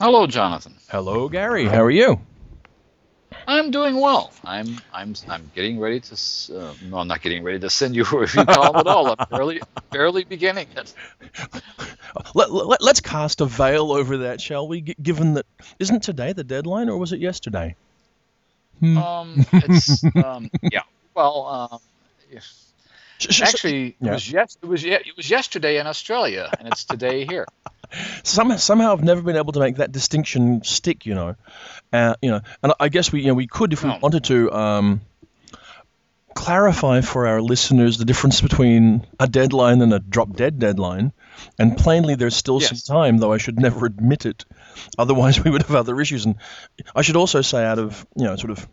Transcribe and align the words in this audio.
Hello, 0.00 0.26
Jonathan. 0.26 0.74
Hello, 0.90 1.28
Gary. 1.28 1.66
How 1.66 1.82
are 1.82 1.90
you? 1.90 2.20
I'm 3.46 3.70
doing 3.70 4.00
well. 4.00 4.32
I'm 4.44 4.78
I'm 4.92 5.14
I'm 5.28 5.50
getting 5.54 5.78
ready 5.78 6.00
to. 6.00 6.14
Uh, 6.14 6.72
no, 6.82 6.98
I'm 6.98 7.08
not 7.08 7.20
getting 7.20 7.42
ready 7.42 7.58
to 7.60 7.70
send 7.70 7.94
you 7.94 8.04
a 8.04 8.18
review 8.18 8.44
column 8.44 8.76
at 8.76 8.86
all. 8.86 9.10
I'm 9.18 9.26
barely 9.30 9.60
barely 9.90 10.24
beginning 10.24 10.66
it. 10.76 10.94
Let, 12.34 12.50
let, 12.50 12.82
let's 12.82 13.00
cast 13.00 13.40
a 13.40 13.46
veil 13.46 13.92
over 13.92 14.18
that, 14.18 14.40
shall 14.40 14.66
we? 14.66 14.80
G- 14.80 14.96
given 15.02 15.34
that 15.34 15.46
isn't 15.78 16.02
today 16.02 16.32
the 16.32 16.44
deadline, 16.44 16.88
or 16.88 16.96
was 16.96 17.12
it 17.12 17.20
yesterday? 17.20 17.76
Hmm. 18.80 18.98
Um, 18.98 19.46
it's 19.52 20.04
um, 20.16 20.50
yeah. 20.62 20.82
Well, 21.14 21.46
um, 21.46 21.78
if- 22.30 22.52
actually, 23.42 23.96
it 24.00 24.10
was 24.10 24.30
yes. 24.30 24.56
It 24.62 24.66
was 24.66 24.84
it 24.84 25.16
was 25.16 25.28
yesterday 25.28 25.78
in 25.78 25.86
Australia, 25.86 26.50
and 26.58 26.66
it's 26.68 26.84
today 26.84 27.26
here. 27.26 27.46
Somehow, 28.22 28.56
somehow 28.56 28.92
I've 28.92 29.04
never 29.04 29.22
been 29.22 29.36
able 29.36 29.52
to 29.52 29.60
make 29.60 29.76
that 29.76 29.92
distinction 29.92 30.62
stick. 30.64 31.06
You 31.06 31.14
know, 31.14 31.36
uh, 31.92 32.14
you 32.22 32.30
know, 32.30 32.40
and 32.62 32.72
I 32.80 32.88
guess 32.88 33.12
we, 33.12 33.20
you 33.22 33.28
know, 33.28 33.34
we 33.34 33.46
could 33.46 33.72
if 33.72 33.82
we 33.82 33.90
No. 33.90 33.98
wanted 34.02 34.24
to. 34.24 34.52
Um, 34.52 35.00
clarify 36.34 37.00
for 37.00 37.28
our 37.28 37.40
listeners 37.40 37.96
the 37.96 38.04
difference 38.04 38.40
between 38.40 39.06
a 39.20 39.26
deadline 39.28 39.80
and 39.82 39.94
a 39.94 40.00
drop 40.00 40.34
dead 40.34 40.58
deadline 40.58 41.12
and 41.60 41.76
plainly 41.78 42.16
there's 42.16 42.34
still 42.34 42.60
Yes. 42.60 42.70
some 42.84 42.96
time 42.96 43.18
though 43.18 43.32
i 43.32 43.38
should 43.38 43.56
never 43.56 43.86
admit 43.86 44.26
it 44.26 44.44
otherwise 44.98 45.38
we 45.44 45.50
would 45.52 45.62
have 45.62 45.76
other 45.76 46.00
issues 46.00 46.24
and 46.24 46.34
i 46.96 47.02
should 47.02 47.14
also 47.14 47.40
say 47.40 47.64
out 47.64 47.78
of 47.78 48.04
you 48.16 48.24
know 48.24 48.34
sort 48.34 48.50
of 48.50 48.66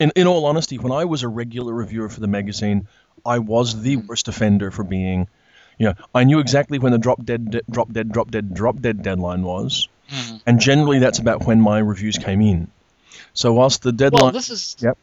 in, 0.00 0.12
in 0.16 0.26
all 0.26 0.46
honesty 0.46 0.78
when 0.78 0.90
i 0.90 1.04
was 1.04 1.22
a 1.22 1.28
regular 1.28 1.74
reviewer 1.74 2.08
for 2.08 2.20
the 2.20 2.26
magazine 2.26 2.88
i 3.26 3.38
was 3.38 3.82
the 3.82 3.96
worst 3.96 4.28
offender 4.28 4.70
for 4.70 4.82
being 4.82 5.28
you 5.78 5.86
know 5.86 5.94
i 6.14 6.24
knew 6.24 6.38
exactly 6.40 6.78
when 6.78 6.92
the 6.92 6.98
drop 6.98 7.24
dead 7.24 7.50
de- 7.50 7.62
drop 7.70 7.90
dead 7.92 8.12
drop 8.12 8.30
dead 8.30 8.52
drop 8.54 8.80
dead 8.80 9.02
deadline 9.02 9.42
was 9.42 9.88
Mhm. 10.10 10.40
and 10.46 10.60
generally 10.60 10.98
that's 10.98 11.18
about 11.18 11.44
when 11.46 11.60
my 11.60 11.78
reviews 11.78 12.16
came 12.18 12.40
in 12.40 12.68
so 13.34 13.52
whilst 13.52 13.82
the 13.82 13.92
deadline 13.92 14.22
Well, 14.22 14.32
this 14.32 14.50
is. 14.50 14.76
Yep. 14.80 14.96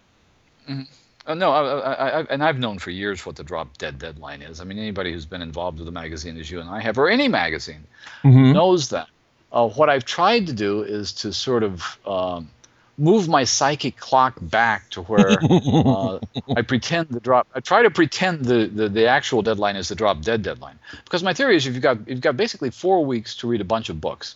Mhm. 0.67 0.88
Uh, 1.27 1.33
no, 1.35 1.52
I, 1.52 1.61
I, 1.61 1.94
I, 2.19 2.22
and 2.30 2.44
I've 2.44 2.59
known 2.59 2.77
for 2.80 2.89
years 2.91 3.25
what 3.25 3.35
the 3.35 3.44
drop 3.44 3.77
dead 3.77 3.97
deadline 3.97 4.41
is. 4.44 4.61
I 4.61 4.63
mean, 4.63 4.77
anybody 4.77 5.11
who's 5.11 5.25
been 5.25 5.41
involved 5.41 5.80
with 5.80 5.88
a 5.88 5.91
magazine 5.91 6.38
as 6.39 6.50
you 6.52 6.59
and 6.59 6.69
I 6.69 6.81
have, 6.81 6.97
or 7.00 7.07
any 7.09 7.28
magazine, 7.28 7.83
Mhm. 8.23 8.53
knows 8.53 8.89
that. 8.89 9.07
Uh, 9.52 9.67
what 9.69 9.89
I've 9.89 10.05
tried 10.05 10.47
to 10.47 10.53
do 10.53 10.81
is 10.83 11.13
to 11.13 11.33
sort 11.33 11.63
of 11.63 11.83
um, 12.05 12.50
move 12.97 13.27
my 13.27 13.43
psychic 13.43 13.97
clock 13.97 14.35
back 14.41 14.89
to 14.91 15.01
where 15.03 15.38
uh, 15.49 16.19
I 16.55 16.61
pretend 16.61 17.09
the 17.09 17.19
drop. 17.19 17.47
I 17.53 17.59
try 17.59 17.83
to 17.83 17.91
pretend 17.91 18.45
the, 18.45 18.67
the, 18.67 18.89
the 18.89 19.07
actual 19.07 19.41
deadline 19.41 19.75
is 19.75 19.89
the 19.89 19.95
drop 19.95 20.21
dead 20.21 20.41
deadline 20.43 20.79
because 21.03 21.23
my 21.23 21.33
theory 21.33 21.55
is 21.55 21.66
you've 21.66 21.81
got 21.81 22.07
you've 22.07 22.21
got 22.21 22.38
basically 22.38 22.71
four 22.71 23.05
weeks 23.05 23.38
to 23.38 23.47
read 23.47 23.61
a 23.61 23.66
bunch 23.66 23.89
of 23.89 23.99
books. 23.99 24.35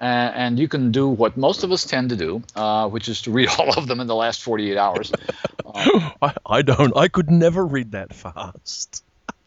Uh, 0.00 0.04
and 0.04 0.58
you 0.58 0.66
can 0.66 0.90
do 0.90 1.08
what 1.08 1.36
most 1.36 1.62
of 1.62 1.70
us 1.70 1.84
tend 1.84 2.10
to 2.10 2.16
do, 2.16 2.42
uh, 2.56 2.88
which 2.88 3.08
is 3.08 3.22
to 3.22 3.30
read 3.30 3.48
all 3.58 3.72
of 3.78 3.86
them 3.86 4.00
in 4.00 4.06
the 4.08 4.14
last 4.14 4.42
48 4.42 4.76
hours. 4.76 5.12
I, 5.74 6.34
I 6.44 6.62
don't. 6.62 6.96
I 6.96 7.08
could 7.08 7.30
never 7.30 7.64
read 7.64 7.92
that 7.92 8.12
fast. 8.12 9.04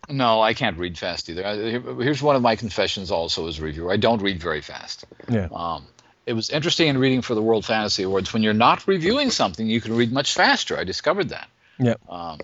no, 0.09 0.41
I 0.41 0.53
can't 0.53 0.77
read 0.77 0.97
fast 0.97 1.29
either. 1.29 1.45
I, 1.45 1.55
here's 2.01 2.23
one 2.23 2.37
of 2.37 2.41
my 2.41 2.55
confessions 2.55 3.11
also 3.11 3.47
as 3.47 3.59
a 3.59 3.61
reviewer. 3.61 3.91
I 3.91 3.97
don't 3.97 4.21
read 4.21 4.41
very 4.41 4.61
fast. 4.61 5.05
Yeah. 5.29 5.49
Um, 5.53 5.85
it 6.27 6.33
was 6.33 6.49
interesting 6.49 6.89
in 6.89 6.97
reading 6.97 7.21
for 7.21 7.35
the 7.35 7.41
World 7.41 7.65
Fantasy 7.65 8.03
Awards. 8.03 8.33
When 8.33 8.43
you're 8.43 8.53
not 8.53 8.85
reviewing 8.85 9.31
something, 9.31 9.65
you 9.65 9.79
can 9.79 9.95
read 9.95 10.11
much 10.11 10.33
faster. 10.33 10.77
I 10.77 10.83
discovered 10.83 11.29
that. 11.29 11.47
Yeah. 11.79 11.95
Um, 12.09 12.39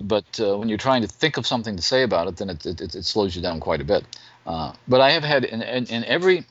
but 0.00 0.24
uh, 0.40 0.56
when 0.56 0.68
you're 0.68 0.78
trying 0.78 1.02
to 1.02 1.08
think 1.08 1.36
of 1.36 1.44
something 1.44 1.74
to 1.74 1.82
say 1.82 2.04
about 2.04 2.28
it, 2.28 2.36
then 2.36 2.48
it, 2.48 2.64
it, 2.64 2.80
it 2.80 3.04
slows 3.04 3.34
you 3.34 3.42
down 3.42 3.58
quite 3.58 3.80
a 3.80 3.84
bit. 3.84 4.04
Uh, 4.46 4.72
but 4.86 5.00
I 5.00 5.10
have 5.10 5.24
had 5.24 5.44
in, 5.44 5.62
in, 5.62 5.86
in 5.86 6.04
every 6.04 6.46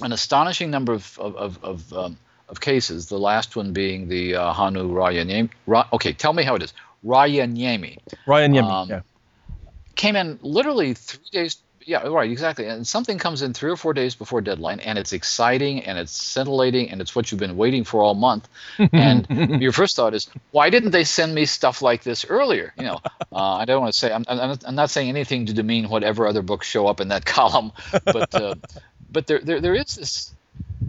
an 0.00 0.12
astonishing 0.12 0.70
number 0.70 0.94
of 0.94 1.18
of, 1.18 1.36
of, 1.36 1.64
of, 1.64 1.92
um, 1.92 2.18
of 2.48 2.60
cases. 2.60 3.06
The 3.06 3.18
last 3.18 3.54
one 3.54 3.74
being 3.74 4.08
the 4.08 4.36
uh, 4.36 4.54
Hannu 4.54 4.90
Rajaniemi. 4.90 5.50
Ra, 5.66 5.86
okay, 5.92 6.14
tell 6.14 6.32
me 6.32 6.42
how 6.42 6.54
it 6.54 6.62
is. 6.62 6.72
Rajaniemi 7.04 7.98
Ryan 8.26 8.54
Yemi. 8.54 8.62
Um, 8.62 8.88
yeah. 8.88 9.00
came 9.94 10.16
in 10.16 10.38
literally 10.40 10.94
three 10.94 11.28
days. 11.32 11.58
Yeah, 11.88 12.06
right, 12.06 12.30
exactly. 12.30 12.66
And 12.66 12.86
something 12.86 13.16
comes 13.16 13.40
in 13.40 13.54
three 13.54 13.70
or 13.70 13.76
four 13.76 13.94
days 13.94 14.14
before 14.14 14.42
deadline, 14.42 14.78
and 14.80 14.98
it's 14.98 15.14
exciting 15.14 15.84
and 15.84 15.96
it's 15.96 16.12
scintillating 16.12 16.90
and 16.90 17.00
it's 17.00 17.16
what 17.16 17.32
you've 17.32 17.40
been 17.40 17.56
waiting 17.56 17.84
for 17.84 18.02
all 18.02 18.14
month. 18.14 18.46
And 18.92 19.26
your 19.62 19.72
first 19.72 19.96
thought 19.96 20.12
is, 20.12 20.28
why 20.50 20.68
didn't 20.68 20.90
they 20.90 21.04
send 21.04 21.34
me 21.34 21.46
stuff 21.46 21.80
like 21.80 22.02
this 22.02 22.26
earlier? 22.26 22.74
You 22.76 22.84
know, 22.84 23.00
uh, 23.32 23.54
I 23.54 23.64
don't 23.64 23.80
want 23.80 23.94
to 23.94 23.98
say 23.98 24.12
I'm, 24.12 24.22
I'm, 24.28 24.58
I'm 24.66 24.74
not 24.74 24.90
saying 24.90 25.08
anything 25.08 25.46
to 25.46 25.54
demean 25.54 25.88
whatever 25.88 26.26
other 26.26 26.42
books 26.42 26.66
show 26.66 26.86
up 26.86 27.00
in 27.00 27.08
that 27.08 27.24
column, 27.38 27.72
but 28.04 28.34
uh, 28.34 28.56
but 29.10 29.26
there, 29.26 29.38
there 29.38 29.62
there 29.62 29.74
is 29.74 29.96
this 29.96 30.34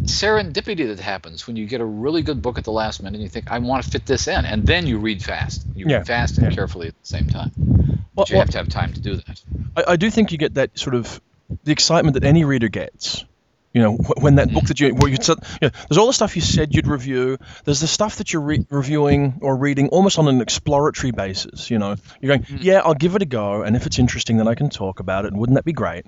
serendipity 0.03 0.85
that 0.87 0.99
happens 0.99 1.47
when 1.47 1.55
you 1.55 1.65
get 1.65 1.79
a 1.79 1.85
really 1.85 2.23
good 2.23 2.41
book 2.41 2.57
at 2.57 2.65
the 2.65 2.73
last 2.73 3.01
minute 3.01 3.15
and 3.15 3.23
you 3.23 3.29
think 3.29 3.49
I 3.49 3.59
want 3.59 3.85
to 3.85 3.89
fit 3.89 4.05
this 4.05 4.27
in, 4.27 4.43
and 4.43 4.67
then 4.67 4.85
you 4.85 4.97
read 4.97 5.23
fast. 5.23 5.65
You 5.75 5.85
Yeah, 5.87 5.99
read 5.99 6.07
fast 6.07 6.37
and 6.39 6.47
yeah. 6.47 6.55
carefully 6.55 6.89
at 6.89 7.01
the 7.01 7.07
same 7.07 7.27
time. 7.27 7.51
Well, 8.19 8.27
you 8.29 8.35
well- 8.35 8.41
have 8.45 8.51
to 8.51 8.57
have 8.57 8.69
time 8.69 8.93
to 8.93 9.01
do 9.01 9.15
that. 9.15 9.41
I, 9.75 9.93
I 9.93 9.95
do 9.95 10.09
think 10.09 10.31
you 10.31 10.37
get 10.37 10.55
that 10.55 10.77
sort 10.77 10.95
of 10.95 11.21
the 11.63 11.71
excitement 11.71 12.13
that 12.15 12.23
any 12.23 12.45
reader 12.45 12.69
gets. 12.69 13.25
You 13.73 13.83
know, 13.83 13.97
when 13.97 14.35
that 14.35 14.51
book 14.51 14.63
that 14.63 14.79
you, 14.79 14.95
where 14.95 15.11
you, 15.11 15.17
you 15.21 15.35
know, 15.61 15.69
there's 15.87 15.97
all 15.99 16.07
the 16.07 16.13
stuff 16.13 16.35
you 16.35 16.41
said 16.41 16.73
you'd 16.73 16.87
review. 16.87 17.37
There's 17.65 17.79
the 17.79 17.87
stuff 17.87 18.15
that 18.15 18.33
you're 18.33 18.41
re- 18.41 18.65
reviewing 18.71 19.39
or 19.41 19.55
reading 19.55 19.89
almost 19.89 20.17
on 20.17 20.27
an 20.27 20.41
exploratory 20.41 21.11
basis. 21.11 21.69
You 21.69 21.77
know, 21.77 21.95
you're 22.19 22.35
going, 22.35 22.41
mm. 22.45 22.63
yeah, 22.63 22.81
I'll 22.83 22.95
give 22.95 23.15
it 23.15 23.21
a 23.21 23.27
go, 23.27 23.61
and 23.61 23.75
if 23.75 23.85
it's 23.85 23.99
interesting, 23.99 24.37
then 24.37 24.47
I 24.47 24.55
can 24.55 24.71
talk 24.71 24.99
about 24.99 25.25
it. 25.25 25.31
And 25.31 25.39
wouldn't 25.39 25.55
that 25.55 25.65
be 25.65 25.73
great? 25.73 26.07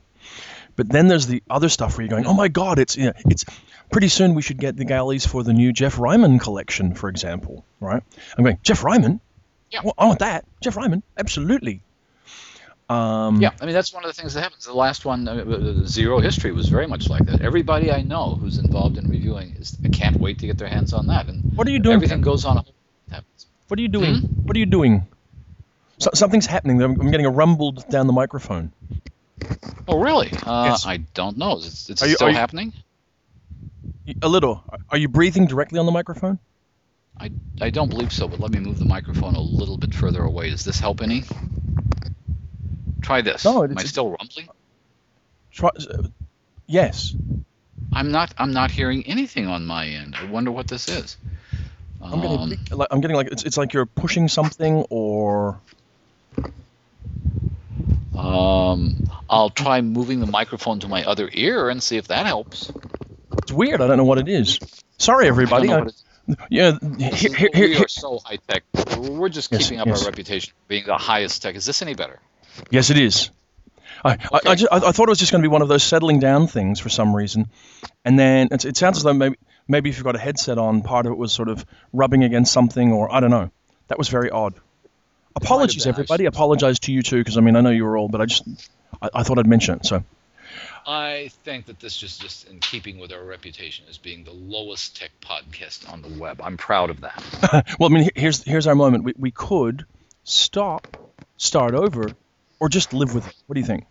But 0.76 0.90
then 0.90 1.08
there's 1.08 1.28
the 1.28 1.44
other 1.52 1.70
stuff 1.70 1.98
where 1.98 2.04
you're 2.06 2.10
going, 2.10 2.26
oh 2.26 2.34
my 2.34 2.48
god, 2.48 2.80
it's 2.80 2.98
you 2.98 3.06
know, 3.06 3.14
it's 3.26 3.46
pretty 3.92 4.08
soon 4.08 4.34
we 4.34 4.42
should 4.42 4.58
get 4.58 4.76
the 4.76 4.86
galleys 4.86 5.28
for 5.28 5.44
the 5.44 5.54
new 5.54 5.72
Jeff 5.72 6.00
Ryman 6.00 6.40
collection, 6.40 6.96
for 6.96 7.10
example, 7.10 7.64
right? 7.80 8.02
I'm 8.38 8.44
going, 8.44 8.58
Jeff 8.64 8.84
Ryman, 8.84 9.22
Yeah. 9.70 9.82
Well, 9.84 9.94
I 10.00 10.06
want 10.06 10.20
that, 10.20 10.46
Jeff 10.62 10.78
Ryman, 10.78 11.04
absolutely. 11.16 11.84
Um, 12.92 13.40
Yeah, 13.42 13.52
I 13.62 13.66
mean 13.66 13.74
that's 13.74 13.94
one 13.94 14.04
of 14.04 14.10
the 14.14 14.20
things 14.20 14.34
that 14.34 14.42
happens. 14.42 14.66
The 14.66 14.74
last 14.74 15.06
one, 15.06 15.28
uh, 15.28 15.86
Zero 15.86 16.20
History, 16.20 16.52
was 16.52 16.68
very 16.68 16.88
much 16.88 17.10
like 17.10 17.26
that. 17.26 17.42
Everybody 17.42 17.92
I 17.92 18.02
know 18.02 18.36
who's 18.36 18.58
involved 18.58 18.98
in 18.98 19.10
reviewing 19.10 19.56
is 19.60 19.78
I 19.86 19.90
can't 19.90 20.18
wait 20.20 20.40
to 20.40 20.48
get 20.48 20.58
their 20.58 20.68
hands 20.68 20.92
on 20.94 21.08
that. 21.08 21.28
And 21.28 21.54
What 21.56 21.68
are 21.68 21.72
you 21.72 21.80
doing? 21.80 21.96
everything 21.96 22.22
goes 22.22 22.44
on. 22.46 22.64
happens. 23.10 23.48
What 23.68 23.80
are 23.80 23.82
you 23.82 23.88
doing? 23.88 24.16
Hmm? 24.22 24.26
What 24.46 24.56
are 24.56 24.60
you 24.60 24.66
doing? 24.66 25.08
So, 26.00 26.10
something's 26.14 26.48
happening. 26.48 26.82
I'm, 26.82 27.00
I'm 27.00 27.12
getting 27.12 27.26
a 27.28 27.30
rumbled 27.30 27.88
down 27.90 28.08
the 28.08 28.14
microphone. 28.14 28.74
Oh, 29.88 30.00
really? 30.00 30.30
Uh, 30.46 30.66
Yes. 30.70 30.86
I 30.86 30.98
don't 30.98 31.38
know. 31.38 31.58
Is 31.58 31.66
it, 31.90 31.94
it's 31.94 32.04
Are 32.04 32.08
you- 32.08 32.16
still 32.16 32.30
you- 32.30 32.36
happening? 32.36 32.74
A 34.22 34.28
little. 34.28 34.64
Are 34.90 34.98
you 34.98 35.08
breathing 35.08 35.46
directly 35.46 35.80
on 35.80 35.86
the 35.86 35.92
microphone? 35.92 36.40
I, 37.18 37.30
I 37.62 37.70
don't 37.70 37.90
believe 37.90 38.12
so, 38.12 38.28
but 38.28 38.40
let 38.40 38.52
me 38.52 38.60
move 38.60 38.80
the 38.80 38.86
microphone 38.86 39.36
a 39.36 39.40
little 39.40 39.78
bit 39.78 39.94
further 39.94 40.24
away. 40.24 40.50
Does 40.50 40.66
this 40.66 40.80
help 40.80 41.02
any? 41.02 41.24
Try 43.02 43.22
this. 43.22 43.44
No, 43.46 43.64
Am 43.64 43.78
I 43.78 43.84
still 43.84 44.10
rumbling? 44.12 44.50
Try, 45.52 45.70
uh, 45.70 46.04
yes. 46.68 47.14
I'm 47.94 48.12
not. 48.12 48.34
I'm 48.38 48.54
not 48.54 48.72
hearing 48.72 49.06
anything 49.06 49.48
on 49.48 49.66
my 49.66 49.88
end. 49.88 50.16
I 50.18 50.26
wonder 50.26 50.52
what 50.52 50.68
this 50.68 50.88
is. 50.88 51.18
I'm 52.02 52.22
getting. 52.22 52.38
Um, 52.38 52.50
big- 52.50 52.72
like, 52.72 52.88
I'm 52.92 53.02
getting 53.02 53.16
like 53.18 53.28
it's, 53.32 53.44
it's 53.44 53.58
like 53.58 53.74
you're 53.74 53.86
pushing 53.86 54.28
something 54.28 54.86
or. 54.90 55.60
um, 58.18 59.10
I'll 59.30 59.50
try 59.50 59.82
moving 59.82 60.20
the 60.20 60.28
microphone 60.28 60.80
to 60.82 60.88
my 60.88 61.04
other 61.04 61.30
ear 61.34 61.70
and 61.70 61.82
see 61.82 61.98
if 61.98 62.08
that 62.08 62.26
helps. 62.26 62.72
It's 63.40 63.52
weird. 63.52 63.82
I 63.82 63.88
don't 63.88 63.98
know 63.98 64.04
what 64.04 64.20
it 64.20 64.28
is. 64.30 64.60
Sorry, 64.98 65.28
everybody. 65.28 65.70
I 65.70 65.74
I- 65.74 65.78
don't 65.78 65.80
know 65.80 65.84
what 65.86 65.94
it- 65.94 65.98
yeah. 66.50 66.78
Here, 67.16 67.34
here, 67.34 67.50
here, 67.54 67.68
we 67.70 67.78
are 67.78 67.88
so 67.88 68.20
high 68.24 68.38
tech. 68.48 68.64
We're 68.98 69.28
just 69.30 69.52
Yes, 69.52 69.64
keeping 69.64 69.80
up 69.80 69.88
yes. 69.88 70.02
our 70.04 70.06
reputation 70.10 70.54
for 70.54 70.68
being 70.70 70.86
the 70.86 70.98
highest 70.98 71.42
tech. 71.42 71.56
Is 71.56 71.66
this 71.66 71.82
any 71.82 71.96
better? 71.96 72.20
Yes, 72.70 72.90
it 72.90 72.98
is. 72.98 73.30
I, 74.04 74.12
I, 74.12 74.16
I, 74.34 74.38
Okay. 74.38 74.56
ju- 74.56 74.68
I, 74.72 74.78
I 74.78 74.92
thought 74.92 75.08
it 75.08 75.10
was 75.10 75.20
just 75.20 75.32
going 75.32 75.42
to 75.44 75.48
be 75.48 75.52
one 75.52 75.62
of 75.62 75.68
those 75.68 75.84
settling 75.84 76.20
down 76.20 76.48
things 76.48 76.80
for 76.80 76.90
some 76.90 77.16
reason, 77.16 77.48
and 78.04 78.18
then 78.18 78.48
it, 78.52 78.66
it 78.66 78.78
sounds 78.78 78.98
as 78.98 79.04
though 79.04 79.14
maybe 79.14 79.36
maybe 79.68 79.90
if 79.90 79.98
you've 79.98 80.06
got 80.06 80.16
a 80.16 80.20
headset 80.20 80.58
on, 80.58 80.82
part 80.82 81.06
of 81.06 81.12
it 81.12 81.18
was 81.18 81.32
sort 81.32 81.50
of 81.50 81.66
rubbing 81.94 82.24
against 82.24 82.52
something, 82.52 82.92
or 82.92 83.14
I 83.14 83.20
don't 83.20 83.30
know. 83.30 83.52
That 83.90 83.98
was 83.98 84.10
very 84.10 84.30
odd. 84.30 84.56
Apologies, 85.36 85.84
been, 85.84 85.94
I 85.94 85.96
everybody. 85.96 86.26
Apologize 86.26 86.80
to 86.80 86.92
you 86.92 87.02
too, 87.04 87.18
because 87.20 87.38
I 87.38 87.42
mean 87.42 87.56
I 87.56 87.62
know 87.62 87.70
you 87.70 87.86
were 87.86 87.98
all, 87.98 88.08
but 88.08 88.22
I 88.22 88.26
just 88.26 88.44
I, 89.02 89.10
I 89.16 89.24
thought 89.24 89.38
I'd 89.38 89.48
mention 89.48 89.76
it. 89.76 89.86
So 89.86 90.04
I 90.86 91.30
think 91.44 91.68
that 91.68 91.80
this 91.80 92.02
is 92.02 92.18
just 92.18 92.50
in 92.50 92.60
keeping 92.60 92.98
with 92.98 93.12
our 93.14 93.24
reputation 93.24 93.86
as 93.90 93.98
being 93.98 94.24
the 94.24 94.32
lowest 94.32 94.98
tech 94.98 95.12
podcast 95.22 95.92
on 95.92 96.02
the 96.02 96.10
web. 96.20 96.42
I'm 96.44 96.58
proud 96.58 96.90
of 96.90 97.02
that. 97.02 97.76
well, 97.80 97.90
I 97.92 97.94
mean 97.94 98.10
here's 98.16 98.44
here's 98.44 98.68
our 98.68 98.76
moment. 98.76 99.04
We 99.04 99.14
we 99.18 99.32
could 99.32 99.86
stop, 100.24 100.98
start 101.38 101.76
over, 101.76 102.10
or 102.62 102.70
just 102.70 102.94
live 102.94 103.14
with 103.14 103.28
it. 103.28 103.34
What 103.48 103.56
do 103.56 103.60
you 103.60 103.66
think? 103.66 103.86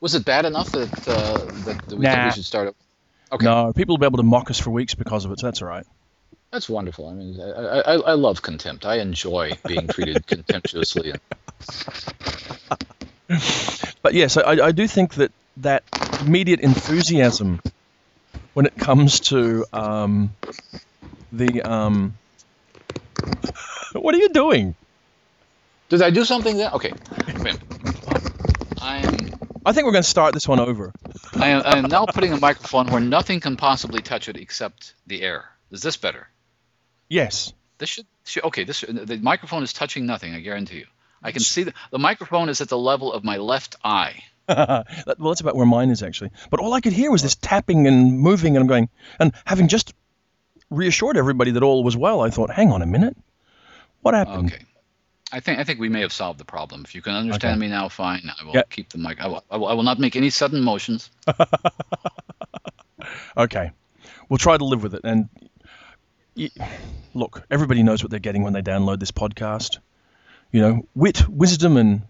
Was 0.00 0.14
it 0.14 0.24
bad 0.24 0.46
enough 0.46 0.72
that, 0.72 0.90
uh, 1.08 1.36
that, 1.64 1.88
that 1.88 1.96
we 1.96 2.04
think 2.06 2.14
Nah. 2.16 2.24
we 2.24 2.30
should 2.32 2.44
start? 2.44 2.68
Up? 2.68 2.76
Okay, 3.30 3.44
No, 3.44 3.72
people 3.74 3.92
will 3.92 3.98
be 3.98 4.06
able 4.06 4.16
to 4.16 4.22
mock 4.24 4.50
us 4.50 4.58
for 4.58 4.70
weeks 4.70 4.94
because 4.94 5.24
of 5.26 5.32
it. 5.32 5.38
So 5.38 5.46
that's 5.46 5.60
all 5.62 5.68
right. 5.68 5.84
that's 6.50 6.68
wonderful. 6.68 7.08
I 7.08 7.14
mean, 7.14 7.40
I, 7.40 7.80
I, 7.80 7.94
I 7.94 8.12
love 8.14 8.40
contempt. 8.40 8.86
I 8.86 8.96
enjoy 8.96 9.58
being 9.66 9.86
treated 9.88 10.26
contemptuously. 10.26 11.12
And, 11.12 11.20
But 14.02 14.14
yes, 14.14 14.36
I, 14.36 14.66
I 14.66 14.72
do 14.72 14.86
think 14.86 15.14
that 15.14 15.32
that 15.58 15.82
immediate 16.24 16.60
enthusiasm 16.60 17.60
when 18.54 18.66
it 18.66 18.76
comes 18.76 19.20
to 19.20 19.66
um, 19.72 20.30
the 21.32 21.62
um, 21.62 22.14
what 23.92 24.14
are 24.14 24.18
you 24.18 24.30
doing? 24.30 24.74
Did 25.98 26.02
I 26.02 26.10
do 26.10 26.24
something 26.24 26.56
there? 26.56 26.70
Okay. 26.72 26.92
Wait 27.26 27.36
a 27.36 27.38
minute. 27.38 27.60
I'm 28.82 29.34
I 29.66 29.72
think 29.72 29.86
we're 29.86 29.92
going 29.92 30.02
to 30.02 30.08
start 30.08 30.34
this 30.34 30.46
one 30.46 30.60
over. 30.60 30.92
I 31.34 31.48
am, 31.48 31.62
I 31.64 31.78
am 31.78 31.84
now 31.84 32.04
putting 32.04 32.32
a 32.32 32.36
microphone 32.36 32.88
where 32.88 33.00
nothing 33.00 33.40
can 33.40 33.56
possibly 33.56 34.02
touch 34.02 34.28
it 34.28 34.36
except 34.36 34.94
the 35.06 35.22
air. 35.22 35.44
Is 35.70 35.82
this 35.82 35.96
better? 35.96 36.28
Yes. 37.08 37.52
This 37.78 37.90
should, 37.90 38.06
should 38.24 38.44
okay. 38.44 38.64
This 38.64 38.80
the 38.80 39.18
microphone 39.22 39.62
is 39.62 39.72
touching 39.72 40.04
nothing. 40.04 40.34
I 40.34 40.40
guarantee 40.40 40.78
you. 40.78 40.86
I 41.22 41.30
can 41.30 41.40
see 41.40 41.62
the, 41.62 41.72
the 41.90 41.98
microphone 41.98 42.48
is 42.48 42.60
at 42.60 42.68
the 42.68 42.78
level 42.78 43.12
of 43.12 43.24
my 43.24 43.36
left 43.36 43.76
eye. 43.84 44.24
Well, 44.46 44.84
that's 45.30 45.40
about 45.40 45.56
where 45.56 45.64
mine 45.64 45.88
is 45.88 46.02
actually. 46.02 46.30
But 46.50 46.60
all 46.60 46.74
I 46.74 46.80
could 46.82 46.92
hear 46.92 47.10
was 47.10 47.22
this 47.22 47.34
tapping 47.34 47.86
and 47.86 48.18
moving, 48.18 48.56
and 48.56 48.62
I'm 48.62 48.66
going, 48.66 48.90
and 49.18 49.32
having 49.46 49.68
just 49.68 49.94
reassured 50.68 51.16
everybody 51.16 51.52
that 51.52 51.62
all 51.62 51.82
was 51.82 51.96
well, 51.96 52.20
I 52.20 52.28
thought, 52.28 52.50
hang 52.50 52.70
on 52.70 52.82
a 52.82 52.86
minute, 52.86 53.16
what 54.02 54.12
happened? 54.12 54.52
Okay. 54.52 54.64
I 55.32 55.40
think 55.40 55.58
I 55.58 55.64
think 55.64 55.80
we 55.80 55.88
may 55.88 56.00
have 56.02 56.12
solved 56.12 56.38
the 56.38 56.44
problem. 56.44 56.82
If 56.84 56.94
you 56.94 57.02
can 57.02 57.14
understand 57.14 57.54
Okay. 57.54 57.60
me 57.60 57.68
now, 57.68 57.88
fine. 57.88 58.30
I 58.40 58.44
will 58.44 58.54
Yeah. 58.54 58.62
keep 58.70 58.90
the 58.90 58.98
mic. 58.98 59.20
I 59.20 59.26
will, 59.26 59.44
I 59.50 59.56
will, 59.56 59.68
I 59.68 59.72
will 59.74 59.82
not 59.82 59.98
make 59.98 60.16
any 60.16 60.30
sudden 60.30 60.60
motions. 60.62 61.10
Okay, 63.36 63.70
we'll 64.28 64.38
try 64.38 64.56
to 64.56 64.64
live 64.64 64.82
with 64.82 64.94
it. 64.94 65.02
And 65.04 65.28
look, 67.12 67.42
everybody 67.50 67.82
knows 67.82 68.02
what 68.02 68.10
they're 68.10 68.20
getting 68.20 68.42
when 68.42 68.52
they 68.52 68.62
download 68.62 68.98
this 69.00 69.10
podcast. 69.10 69.78
You 70.52 70.60
know, 70.62 70.88
wit, 70.94 71.28
wisdom, 71.28 71.76
and 71.76 72.02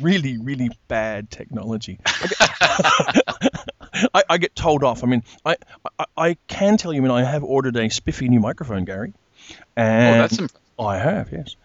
really, 0.00 0.36
really 0.36 0.70
bad 0.88 1.30
technology. 1.30 1.98
I 2.04 2.26
get, 2.26 4.20
I, 4.28 4.38
get 4.38 4.54
told 4.56 4.82
off. 4.84 5.04
I 5.04 5.06
mean, 5.06 5.22
I, 5.44 5.56
I, 5.98 6.04
I 6.16 6.36
can 6.48 6.76
tell 6.76 6.92
you, 6.92 7.00
I 7.00 7.02
mean, 7.02 7.12
I 7.12 7.22
have 7.22 7.44
ordered 7.44 7.76
a 7.76 7.88
spiffy 7.88 8.28
new 8.28 8.40
microphone, 8.40 8.84
Gary. 8.84 9.12
Oh, 9.50 9.54
that's 9.76 10.38
impressive. 10.38 10.50
I 10.78 10.98
have, 10.98 11.32
yes. 11.32 11.56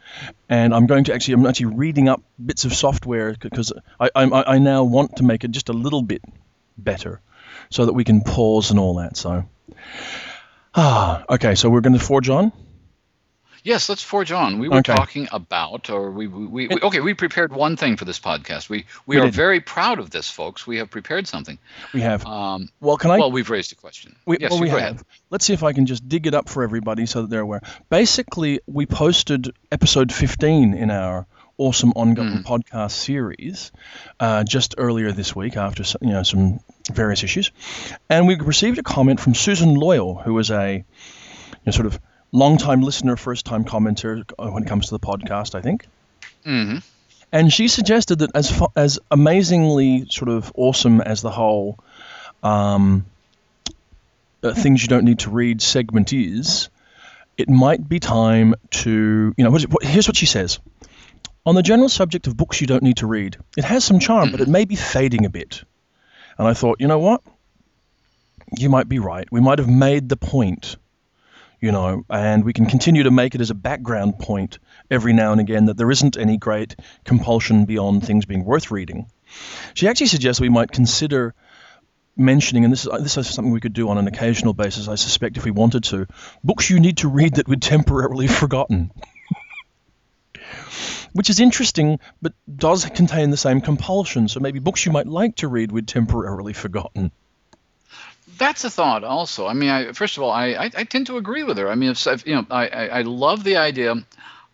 And 0.49 0.73
I'm 0.73 0.87
going 0.87 1.03
to 1.05 1.13
actually, 1.13 1.35
I'm 1.35 1.45
actually 1.45 1.75
reading 1.75 2.09
up 2.09 2.23
bits 2.43 2.65
of 2.65 2.73
software 2.73 3.35
because 3.39 3.71
I, 3.99 4.09
I, 4.15 4.55
I 4.55 4.57
now 4.59 4.83
want 4.83 5.17
to 5.17 5.23
make 5.23 5.43
it 5.43 5.51
just 5.51 5.69
a 5.69 5.73
little 5.73 6.01
bit 6.01 6.23
better 6.77 7.21
so 7.69 7.85
that 7.85 7.93
we 7.93 8.03
can 8.03 8.21
pause 8.21 8.71
and 8.71 8.79
all 8.79 8.95
that. 8.95 9.15
So, 9.15 9.45
ah, 10.73 11.23
okay. 11.29 11.55
So 11.55 11.69
we're 11.69 11.81
going 11.81 11.97
to 11.97 12.03
forge 12.03 12.29
on. 12.29 12.51
Yes, 13.63 13.87
let's 13.87 14.03
forge 14.03 14.31
on. 14.31 14.59
We 14.59 14.67
were 14.67 14.77
Okay. 14.79 14.93
talking 14.93 15.27
about, 15.31 15.89
or 15.89 16.11
we, 16.11 16.27
we, 16.27 16.67
we 16.67 16.79
okay, 16.81 16.99
we 16.99 17.13
prepared 17.13 17.53
one 17.53 17.77
thing 17.77 17.95
for 17.95 18.03
this 18.03 18.19
podcast. 18.19 18.67
We 18.69 18.85
we, 19.05 19.15
We 19.15 19.21
are 19.21 19.25
did. 19.25 19.33
very 19.33 19.61
proud 19.61 19.99
of 19.99 20.09
this, 20.09 20.29
folks. 20.29 20.67
We 20.67 20.77
have 20.79 20.89
prepared 20.89 21.27
something. 21.27 21.57
We 21.93 22.01
have. 22.01 22.25
Um, 22.25 22.69
Well, 22.81 22.97
can 22.97 23.11
I? 23.11 23.17
well, 23.19 23.31
we've 23.31 23.49
raised 23.49 23.71
a 23.71 23.75
question. 23.75 24.15
we, 24.25 24.37
yes, 24.39 24.51
well, 24.51 24.59
we 24.59 24.67
go 24.67 24.73
have. 24.77 24.91
ahead. 24.95 25.05
Let's 25.29 25.45
see 25.45 25.53
if 25.53 25.63
I 25.63 25.71
can 25.71 25.85
just 25.85 26.07
dig 26.09 26.27
it 26.27 26.33
up 26.33 26.49
for 26.49 26.63
everybody 26.63 27.05
so 27.05 27.21
that 27.21 27.29
they're 27.29 27.39
aware. 27.41 27.61
Basically, 27.89 28.59
we 28.67 28.85
posted 28.85 29.53
episode 29.71 30.11
15 30.11 30.73
in 30.73 30.91
our 30.91 31.25
awesome 31.57 31.93
ongoing 31.95 32.43
podcast 32.43 32.91
series 32.91 33.71
uh, 34.19 34.43
just 34.43 34.75
earlier 34.77 35.11
this 35.13 35.35
week 35.35 35.55
after 35.55 35.83
you 36.01 36.09
know 36.11 36.23
some 36.23 36.59
various 36.91 37.23
issues, 37.23 37.51
and 38.09 38.27
we 38.27 38.35
received 38.35 38.77
a 38.79 38.83
comment 38.83 39.21
from 39.21 39.33
Susan 39.35 39.75
Loyal, 39.75 40.15
who 40.15 40.37
is 40.39 40.51
a 40.51 40.73
you 40.77 40.83
know, 41.65 41.71
sort 41.71 41.85
of 41.85 41.97
long-time 42.33 42.81
listener, 42.81 43.15
first-time 43.15 43.63
commenter 43.63 44.29
uh, 44.37 44.49
when 44.49 44.63
it 44.63 44.67
comes 44.67 44.87
to 44.87 44.91
the 44.91 44.99
podcast, 44.99 45.55
I 45.55 45.61
think. 45.61 45.85
hmm 46.43 46.79
And 47.31 47.53
she 47.53 47.67
suggested 47.69 48.19
that 48.19 48.31
as 48.35 48.51
fu- 48.51 48.73
as 48.75 48.99
amazingly 49.09 50.07
sort 50.09 50.29
of 50.29 50.51
awesome 50.55 50.99
as 50.99 51.21
the 51.21 51.31
whole 51.31 51.79
um, 52.41 53.05
uh, 54.43 54.53
things 54.53 54.81
you 54.81 54.89
don't 54.89 55.05
need 55.05 55.19
to 55.19 55.29
read 55.29 55.61
segment 55.61 56.11
is, 56.11 56.69
it 57.37 57.49
might 57.49 57.87
be 57.87 57.99
time 57.99 58.55
to 58.69 59.33
you 59.37 59.43
know 59.43 59.51
what 59.51 59.61
is 59.61 59.67
what, 59.67 59.83
here's 59.83 60.07
what 60.07 60.17
she 60.17 60.25
says. 60.25 60.59
On 61.45 61.55
the 61.55 61.63
general 61.63 61.89
subject 61.89 62.27
of 62.27 62.37
books 62.37 62.61
you 62.61 62.67
don't 62.67 62.83
need 62.83 62.97
to 62.97 63.07
read, 63.07 63.37
it 63.57 63.63
has 63.65 63.83
some 63.83 63.99
charm, 63.99 64.31
but 64.31 64.39
it 64.41 64.47
may 64.47 64.65
be 64.65 64.75
fading 64.75 65.25
a 65.25 65.29
bit. 65.29 65.63
And 66.37 66.47
I 66.47 66.53
thought, 66.53 66.79
you 66.79 66.87
know 66.87 66.99
what? 66.99 67.21
You 68.57 68.69
might 68.69 68.87
be 68.87 68.99
right. 68.99 69.27
We 69.31 69.41
might 69.41 69.59
have 69.59 69.69
made 69.69 70.07
the 70.09 70.15
point, 70.17 70.77
you 71.63 71.71
know, 71.71 72.03
and 72.09 72.43
we 72.43 72.51
can 72.51 72.65
continue 72.65 73.03
to 73.03 73.11
make 73.11 73.35
it 73.35 73.41
as 73.41 73.49
a 73.49 73.55
background 73.55 74.19
point 74.19 74.59
every 74.91 75.13
now 75.13 75.31
and 75.31 75.39
again 75.39 75.67
that 75.67 75.77
there 75.77 75.89
isn't 75.89 76.17
any 76.17 76.35
great 76.35 76.75
compulsion 77.05 77.63
beyond 77.63 78.05
things 78.05 78.25
being 78.25 78.43
worth 78.43 78.69
reading. 78.69 79.05
She 79.73 79.87
actually 79.87 80.07
suggests 80.07 80.41
we 80.41 80.49
might 80.49 80.73
consider 80.73 81.33
mentioning, 82.17 82.65
and 82.65 82.73
this 82.73 82.85
is 82.85 82.91
this 83.01 83.17
is 83.17 83.33
something 83.33 83.53
we 83.53 83.61
could 83.61 83.71
do 83.71 83.87
on 83.87 83.97
an 83.97 84.07
occasional 84.07 84.53
basis, 84.53 84.89
I 84.89 84.95
suspect, 84.95 85.37
if 85.37 85.45
we 85.45 85.51
wanted 85.51 85.85
to, 85.85 86.05
books 86.43 86.69
you 86.69 86.81
need 86.81 86.97
to 86.97 87.07
read 87.07 87.35
that 87.35 87.47
we'd 87.47 87.61
temporarily 87.61 88.27
forgotten. 88.27 88.91
Which 91.13 91.29
is 91.29 91.39
interesting, 91.39 92.01
but 92.21 92.33
does 92.53 92.83
contain 92.89 93.29
the 93.29 93.37
same 93.37 93.61
compulsion. 93.61 94.27
So 94.27 94.41
maybe 94.41 94.59
books 94.59 94.85
you 94.85 94.91
might 94.91 95.07
like 95.07 95.37
to 95.37 95.47
read 95.47 95.71
we'd 95.71 95.87
temporarily 95.87 96.51
forgotten. 96.51 97.13
That's 98.37 98.63
a 98.63 98.69
thought, 98.69 99.03
also. 99.03 99.47
I 99.47 99.53
mean, 99.53 99.69
I, 99.69 99.91
first 99.93 100.17
of 100.17 100.23
all, 100.23 100.31
I, 100.31 100.47
I, 100.53 100.71
I 100.77 100.83
tend 100.83 101.07
to 101.07 101.17
agree 101.17 101.43
with 101.43 101.57
her. 101.57 101.69
I 101.69 101.75
mean, 101.75 101.91
if, 101.91 102.05
if 102.07 102.25
you 102.27 102.35
know, 102.35 102.45
I, 102.49 102.67
I, 102.67 102.85
I 102.87 103.01
love 103.03 103.43
the 103.43 103.57
idea 103.57 103.95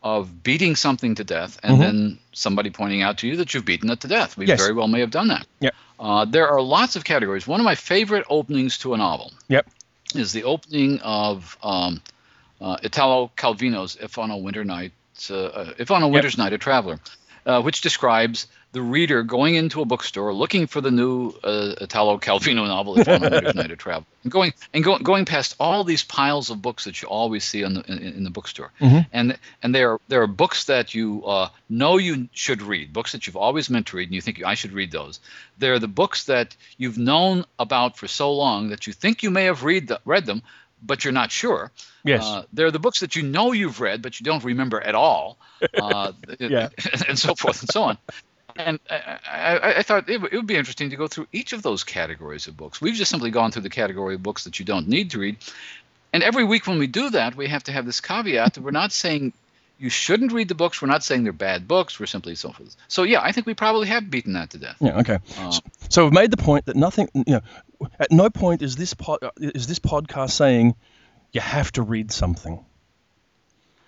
of 0.01 0.43
beating 0.43 0.75
something 0.75 1.15
to 1.15 1.23
death, 1.23 1.59
and 1.63 1.77
Mhm. 1.77 1.81
then 1.81 2.19
somebody 2.31 2.69
pointing 2.69 3.01
out 3.01 3.17
to 3.19 3.27
you 3.27 3.35
that 3.37 3.53
you've 3.53 3.65
beaten 3.65 3.89
it 3.89 3.99
to 4.01 4.07
death. 4.07 4.37
We 4.37 4.45
Yes. 4.45 4.59
very 4.59 4.73
well 4.73 4.87
may 4.87 5.01
have 5.01 5.11
done 5.11 5.27
that. 5.29 5.45
Yep. 5.59 5.75
Uh, 5.99 6.25
there 6.25 6.47
are 6.47 6.61
lots 6.61 6.95
of 6.95 7.03
categories. 7.03 7.45
One 7.45 7.59
of 7.59 7.65
my 7.65 7.75
favorite 7.75 8.25
openings 8.29 8.77
to 8.79 8.93
a 8.93 8.97
novel 8.97 9.33
Yep. 9.49 9.67
is 10.15 10.31
the 10.31 10.43
opening 10.45 10.99
of 11.01 11.57
um, 11.61 12.01
uh, 12.61 12.77
Italo 12.83 13.31
Calvino's 13.35 13.97
"If 13.99 14.17
on 14.17 14.31
a 14.31 14.37
Winter 14.37 14.63
Night, 14.63 14.93
uh, 15.29 15.35
uh, 15.35 15.73
If 15.77 15.91
on 15.91 16.01
a 16.03 16.07
Winter's 16.07 16.37
Night, 16.37 16.53
a 16.53 16.57
Traveler," 16.57 16.99
uh, 17.45 17.61
which 17.61 17.81
describes 17.81 18.47
the 18.71 18.81
reader 18.83 19.23
going 19.23 19.55
into 19.55 19.81
a 19.81 19.85
bookstore 19.85 20.31
looking 20.31 20.67
for 20.67 20.79
the 20.79 20.91
new 20.91 21.33
uh, 21.43 21.73
Italo 21.81 22.19
Calvino 22.19 22.67
novel, 22.67 22.99
"If 22.99 23.07
on 23.07 23.23
a 23.23 23.29
Winter's 23.29 23.55
Night, 23.55 23.71
a 23.71 23.75
Traveler," 23.75 24.05
and 24.23 24.31
going 24.31 24.53
and 24.73 24.83
going 24.83 25.01
going 25.01 25.25
past 25.25 25.55
all 25.59 25.83
these 25.83 26.03
piles 26.03 26.51
of 26.51 26.61
books 26.61 26.83
that 26.83 27.01
you 27.01 27.07
always 27.07 27.43
see 27.43 27.63
in 27.63 27.73
the 27.73 27.81
in, 27.91 27.97
in 27.97 28.23
the 28.23 28.29
bookstore, 28.29 28.71
Mhm. 28.79 29.07
and 29.11 29.37
and 29.63 29.73
there 29.73 29.93
are 29.93 30.01
there 30.07 30.21
are 30.21 30.27
books 30.27 30.65
that 30.65 30.93
you 30.93 31.25
uh, 31.25 31.49
know 31.67 31.97
you 31.97 32.29
should 32.33 32.61
read, 32.61 32.93
books 32.93 33.13
that 33.13 33.25
you've 33.25 33.35
always 33.37 33.69
meant 33.71 33.87
to 33.87 33.97
read, 33.97 34.09
and 34.09 34.13
you 34.15 34.21
think 34.21 34.43
I 34.43 34.53
should 34.53 34.71
read 34.73 34.91
those. 34.91 35.19
There 35.57 35.73
are 35.73 35.79
the 35.79 35.87
books 35.87 36.25
that 36.25 36.55
you've 36.77 36.97
known 36.99 37.45
about 37.57 37.97
for 37.97 38.07
so 38.07 38.31
long 38.33 38.69
that 38.69 38.85
you 38.85 38.93
think 38.93 39.23
you 39.23 39.31
may 39.31 39.45
have 39.45 39.63
read 39.63 39.87
the, 39.87 39.99
read 40.05 40.25
them, 40.27 40.43
but 40.81 41.03
you're 41.03 41.13
not 41.13 41.31
sure. 41.31 41.71
Yes. 42.03 42.23
Uh, 42.23 42.43
there 42.53 42.67
are 42.67 42.71
the 42.71 42.79
books 42.79 43.01
that 43.01 43.15
you 43.15 43.23
know 43.23 43.51
you've 43.51 43.81
read, 43.81 44.01
but 44.01 44.19
you 44.19 44.23
don't 44.23 44.43
remember 44.43 44.79
at 44.79 44.95
all, 44.95 45.37
uh, 45.81 46.13
Yeah. 46.39 46.69
and 47.07 47.17
so 47.17 47.35
forth 47.35 47.61
and 47.61 47.69
so 47.69 47.83
on. 47.83 47.97
And 48.55 48.79
I, 48.89 49.19
I, 49.31 49.77
I 49.77 49.83
thought 49.83 50.09
it 50.09 50.21
it 50.21 50.35
would 50.35 50.47
be 50.47 50.55
interesting 50.55 50.89
to 50.89 50.95
go 50.95 51.07
through 51.07 51.27
each 51.31 51.53
of 51.53 51.61
those 51.61 51.83
categories 51.83 52.47
of 52.47 52.57
books. 52.57 52.81
We've 52.81 52.95
just 52.95 53.11
simply 53.11 53.31
gone 53.31 53.51
through 53.51 53.61
the 53.61 53.69
category 53.69 54.15
of 54.15 54.23
books 54.23 54.43
that 54.43 54.59
you 54.59 54.65
don't 54.65 54.87
need 54.87 55.11
to 55.11 55.19
read. 55.19 55.37
And 56.11 56.23
every 56.23 56.43
week 56.43 56.65
when 56.67 56.79
we 56.79 56.87
do 56.87 57.11
that, 57.11 57.35
we 57.35 57.47
have 57.47 57.63
to 57.65 57.71
have 57.71 57.85
this 57.85 58.01
caveat 58.01 58.55
that 58.55 58.61
we're 58.61 58.71
not 58.71 58.91
saying 58.91 59.33
you 59.79 59.89
shouldn't 59.89 60.31
read 60.33 60.47
the 60.49 60.55
books. 60.55 60.81
We're 60.81 60.89
not 60.89 61.03
saying 61.03 61.23
they're 61.23 61.33
bad 61.33 61.67
books. 61.67 61.99
We're 61.99 62.05
simply 62.05 62.35
so 62.35 62.51
forth. 62.51 62.75
So 62.87 63.03
yeah, 63.03 63.21
I 63.21 63.31
think 63.31 63.47
we 63.47 63.53
probably 63.53 63.87
have 63.87 64.09
beaten 64.09 64.33
that 64.33 64.49
to 64.51 64.57
death. 64.57 64.75
Yeah. 64.79 64.99
Okay. 64.99 65.19
Uh, 65.37 65.51
So, 65.51 65.61
so 65.89 66.03
we've 66.03 66.13
made 66.13 66.31
the 66.31 66.37
point 66.37 66.65
that 66.65 66.75
nothing. 66.75 67.09
You 67.13 67.23
know, 67.27 67.41
at 67.99 68.11
no 68.11 68.29
point 68.29 68.61
is 68.61 68.75
this 68.75 68.93
pod, 68.93 69.23
uh, 69.23 69.31
is 69.39 69.67
this 69.67 69.79
podcast 69.79 70.31
saying 70.31 70.75
you 71.31 71.41
have 71.41 71.71
to 71.73 71.81
read 71.81 72.11
something. 72.11 72.63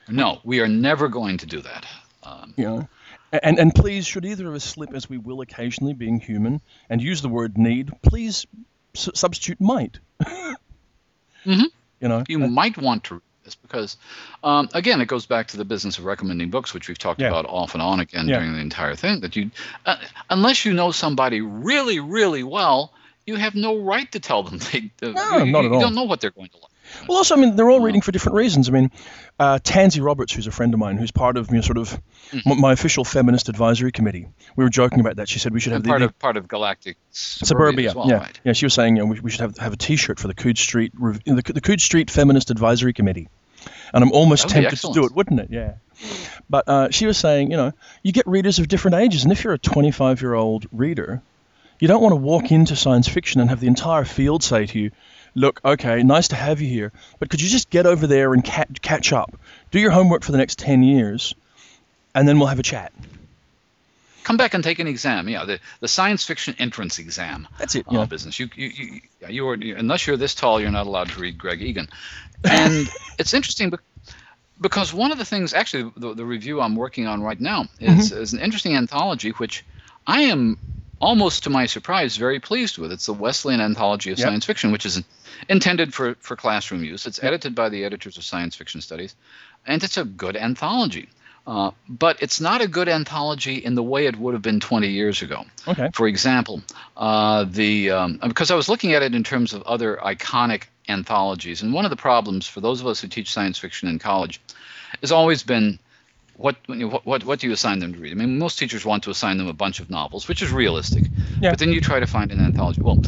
no, 0.10 0.40
we 0.44 0.60
are 0.62 0.68
never 0.68 1.08
going 1.10 1.38
to 1.38 1.46
do 1.46 1.62
that. 1.62 1.86
Um, 2.24 2.54
know. 2.58 2.88
And, 3.32 3.58
and 3.60 3.74
please, 3.74 4.06
should 4.06 4.26
either 4.26 4.48
of 4.50 4.56
us 4.56 4.64
slip, 4.66 4.94
as 4.94 5.10
we 5.10 5.18
will 5.18 5.40
occasionally, 5.42 5.94
being 5.94 6.20
human, 6.20 6.60
and 6.90 7.02
use 7.02 7.22
the 7.22 7.30
word 7.30 7.58
need, 7.58 7.90
please 8.02 8.46
su- 8.94 9.12
substitute 9.16 9.60
might. 9.62 10.00
Mhm. 11.46 11.64
You 12.00 12.08
know. 12.08 12.24
you 12.28 12.38
might 12.40 12.78
want 12.78 13.06
to 13.06 13.22
this 13.44 13.56
because, 13.56 13.98
um, 14.44 14.70
again, 14.74 15.02
it 15.02 15.08
goes 15.08 15.26
back 15.26 15.48
to 15.48 15.58
the 15.58 15.66
business 15.66 15.98
of 15.98 16.06
recommending 16.06 16.50
books, 16.50 16.74
which 16.74 16.88
we've 16.88 16.98
talked 16.98 17.22
Yeah. 17.22 17.30
about 17.30 17.46
off 17.46 17.74
and 17.74 17.82
on 17.82 18.00
again 18.00 18.28
Yeah. 18.28 18.38
during 18.38 18.54
the 18.54 18.60
entire 18.60 18.96
thing. 18.96 19.22
That 19.22 19.36
you, 19.36 19.52
uh, 19.86 19.98
unless 20.30 20.66
you 20.66 20.74
know 20.74 20.92
somebody 20.92 21.42
really, 21.42 22.00
really 22.00 22.44
well, 22.44 22.94
you 23.26 23.36
have 23.36 23.56
no 23.56 23.78
right 23.78 24.12
to 24.12 24.20
tell 24.20 24.44
them 24.44 24.58
they. 24.72 24.92
Uh, 25.08 25.12
No, 25.12 25.38
you, 25.44 25.52
not 25.52 25.62
you 25.62 25.68
at 25.68 25.72
all. 25.74 25.80
don't 25.82 25.96
know 25.96 26.04
what 26.04 26.22
they're 26.22 26.32
going 26.32 26.50
to 26.50 26.58
like. 26.58 26.71
Well, 27.08 27.18
also, 27.18 27.36
I 27.36 27.40
mean, 27.40 27.56
they're 27.56 27.70
all 27.70 27.80
reading 27.80 28.02
for 28.02 28.12
different 28.12 28.36
reasons. 28.36 28.70
I 28.70 28.72
mean, 28.72 28.92
uh, 29.40 29.60
Tansy 29.64 30.02
Roberts, 30.02 30.34
who's 30.34 30.48
a 30.48 30.52
friend 30.52 30.74
of 30.74 30.80
mine, 30.80 30.98
who's 30.98 31.12
part 31.12 31.38
of 31.38 31.50
you 31.50 31.56
know, 31.56 31.62
sort 31.62 31.78
of 31.78 32.00
Mm-hmm. 32.32 32.62
my 32.62 32.72
official 32.72 33.04
feminist 33.04 33.50
advisory 33.50 33.92
committee. 33.92 34.26
We 34.56 34.64
were 34.64 34.70
joking 34.70 35.02
about 35.02 35.18
that. 35.18 35.28
She 35.28 35.40
said 35.40 35.52
we 35.54 35.60
should 35.60 35.74
have 35.74 35.80
And 35.80 35.86
the, 35.86 35.90
part 35.90 36.02
of 36.02 36.20
part 36.20 36.38
of 36.38 36.48
Galactic 36.48 36.96
Suburbia, 37.12 37.46
suburbia. 37.46 37.90
as 37.90 37.96
well, 37.96 38.08
yeah, 38.08 38.18
right? 38.20 38.40
yeah. 38.46 38.54
She 38.54 38.66
was 38.66 38.74
saying 38.74 38.96
you 38.96 39.02
know, 39.02 39.08
we, 39.12 39.20
we 39.20 39.32
should 39.32 39.42
have 39.42 39.58
have 39.58 39.74
a 39.74 39.76
T-shirt 39.76 40.18
for 40.18 40.30
the 40.30 40.34
Coode 40.34 40.58
Street 40.58 40.94
the, 40.98 41.42
the 41.54 41.60
Coode 41.60 41.82
Street 41.82 42.10
Feminist 42.10 42.50
Advisory 42.50 42.94
Committee, 42.94 43.28
and 43.94 44.02
I'm 44.02 44.14
almost 44.14 44.48
tempted 44.48 44.78
to 44.80 44.94
do 44.94 45.06
it, 45.06 45.12
wouldn't 45.14 45.42
it? 45.42 45.48
Yeah. 45.50 45.74
But 46.50 46.70
uh, 46.70 46.90
she 46.92 47.06
was 47.06 47.18
saying, 47.18 47.52
you 47.52 47.58
know, 47.58 47.74
you 48.02 48.14
get 48.14 48.26
readers 48.28 48.60
of 48.60 48.70
different 48.70 48.96
ages, 48.96 49.24
and 49.24 49.32
if 49.34 49.44
you're 49.44 49.54
a 49.54 49.60
25 49.60 50.22
year 50.22 50.34
old 50.34 50.68
reader, 50.72 51.22
you 51.80 51.90
don't 51.90 52.02
want 52.02 52.14
to 52.14 52.18
walk 52.18 52.50
into 52.52 52.78
science 52.78 53.10
fiction 53.10 53.42
and 53.42 53.50
have 53.50 53.60
the 53.60 53.68
entire 53.68 54.06
field 54.06 54.42
say 54.42 54.68
to 54.68 54.80
you, 54.80 54.92
look, 55.36 55.62
okay, 55.64 56.04
nice 56.04 56.30
to 56.30 56.36
have 56.36 56.62
you 56.62 56.68
here, 56.68 56.92
but 57.20 57.30
could 57.30 57.42
you 57.42 57.50
just 57.50 57.70
get 57.70 57.86
over 57.86 58.08
there 58.08 58.34
and 58.34 58.44
ca- 58.44 58.66
catch 58.82 59.14
up? 59.14 59.36
Do 59.72 59.80
your 59.80 59.92
homework 59.92 60.24
for 60.24 60.32
the 60.32 60.38
next 60.38 60.60
10 60.60 60.84
years, 60.84 61.34
and 62.14 62.28
then 62.28 62.40
we'll 62.40 62.48
have 62.48 62.60
a 62.60 62.64
chat. 62.64 62.92
Come 64.24 64.38
back 64.38 64.54
and 64.54 64.64
take 64.64 64.80
an 64.80 64.88
exam. 64.88 65.28
Yeah, 65.28 65.46
the, 65.46 65.60
the 65.80 65.88
science 65.88 66.24
fiction 66.24 66.56
entrance 66.60 67.00
exam. 67.00 67.48
That's 67.58 67.76
it. 67.76 67.86
Uh, 67.88 68.06
business. 68.06 68.40
You, 68.40 68.50
you, 68.56 68.68
you, 68.68 69.02
you 69.30 69.48
are, 69.48 69.54
unless 69.54 70.06
you're 70.06 70.18
this 70.18 70.36
tall, 70.36 70.62
you're 70.62 70.70
not 70.70 70.86
allowed 70.86 71.10
to 71.10 71.20
read 71.20 71.38
Greg 71.40 71.62
Egan. 71.62 71.88
And 72.44 72.88
it's 73.18 73.34
interesting 73.34 73.72
bec- 73.72 73.82
because 74.60 74.94
one 74.94 75.12
of 75.12 75.18
the 75.18 75.26
things, 75.26 75.56
actually, 75.56 75.92
the, 75.98 76.14
the 76.14 76.26
review 76.26 76.62
I'm 76.62 76.76
working 76.76 77.08
on 77.08 77.24
right 77.24 77.40
now 77.40 77.66
is, 77.80 78.12
is 78.12 78.34
an 78.34 78.40
interesting 78.40 78.76
anthology, 78.76 79.32
which 79.32 79.66
I 80.06 80.22
am 80.24 80.60
almost 81.02 81.44
to 81.44 81.50
my 81.50 81.66
surprise 81.66 82.16
very 82.16 82.40
pleased 82.40 82.78
with. 82.78 82.92
It's 82.92 83.08
the 83.08 83.14
Wesleyan 83.14 83.60
Anthology 83.60 84.12
of 84.12 84.20
Yep. 84.20 84.28
Science 84.28 84.46
Fiction, 84.46 84.72
which 84.72 84.86
is 84.86 85.04
intended 85.50 85.94
for, 85.94 86.16
for 86.20 86.36
classroom 86.36 86.84
use. 86.84 87.06
It's 87.06 87.22
edited 87.24 87.56
by 87.56 87.70
the 87.70 87.84
editors 87.84 88.18
of 88.18 88.24
Science 88.24 88.56
Fiction 88.56 88.82
Studies, 88.82 89.16
and 89.66 89.84
it's 89.84 89.98
a 89.98 90.06
good 90.06 90.38
anthology. 90.38 91.10
Uh, 91.48 91.72
but 91.90 92.22
it's 92.22 92.40
not 92.40 92.62
a 92.62 92.68
good 92.68 92.88
anthology 92.88 93.56
in 93.56 93.74
the 93.74 93.82
way 93.82 94.06
it 94.06 94.16
would 94.16 94.36
have 94.36 94.44
been 94.44 94.60
20 94.60 94.90
years 94.90 95.24
ago. 95.24 95.44
Okay. 95.68 95.90
For 95.92 96.08
example, 96.08 96.62
uh, 96.96 97.46
the 97.50 97.90
um, 97.90 98.20
because 98.28 98.52
I 98.52 98.56
was 98.56 98.70
looking 98.70 98.94
at 98.94 99.02
it 99.02 99.16
in 99.16 99.24
terms 99.24 99.54
of 99.54 99.64
other 99.64 99.98
iconic 99.98 100.66
anthologies, 100.88 101.64
and 101.64 101.74
one 101.74 101.84
of 101.84 101.90
the 101.90 101.98
problems 101.98 102.46
for 102.48 102.62
those 102.62 102.80
of 102.80 102.86
us 102.86 103.02
who 103.02 103.08
teach 103.08 103.34
science 103.34 103.58
fiction 103.58 103.90
in 103.90 103.98
college 103.98 104.40
has 105.02 105.12
always 105.12 105.42
been 105.42 105.80
what 106.42 106.56
what, 107.06 107.24
what 107.24 107.40
do 107.40 107.48
you 107.48 107.54
assign 107.54 107.80
them 107.80 107.94
to 107.94 108.00
read? 108.00 108.12
I 108.12 108.16
mean, 108.16 108.38
most 108.38 108.58
teachers 108.60 108.84
want 108.86 109.04
to 109.04 109.10
assign 109.10 109.38
them 109.38 109.48
a 109.48 109.54
bunch 109.54 109.80
of 109.80 109.90
novels, 109.90 110.28
which 110.28 110.42
is 110.42 110.52
realistic. 110.52 111.04
Yeah. 111.40 111.52
But 111.52 111.60
then 111.60 111.72
you 111.72 111.82
try 111.82 112.00
to 112.00 112.08
find 112.08 112.32
an 112.32 112.40
anthology. 112.40 112.82
Well, 112.82 113.00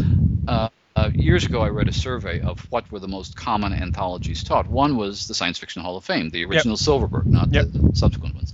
uh, 0.47 0.69
uh, 0.95 1.09
years 1.13 1.43
ago, 1.45 1.61
I 1.61 1.69
read 1.69 1.87
a 1.87 1.93
survey 1.93 2.41
of 2.41 2.59
what 2.71 2.91
were 2.91 2.99
the 2.99 3.07
most 3.07 3.35
common 3.35 3.73
anthologies 3.73 4.43
taught. 4.43 4.67
One 4.67 4.95
was 4.95 5.27
the 5.27 5.33
Science 5.33 5.57
Fiction 5.57 5.81
Hall 5.81 5.97
of 5.97 6.05
Fame, 6.05 6.29
the 6.29 6.45
original 6.45 6.77
Silverberg, 6.77 7.25
not 7.25 7.51
Yep. 7.51 7.65
the 7.73 7.95
subsequent 7.95 8.35
ones. 8.35 8.53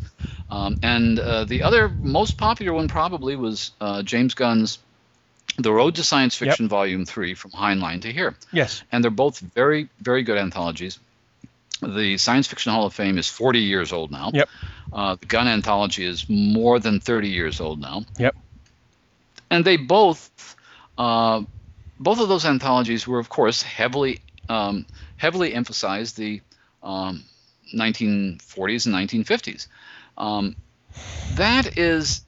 Um, 0.49 0.79
and 0.81 1.19
uh, 1.19 1.43
the 1.43 1.63
other 1.63 1.89
most 1.89 2.37
popular 2.37 2.73
one 2.73 2.87
probably 2.87 3.35
was 3.35 3.71
uh, 3.81 4.03
James 4.03 4.35
Gunn's 4.35 4.79
The 5.57 5.71
Road 5.71 5.95
to 5.95 6.03
Science 6.03 6.39
Yep. 6.39 6.49
Fiction, 6.49 6.69
Volume 6.69 7.05
3, 7.05 7.33
From 7.33 7.51
Heinlein 7.51 8.01
to 8.03 8.11
Here. 8.13 8.35
Yes. 8.53 8.83
And 8.91 9.03
they're 9.03 9.11
both 9.11 9.39
very, 9.39 9.89
very 9.99 10.23
good 10.23 10.37
anthologies. 10.37 10.97
The 11.81 12.17
Science 12.17 12.47
Fiction 12.47 12.71
Hall 12.71 12.85
of 12.85 12.93
Fame 12.93 13.17
is 13.17 13.27
40 13.27 13.59
years 13.59 13.93
old 13.93 14.11
now. 14.11 14.31
Yep. 14.33 14.49
Uh, 14.91 15.15
the 15.19 15.25
Gunn 15.25 15.47
anthology 15.47 16.05
is 16.05 16.27
more 16.29 16.79
than 16.79 16.99
30 16.99 17.29
years 17.29 17.61
old 17.61 17.79
now. 17.79 18.03
Yep. 18.17 18.35
And 19.49 19.63
they 19.63 19.77
both, 19.77 20.55
uh, 20.97 21.43
both 21.99 22.19
of 22.19 22.27
those 22.27 22.45
anthologies 22.45 23.07
were, 23.07 23.19
of 23.19 23.29
course, 23.29 23.61
heavily, 23.61 24.19
um, 24.49 24.85
heavily 25.17 25.53
emphasized 25.53 26.17
the 26.17 26.41
um, 26.83 27.23
1940s 27.73 28.85
and 28.85 29.25
1950s. 29.25 29.67
Um, 30.17 30.55
that 31.35 31.77
is, 31.77 32.25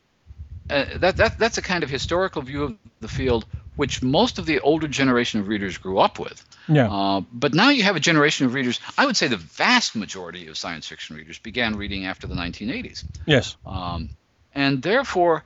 uh, 0.69 0.85
that, 0.97 1.17
that 1.17 1.37
that's 1.37 1.57
a 1.57 1.61
kind 1.61 1.83
of 1.83 1.89
historical 1.89 2.41
view 2.41 2.63
of 2.63 2.77
the 3.01 3.07
field 3.07 3.45
which 3.81 4.03
most 4.03 4.37
of 4.37 4.45
the 4.45 4.59
older 4.59 4.87
generation 4.87 5.39
of 5.39 5.47
readers 5.47 5.79
grew 5.79 5.97
up 5.97 6.19
with. 6.19 6.45
Yeah. 6.67 6.87
Uh, 6.87 7.21
but 7.33 7.55
now 7.55 7.69
you 7.69 7.81
have 7.81 7.95
a 7.95 7.99
generation 7.99 8.45
of 8.45 8.53
readers. 8.53 8.79
I 8.95 9.07
would 9.07 9.17
say 9.17 9.27
the 9.27 9.37
vast 9.37 9.95
majority 9.95 10.45
of 10.49 10.55
science 10.55 10.87
fiction 10.87 11.15
readers 11.15 11.39
began 11.39 11.75
reading 11.75 12.05
after 12.05 12.27
the 12.27 12.35
1980s, 12.35 13.03
yes. 13.25 13.57
um, 13.65 14.11
and 14.53 14.83
therefore, 14.83 15.43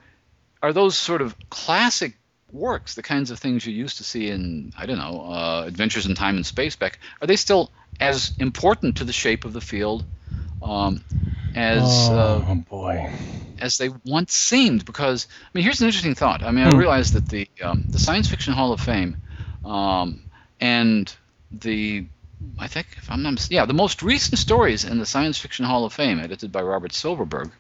are 0.62 0.74
those 0.74 0.98
sort 0.98 1.22
of 1.22 1.34
classic 1.50 2.18
works, 2.52 2.96
the 2.96 3.04
kinds 3.04 3.32
of 3.32 3.40
things 3.40 3.66
you 3.66 3.74
used 3.74 4.00
to 4.00 4.04
see 4.04 4.30
in 4.30 4.74
I 4.78 4.86
don't 4.86 4.98
know, 4.98 5.22
uh, 5.22 5.64
Adventures 5.66 6.06
in 6.06 6.14
Time 6.16 6.36
and 6.36 6.46
Space 6.46 6.76
back, 6.76 7.00
are 7.22 7.28
they 7.28 7.38
still 7.38 7.72
as 8.02 8.34
important 8.38 8.98
to 8.98 9.06
the 9.06 9.14
shape 9.14 9.46
of 9.46 9.54
the 9.54 9.62
field 9.62 10.04
um, 10.66 11.04
as 11.56 12.10
uh, 12.12 12.44
oh 12.48 12.56
boy. 12.70 13.10
as 13.60 13.78
they 13.78 13.90
once 14.06 14.34
seemed. 14.34 14.86
Because 14.86 15.28
I 15.44 15.50
mean, 15.54 15.64
here's 15.64 15.82
an 15.82 15.88
interesting 15.88 16.16
thought. 16.16 16.44
I 16.44 16.52
mean, 16.52 16.66
I 16.66 16.70
Hmm. 16.72 16.80
realize 16.80 17.12
that 17.12 17.28
the 17.30 17.48
um, 17.64 17.88
the 17.92 18.00
Science 18.00 18.28
Fiction 18.28 18.54
Hall 18.54 18.74
of 18.74 18.82
Fame 18.82 19.18
um, 19.64 20.26
and 20.60 21.14
the 21.52 22.08
I 22.60 22.68
think 22.68 22.88
if 22.98 23.12
I'm 23.12 23.24
not 23.24 23.50
yeah 23.52 23.66
the 23.66 23.74
most 23.74 24.04
recent 24.04 24.40
stories 24.40 24.86
in 24.86 25.00
the 25.00 25.06
Science 25.06 25.38
Fiction 25.38 25.66
Hall 25.66 25.86
of 25.86 25.94
Fame, 25.94 26.20
edited 26.20 26.52
by 26.52 26.62
Robert 26.62 26.94
Silverberg, 26.94 27.52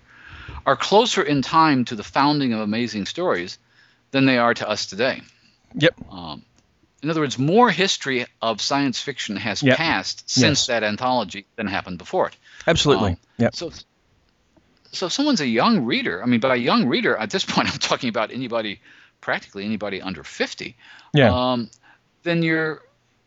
are 0.66 0.76
closer 0.76 1.24
in 1.24 1.42
time 1.42 1.86
to 1.86 1.96
the 1.96 2.04
founding 2.04 2.54
of 2.54 2.60
Amazing 2.62 3.06
Stories 3.06 3.60
than 4.12 4.26
they 4.26 4.38
are 4.38 4.54
to 4.54 4.68
us 4.70 4.88
today. 4.88 5.22
Yep. 5.76 5.96
Um, 6.10 6.44
in 7.04 7.10
other 7.10 7.22
words, 7.22 7.38
more 7.38 7.70
history 7.70 8.26
of 8.42 8.62
science 8.62 9.00
fiction 9.00 9.36
has 9.38 9.62
Yep. 9.62 9.78
passed 9.78 10.30
since 10.30 10.62
Yes. 10.62 10.68
that 10.68 10.84
anthology 10.84 11.46
than 11.56 11.68
happened 11.68 11.98
before 12.00 12.28
it. 12.30 12.38
Absolutely. 12.68 13.12
Um, 13.12 13.18
yep. 13.38 13.56
So, 13.56 13.72
so 14.92 15.08
if 15.08 15.14
someone's 15.14 15.42
a 15.42 15.48
young 15.48 15.86
reader, 15.86 16.22
I 16.24 16.26
mean, 16.26 16.40
by 16.40 16.56
a 16.56 16.58
young 16.58 16.86
reader, 16.88 17.16
at 17.16 17.30
this 17.30 17.46
point, 17.54 17.72
I'm 17.72 17.78
talking 17.80 18.10
about 18.10 18.32
anybody, 18.32 18.82
practically 19.22 19.66
anybody 19.66 20.02
under 20.02 20.24
50. 20.24 20.76
Yeah. 21.14 21.34
Um, 21.34 21.70
then 22.24 22.44
you're 22.44 22.82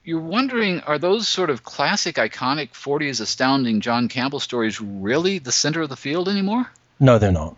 you're 0.04 0.20
wondering, 0.20 0.80
are 0.80 0.98
those 0.98 1.28
sort 1.28 1.50
of 1.50 1.62
classic, 1.62 2.16
iconic 2.16 2.70
40s 2.72 3.20
astounding 3.20 3.82
John 3.82 4.08
Campbell 4.08 4.40
stories 4.40 4.80
really 4.80 5.38
the 5.38 5.52
center 5.52 5.82
of 5.82 5.90
the 5.90 5.96
field 5.96 6.30
anymore? 6.30 6.66
No, 6.98 7.18
they're 7.18 7.30
not. 7.30 7.56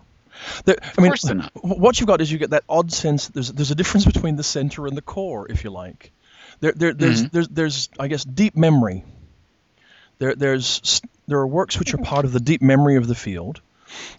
They're, 0.65 0.79
I 0.99 1.01
mean, 1.01 1.11
course 1.13 1.23
they're 1.23 1.37
not. 1.37 1.53
what 1.55 2.01
you've 2.01 2.09
got 2.09 2.21
is 2.21 2.33
you 2.33 2.39
get 2.39 2.51
that 2.51 2.65
odd 2.69 2.93
sense 2.93 3.27
that 3.27 3.35
there's 3.35 3.53
there's 3.53 3.71
a 3.71 3.75
difference 3.75 4.05
between 4.05 4.37
the 4.37 4.43
center 4.43 4.87
and 4.87 4.97
the 4.97 5.03
core, 5.03 5.47
if 5.49 5.63
you 5.65 5.71
like. 5.71 6.11
There, 6.61 6.73
there 6.73 6.93
there's, 6.93 7.23
Mhm. 7.23 7.31
there's 7.31 7.49
there's 7.49 7.89
I 8.01 8.09
guess 8.09 8.25
deep 8.25 8.57
memory. 8.57 9.05
There 10.19 10.35
there's 10.35 11.03
there 11.31 11.39
are 11.39 11.47
works 11.47 11.79
which 11.79 11.95
are 11.95 11.99
part 11.99 12.25
of 12.27 12.33
the 12.33 12.41
deep 12.41 12.61
memory 12.61 12.97
of 12.97 13.07
the 13.07 13.15
field, 13.15 13.61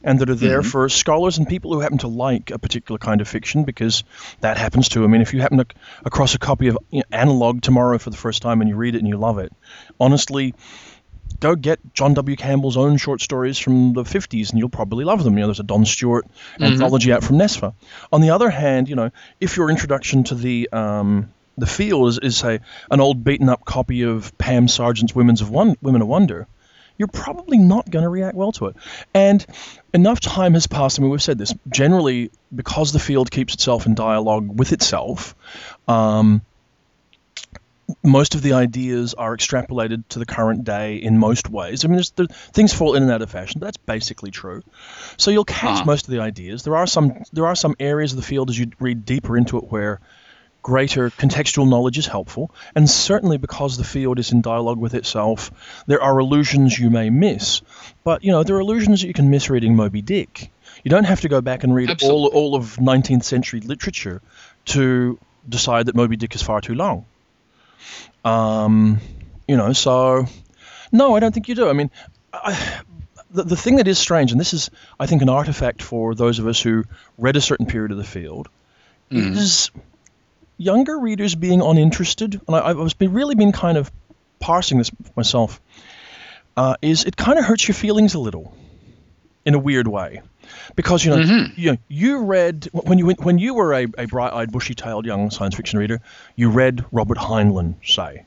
and 0.04 0.20
that 0.20 0.30
are 0.30 0.36
there 0.36 0.62
Mhm. 0.62 0.66
for 0.66 0.90
scholars 0.90 1.38
and 1.38 1.48
people 1.48 1.72
who 1.74 1.80
happen 1.80 2.00
to 2.00 2.08
like 2.08 2.52
a 2.52 2.60
particular 2.60 2.98
kind 2.98 3.22
of 3.22 3.28
fiction 3.28 3.64
because 3.64 4.04
that 4.42 4.58
happens 4.58 4.90
too. 4.90 5.04
I 5.04 5.08
mean, 5.08 5.22
if 5.22 5.34
you 5.34 5.40
happen 5.42 5.60
to 5.60 5.66
c- 5.72 5.78
across 6.06 6.36
a 6.36 6.40
copy 6.40 6.68
of 6.68 6.78
you 6.90 7.00
know, 7.00 7.04
Analog 7.12 7.62
tomorrow 7.62 7.98
for 7.98 8.10
the 8.10 8.18
first 8.18 8.42
time 8.42 8.60
and 8.62 8.70
you 8.70 8.76
read 8.76 8.96
it 8.96 9.00
and 9.00 9.08
you 9.08 9.18
love 9.18 9.38
it, 9.40 9.54
honestly, 10.00 10.54
go 11.40 11.56
get 11.56 11.80
John 11.94 12.14
W. 12.14 12.36
Campbell's 12.36 12.76
own 12.78 12.98
short 12.98 13.22
stories 13.22 13.58
from 13.58 13.94
the 13.94 14.04
50s 14.04 14.50
and 14.52 14.60
you'll 14.60 14.70
probably 14.70 15.06
love 15.06 15.24
them. 15.24 15.34
You 15.38 15.42
know, 15.42 15.48
there's 15.48 15.60
a 15.60 15.64
Don 15.64 15.86
Stuart 15.86 16.26
anthology 16.60 17.12
out 17.14 17.24
from 17.24 17.38
NESFA. 17.38 17.74
On 18.12 18.22
the 18.22 18.32
other 18.32 18.50
hand, 18.50 18.90
you 18.90 18.96
know, 18.96 19.10
if 19.40 19.58
your 19.58 19.70
introduction 19.70 20.24
to 20.26 20.36
the 20.36 20.70
um, 20.74 21.30
the 21.58 21.66
field 21.68 22.10
is, 22.10 22.20
is 22.20 22.38
say 22.38 22.60
an 22.90 23.00
old 23.02 23.24
beaten 23.24 23.48
up 23.50 23.64
copy 23.66 24.02
of 24.04 24.38
Pam 24.38 24.68
Sargent's 24.68 25.16
Women's 25.16 25.42
of 25.42 25.50
One 25.50 25.76
Women 25.82 26.02
of 26.02 26.08
Wonder, 26.08 26.48
you're 26.98 27.08
probably 27.08 27.58
not 27.58 27.90
going 27.90 28.04
to 28.04 28.10
react 28.10 28.36
well 28.36 28.52
to 28.54 28.68
it. 28.68 28.76
And 29.14 29.46
enough 29.94 30.20
time 30.20 30.54
has 30.54 30.68
passed. 30.68 31.00
I 31.00 31.02
mean, 31.02 31.12
we've 31.12 31.22
said 31.22 31.38
this 31.38 31.54
generally 31.70 32.32
because 32.54 32.92
the 32.92 33.00
field 33.00 33.32
keeps 33.32 33.54
itself 33.54 33.86
in 33.86 33.96
dialogue 33.96 34.60
with 34.60 34.72
itself. 34.72 35.36
Um, 35.88 36.42
most 38.04 38.36
of 38.36 38.42
the 38.42 38.54
ideas 38.54 39.14
are 39.16 39.36
extrapolated 39.36 40.04
to 40.10 40.20
the 40.20 40.26
current 40.26 40.64
day 40.64 40.96
in 40.96 41.18
most 41.18 41.50
ways. 41.50 41.84
I 41.84 41.90
mean, 41.90 42.02
things 42.54 42.74
fall 42.74 42.96
in 42.96 43.04
and 43.04 43.12
out 43.12 43.22
of 43.22 43.30
fashion, 43.30 43.60
but 43.60 43.66
that's 43.68 43.78
basically 43.78 44.32
true. 44.32 44.64
So 45.18 45.30
you'll 45.30 45.44
catch 45.44 45.72
Uh-huh. 45.80 45.86
most 45.86 46.06
of 46.08 46.12
the 46.14 46.22
ideas. 46.22 46.64
There 46.64 46.78
are 46.78 46.88
some 46.88 47.24
there 47.34 47.48
are 47.48 47.56
some 47.56 47.76
areas 47.80 48.14
of 48.14 48.18
the 48.18 48.24
field 48.24 48.50
as 48.50 48.58
you 48.58 48.72
read 48.80 49.06
deeper 49.06 49.36
into 49.38 49.58
it 49.58 49.66
where 49.72 50.00
greater 50.64 51.10
contextual 51.10 51.68
knowledge 51.68 51.98
is 51.98 52.06
helpful, 52.08 52.52
and 52.76 52.90
certainly 52.90 53.38
because 53.38 53.78
the 53.78 53.84
field 53.84 54.20
is 54.20 54.32
in 54.32 54.42
dialogue 54.42 54.78
with 54.78 54.94
itself, 54.94 55.52
there 55.88 56.02
are 56.02 56.20
illusions 56.20 56.78
you 56.78 56.90
may 56.90 57.10
miss. 57.10 57.62
But 58.04 58.24
you 58.24 58.32
know, 58.32 58.44
there 58.44 58.56
are 58.58 58.60
illusions 58.62 59.02
that 59.02 59.08
you 59.08 59.14
can 59.14 59.30
miss 59.30 59.50
reading 59.50 59.76
Moby 59.76 60.02
Dick. 60.02 60.52
You 60.84 60.90
don't 60.90 61.04
have 61.06 61.22
to 61.22 61.30
go 61.30 61.42
back 61.42 61.64
and 61.64 61.74
read 61.76 61.90
all 61.90 61.94
Absolutely. 61.94 62.30
all 62.40 62.56
of 62.56 62.78
19th 62.78 63.24
century 63.24 63.60
literature 63.60 64.22
to 64.66 65.20
decide 65.48 65.88
that 65.88 65.96
Moby 65.96 66.16
Dick 66.18 66.34
is 66.36 66.42
far 66.42 66.62
too 66.62 66.76
long. 66.76 67.06
Um, 68.24 69.00
you 69.48 69.58
know, 69.58 69.74
so 69.74 70.26
no, 70.92 71.16
I 71.16 71.20
don't 71.20 71.34
think 71.34 71.48
you 71.48 71.56
do. 71.56 71.70
I 71.70 71.74
mean, 71.74 71.90
I, 72.34 72.82
the, 73.32 73.44
the 73.44 73.56
thing 73.56 73.78
that 73.78 73.88
is 73.88 73.98
strange, 73.98 74.32
and 74.32 74.40
this 74.40 74.54
is, 74.54 74.70
I 75.00 75.06
think, 75.08 75.22
an 75.22 75.30
artifact 75.30 75.82
for 75.82 76.14
those 76.16 76.40
of 76.40 76.48
us 76.48 76.62
who 76.62 76.84
read 77.18 77.36
a 77.36 77.42
certain 77.42 77.66
period 77.66 77.92
of 77.92 77.98
the 77.98 78.04
field, 78.04 78.50
Mhm. 79.12 79.36
is 79.36 79.72
younger 80.62 80.98
readers 81.00 81.34
being 81.36 81.62
uninterested. 81.62 82.40
And 82.48 82.56
I, 82.56 82.70
I've 82.70 82.98
been, 82.98 83.14
really 83.14 83.36
been 83.36 83.52
kind 83.52 83.78
of 83.78 83.92
parsing 84.40 84.78
this 84.78 84.92
myself. 85.16 85.60
Uh, 86.56 86.76
is 86.82 87.06
it 87.06 87.16
kind 87.16 87.40
of 87.40 87.46
hurts 87.46 87.68
your 87.68 87.76
feelings 87.76 88.14
a 88.14 88.20
little, 88.20 88.54
in 89.46 89.56
a 89.56 89.60
weird 89.60 89.88
way, 89.88 90.22
because 90.76 91.04
you 91.06 91.12
know 91.12 91.18
Mhm. 91.24 91.58
you 91.58 91.72
know, 91.72 91.78
you 91.88 92.24
read 92.26 92.70
when 92.74 92.98
you 93.00 93.10
when 93.12 93.38
you 93.40 93.54
were 93.56 93.74
a, 93.74 93.84
a 93.98 94.06
bright-eyed, 94.06 94.52
bushy-tailed 94.52 95.06
young 95.06 95.32
science 95.32 95.56
fiction 95.56 95.80
reader, 95.80 96.00
you 96.36 96.50
read 96.50 96.84
Robert 96.92 97.18
Heinlein, 97.18 97.76
say, 97.84 98.26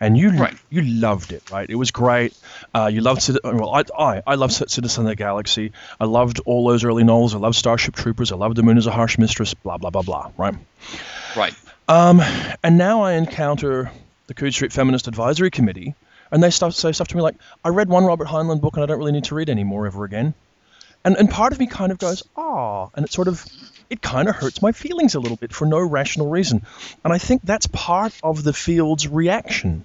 and 0.00 0.18
you 0.18 0.30
Right. 0.30 0.56
you 0.68 0.82
loved 0.82 1.32
it, 1.32 1.42
right? 1.50 1.70
It 1.70 1.76
was 1.76 1.92
great. 1.92 2.34
Uh, 2.74 2.90
you 2.92 3.00
loved 3.00 3.22
well, 3.44 3.70
I 3.72 3.82
I 3.96 4.22
I 4.26 4.34
loved 4.34 4.52
Citizen 4.52 5.04
of 5.04 5.08
the 5.08 5.16
Galaxy. 5.16 5.72
I 6.00 6.04
loved 6.06 6.40
all 6.44 6.68
those 6.68 6.84
early 6.84 7.04
novels. 7.04 7.34
I 7.34 7.38
loved 7.38 7.56
Starship 7.56 7.94
Troopers. 7.94 8.32
I 8.32 8.36
loved 8.36 8.56
The 8.56 8.62
Moon 8.64 8.78
is 8.78 8.86
a 8.88 8.90
Harsh 8.92 9.16
Mistress. 9.16 9.54
Blah 9.54 9.78
blah 9.78 9.90
blah 9.90 10.02
blah. 10.02 10.32
Right. 10.36 10.54
Right. 11.36 11.54
Um, 11.90 12.22
and 12.62 12.78
now 12.78 13.02
I 13.02 13.14
encounter 13.14 13.90
the 14.28 14.34
Coode 14.34 14.54
Street 14.54 14.72
Feminist 14.72 15.08
Advisory 15.08 15.50
Committee, 15.50 15.96
and 16.30 16.40
they 16.40 16.50
stuff, 16.50 16.72
say 16.74 16.92
stuff 16.92 17.08
to 17.08 17.16
me 17.16 17.22
like, 17.22 17.34
"I 17.64 17.70
read 17.70 17.88
one 17.88 18.04
Robert 18.04 18.28
Heinlein 18.28 18.60
book 18.60 18.76
and 18.76 18.84
I 18.84 18.86
don't 18.86 18.98
really 18.98 19.10
need 19.10 19.24
to 19.24 19.34
read 19.34 19.50
any 19.50 19.64
more 19.64 19.88
ever 19.88 20.04
again," 20.04 20.34
and 21.04 21.16
and 21.16 21.28
part 21.28 21.52
of 21.52 21.58
me 21.58 21.66
kind 21.66 21.90
of 21.90 21.98
goes, 21.98 22.22
"Ah," 22.36 22.90
and 22.94 23.04
it 23.04 23.10
sort 23.10 23.26
of 23.26 23.44
it 23.90 24.00
kind 24.00 24.28
of 24.28 24.36
hurts 24.36 24.62
my 24.62 24.70
feelings 24.70 25.16
a 25.16 25.20
little 25.20 25.36
bit 25.36 25.52
for 25.52 25.66
no 25.66 25.80
rational 25.80 26.30
reason, 26.30 26.64
and 27.02 27.12
I 27.12 27.18
think 27.18 27.42
that's 27.42 27.66
part 27.66 28.14
of 28.22 28.44
the 28.44 28.52
field's 28.52 29.08
reaction. 29.08 29.84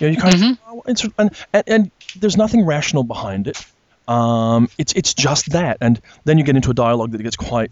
You 0.00 0.08
know, 0.08 0.10
you 0.14 0.20
kind 0.20 0.34
mm-hmm. 0.34 0.50
of, 0.50 0.58
oh, 0.68 0.82
and, 1.16 1.36
and, 1.52 1.64
and 1.68 1.90
there's 2.16 2.36
nothing 2.36 2.66
rational 2.66 3.04
behind 3.04 3.46
it. 3.46 3.64
Um, 4.08 4.68
it's 4.78 4.92
it's 4.94 5.14
just 5.14 5.52
that, 5.52 5.78
and 5.80 6.00
then 6.24 6.38
you 6.38 6.44
get 6.44 6.56
into 6.56 6.72
a 6.72 6.74
dialogue 6.74 7.12
that 7.12 7.22
gets 7.22 7.36
quite 7.36 7.70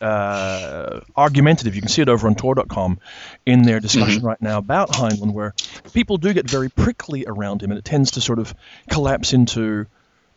uh, 0.00 1.00
argumentative. 1.16 1.74
You 1.74 1.82
can 1.82 1.88
see 1.88 2.02
it 2.02 2.08
over 2.08 2.26
on 2.26 2.34
Tor.com 2.34 3.00
in 3.46 3.62
their 3.62 3.80
discussion 3.80 4.18
mm-hmm. 4.18 4.26
right 4.26 4.42
now 4.42 4.58
about 4.58 4.90
Heinlein, 4.90 5.32
where 5.32 5.54
people 5.92 6.16
do 6.18 6.32
get 6.32 6.48
very 6.48 6.68
prickly 6.68 7.24
around 7.26 7.62
him, 7.62 7.70
and 7.70 7.78
it 7.78 7.84
tends 7.84 8.12
to 8.12 8.20
sort 8.20 8.38
of 8.38 8.54
collapse 8.88 9.32
into 9.32 9.86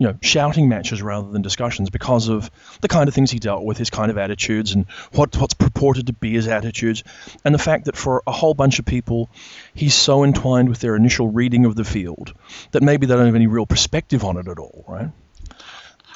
you 0.02 0.08
know, 0.08 0.18
shouting 0.20 0.68
matches 0.68 1.04
rather 1.04 1.30
than 1.30 1.44
discussions 1.44 1.92
because 1.92 2.28
of 2.28 2.50
the 2.82 2.88
kind 2.88 3.08
of 3.08 3.14
things 3.14 3.30
he 3.30 3.38
dealt 3.38 3.64
with, 3.64 3.78
his 3.78 3.92
kind 3.92 4.10
of 4.10 4.18
attitudes, 4.18 4.74
and 4.74 4.88
what, 5.12 5.38
what's 5.38 5.54
purported 5.54 6.08
to 6.08 6.14
be 6.14 6.34
his 6.34 6.48
attitudes, 6.48 7.04
and 7.46 7.54
the 7.54 7.60
fact 7.60 7.86
that 7.86 7.96
for 7.96 8.24
a 8.26 8.32
whole 8.32 8.56
bunch 8.56 8.80
of 8.80 8.86
people, 8.86 9.30
he's 9.76 9.94
so 9.94 10.24
entwined 10.24 10.70
with 10.70 10.80
their 10.80 10.96
initial 10.96 11.28
reading 11.30 11.66
of 11.66 11.76
the 11.76 11.84
field 11.84 12.34
that 12.72 12.82
maybe 12.82 13.06
they 13.06 13.14
don't 13.14 13.28
have 13.28 13.36
any 13.36 13.46
real 13.46 13.68
perspective 13.68 14.26
on 14.26 14.38
it 14.38 14.48
at 14.48 14.58
all, 14.58 14.84
right? 14.88 15.12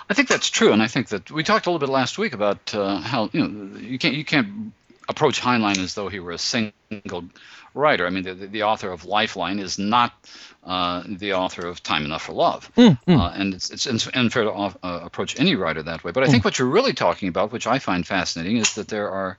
I 0.09 0.13
think 0.13 0.29
that's 0.29 0.49
true, 0.49 0.71
and 0.71 0.81
I 0.81 0.87
think 0.87 1.09
that 1.09 1.31
we 1.31 1.43
talked 1.43 1.65
a 1.65 1.69
little 1.69 1.85
bit 1.85 1.91
last 1.91 2.17
week 2.17 2.33
about 2.33 2.73
uh, 2.75 2.99
how 2.99 3.29
you 3.33 3.47
know 3.47 3.79
you 3.79 3.97
can't 3.97 4.15
you 4.15 4.25
can't 4.25 4.73
approach 5.09 5.41
Heinlein 5.41 5.77
as 5.79 5.93
though 5.93 6.09
he 6.09 6.19
were 6.19 6.31
a 6.31 6.37
single 6.37 7.25
writer. 7.73 8.05
I 8.05 8.09
mean, 8.09 8.23
the, 8.23 8.33
the 8.33 8.63
author 8.63 8.89
of 8.91 9.05
Lifeline 9.05 9.59
is 9.59 9.77
not 9.77 10.13
uh, 10.63 11.03
the 11.07 11.33
author 11.33 11.67
of 11.67 11.83
Time 11.83 12.05
Enough 12.05 12.23
for 12.23 12.33
Love, 12.33 12.71
mm, 12.75 12.97
mm. 13.07 13.19
Uh, 13.19 13.31
and 13.35 13.53
it's, 13.53 13.69
it's 13.69 14.07
unfair 14.07 14.43
to 14.43 14.51
uh, 14.51 14.71
approach 14.81 15.39
any 15.39 15.55
writer 15.55 15.83
that 15.83 16.03
way. 16.03 16.11
But 16.11 16.23
I 16.23 16.27
think 16.27 16.41
mm. 16.41 16.45
what 16.45 16.59
you're 16.59 16.67
really 16.67 16.93
talking 16.93 17.27
about, 17.27 17.51
which 17.51 17.67
I 17.67 17.79
find 17.79 18.05
fascinating, 18.05 18.57
is 18.57 18.75
that 18.75 18.87
there 18.87 19.09
are 19.09 19.37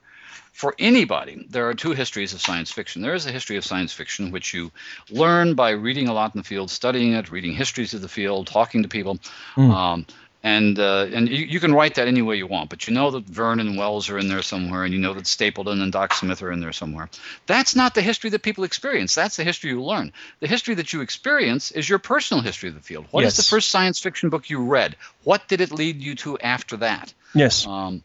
for 0.57 0.73
anybody, 0.79 1.45
there 1.51 1.69
are 1.69 1.75
two 1.75 1.91
histories 1.91 2.33
of 2.33 2.41
science 2.41 2.71
fiction. 2.71 3.03
There 3.03 3.13
is 3.13 3.27
a 3.27 3.31
history 3.31 3.57
of 3.57 3.63
science 3.63 3.93
fiction, 3.93 4.31
which 4.31 4.55
you 4.55 4.71
learn 5.11 5.53
by 5.53 5.69
reading 5.69 6.07
a 6.07 6.13
lot 6.13 6.33
in 6.33 6.41
the 6.41 6.43
field, 6.43 6.71
studying 6.71 7.13
it, 7.13 7.29
reading 7.29 7.53
histories 7.53 7.93
of 7.93 8.01
the 8.01 8.07
field, 8.07 8.47
talking 8.47 8.81
to 8.81 8.89
people. 8.89 9.19
Mm. 9.55 9.71
Um, 9.71 10.05
and 10.43 10.77
uh, 10.77 11.07
and 11.11 11.27
you, 11.27 11.45
you, 11.45 11.59
can 11.59 11.73
write 11.73 11.95
that 11.95 12.07
any 12.07 12.21
way 12.21 12.35
you 12.35 12.47
want, 12.47 12.69
but 12.69 12.87
you 12.87 12.93
know 12.93 13.11
that 13.11 13.25
Verne 13.25 13.59
and 13.59 13.77
Wells 13.77 14.09
are 14.09 14.19
in 14.19 14.27
there 14.27 14.41
somewhere, 14.41 14.83
and 14.83 14.93
you 14.93 14.99
know 14.99 15.13
that 15.13 15.23
Stapledon 15.23 15.81
and 15.81 15.91
Doc 15.91 16.13
Smith 16.13 16.43
are 16.43 16.51
in 16.51 16.59
there 16.59 16.73
somewhere. 16.73 17.09
That's 17.47 17.75
not 17.75 17.95
the 17.95 18.01
history 18.01 18.29
that 18.29 18.43
people 18.43 18.63
experience. 18.63 19.15
That's 19.15 19.37
the 19.37 19.43
history 19.43 19.71
you 19.71 19.83
learn. 19.83 20.13
The 20.39 20.47
history 20.47 20.75
that 20.75 20.93
you 20.93 21.01
experience 21.01 21.71
is 21.71 21.89
your 21.89 21.99
personal 21.99 22.43
history 22.43 22.69
of 22.69 22.75
the 22.75 22.81
field. 22.81 23.07
What 23.11 23.23
yes. 23.23 23.37
is 23.37 23.45
the 23.45 23.49
first 23.49 23.69
science 23.69 23.99
fiction 23.99 24.29
book 24.29 24.49
you 24.49 24.63
read? 24.63 24.95
What 25.23 25.47
did 25.47 25.59
it 25.61 25.71
lead 25.71 26.01
you 26.01 26.15
to 26.15 26.37
after 26.37 26.77
that? 26.77 27.13
Yes. 27.33 27.65
Um, 27.65 28.03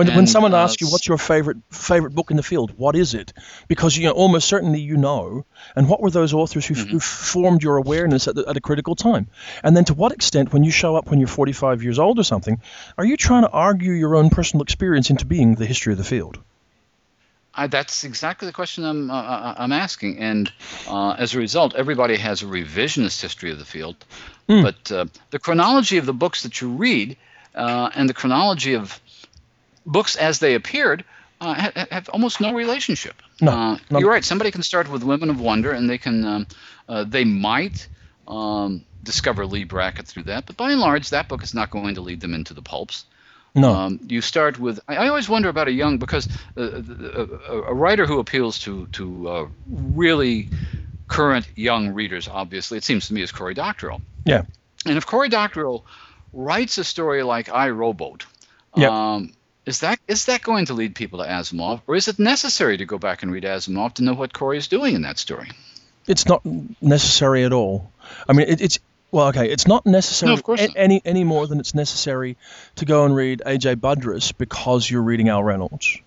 when, 0.00 0.08
and, 0.08 0.16
when 0.16 0.26
someone 0.26 0.54
uh, 0.54 0.62
asks 0.62 0.80
you 0.80 0.88
what's 0.88 1.06
your 1.06 1.18
favorite 1.18 1.58
favorite 1.70 2.14
book 2.14 2.30
in 2.30 2.38
the 2.38 2.42
field, 2.42 2.72
what 2.78 2.96
is 2.96 3.12
it? 3.12 3.34
Because 3.68 3.98
you 3.98 4.06
know, 4.06 4.12
almost 4.12 4.48
certainly 4.48 4.80
you 4.80 4.96
know. 4.96 5.44
And 5.76 5.90
what 5.90 6.00
were 6.00 6.10
those 6.10 6.32
authors 6.32 6.66
who, 6.66 6.74
mm-hmm. 6.74 6.90
who 6.90 7.00
formed 7.00 7.62
your 7.62 7.76
awareness 7.76 8.26
at, 8.26 8.34
the, 8.34 8.48
at 8.48 8.56
a 8.56 8.62
critical 8.62 8.96
time? 8.96 9.26
And 9.62 9.76
then 9.76 9.84
to 9.84 9.94
what 9.94 10.12
extent, 10.12 10.54
when 10.54 10.64
you 10.64 10.70
show 10.70 10.96
up 10.96 11.10
when 11.10 11.18
you're 11.18 11.28
45 11.28 11.82
years 11.82 11.98
old 11.98 12.18
or 12.18 12.22
something, 12.22 12.62
are 12.96 13.04
you 13.04 13.18
trying 13.18 13.42
to 13.42 13.50
argue 13.50 13.92
your 13.92 14.16
own 14.16 14.30
personal 14.30 14.62
experience 14.62 15.10
into 15.10 15.26
being 15.26 15.56
the 15.56 15.66
history 15.66 15.92
of 15.92 15.98
the 15.98 16.04
field? 16.04 16.38
I, 17.54 17.66
that's 17.66 18.04
exactly 18.04 18.46
the 18.46 18.54
question 18.54 18.84
I'm 18.84 19.10
uh, 19.10 19.20
uh 19.20 19.54
I'm 19.58 19.72
asking, 19.72 20.16
and 20.16 20.50
uh, 20.88 21.10
as 21.18 21.34
a 21.34 21.38
result, 21.38 21.74
everybody 21.74 22.16
has 22.16 22.40
a 22.40 22.46
revisionist 22.46 23.20
history 23.20 23.50
of 23.50 23.58
the 23.58 23.66
field. 23.66 23.96
Mm. 24.48 24.62
But 24.62 24.92
uh, 24.92 25.06
the 25.28 25.38
chronology 25.38 25.98
of 25.98 26.06
the 26.06 26.14
books 26.14 26.44
that 26.44 26.62
you 26.62 26.70
read, 26.70 27.18
uh, 27.54 27.90
and 27.94 28.08
the 28.08 28.14
chronology 28.14 28.74
of 28.76 28.98
books 29.86 30.16
as 30.16 30.38
they 30.38 30.54
appeared 30.54 31.04
uh, 31.40 31.54
have, 31.54 31.88
have, 31.90 32.08
almost 32.10 32.40
no 32.40 32.52
relationship. 32.52 33.22
No, 33.40 33.52
uh, 33.52 33.78
you're 33.98 34.10
right. 34.10 34.24
Somebody 34.24 34.50
can 34.50 34.62
start 34.62 34.90
with 34.90 35.02
Women 35.02 35.30
of 35.30 35.40
Wonder, 35.40 35.72
and 35.72 35.88
they 35.88 35.98
can 35.98 36.24
um, 36.24 36.46
uh, 36.88 37.04
they 37.04 37.24
might 37.24 37.88
um, 38.28 38.84
discover 39.02 39.46
Leigh 39.46 39.64
Brackett 39.64 40.06
through 40.06 40.24
that, 40.24 40.46
but 40.46 40.56
by 40.56 40.72
and 40.72 40.80
large, 40.80 41.10
that 41.10 41.28
book 41.28 41.42
is 41.42 41.54
not 41.54 41.70
going 41.70 41.94
to 41.94 42.00
lead 42.02 42.20
them 42.20 42.34
into 42.34 42.52
the 42.52 42.62
pulps. 42.62 43.04
No. 43.54 43.72
Um, 43.72 44.00
you 44.08 44.20
start 44.20 44.58
with. 44.58 44.80
I, 44.86 44.96
I, 44.96 45.08
always 45.08 45.28
wonder 45.28 45.48
about 45.48 45.66
a 45.66 45.72
young 45.72 45.98
because 45.98 46.28
a, 46.56 46.62
uh, 46.62 47.26
a, 47.48 47.62
a 47.62 47.74
writer 47.74 48.06
who 48.06 48.20
appeals 48.20 48.58
to 48.60 48.86
to 48.88 49.28
uh, 49.28 49.48
really 49.66 50.50
current 51.08 51.48
young 51.56 51.88
readers, 51.88 52.28
obviously, 52.28 52.78
it 52.78 52.84
seems 52.84 53.08
to 53.08 53.14
me, 53.14 53.22
is 53.22 53.32
Cory 53.32 53.54
Doctorow. 53.54 54.00
Yeah. 54.24 54.42
And 54.86 54.96
if 54.96 55.06
Cory 55.06 55.28
Doctorow 55.28 55.82
writes 56.32 56.78
a 56.78 56.84
story 56.84 57.22
like 57.24 57.48
I 57.48 57.70
Rowboat, 57.70 58.24
yep. 58.76 58.90
um, 58.90 59.32
is 59.70 59.80
that 59.80 59.98
is 60.08 60.26
that 60.26 60.42
going 60.42 60.66
to 60.66 60.74
lead 60.74 60.94
people 60.94 61.20
to 61.20 61.24
Asimov, 61.24 61.80
or 61.86 61.94
is 61.94 62.08
it 62.08 62.18
necessary 62.18 62.76
to 62.76 62.84
go 62.84 62.98
back 62.98 63.22
and 63.22 63.32
read 63.32 63.44
Asimov 63.44 63.94
to 63.94 64.02
know 64.02 64.14
what 64.14 64.32
Cory 64.34 64.58
is 64.58 64.68
doing 64.68 64.94
in 64.94 65.02
that 65.02 65.18
story? 65.18 65.50
It's 66.06 66.26
not 66.26 66.42
necessary 66.82 67.44
at 67.44 67.52
all. 67.52 67.90
I 68.28 68.32
mean, 68.32 68.48
it, 68.48 68.60
it's 68.60 68.80
well, 69.12 69.28
okay, 69.28 69.48
it's 69.48 69.68
not 69.68 69.86
necessary 69.86 70.36
no, 70.36 70.54
a- 70.54 70.76
any 70.76 71.00
any 71.04 71.24
more 71.24 71.46
than 71.46 71.60
it's 71.60 71.74
necessary 71.74 72.36
to 72.76 72.84
go 72.84 73.04
and 73.04 73.14
read 73.14 73.42
A.J. 73.46 73.76
Budrys 73.76 74.36
because 74.36 74.90
you're 74.90 75.02
reading 75.02 75.28
Al 75.28 75.42
Reynolds. 75.42 75.98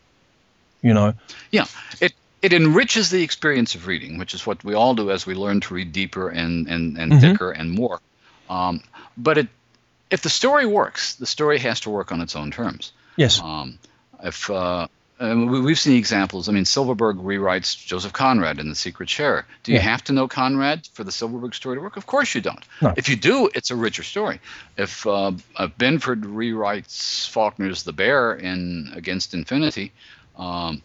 You 0.82 0.94
know. 0.94 1.14
Yeah, 1.50 1.66
it 2.02 2.14
it 2.42 2.52
enriches 2.52 3.10
the 3.10 3.24
experience 3.24 3.76
of 3.76 3.88
reading, 3.88 4.18
which 4.18 4.34
is 4.34 4.46
what 4.46 4.62
we 4.66 4.74
all 4.74 4.94
do 4.94 5.10
as 5.10 5.26
we 5.26 5.36
learn 5.36 5.62
to 5.62 5.74
read 5.74 5.94
deeper 5.94 6.28
and 6.28 6.68
and, 6.68 6.98
and 6.98 7.14
mm-hmm. 7.14 7.22
thicker 7.22 7.52
and 7.52 7.72
more. 7.72 8.02
Um, 8.50 8.84
but 9.16 9.38
it 9.38 9.48
if 10.12 10.22
the 10.22 10.30
story 10.30 10.66
works, 10.66 11.16
the 11.16 11.26
story 11.26 11.60
has 11.60 11.80
to 11.82 11.90
work 11.90 12.12
on 12.12 12.20
its 12.20 12.36
own 12.36 12.52
terms. 12.52 12.92
Yes. 13.16 13.40
Um, 13.42 13.80
if 14.24 14.50
uh, 14.50 14.88
we've 15.20 15.80
seen 15.80 15.98
examples. 15.98 16.50
I 16.50 16.52
mean, 16.52 16.66
Silverberg 16.66 17.18
rewrites 17.18 17.78
Joseph 17.86 18.14
Conrad 18.14 18.60
in 18.60 18.70
The 18.70 18.76
Secret 18.76 19.10
Sharer. 19.10 19.46
Do 19.64 19.72
you 19.72 19.78
yeah. 19.78 19.84
have 19.84 20.04
to 20.06 20.14
know 20.14 20.28
Conrad 20.28 20.88
for 20.94 21.04
the 21.04 21.12
Silverberg 21.12 21.56
story 21.56 21.78
to 21.78 21.82
work? 21.82 21.98
Of 21.98 22.06
course 22.06 22.36
you 22.36 22.42
don't. 22.42 22.64
No. 22.82 22.94
If 22.98 23.10
you 23.10 23.16
do, 23.16 23.50
it's 23.54 23.72
a 23.72 23.76
richer 23.76 24.04
story. 24.04 24.42
If, 24.78 25.06
uh, 25.08 25.32
if 25.60 25.78
Benford 25.78 26.24
rewrites 26.24 27.30
Faulkner's 27.30 27.84
The 27.84 27.94
Bear 27.94 28.34
in 28.34 28.92
Against 28.96 29.34
Infinity, 29.34 29.92
um, 30.36 30.82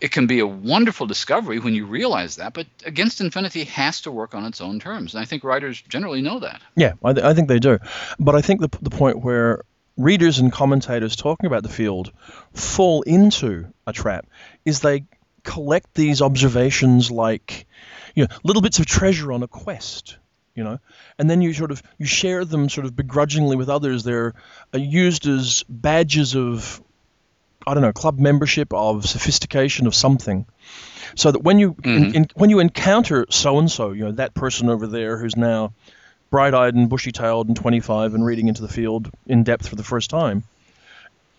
it 0.00 0.12
can 0.12 0.26
be 0.26 0.38
a 0.40 0.46
wonderful 0.46 1.06
discovery 1.06 1.58
when 1.58 1.74
you 1.74 1.84
realize 1.84 2.36
that, 2.36 2.54
but 2.54 2.66
Against 2.84 3.20
Infinity 3.20 3.64
has 3.64 4.00
to 4.02 4.10
work 4.10 4.34
on 4.34 4.44
its 4.44 4.60
own 4.60 4.78
terms. 4.78 5.14
And 5.14 5.20
I 5.20 5.24
think 5.24 5.44
writers 5.44 5.82
generally 5.88 6.22
know 6.22 6.38
that. 6.40 6.60
Yeah, 6.76 6.92
I, 7.04 7.12
th- 7.12 7.24
I 7.24 7.34
think 7.34 7.48
they 7.48 7.58
do. 7.58 7.78
But 8.18 8.34
I 8.34 8.40
think 8.40 8.60
the, 8.60 8.70
the 8.80 8.90
point 8.90 9.22
where 9.22 9.62
readers 9.98 10.38
and 10.38 10.52
commentators 10.52 11.16
talking 11.16 11.46
about 11.46 11.64
the 11.64 11.68
field 11.68 12.12
fall 12.54 13.02
into 13.02 13.66
a 13.86 13.92
trap 13.92 14.26
is 14.64 14.80
they 14.80 15.04
collect 15.42 15.92
these 15.94 16.22
observations 16.22 17.10
like 17.10 17.66
you 18.14 18.24
know 18.24 18.36
little 18.44 18.62
bits 18.62 18.78
of 18.78 18.86
treasure 18.86 19.32
on 19.32 19.42
a 19.42 19.48
quest 19.48 20.16
you 20.54 20.62
know 20.62 20.78
and 21.18 21.28
then 21.28 21.42
you 21.42 21.52
sort 21.52 21.72
of 21.72 21.82
you 21.98 22.06
share 22.06 22.44
them 22.44 22.68
sort 22.68 22.84
of 22.86 22.94
begrudgingly 22.94 23.56
with 23.56 23.68
others 23.68 24.04
they're 24.04 24.34
used 24.72 25.26
as 25.26 25.64
badges 25.68 26.36
of 26.36 26.80
i 27.66 27.74
don't 27.74 27.82
know 27.82 27.92
club 27.92 28.18
membership 28.18 28.72
of 28.72 29.04
sophistication 29.04 29.86
of 29.86 29.94
something 29.94 30.46
so 31.16 31.32
that 31.32 31.40
when 31.40 31.58
you 31.58 31.74
mm-hmm. 31.74 32.04
in, 32.04 32.14
in, 32.14 32.28
when 32.34 32.50
you 32.50 32.60
encounter 32.60 33.26
so 33.30 33.58
and 33.58 33.70
so 33.70 33.92
you 33.92 34.04
know 34.04 34.12
that 34.12 34.34
person 34.34 34.68
over 34.68 34.86
there 34.86 35.18
who's 35.18 35.36
now 35.36 35.72
bright-eyed 36.30 36.74
and 36.74 36.88
bushy-tailed 36.88 37.48
and 37.48 37.56
25 37.56 38.14
and 38.14 38.24
reading 38.24 38.48
into 38.48 38.62
the 38.62 38.68
field 38.68 39.10
in 39.26 39.42
depth 39.42 39.68
for 39.68 39.76
the 39.76 39.84
first 39.84 40.10
time, 40.10 40.44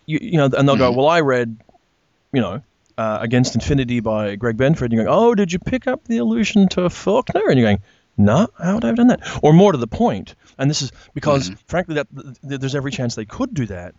you, 0.06 0.18
you 0.20 0.36
know, 0.36 0.44
and 0.44 0.52
they'll 0.52 0.76
mm-hmm. 0.76 0.78
go, 0.78 0.92
well, 0.92 1.08
I 1.08 1.20
read, 1.20 1.56
you 2.32 2.40
know, 2.40 2.62
uh, 2.98 3.18
Against 3.22 3.54
Infinity 3.54 4.00
by 4.00 4.36
Greg 4.36 4.56
Benford. 4.56 4.82
And 4.82 4.92
you're 4.92 5.04
going, 5.04 5.16
oh, 5.16 5.34
did 5.34 5.52
you 5.52 5.58
pick 5.58 5.86
up 5.86 6.04
the 6.04 6.18
allusion 6.18 6.68
to 6.70 6.90
Faulkner? 6.90 7.48
And 7.48 7.58
you're 7.58 7.68
going, 7.68 7.82
no, 8.18 8.48
how 8.58 8.74
would 8.74 8.84
I 8.84 8.88
have 8.88 8.96
done 8.96 9.06
that? 9.08 9.20
Or 9.42 9.52
more 9.52 9.72
to 9.72 9.78
the 9.78 9.86
point, 9.86 10.34
and 10.58 10.68
this 10.68 10.82
is 10.82 10.92
because, 11.14 11.48
mm-hmm. 11.48 11.60
frankly, 11.66 11.94
that 11.94 12.08
there's 12.42 12.74
every 12.74 12.90
chance 12.92 13.14
they 13.14 13.24
could 13.24 13.54
do 13.54 13.66
that. 13.66 13.94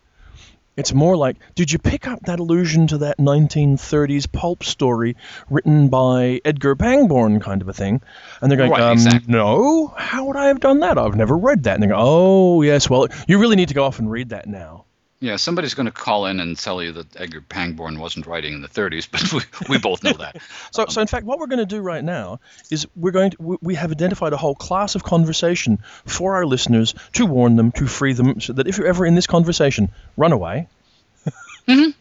It's 0.77 0.93
more 0.93 1.17
like, 1.17 1.37
did 1.55 1.71
you 1.71 1.79
pick 1.79 2.07
up 2.07 2.21
that 2.23 2.39
allusion 2.39 2.87
to 2.87 2.99
that 2.99 3.17
1930s 3.17 4.31
pulp 4.31 4.63
story 4.63 5.17
written 5.49 5.89
by 5.89 6.39
Edgar 6.45 6.75
Pangborn 6.75 7.41
kind 7.41 7.61
of 7.61 7.67
a 7.67 7.73
thing? 7.73 8.01
And 8.41 8.49
they're 8.49 8.57
going, 8.57 8.71
right, 8.71 8.81
um, 8.81 8.93
exactly. 8.93 9.33
no, 9.33 9.93
how 9.97 10.25
would 10.25 10.37
I 10.37 10.47
have 10.47 10.61
done 10.61 10.79
that? 10.79 10.97
I've 10.97 11.15
never 11.15 11.37
read 11.37 11.63
that. 11.63 11.73
And 11.73 11.83
they 11.83 11.87
go, 11.87 11.95
oh, 11.97 12.61
yes, 12.61 12.89
well, 12.89 13.07
you 13.27 13.37
really 13.37 13.57
need 13.57 13.67
to 13.67 13.73
go 13.73 13.83
off 13.83 13.99
and 13.99 14.09
read 14.09 14.29
that 14.29 14.47
now. 14.47 14.85
Yeah, 15.21 15.35
somebody's 15.35 15.75
going 15.75 15.85
to 15.85 15.91
call 15.91 16.25
in 16.25 16.39
and 16.39 16.57
tell 16.57 16.81
you 16.81 16.93
that 16.93 17.15
Edgar 17.15 17.41
Pangborn 17.41 17.99
wasn't 17.99 18.25
writing 18.25 18.53
in 18.53 18.61
the 18.63 18.67
30s, 18.67 19.07
but 19.11 19.31
we, 19.31 19.75
we 19.75 19.77
both 19.77 20.03
know 20.03 20.13
that. 20.13 20.41
so, 20.71 20.83
um, 20.83 20.89
so 20.89 20.99
in 20.99 21.05
fact, 21.05 21.27
what 21.27 21.37
we're 21.37 21.45
going 21.45 21.59
to 21.59 21.65
do 21.65 21.79
right 21.79 22.03
now 22.03 22.39
is 22.71 22.87
we're 22.95 23.11
going 23.11 23.29
to 23.31 23.59
we 23.61 23.75
have 23.75 23.91
identified 23.91 24.33
a 24.33 24.37
whole 24.37 24.55
class 24.55 24.95
of 24.95 25.03
conversation 25.03 25.77
for 26.05 26.35
our 26.35 26.45
listeners 26.45 26.95
to 27.13 27.27
warn 27.27 27.55
them, 27.55 27.71
to 27.73 27.85
free 27.85 28.13
them, 28.13 28.41
so 28.41 28.53
that 28.53 28.67
if 28.67 28.79
you're 28.79 28.87
ever 28.87 29.05
in 29.05 29.13
this 29.13 29.27
conversation, 29.27 29.91
run 30.17 30.31
away. 30.31 30.67
mm-hmm. 31.67 31.91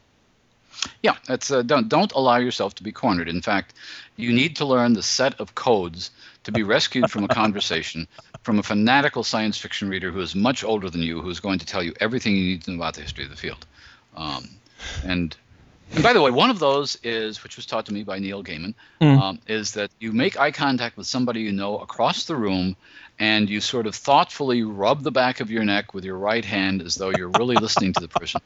Yeah, 1.03 1.17
it's 1.29 1.51
uh, 1.51 1.61
don't 1.61 1.91
don't 1.91 2.13
allow 2.13 2.39
yourself 2.39 2.75
to 2.77 2.83
be 2.83 2.91
cornered. 2.91 3.29
In 3.29 3.43
fact, 3.43 3.75
you 4.17 4.33
need 4.33 4.57
to 4.57 4.65
learn 4.65 4.95
the 4.95 5.03
set 5.03 5.39
of 5.41 5.55
codes 5.55 6.11
to 6.45 6.53
be 6.53 6.63
rescued 6.63 7.11
from 7.11 7.25
a 7.25 7.29
conversation 7.29 8.07
from 8.43 8.59
a 8.59 8.63
fanatical 8.63 9.23
science 9.23 9.59
fiction 9.59 9.89
reader 9.91 10.11
who 10.11 10.21
is 10.21 10.35
much 10.35 10.65
older 10.65 10.89
than 10.89 11.03
you, 11.03 11.21
who 11.21 11.29
is 11.29 11.41
going 11.41 11.59
to 11.59 11.67
tell 11.67 11.83
you 11.83 11.93
everything 12.01 12.35
you 12.35 12.45
need 12.45 12.63
to 12.63 12.71
know 12.71 12.77
about 12.77 12.95
the 12.95 13.03
history 13.03 13.25
of 13.25 13.31
the 13.31 13.37
field. 13.37 13.67
Um, 14.17 14.49
and 15.05 15.37
and 15.93 16.03
by 16.05 16.13
the 16.13 16.23
way, 16.23 16.31
one 16.31 16.51
of 16.51 16.59
those 16.61 16.97
is, 17.03 17.43
which 17.43 17.57
was 17.57 17.67
taught 17.67 17.87
to 17.87 17.93
me 17.93 18.05
by 18.05 18.19
Neil 18.21 18.43
Gaiman, 18.45 18.75
Mm. 19.01 19.21
um, 19.21 19.39
is 19.49 19.73
that 19.73 19.91
you 19.99 20.13
make 20.13 20.39
eye 20.39 20.53
contact 20.53 20.97
with 20.97 21.07
somebody 21.09 21.41
you 21.41 21.51
know 21.53 21.79
across 21.79 22.25
the 22.27 22.37
room, 22.37 22.77
and 23.19 23.51
you 23.51 23.61
sort 23.61 23.87
of 23.87 23.95
thoughtfully 23.95 24.63
rub 24.63 25.03
the 25.03 25.11
back 25.11 25.41
of 25.41 25.51
your 25.51 25.65
neck 25.65 25.93
with 25.93 26.05
your 26.05 26.17
right 26.17 26.45
hand 26.45 26.81
as 26.81 26.95
though 26.95 27.11
you're 27.11 27.29
really 27.29 27.57
listening 27.57 27.93
to 27.93 28.01
the 28.01 28.09
person. 28.09 28.41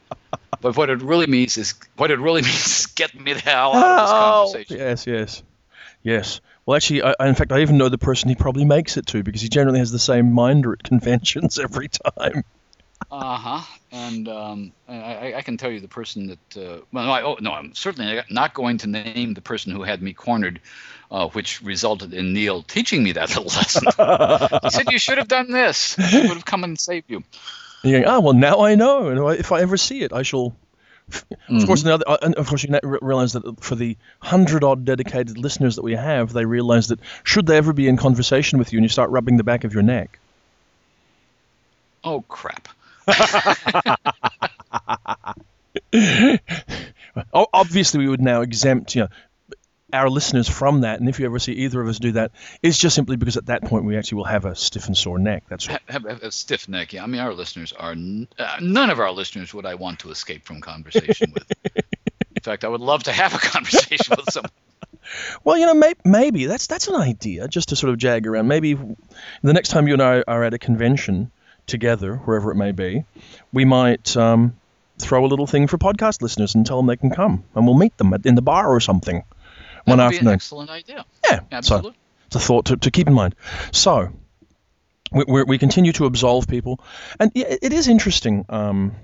But 0.59 0.75
what 0.75 0.89
it 0.89 1.01
really 1.03 1.27
means 1.27 1.57
is, 1.57 1.75
what 1.97 2.09
it 2.11 2.19
really 2.19 2.41
means 2.49 2.65
is, 2.65 2.85
get 2.87 3.13
me 3.13 3.33
the 3.33 3.39
hell 3.39 3.73
out 3.73 3.91
of 3.91 3.97
this 4.01 4.11
Oh, 4.11 4.15
conversation. 4.19 4.77
yes, 4.77 5.05
yes, 5.07 5.43
yes. 6.03 6.41
Well, 6.65 6.75
actually, 6.75 7.03
I, 7.03 7.13
in 7.27 7.35
fact, 7.35 7.51
I 7.51 7.61
even 7.61 7.77
know 7.77 7.89
the 7.89 7.97
person 7.97 8.29
he 8.29 8.35
probably 8.35 8.65
makes 8.65 8.97
it 8.97 9.05
to 9.07 9.21
because 9.23 9.41
he 9.41 9.49
generally 9.49 9.79
has 9.79 9.91
the 9.91 9.99
same 9.99 10.31
minder 10.31 10.73
at 10.73 10.83
conventions 10.83 11.59
every 11.63 11.89
time. 11.89 12.43
Uh 13.11 13.37
huh. 13.37 13.61
And 13.91 14.27
um, 14.27 14.71
I, 14.87 14.95
I- 14.95 15.37
I 15.37 15.41
can 15.41 15.57
tell 15.57 15.69
you 15.69 15.79
the 15.79 15.87
person 15.87 16.27
that. 16.27 16.57
Uh, 16.57 16.81
well, 16.91 17.05
no, 17.05 17.11
I, 17.11 17.21
oh, 17.23 17.37
no, 17.39 17.51
I'm 17.51 17.75
certainly 17.75 18.19
not 18.29 18.53
going 18.53 18.79
to 18.79 18.87
name 18.87 19.33
the 19.35 19.41
person 19.41 19.71
who 19.73 19.83
had 19.83 20.01
me 20.01 20.13
cornered, 20.13 20.59
uh, 21.11 21.27
which 21.27 21.61
resulted 21.61 22.13
in 22.13 22.33
Neil 22.33 22.63
teaching 22.63 23.03
me 23.03 23.11
that 23.11 23.29
little 23.29 23.43
lesson. 23.45 23.83
he 24.63 24.69
said 24.71 24.91
you 24.91 24.97
should 24.97 25.17
have 25.19 25.27
done 25.27 25.51
this. 25.51 25.99
I 25.99 26.21
would 26.21 26.29
have 26.29 26.45
come 26.45 26.63
and 26.63 26.79
saved 26.79 27.09
you. 27.09 27.17
And 27.83 27.91
you're 27.91 28.01
going, 28.01 28.11
ah, 28.11 28.19
well, 28.21 28.33
now 28.33 28.61
I 28.61 28.73
know, 28.75 29.09
and 29.09 29.39
if 29.39 29.51
I 29.51 29.61
ever 29.61 29.77
see 29.77 30.01
it, 30.01 30.11
I 30.13 30.23
shall. 30.23 30.55
Of 31.55 31.65
course, 31.65 31.83
Mm-hmm. 31.83 31.87
the 31.87 31.93
other, 31.93 32.03
uh, 32.07 32.17
and 32.21 32.35
of 32.35 32.47
course, 32.47 32.63
you 32.63 32.77
realize 32.83 33.33
that 33.33 33.63
for 33.63 33.75
the 33.75 33.97
hundred 34.21 34.63
odd 34.63 34.85
dedicated 34.85 35.37
listeners 35.37 35.75
that 35.75 35.83
we 35.83 35.93
have, 35.95 36.33
they 36.33 36.45
realize 36.45 36.87
that 36.89 36.99
should 37.23 37.45
they 37.47 37.57
ever 37.57 37.73
be 37.73 37.87
in 37.87 37.97
conversation 37.97 38.59
with 38.59 38.71
you 38.73 38.77
and 38.77 38.83
you 38.83 38.89
start 38.89 39.09
rubbing 39.11 39.37
the 39.37 39.43
back 39.43 39.63
of 39.63 39.73
your 39.73 39.83
neck, 39.83 40.19
Oh 42.03 42.21
crap. 42.27 42.67
Obviously 47.33 47.99
we 47.99 48.07
would 48.07 48.21
now 48.21 48.41
exempt 48.41 48.95
you 48.95 49.01
know 49.03 49.07
our 49.93 50.09
listeners 50.09 50.49
from 50.49 50.81
that 50.81 50.99
and 50.99 51.07
if 51.07 51.19
you 51.19 51.25
ever 51.25 51.37
see 51.39 51.53
either 51.53 51.79
of 51.79 51.87
us 51.87 51.99
do 51.99 52.11
that 52.13 52.31
it's 52.63 52.77
just 52.77 52.95
simply 52.95 53.15
because 53.17 53.37
at 53.37 53.45
that 53.45 53.61
point 53.63 53.85
we 53.85 53.95
actually 53.97 54.17
will 54.17 54.23
have 54.25 54.45
a 54.45 54.55
stiff 54.55 54.87
and 54.87 54.97
sore 54.97 55.19
neck 55.19 55.43
that's 55.47 55.67
Have, 55.67 55.81
have, 55.87 56.03
have 56.05 56.23
a 56.23 56.31
stiff 56.31 56.67
neck. 56.67 56.91
Yeah, 56.93 57.03
I 57.03 57.07
mean, 57.07 57.21
our 57.21 57.33
listeners 57.33 57.71
are 57.71 57.91
n- 57.91 58.27
uh, 58.39 58.57
none 58.61 58.89
of 58.89 58.99
our 58.99 59.11
listeners 59.11 59.53
would 59.53 59.65
I 59.65 59.75
want 59.75 59.99
to 59.99 60.09
escape 60.09 60.43
from 60.45 60.59
conversation 60.59 61.31
with. 61.33 61.43
In 61.75 62.41
fact, 62.41 62.65
I 62.65 62.67
would 62.67 62.81
love 62.81 63.03
to 63.03 63.11
have 63.11 63.33
a 63.35 63.37
conversation 63.37 64.15
with 64.17 64.31
someone. 64.31 64.51
well 65.43 65.57
you 65.57 65.65
know 65.67 65.75
may- 65.75 65.93
maybe 66.03 66.45
that's 66.45 66.65
that's 66.67 66.87
an 66.87 66.95
idea 66.95 67.47
just 67.47 67.69
to 67.69 67.75
sort 67.75 67.91
of 67.91 67.97
jag 67.99 68.25
around 68.25 68.47
maybe 68.47 68.73
the 68.73 69.53
next 69.53 69.69
time 69.69 69.87
you 69.87 69.93
and 69.93 70.01
i 70.01 70.23
are 70.27 70.43
at 70.43 70.53
a 70.55 70.57
convention 70.57 71.31
together 71.67 72.15
wherever 72.17 72.51
it 72.51 72.55
may 72.55 72.71
be 72.71 73.03
we 73.53 73.65
might 73.65 74.17
um, 74.17 74.55
throw 74.97 75.23
a 75.25 75.27
little 75.27 75.45
thing 75.45 75.67
for 75.67 75.77
podcast 75.77 76.21
listeners 76.23 76.55
and 76.55 76.65
tell 76.65 76.77
them 76.77 76.87
they 76.87 76.95
can 76.95 77.11
come 77.11 77.43
and 77.53 77.65
we'll 77.67 77.77
meet 77.77 77.95
them 77.97 78.13
at, 78.13 78.25
in 78.25 78.33
the 78.35 78.41
bar 78.41 78.67
or 78.67 78.79
something 78.79 79.23
one 79.85 79.97
That 79.97 80.05
would 80.05 80.09
be 80.11 80.15
an 80.17 80.19
afternoon 80.19 80.33
excellent 80.33 80.69
idea. 80.69 81.05
yeah 81.29 81.39
so 81.39 81.45
Absolutely. 81.51 81.93
it's 82.27 82.35
a 82.35 82.39
thought 82.39 82.65
to, 82.65 82.77
to 82.77 82.91
keep 82.91 83.07
in 83.07 83.13
mind. 83.13 83.35
So 83.71 84.11
we, 85.11 85.23
we, 85.27 85.43
we 85.43 85.57
continue 85.57 85.93
to 85.93 86.05
absolve 86.05 86.47
people, 86.47 86.79
and 87.19 87.31
it 87.35 87.71
is 87.71 87.87
interesting 87.87 88.45
um, 88.49 88.95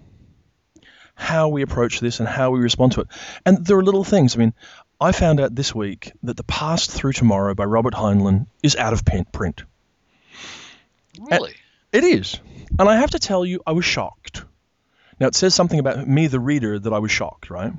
how 1.16 1.50
we 1.50 1.62
approach 1.62 2.00
this 2.00 2.20
and 2.20 2.28
how 2.28 2.52
we 2.52 2.60
respond 2.60 2.94
to 2.94 3.02
it. 3.02 3.08
And 3.46 3.66
there 3.66 3.78
are 3.78 3.84
little 3.84 4.04
things. 4.04 4.36
I 4.36 4.40
mean, 4.40 4.54
I 5.00 5.12
found 5.12 5.40
out 5.40 5.56
this 5.56 5.74
week 5.74 6.12
that 6.24 6.38
the 6.38 6.44
Past 6.44 6.92
Through 6.92 7.14
Tomorrow 7.14 7.54
by 7.56 7.66
Robert 7.66 7.94
Heinlein 7.94 8.48
is 8.64 8.76
out 8.76 8.94
of 8.94 9.04
print. 9.06 9.64
Really. 11.20 11.54
It 11.92 12.04
is, 12.04 12.40
and 12.80 12.90
I 12.90 12.96
have 12.96 13.12
to 13.12 13.20
tell 13.20 13.46
you, 13.46 13.62
I 13.68 13.74
was 13.74 13.86
shocked. 13.86 14.46
Now 15.20 15.28
it 15.28 15.36
says 15.36 15.54
something 15.54 15.78
about 15.78 16.08
me, 16.08 16.28
the 16.28 16.40
reader, 16.40 16.80
that 16.80 16.92
I 16.94 17.00
was 17.00 17.12
shocked, 17.12 17.50
right? 17.50 17.74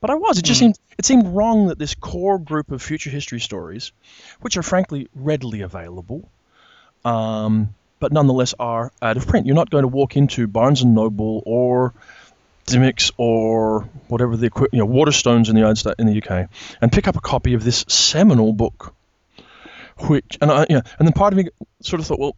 But 0.00 0.10
I 0.10 0.14
was. 0.14 0.38
It 0.38 0.44
just 0.44 0.60
seemed 0.60 0.78
it 0.98 1.04
seemed 1.04 1.28
wrong 1.28 1.68
that 1.68 1.78
this 1.78 1.94
core 1.94 2.38
group 2.38 2.70
of 2.70 2.82
future 2.82 3.10
history 3.10 3.40
stories, 3.40 3.92
which 4.40 4.56
are 4.56 4.62
frankly 4.62 5.08
readily 5.14 5.62
available, 5.62 6.28
um, 7.04 7.74
but 8.00 8.12
nonetheless 8.12 8.54
are 8.58 8.92
out 9.00 9.16
of 9.16 9.26
print. 9.26 9.46
You're 9.46 9.54
not 9.54 9.70
going 9.70 9.82
to 9.82 9.88
walk 9.88 10.16
into 10.16 10.46
Barnes 10.46 10.82
and 10.82 10.94
Noble 10.94 11.42
or 11.46 11.94
Dymocks 12.66 13.12
or 13.16 13.88
whatever 14.08 14.36
the 14.36 14.50
you 14.72 14.78
know 14.78 14.86
Waterstones 14.86 15.48
in 15.48 15.54
the 15.54 15.60
United 15.60 15.76
States 15.76 15.96
in 15.98 16.06
the 16.06 16.22
UK 16.22 16.48
and 16.80 16.92
pick 16.92 17.08
up 17.08 17.16
a 17.16 17.20
copy 17.20 17.54
of 17.54 17.64
this 17.64 17.84
seminal 17.88 18.52
book. 18.52 18.94
Which 20.08 20.38
and 20.40 20.50
I 20.50 20.66
you 20.68 20.76
know, 20.76 20.82
and 20.98 21.06
then 21.06 21.12
part 21.12 21.32
of 21.32 21.36
me 21.36 21.48
sort 21.80 22.00
of 22.00 22.06
thought, 22.06 22.18
well, 22.18 22.36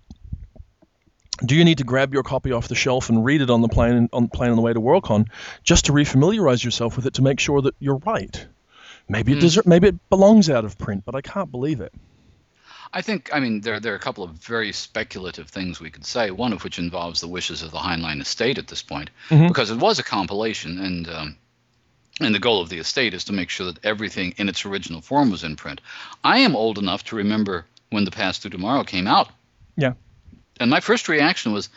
do 1.44 1.54
you 1.54 1.64
need 1.64 1.78
to 1.78 1.84
grab 1.84 2.14
your 2.14 2.22
copy 2.22 2.52
off 2.52 2.68
the 2.68 2.74
shelf 2.74 3.08
and 3.10 3.24
read 3.24 3.42
it 3.42 3.50
on 3.50 3.60
the 3.60 3.68
plane 3.68 4.08
on 4.12 4.22
the 4.24 4.28
plane 4.28 4.50
on 4.50 4.56
the 4.56 4.62
way 4.62 4.72
to 4.72 4.80
Worldcon 4.80 5.26
just 5.62 5.86
to 5.86 5.92
refamiliarize 5.92 6.64
yourself 6.64 6.96
with 6.96 7.06
it 7.06 7.14
to 7.14 7.22
make 7.22 7.40
sure 7.40 7.60
that 7.62 7.74
you're 7.78 7.96
right? 7.98 8.46
Maybe 9.08 9.32
it 9.32 9.38
deser- 9.38 9.66
maybe 9.66 9.88
it 9.88 10.08
belongs 10.10 10.48
out 10.50 10.64
of 10.64 10.78
print, 10.78 11.04
but 11.04 11.14
I 11.14 11.20
can't 11.20 11.50
believe 11.50 11.80
it. 11.80 11.92
I 12.92 13.02
think, 13.02 13.30
I 13.32 13.40
mean, 13.40 13.60
there, 13.60 13.78
there 13.80 13.92
are 13.92 13.96
a 13.96 14.00
couple 14.00 14.24
of 14.24 14.30
very 14.30 14.72
speculative 14.72 15.48
things 15.48 15.80
we 15.80 15.90
could 15.90 16.04
say, 16.06 16.30
one 16.30 16.52
of 16.52 16.64
which 16.64 16.78
involves 16.78 17.20
the 17.20 17.28
wishes 17.28 17.62
of 17.62 17.70
the 17.72 17.78
Heinlein 17.78 18.20
estate 18.20 18.58
at 18.58 18.68
this 18.68 18.82
point, 18.82 19.10
Mhm. 19.28 19.48
because 19.48 19.70
it 19.70 19.78
was 19.78 19.98
a 19.98 20.04
compilation, 20.04 20.78
and 20.78 21.08
um, 21.08 21.36
and 22.20 22.34
the 22.34 22.38
goal 22.38 22.62
of 22.62 22.68
the 22.70 22.78
estate 22.78 23.12
is 23.12 23.24
to 23.24 23.32
make 23.34 23.50
sure 23.50 23.66
that 23.66 23.84
everything 23.84 24.34
in 24.38 24.48
its 24.48 24.64
original 24.64 25.02
form 25.02 25.30
was 25.30 25.44
in 25.44 25.56
print. 25.56 25.80
I 26.24 26.38
am 26.38 26.56
old 26.56 26.78
enough 26.78 27.04
to 27.04 27.16
remember 27.16 27.66
when 27.90 28.04
The 28.06 28.10
Past 28.10 28.40
Through 28.40 28.52
Tomorrow 28.52 28.84
came 28.84 29.06
out. 29.06 29.28
Yeah. 29.76 29.92
And 30.58 30.70
my 30.70 30.80
first 30.80 31.08
reaction 31.08 31.52
was, 31.52 31.68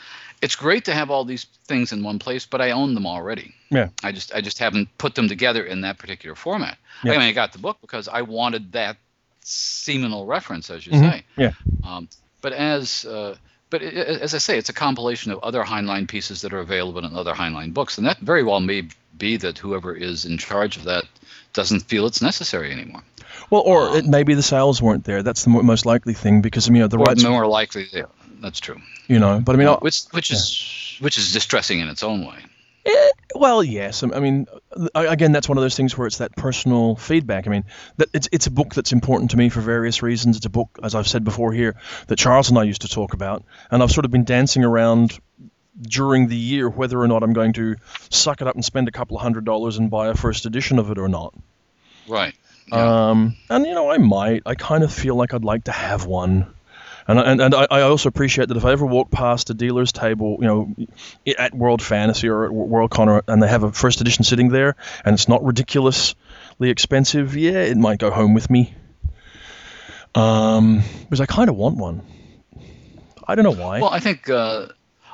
it's 0.41 0.55
great 0.55 0.85
to 0.85 0.93
have 0.93 1.11
all 1.11 1.25
these 1.25 1.45
things 1.65 1.91
in 1.91 2.01
one 2.03 2.17
place, 2.19 2.45
but 2.45 2.61
I 2.61 2.71
own 2.71 2.93
them 2.93 3.05
already. 3.05 3.53
Yeah. 3.69 3.89
I 4.03 4.11
just 4.13 4.33
I 4.33 4.41
just 4.41 4.59
haven't 4.59 4.87
put 4.97 5.15
them 5.15 5.27
together 5.27 5.63
in 5.65 5.81
that 5.81 5.97
particular 5.97 6.35
format. 6.35 6.77
Yeah. 7.03 7.13
I 7.13 7.17
mean, 7.17 7.27
I 7.27 7.31
got 7.33 7.51
the 7.51 7.59
book 7.59 7.77
because 7.81 8.07
I 8.07 8.21
wanted 8.21 8.71
that 8.71 8.97
seminal 9.41 10.25
reference, 10.25 10.69
as 10.69 10.85
you 10.85 10.93
Mhm. 10.93 11.11
say. 11.11 11.23
Yeah. 11.37 11.51
Um, 11.83 12.07
but 12.41 12.53
as 12.53 13.05
uh, 13.05 13.35
but 13.69 13.81
i- 13.81 13.85
i- 13.85 14.19
as 14.21 14.33
I 14.33 14.37
say, 14.39 14.57
it's 14.57 14.69
a 14.69 14.73
compilation 14.73 15.31
of 15.31 15.39
other 15.39 15.63
Heinlein 15.63 16.07
pieces 16.07 16.41
that 16.41 16.53
are 16.53 16.59
available 16.59 17.03
in 17.05 17.15
other 17.15 17.33
Heinlein 17.33 17.73
books, 17.73 17.97
and 17.97 18.07
that 18.07 18.19
very 18.19 18.43
well 18.43 18.59
may 18.59 18.87
be 19.17 19.37
that 19.37 19.57
whoever 19.57 19.93
is 19.93 20.25
in 20.25 20.37
charge 20.37 20.77
of 20.77 20.85
that 20.85 21.03
doesn't 21.53 21.81
feel 21.81 22.05
it's 22.07 22.21
necessary 22.21 22.71
anymore. 22.71 23.03
Well, 23.49 23.61
or 23.61 23.89
Um, 23.89 23.95
it, 23.97 24.05
maybe 24.05 24.33
the 24.35 24.43
sales 24.43 24.81
weren't 24.81 25.03
there. 25.03 25.21
That's 25.23 25.43
the 25.43 25.49
most 25.49 25.85
likely 25.85 26.13
thing 26.13 26.41
because 26.41 26.67
I 26.67 26.69
mean, 26.71 26.77
you 26.77 26.81
know, 26.83 26.87
the 26.87 26.97
rights, 26.99 27.23
more 27.23 27.45
likely, 27.47 27.87
yeah, 27.91 28.03
that's 28.41 28.59
true. 28.59 28.77
you 29.07 29.19
know. 29.19 29.39
But 29.43 29.55
I 29.55 29.59
mean, 29.59 29.67
I- 29.67 29.75
which 29.75 30.03
which 30.11 30.31
is 30.31 30.97
which 30.99 31.17
is 31.17 31.31
distressing 31.33 31.79
in 31.79 31.87
its 31.87 32.03
own 32.03 32.25
way. 32.25 32.37
Eh, 32.85 33.09
well, 33.35 33.61
yes. 33.63 34.03
I 34.03 34.07
I 34.07 34.19
mean, 34.21 34.47
again, 34.95 35.31
that's 35.33 35.49
one 35.49 35.57
of 35.57 35.61
those 35.61 35.75
things 35.75 35.97
where 35.97 36.07
it's 36.07 36.19
that 36.19 36.35
personal 36.35 36.95
feedback. 36.95 37.45
I 37.45 37.49
mean, 37.49 37.65
that 37.97 38.09
it's 38.13 38.29
it's 38.31 38.47
a 38.47 38.51
book 38.51 38.73
that's 38.73 38.93
important 38.93 39.31
to 39.31 39.37
me 39.37 39.49
for 39.49 39.59
various 39.61 40.01
reasons. 40.01 40.37
It's 40.37 40.45
a 40.45 40.49
book, 40.49 40.79
as 40.81 40.95
I've 40.95 41.07
said 41.07 41.23
before 41.23 41.51
here, 41.51 41.75
that 42.07 42.17
Charles 42.17 42.49
and 42.49 42.57
I 42.57 42.63
used 42.63 42.81
to 42.81 42.87
talk 42.87 43.13
about, 43.13 43.43
and 43.69 43.83
I've 43.83 43.91
sort 43.91 44.05
of 44.05 44.11
been 44.11 44.23
dancing 44.23 44.63
around 44.63 45.19
during 45.81 46.27
the 46.27 46.35
year 46.35 46.69
whether 46.69 46.99
or 46.99 47.07
not 47.07 47.21
I'm 47.23 47.33
going 47.33 47.53
to 47.53 47.75
suck 48.09 48.41
it 48.41 48.47
up 48.47 48.55
and 48.55 48.63
spend 48.65 48.87
a 48.87 48.91
couple 48.91 49.17
of 49.17 49.23
hundred 49.23 49.45
dollars 49.45 49.77
and 49.77 49.89
buy 49.91 50.07
a 50.07 50.15
first 50.15 50.45
edition 50.45 50.79
of 50.79 50.89
it 50.91 50.97
or 50.97 51.07
not. 51.07 51.33
Right. 52.07 52.33
Yeah. 52.71 53.09
Um, 53.09 53.35
and 53.49 53.65
you 53.65 53.73
know, 53.73 53.89
I 53.91 53.97
might. 53.97 54.43
I 54.45 54.55
kind 54.55 54.83
of 54.83 54.93
feel 54.93 55.15
like 55.15 55.33
I'd 55.33 55.43
like 55.45 55.65
to 55.65 55.71
have 55.71 56.05
one. 56.05 56.53
And, 57.09 57.17
and, 57.19 57.41
and 57.41 57.55
I, 57.55 57.65
I 57.71 57.81
also 57.81 58.07
appreciate 58.07 58.49
that 58.49 58.57
if 58.57 58.65
I 58.65 58.71
ever 58.71 58.85
walk 58.85 59.09
past 59.09 59.49
a 59.49 59.55
dealer's 59.55 59.91
table, 59.91 60.37
you 60.39 60.45
know, 60.45 60.75
at 61.39 61.55
World 61.55 61.81
Fantasy 61.81 62.29
or 62.29 62.45
at 62.45 62.51
Worldcon, 62.51 63.07
or, 63.07 63.23
and 63.27 63.41
they 63.41 63.47
have 63.47 63.63
a 63.63 63.71
first 63.71 63.99
edition 63.99 64.23
sitting 64.23 64.49
there, 64.49 64.75
and 65.03 65.15
it's 65.15 65.27
not 65.27 65.43
ridiculously 65.43 66.15
expensive, 66.61 67.35
yeah, 67.35 67.61
it 67.61 67.77
might 67.77 67.97
go 67.97 68.11
home 68.11 68.35
with 68.35 68.51
me. 68.51 68.75
Um, 70.13 70.83
because 71.01 71.19
I 71.19 71.25
kind 71.25 71.49
of 71.49 71.55
want 71.55 71.77
one. 71.77 72.03
I 73.27 73.33
don't 73.33 73.43
know 73.43 73.59
why. 73.59 73.81
Well, 73.81 73.91
I 73.91 73.99
think, 73.99 74.29
uh, 74.29 74.67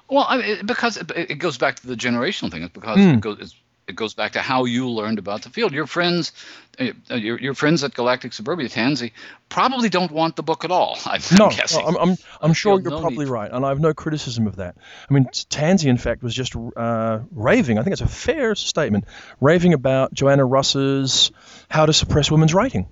well, 0.09 0.25
I 0.27 0.37
mean, 0.37 0.65
because 0.65 0.97
it, 0.97 1.09
it 1.15 1.35
goes 1.35 1.57
back 1.57 1.77
to 1.77 1.87
the 1.87 1.95
generational 1.95 2.51
thing. 2.51 2.63
It's 2.63 2.73
because 2.73 2.99
Mm. 2.99 3.13
it 3.15 3.21
goes 3.21 3.37
it's, 3.39 3.55
it 3.87 3.95
goes 3.95 4.13
back 4.13 4.33
to 4.33 4.39
how 4.39 4.65
you 4.65 4.89
learned 4.89 5.19
about 5.19 5.43
the 5.43 5.49
field. 5.49 5.71
Your 5.71 5.85
friends, 5.85 6.31
uh, 6.79 7.15
your, 7.15 7.39
your 7.39 7.53
friends 7.53 7.83
at 7.83 7.93
Galactic 7.93 8.33
Suburbia, 8.33 8.67
Tansy, 8.67 9.11
probably 9.47 9.89
don't 9.89 10.11
want 10.11 10.35
the 10.35 10.43
book 10.43 10.65
at 10.65 10.71
all. 10.71 10.97
I'm, 11.05 11.21
no, 11.37 11.49
guessing. 11.49 11.85
I'm, 11.85 11.95
I'm, 11.95 12.17
I'm 12.41 12.53
sure 12.53 12.79
you're 12.79 12.89
no 12.89 13.01
probably 13.01 13.25
need. 13.25 13.31
right, 13.31 13.51
and 13.51 13.65
I 13.65 13.69
have 13.69 13.79
no 13.79 13.93
criticism 13.93 14.47
of 14.47 14.57
that. 14.57 14.75
I 15.09 15.13
mean, 15.13 15.25
Tansy, 15.49 15.89
in 15.89 15.97
fact, 15.97 16.23
was 16.23 16.33
just 16.33 16.55
uh, 16.55 17.19
raving. 17.31 17.77
I 17.77 17.83
think 17.83 17.93
it's 17.93 18.01
a 18.01 18.07
fair 18.07 18.55
statement, 18.55 19.05
raving 19.39 19.73
about 19.73 20.13
Joanna 20.13 20.45
Russ's 20.45 21.31
"How 21.69 21.85
to 21.85 21.93
Suppress 21.93 22.31
Women's 22.31 22.53
Writing," 22.53 22.87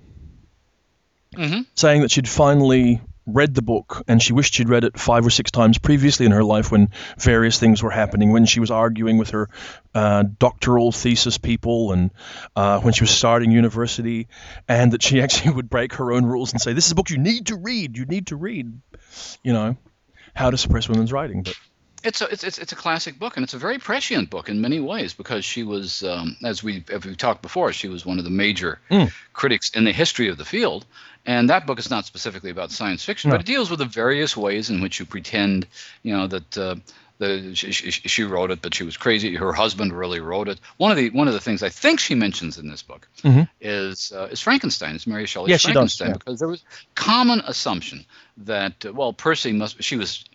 hmm 1.36 1.62
saying 1.76 2.02
that 2.02 2.12
she'd 2.12 2.30
finally 2.30 3.02
read 3.26 3.54
the 3.54 3.62
book 3.62 4.04
and 4.08 4.22
she 4.22 4.34
wished 4.34 4.54
she'd 4.54 4.70
read 4.70 4.84
it 4.84 5.00
five 5.00 5.26
or 5.26 5.30
six 5.30 5.52
times 5.52 5.78
previously 5.78 6.26
in 6.26 6.32
her 6.32 6.44
life 6.44 6.72
when 6.72 6.90
various 7.18 7.60
things 7.60 7.82
were 7.82 7.92
happening, 7.92 8.32
when 8.32 8.46
she 8.46 8.60
was 8.60 8.72
arguing 8.72 9.18
with 9.18 9.32
her 9.32 9.50
uh, 9.96 10.24
doctoral 10.40 10.92
thesis 10.92 11.38
people 11.38 11.92
and 11.92 12.12
uh, 12.56 12.80
when 12.80 12.94
she 12.94 13.04
was 13.04 13.12
starting 13.12 13.52
university, 13.52 14.28
and 14.68 14.92
that 14.94 15.04
she 15.04 15.22
actually 15.24 15.52
would 15.52 15.70
break 15.70 15.94
her 15.94 16.12
own 16.12 16.26
rules 16.26 16.52
and 16.52 16.62
say, 16.62 16.74
This 16.74 16.86
is 16.86 16.92
a 16.92 16.96
book 16.96 17.10
you 17.10 17.18
need 17.18 17.48
to 17.48 17.56
read, 17.56 17.98
you 17.98 18.06
need 18.06 18.28
to 18.28 18.36
read, 18.36 18.80
you 19.44 19.54
know, 19.54 19.78
how 20.34 20.50
to 20.50 20.58
suppress 20.58 20.90
women's 20.90 21.12
writing. 21.12 21.44
But 21.44 21.56
it's 22.04 22.22
a 22.22 22.28
it's, 22.28 22.44
it's, 22.44 22.58
it's 22.58 22.72
a 22.72 22.76
classic 22.76 23.18
book 23.18 23.38
and 23.38 23.44
it's 23.44 23.54
a 23.54 23.58
very 23.58 23.80
prescient 23.80 24.30
book 24.30 24.50
in 24.50 24.60
many 24.60 24.80
ways 24.80 25.14
because 25.14 25.46
she 25.46 25.64
was 25.64 26.04
um, 26.04 26.36
as 26.44 26.64
we 26.64 26.84
as 26.90 27.06
we 27.06 27.16
talked 27.16 27.42
before 27.42 27.72
she 27.72 27.88
was 27.88 28.06
one 28.06 28.20
of 28.20 28.26
the 28.26 28.30
major 28.30 28.80
mm. 28.92 29.12
critics 29.32 29.70
in 29.70 29.86
the 29.86 29.92
history 29.92 30.28
of 30.28 30.38
the 30.38 30.46
field 30.46 30.86
and 31.26 31.50
that 31.50 31.66
book 31.66 31.80
is 31.80 31.90
not 31.90 32.06
specifically 32.06 32.50
about 32.50 32.72
science 32.72 33.04
fiction 33.04 33.30
no. 33.30 33.36
but 33.36 33.42
it 33.42 33.48
deals 33.48 33.70
with 33.70 33.80
the 33.80 33.86
various 33.86 34.36
ways 34.36 34.70
in 34.70 34.82
which 34.82 35.00
you 35.00 35.06
pretend 35.06 35.68
you 36.04 36.16
know 36.16 36.28
that 36.28 36.58
uh, 36.58 36.76
the, 37.20 37.56
she, 37.56 37.72
she, 37.72 38.24
wrote 38.24 38.52
it, 38.52 38.62
but 38.62 38.74
she 38.74 38.84
was 38.84 38.98
crazy. 38.98 39.36
Her 39.36 39.54
husband 39.54 39.94
really 39.94 40.20
wrote 40.20 40.48
it. 40.48 40.60
One 40.78 40.92
of 40.92 40.98
the 40.98 41.10
one 41.12 41.28
of 41.28 41.34
the 41.34 41.40
things 41.40 41.62
I 41.62 41.70
think 41.70 42.00
she 42.00 42.16
mentions 42.16 42.58
in 42.58 42.68
this 42.68 42.82
book 42.82 43.08
mm-hmm. 43.22 43.44
is 43.62 44.12
uh, 44.12 44.30
is 44.32 44.42
Frankenstein. 44.42 44.96
It's 44.96 45.08
Mary 45.08 45.26
Shelley's 45.26 45.52
yes, 45.52 45.64
Frankenstein 45.64 46.08
does, 46.08 46.14
yeah. 46.14 46.18
because 46.18 46.40
there 46.40 46.48
was 46.48 46.64
common 46.96 47.42
assumption 47.46 48.06
that 48.38 48.86
uh, 48.86 48.94
well 48.94 49.14
Percy 49.14 49.52
must 49.54 49.82
she 49.84 49.96
was 49.96 50.26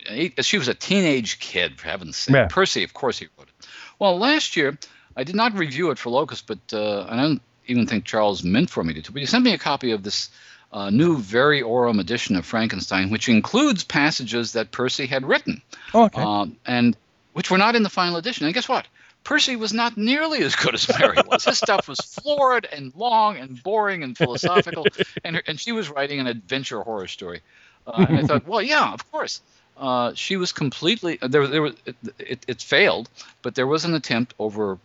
she 0.40 0.58
was 0.58 0.68
a 0.68 0.74
teenage 0.74 1.40
kid 1.40 1.78
for 1.78 1.88
heaven's 1.88 2.16
sake. 2.16 2.34
Yeah. 2.34 2.46
Percy, 2.48 2.84
of 2.84 2.94
course, 2.94 3.18
he 3.18 3.26
wrote 3.36 3.48
it. 3.48 3.66
Well, 3.98 4.18
last 4.18 4.56
year 4.56 4.78
I 5.16 5.24
did 5.24 5.34
not 5.34 5.54
review 5.54 5.90
it 5.90 5.98
for 5.98 6.10
Locus, 6.10 6.42
but 6.42 6.60
uh, 6.72 7.06
I 7.08 7.16
don't 7.16 7.42
even 7.66 7.86
think 7.86 8.04
Charles 8.04 8.44
meant 8.44 8.70
for 8.70 8.84
me 8.84 8.94
to. 8.94 9.12
But 9.12 9.20
he 9.20 9.26
sent 9.26 9.44
me 9.44 9.52
a 9.52 9.58
copy 9.58 9.90
of 9.90 10.04
this 10.04 10.30
a 10.72 10.90
new 10.90 11.18
variorum 11.18 12.00
edition 12.00 12.36
of 12.36 12.44
Frankenstein, 12.44 13.10
which 13.10 13.28
includes 13.28 13.84
passages 13.84 14.52
that 14.52 14.70
Percy 14.70 15.06
had 15.06 15.24
written, 15.24 15.62
oh, 15.94 16.04
okay. 16.04 16.22
Um, 16.22 16.56
and 16.66 16.96
which 17.32 17.50
were 17.50 17.58
not 17.58 17.76
in 17.76 17.82
the 17.82 17.90
final 17.90 18.16
edition. 18.16 18.44
And 18.46 18.54
guess 18.54 18.68
what? 18.68 18.86
Percy 19.24 19.56
was 19.56 19.72
not 19.72 19.96
nearly 19.96 20.40
as 20.40 20.56
good 20.56 20.74
as 20.74 20.88
Mary 20.98 21.18
was. 21.26 21.44
His 21.44 21.58
stuff 21.58 21.88
was 21.88 21.98
florid 21.98 22.66
and 22.70 22.94
long 22.96 23.36
and 23.36 23.62
boring 23.62 24.02
and 24.02 24.16
philosophical, 24.16 24.86
and 25.24 25.36
her, 25.36 25.42
and 25.46 25.60
she 25.60 25.72
was 25.72 25.90
writing 25.90 26.20
an 26.20 26.26
adventure 26.26 26.80
horror 26.80 27.08
story. 27.08 27.40
Uh, 27.86 28.06
and 28.08 28.18
I 28.18 28.22
thought, 28.22 28.46
well, 28.46 28.62
yeah, 28.62 28.92
of 28.92 29.10
course. 29.10 29.40
Uh, 29.76 30.12
she 30.14 30.36
was 30.36 30.52
completely 30.52 31.18
there. 31.20 31.46
There 31.46 31.62
was 31.62 31.74
it, 31.86 31.96
it, 32.18 32.44
it, 32.48 32.62
failed, 32.62 33.08
but 33.42 33.54
there 33.54 33.66
was 33.66 33.84
an 33.84 33.94
attempt 33.94 34.34
over 34.38 34.78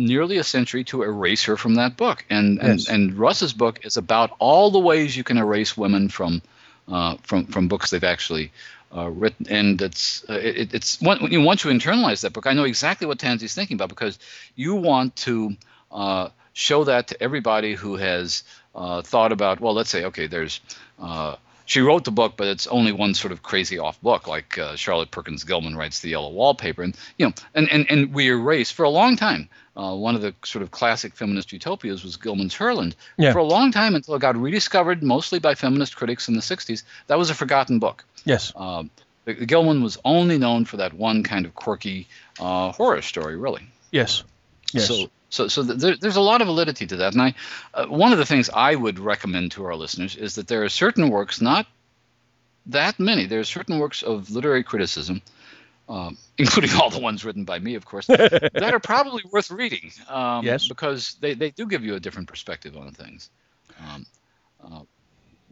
nearly 0.00 0.38
a 0.38 0.44
century 0.44 0.82
to 0.84 1.02
erase 1.02 1.44
her 1.44 1.56
from 1.56 1.74
that 1.74 1.96
book. 1.96 2.24
And 2.30 2.56
yes. 2.56 2.88
and, 2.88 3.10
and 3.10 3.18
Russ's 3.18 3.52
book 3.52 3.84
is 3.84 3.96
about 3.96 4.30
all 4.38 4.70
the 4.70 4.78
ways 4.78 5.16
you 5.16 5.22
can 5.22 5.36
erase 5.36 5.76
women 5.76 6.08
from 6.08 6.42
uh, 6.88 7.16
from 7.22 7.46
from 7.46 7.68
books 7.68 7.90
they've 7.90 8.02
actually 8.02 8.50
uh, 8.96 9.08
written. 9.08 9.46
And 9.48 9.80
it's 9.80 10.24
uh, 10.28 10.34
it, 10.34 10.74
it's 10.74 11.00
once 11.00 11.22
you 11.30 11.42
once 11.42 11.64
you 11.64 11.70
internalize 11.70 12.22
that 12.22 12.32
book, 12.32 12.46
I 12.46 12.54
know 12.54 12.64
exactly 12.64 13.06
what 13.06 13.18
Tansy's 13.18 13.54
thinking 13.54 13.76
about 13.76 13.90
because 13.90 14.18
you 14.56 14.74
want 14.74 15.14
to 15.16 15.56
uh, 15.92 16.30
show 16.52 16.84
that 16.84 17.08
to 17.08 17.22
everybody 17.22 17.74
who 17.74 17.96
has 17.96 18.42
uh, 18.74 19.02
thought 19.02 19.32
about. 19.32 19.60
Well, 19.60 19.74
let's 19.74 19.90
say 19.90 20.04
okay, 20.06 20.26
there's 20.26 20.60
uh, 20.98 21.36
she 21.66 21.80
wrote 21.80 22.04
the 22.04 22.10
book, 22.10 22.34
but 22.36 22.48
it's 22.48 22.66
only 22.66 22.90
one 22.90 23.14
sort 23.14 23.30
of 23.30 23.44
crazy 23.44 23.78
off 23.78 24.00
book, 24.00 24.26
like 24.26 24.58
uh, 24.58 24.74
Charlotte 24.74 25.12
Perkins 25.12 25.44
Gilman 25.44 25.76
writes 25.76 26.00
the 26.00 26.08
Yellow 26.08 26.30
Wallpaper, 26.30 26.82
and 26.82 26.96
you 27.16 27.26
know, 27.26 27.32
and 27.54 27.70
and, 27.70 27.88
and 27.88 28.12
we 28.12 28.28
erase 28.28 28.72
for 28.72 28.84
a 28.84 28.90
long 28.90 29.14
time. 29.14 29.48
Uh, 29.80 29.94
one 29.94 30.14
of 30.14 30.20
the 30.20 30.34
sort 30.44 30.62
of 30.62 30.70
classic 30.70 31.14
feminist 31.14 31.52
utopias 31.52 32.04
was 32.04 32.16
Gilman's 32.16 32.54
Herland. 32.54 32.94
Yeah. 33.16 33.32
For 33.32 33.38
a 33.38 33.44
long 33.44 33.72
time, 33.72 33.94
until 33.94 34.14
it 34.14 34.20
got 34.20 34.36
rediscovered, 34.36 35.02
mostly 35.02 35.38
by 35.38 35.54
feminist 35.54 35.96
critics 35.96 36.28
in 36.28 36.34
the 36.34 36.42
'60s, 36.42 36.82
that 37.06 37.18
was 37.18 37.30
a 37.30 37.34
forgotten 37.34 37.78
book. 37.78 38.04
Yes. 38.24 38.52
Um, 38.54 38.90
Gilman 39.46 39.82
was 39.82 39.96
only 40.04 40.36
known 40.36 40.66
for 40.66 40.76
that 40.78 40.92
one 40.92 41.22
kind 41.22 41.46
of 41.46 41.54
quirky 41.54 42.08
uh, 42.38 42.72
horror 42.72 43.00
story, 43.00 43.36
really. 43.36 43.62
Yes. 43.90 44.22
Yes. 44.72 44.88
So 44.88 45.10
so, 45.30 45.48
so 45.48 45.62
there, 45.62 45.96
there's 45.96 46.16
a 46.16 46.20
lot 46.20 46.42
of 46.42 46.48
validity 46.48 46.86
to 46.88 46.96
that. 46.96 47.12
And 47.12 47.22
I, 47.22 47.34
uh, 47.72 47.86
one 47.86 48.12
of 48.12 48.18
the 48.18 48.26
things 48.26 48.50
I 48.50 48.74
would 48.74 48.98
recommend 48.98 49.52
to 49.52 49.64
our 49.64 49.76
listeners 49.76 50.16
is 50.16 50.34
that 50.34 50.48
there 50.48 50.64
are 50.64 50.68
certain 50.68 51.08
works, 51.08 51.40
not 51.40 51.66
that 52.66 52.98
many, 52.98 53.26
there 53.26 53.40
are 53.40 53.44
certain 53.44 53.78
works 53.78 54.02
of 54.02 54.30
literary 54.30 54.64
criticism, 54.64 55.22
um, 55.90 56.16
including 56.38 56.70
all 56.76 56.88
the 56.88 57.00
ones 57.00 57.24
written 57.24 57.44
by 57.44 57.58
me, 57.58 57.74
of 57.74 57.84
course, 57.84 58.06
that 58.06 58.70
are 58.72 58.80
probably 58.80 59.24
worth 59.30 59.50
reading. 59.50 59.90
Um, 60.08 60.44
yes. 60.44 60.68
Because 60.68 61.16
they, 61.20 61.34
they 61.34 61.50
do 61.50 61.66
give 61.66 61.84
you 61.84 61.96
a 61.96 62.00
different 62.00 62.28
perspective 62.28 62.76
on 62.76 62.92
things. 62.92 63.28
Um, 63.80 64.06
uh, 64.64 64.80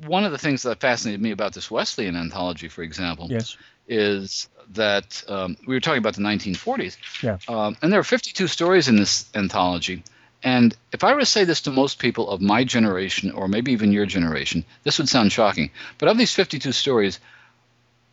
one 0.06 0.24
of 0.24 0.32
the 0.32 0.38
things 0.38 0.62
that 0.62 0.80
fascinated 0.80 1.20
me 1.20 1.32
about 1.32 1.54
this 1.54 1.70
Wesleyan 1.70 2.14
anthology, 2.14 2.68
for 2.68 2.82
example, 2.82 3.26
yes. 3.28 3.56
is 3.88 4.48
that 4.74 5.24
um, 5.28 5.56
we 5.66 5.74
were 5.74 5.80
talking 5.80 5.98
about 5.98 6.14
the 6.14 6.22
1940s. 6.22 6.96
Yeah. 7.22 7.38
Um, 7.48 7.76
and 7.82 7.92
there 7.92 7.98
are 7.98 8.04
52 8.04 8.46
stories 8.46 8.86
in 8.86 8.96
this 8.96 9.28
anthology. 9.34 10.04
And 10.42 10.76
if 10.92 11.02
I 11.02 11.14
were 11.14 11.20
to 11.20 11.26
say 11.26 11.42
this 11.42 11.62
to 11.62 11.72
most 11.72 11.98
people 11.98 12.30
of 12.30 12.40
my 12.40 12.62
generation, 12.62 13.32
or 13.32 13.48
maybe 13.48 13.72
even 13.72 13.90
your 13.90 14.06
generation, 14.06 14.64
this 14.84 14.98
would 14.98 15.08
sound 15.08 15.32
shocking. 15.32 15.72
But 15.98 16.08
of 16.08 16.16
these 16.16 16.32
52 16.32 16.70
stories, 16.70 17.18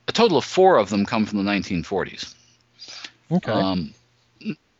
a 0.08 0.12
total 0.12 0.38
of 0.38 0.46
four 0.46 0.78
of 0.78 0.90
them 0.90 1.06
come 1.06 1.26
from 1.26 1.44
the 1.44 1.52
1940s. 1.52 2.34
Okay. 3.32 3.52
Um, 3.52 3.94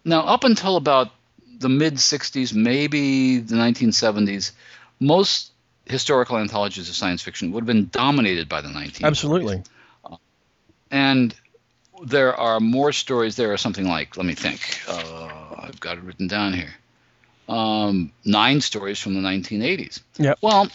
now, 0.04 0.22
up 0.22 0.44
until 0.44 0.76
about 0.78 1.12
the 1.60 1.70
mid 1.70 1.96
60s, 1.96 2.54
maybe 2.54 3.40
the 3.40 3.56
1970s, 3.56 4.52
most 5.00 5.52
historical 5.86 6.38
anthologies 6.38 6.90
of 6.90 6.96
science 6.96 7.22
fiction 7.22 7.52
would 7.52 7.62
have 7.62 7.68
been 7.68 7.90
dominated 7.92 8.50
by 8.50 8.62
the 8.62 8.70
1940s. 8.70 9.04
Absolutely. 9.04 9.64
Uh, 10.04 10.18
and 10.92 11.36
there 12.04 12.36
are 12.36 12.60
more 12.60 12.92
stories. 12.92 13.36
There 13.36 13.52
are 13.54 13.58
something 13.58 13.88
like, 13.88 14.18
let 14.18 14.26
me 14.26 14.36
think. 14.36 14.62
Uh, 14.88 15.30
I've 15.58 15.80
got 15.80 15.98
it 15.98 16.04
written 16.04 16.28
down 16.28 16.54
here. 16.54 16.74
Um, 17.48 18.12
nine 18.24 18.62
stories 18.62 19.00
from 19.00 19.14
the 19.14 19.22
1980s. 19.22 20.02
Yeah. 20.18 20.34
Well, 20.42 20.68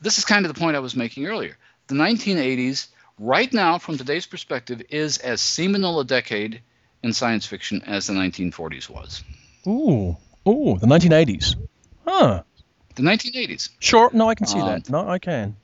this 0.00 0.18
is 0.18 0.24
kind 0.24 0.46
of 0.46 0.54
the 0.54 0.58
point 0.58 0.76
I 0.76 0.80
was 0.80 0.94
making 0.94 1.26
earlier. 1.26 1.56
The 1.88 1.94
1980s, 1.94 2.88
right 3.18 3.52
now, 3.52 3.78
from 3.78 3.98
today's 3.98 4.26
perspective, 4.26 4.82
is 4.90 5.18
as 5.18 5.40
seminal 5.40 6.00
a 6.00 6.04
decade 6.04 6.60
in 7.02 7.12
science 7.12 7.46
fiction 7.46 7.82
as 7.86 8.06
the 8.06 8.12
1940s 8.12 8.88
was. 8.88 9.22
Ooh, 9.66 10.16
ooh, 10.48 10.78
the 10.78 10.86
1980s. 10.86 11.56
Huh. 12.06 12.42
The 12.94 13.02
1980s. 13.02 13.70
Sure. 13.78 14.10
No, 14.12 14.28
I 14.28 14.34
can 14.34 14.46
see 14.46 14.60
um, 14.60 14.66
that. 14.66 14.90
No, 14.90 15.08
I 15.08 15.18
can. 15.18 15.56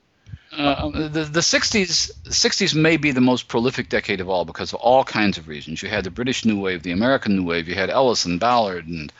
Uh, 0.57 0.89
the, 0.89 1.23
the 1.23 1.41
60s 1.41 2.11
60s 2.23 2.75
may 2.75 2.95
be 2.95 3.11
the 3.11 3.21
most 3.21 3.47
prolific 3.47 3.89
decade 3.89 4.21
of 4.21 4.29
all 4.29 4.45
because 4.45 4.71
of 4.71 4.79
all 4.79 5.03
kinds 5.03 5.37
of 5.37 5.47
reasons. 5.47 5.83
You 5.83 5.89
had 5.89 6.05
the 6.05 6.11
British 6.11 6.45
New 6.45 6.59
Wave, 6.59 6.83
the 6.83 6.91
American 6.91 7.35
New 7.35 7.43
Wave. 7.43 7.67
You 7.67 7.75
had 7.75 7.89
Ellison, 7.89 8.37
Ballard, 8.37 8.87
and 8.87 9.11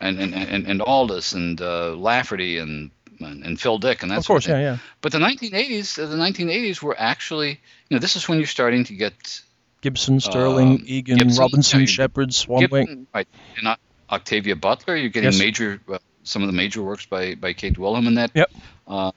and 0.00 0.18
and, 0.18 0.34
and, 0.34 0.66
and 0.66 0.80
Aldiss 0.80 1.34
and 1.34 1.60
uh, 1.60 1.94
Lafferty 1.94 2.58
and, 2.58 2.90
and, 3.20 3.44
and 3.44 3.60
Phil 3.60 3.78
Dick 3.78 4.02
and 4.02 4.10
that. 4.10 4.18
Of 4.18 4.26
course, 4.26 4.46
of 4.46 4.50
yeah, 4.50 4.60
yeah. 4.60 4.78
But 5.00 5.12
the 5.12 5.18
1980s, 5.18 5.96
the 5.96 6.16
1980s 6.16 6.82
were 6.82 6.94
actually, 6.98 7.50
you 7.50 7.96
know, 7.96 7.98
this 7.98 8.16
is 8.16 8.28
when 8.28 8.38
you're 8.38 8.46
starting 8.46 8.84
to 8.84 8.94
get 8.94 9.42
Gibson, 9.80 10.20
Sterling, 10.20 10.80
uh, 10.80 10.84
Egan, 10.84 11.18
Gibson, 11.18 11.40
Robinson, 11.40 11.80
yeah, 11.80 11.86
Shepard, 11.86 12.30
Swanwick. 12.30 13.06
Right, 13.14 13.28
and 13.56 13.76
Octavia 14.10 14.56
Butler. 14.56 14.96
You're 14.96 15.10
getting 15.10 15.32
yes. 15.32 15.38
major, 15.38 15.80
uh, 15.88 15.98
some 16.22 16.42
of 16.42 16.48
the 16.48 16.52
major 16.52 16.82
works 16.82 17.06
by 17.06 17.34
by 17.34 17.52
Kate 17.52 17.78
Wilhelm 17.78 18.06
in 18.06 18.14
that. 18.14 18.30
Yep. 18.34 18.50
Uh, 18.86 19.12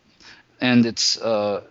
and 0.61 0.85
it's 0.85 1.19
uh, 1.19 1.61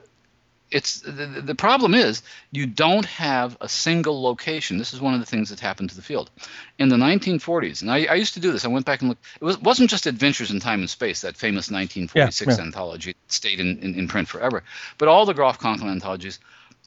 it's 0.70 1.00
the, 1.00 1.42
the 1.44 1.54
problem 1.54 1.94
is 1.94 2.22
you 2.50 2.66
don't 2.66 3.04
have 3.06 3.56
a 3.60 3.68
single 3.68 4.22
location. 4.22 4.78
This 4.78 4.92
is 4.92 5.00
one 5.00 5.14
of 5.14 5.20
the 5.20 5.26
things 5.26 5.50
that 5.50 5.60
happened 5.60 5.90
to 5.90 5.96
the 5.96 6.02
field 6.02 6.30
in 6.78 6.88
the 6.88 6.96
1940s. 6.96 7.82
And 7.82 7.90
I, 7.90 8.06
I 8.06 8.14
used 8.14 8.34
to 8.34 8.40
do 8.40 8.50
this. 8.50 8.64
I 8.64 8.68
went 8.68 8.86
back 8.86 9.00
and 9.00 9.10
looked. 9.10 9.24
It 9.40 9.44
was, 9.44 9.60
wasn't 9.60 9.90
just 9.90 10.06
Adventures 10.06 10.50
in 10.50 10.60
Time 10.60 10.80
and 10.80 10.90
Space, 10.90 11.20
that 11.20 11.36
famous 11.36 11.70
1946 11.70 12.46
yeah, 12.46 12.56
yeah. 12.56 12.66
anthology, 12.66 13.16
stayed 13.28 13.60
in, 13.60 13.78
in, 13.78 13.94
in, 13.94 14.08
print 14.08 14.26
forever. 14.26 14.64
But 14.98 15.08
all 15.08 15.26
the 15.26 15.34
Groff 15.34 15.58
Conklin 15.58 15.90
anthologies, 15.90 16.40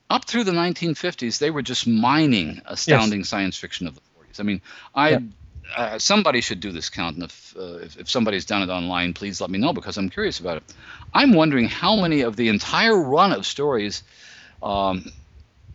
up 0.09 0.25
through 0.25 0.43
the 0.43 0.51
1950s, 0.51 1.39
they 1.39 1.51
were 1.51 1.61
just 1.61 1.87
mining 1.87 2.61
astounding 2.65 3.19
yes. 3.19 3.29
science 3.29 3.57
fiction 3.57 3.87
of 3.87 3.95
the 3.95 4.01
40s. 4.01 4.39
I 4.39 4.43
mean, 4.43 4.61
I 4.95 5.09
yeah 5.09 5.19
uh, 5.75 5.99
somebody 5.99 6.41
should 6.41 6.59
do 6.59 6.71
this 6.71 6.89
count, 6.89 7.15
and 7.15 7.25
if, 7.25 7.55
uh, 7.57 7.77
if, 7.77 7.97
if 7.97 8.09
somebody's 8.09 8.45
done 8.45 8.61
it 8.61 8.69
online, 8.69 9.13
please 9.13 9.41
let 9.41 9.49
me 9.49 9.59
know 9.59 9.73
because 9.73 9.97
I'm 9.97 10.09
curious 10.09 10.39
about 10.39 10.57
it. 10.57 10.63
I'm 11.13 11.33
wondering 11.33 11.67
how 11.67 11.95
many 11.95 12.21
of 12.21 12.35
the 12.35 12.49
entire 12.49 12.97
run 12.97 13.31
of 13.33 13.45
stories 13.45 14.03
um, 14.61 15.11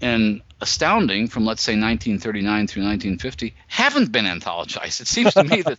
in 0.00 0.42
Astounding 0.61 1.26
from 1.26 1.44
let's 1.44 1.61
say 1.61 1.72
1939 1.72 2.68
through 2.68 2.85
1950 2.85 3.52
haven't 3.66 4.12
been 4.12 4.26
anthologized. 4.26 5.00
It 5.00 5.09
seems 5.09 5.35
to 5.35 5.42
me 5.42 5.62
that 5.62 5.78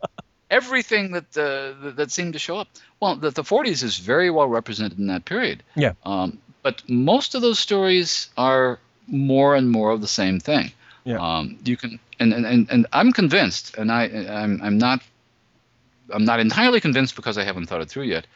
everything 0.50 1.12
that 1.12 1.36
uh, 1.36 1.90
that 1.96 2.12
seemed 2.12 2.34
to 2.34 2.38
show 2.38 2.58
up, 2.58 2.68
well, 3.00 3.16
the, 3.16 3.30
the 3.30 3.42
40s 3.42 3.82
is 3.82 3.98
very 3.98 4.30
well 4.30 4.46
represented 4.46 5.00
in 5.00 5.08
that 5.08 5.24
period. 5.24 5.64
Yeah. 5.74 5.94
Um, 6.04 6.38
but 6.62 6.88
most 6.88 7.34
of 7.34 7.42
those 7.42 7.58
stories 7.58 8.28
are 8.36 8.78
more 9.08 9.56
and 9.56 9.68
more 9.68 9.90
of 9.90 10.00
the 10.00 10.06
same 10.06 10.38
thing. 10.38 10.70
Yeah. 11.04 11.18
Um, 11.18 11.58
you 11.64 11.76
can 11.76 11.98
and, 12.18 12.32
and, 12.32 12.46
and 12.46 12.70
and 12.70 12.86
I'm 12.92 13.12
convinced, 13.12 13.76
and 13.76 13.90
I 13.90 14.04
I'm, 14.04 14.60
I'm 14.62 14.78
not 14.78 15.02
I'm 16.12 16.24
not 16.24 16.40
entirely 16.40 16.80
convinced 16.80 17.16
because 17.16 17.38
I 17.38 17.44
haven't 17.44 17.66
thought 17.66 17.80
it 17.80 17.88
through 17.88 18.04
yet, 18.04 18.26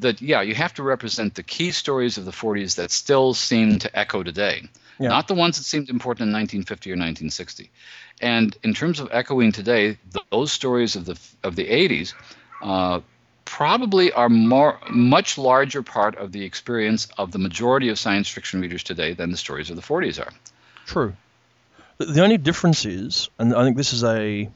that 0.00 0.20
yeah, 0.22 0.42
you 0.42 0.54
have 0.54 0.74
to 0.74 0.82
represent 0.82 1.34
the 1.34 1.42
key 1.42 1.70
stories 1.70 2.18
of 2.18 2.24
the 2.24 2.30
40s 2.30 2.76
that 2.76 2.90
still 2.90 3.34
seem 3.34 3.78
to 3.80 3.98
echo 3.98 4.22
today, 4.22 4.68
Yeah. 4.98 5.08
not 5.08 5.28
the 5.28 5.34
ones 5.34 5.56
that 5.56 5.64
seemed 5.64 5.88
important 5.88 6.28
in 6.28 6.32
1950 6.32 6.90
or 6.90 6.94
1960. 6.94 7.70
And 8.20 8.56
in 8.62 8.74
terms 8.74 9.00
of 9.00 9.08
echoing 9.12 9.52
today, 9.52 9.98
those 10.30 10.52
stories 10.52 10.96
of 10.96 11.04
the 11.04 11.18
of 11.42 11.56
the 11.56 11.66
80s 11.66 12.14
uh, 12.62 13.00
probably 13.44 14.12
are 14.12 14.28
more 14.28 14.78
much 14.90 15.38
larger 15.38 15.82
part 15.82 16.16
of 16.16 16.32
the 16.32 16.44
experience 16.44 17.08
of 17.18 17.30
the 17.32 17.38
majority 17.38 17.88
of 17.90 17.98
science 17.98 18.28
fiction 18.28 18.60
readers 18.60 18.82
today 18.82 19.12
than 19.14 19.30
the 19.30 19.36
stories 19.36 19.70
of 19.70 19.76
the 19.76 19.82
40s 19.82 20.18
are. 20.20 20.32
True. 20.86 21.14
The, 21.98 22.22
only 22.22 22.36
difference 22.36 22.84
is, 22.84 23.30
and 23.38 23.54
I 23.54 23.64
think 23.64 23.76
this 23.76 23.92
is 23.92 24.04
a 24.04 24.50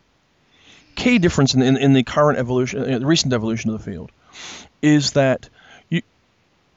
key 0.95 1.19
difference 1.19 1.55
in, 1.55 1.63
in, 1.63 1.77
in 1.77 1.93
the 1.93 2.03
current 2.03 2.39
evolution, 2.39 2.81
uh, 2.83 2.99
the 2.99 3.07
recent 3.07 3.33
evolution 3.33 3.71
of 3.71 3.83
the 3.83 3.91
field, 3.91 4.13
is 4.83 5.13
that 5.13 5.49
you, 5.89 6.03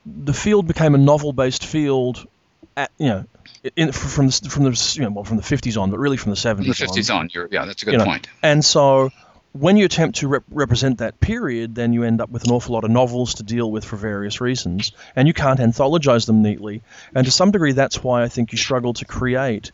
the 0.05 0.33
field 0.33 0.67
became 0.67 0.95
a 0.95 0.97
novel-based 0.97 1.65
field, 1.65 2.25
at, 2.77 2.91
you 2.97 3.07
know, 3.07 3.25
in, 3.75 3.91
from 3.91 4.27
the 4.27 4.49
from 4.49 4.63
the 4.63 4.93
you 4.95 5.03
know, 5.03 5.11
well, 5.11 5.23
from 5.23 5.37
the 5.37 5.43
50s 5.43 5.79
on, 5.79 5.91
but 5.91 5.99
really 5.99 6.17
from 6.17 6.31
the 6.31 6.37
70s. 6.37 6.55
From 6.55 6.63
the 6.65 7.01
50s 7.01 7.13
on, 7.13 7.29
you're, 7.33 7.47
yeah, 7.51 7.65
that's 7.65 7.81
a 7.81 7.85
good 7.85 7.93
You 7.93 7.97
know, 7.99 8.05
point. 8.05 8.27
And 8.41 8.63
so 8.63 9.11
when 9.53 9.77
you 9.77 9.85
attempt 9.85 10.19
to 10.19 10.27
rep- 10.27 10.43
represent 10.49 10.97
that 10.97 11.19
period, 11.19 11.75
then 11.75 11.93
you 11.93 12.03
end 12.03 12.21
up 12.21 12.29
with 12.29 12.45
an 12.45 12.51
awful 12.51 12.73
lot 12.73 12.83
of 12.83 12.89
novels 12.89 13.35
to 13.35 13.43
deal 13.43 13.71
with 13.71 13.85
for 13.85 13.95
various 13.95 14.41
reasons, 14.41 14.91
and 15.15 15.27
you 15.27 15.33
can't 15.33 15.59
anthologize 15.59 16.25
them 16.25 16.41
neatly. 16.41 16.81
And 17.13 17.25
to 17.25 17.31
some 17.31 17.51
degree, 17.51 17.73
that's 17.73 18.03
why 18.03 18.23
I 18.23 18.29
think 18.29 18.51
you 18.51 18.57
struggle 18.57 18.93
to 18.93 19.05
create 19.05 19.71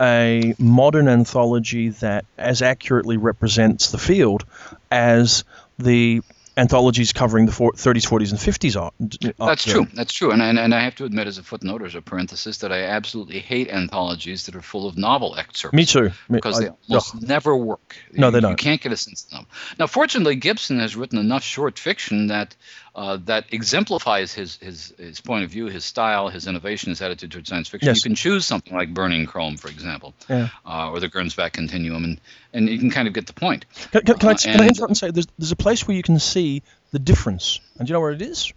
a 0.00 0.54
modern 0.58 1.08
anthology 1.08 1.90
that 1.90 2.24
as 2.36 2.62
accurately 2.62 3.16
represents 3.16 3.90
the 3.90 3.98
field 3.98 4.44
as 4.90 5.44
the 5.78 6.22
anthologies 6.58 7.12
covering 7.12 7.44
the 7.44 7.52
four- 7.52 7.72
30s, 7.72 8.06
40s, 8.08 8.30
and 8.30 8.40
50s 8.40 8.80
are. 8.80 8.90
That's 9.38 9.64
true. 9.64 9.86
That's 9.92 10.12
true. 10.12 10.30
And, 10.30 10.40
and 10.40 10.58
and 10.58 10.74
I 10.74 10.80
have 10.80 10.94
to 10.96 11.04
admit, 11.04 11.26
as 11.26 11.36
a 11.36 11.42
footnote 11.42 11.82
or 11.82 11.84
as 11.86 11.94
a 11.94 12.00
parenthesis, 12.00 12.58
that 12.58 12.72
I 12.72 12.84
absolutely 12.84 13.40
hate 13.40 13.68
anthologies 13.68 14.46
that 14.46 14.56
are 14.56 14.62
full 14.62 14.88
of 14.88 14.96
novel 14.96 15.36
excerpts. 15.36 15.74
Me 15.74 15.84
too. 15.84 16.12
Because 16.30 16.58
I- 16.58 16.64
they 16.64 16.70
almost 16.88 17.20
never 17.20 17.54
work. 17.54 17.96
No, 18.12 18.30
they 18.30 18.40
don't. 18.40 18.52
You 18.52 18.56
can't 18.56 18.80
get 18.80 18.90
a 18.90 18.96
sense 18.96 19.24
of 19.24 19.30
them. 19.32 19.46
Now, 19.78 19.86
fortunately, 19.86 20.36
Gibson 20.36 20.80
has 20.80 20.96
written 20.96 21.18
enough 21.18 21.42
short 21.42 21.78
fiction 21.78 22.28
that 22.28 22.56
uh, 22.96 23.18
that 23.26 23.44
exemplifies 23.52 24.32
his, 24.32 24.56
his 24.56 24.94
his 24.98 25.20
point 25.20 25.44
of 25.44 25.50
view, 25.50 25.66
his 25.66 25.84
style, 25.84 26.28
his 26.28 26.46
innovation, 26.46 26.88
his 26.90 27.02
attitude 27.02 27.30
towards 27.30 27.48
science 27.48 27.68
fiction. 27.68 27.86
Yes. 27.86 27.98
You 27.98 28.08
can 28.08 28.14
choose 28.16 28.46
something 28.46 28.74
like 28.74 28.92
Burning 28.94 29.26
Chrome, 29.26 29.58
for 29.58 29.68
example, 29.68 30.14
Yeah. 30.28 30.48
uh, 30.64 30.90
or 30.90 30.98
the 30.98 31.08
Gernsback 31.08 31.52
Continuum, 31.52 32.04
and, 32.04 32.20
and 32.54 32.68
you 32.68 32.78
can 32.78 32.90
kind 32.90 33.06
of 33.06 33.14
get 33.14 33.26
the 33.26 33.34
point. 33.34 33.66
Can, 33.92 34.00
can, 34.00 34.16
can, 34.18 34.28
I, 34.30 34.32
Uh, 34.32 34.36
can 34.36 34.60
I 34.62 34.66
interrupt 34.68 34.90
and 34.90 34.96
say 34.96 35.10
there's, 35.10 35.26
there's 35.38 35.52
a 35.52 35.56
place 35.56 35.86
where 35.86 35.96
you 35.96 36.02
can 36.02 36.18
see 36.18 36.62
the 36.90 36.98
difference? 36.98 37.60
And 37.78 37.86
do 37.86 37.90
you 37.90 37.92
know 37.92 38.00
where 38.00 38.12
it 38.12 38.22
is? 38.22 38.52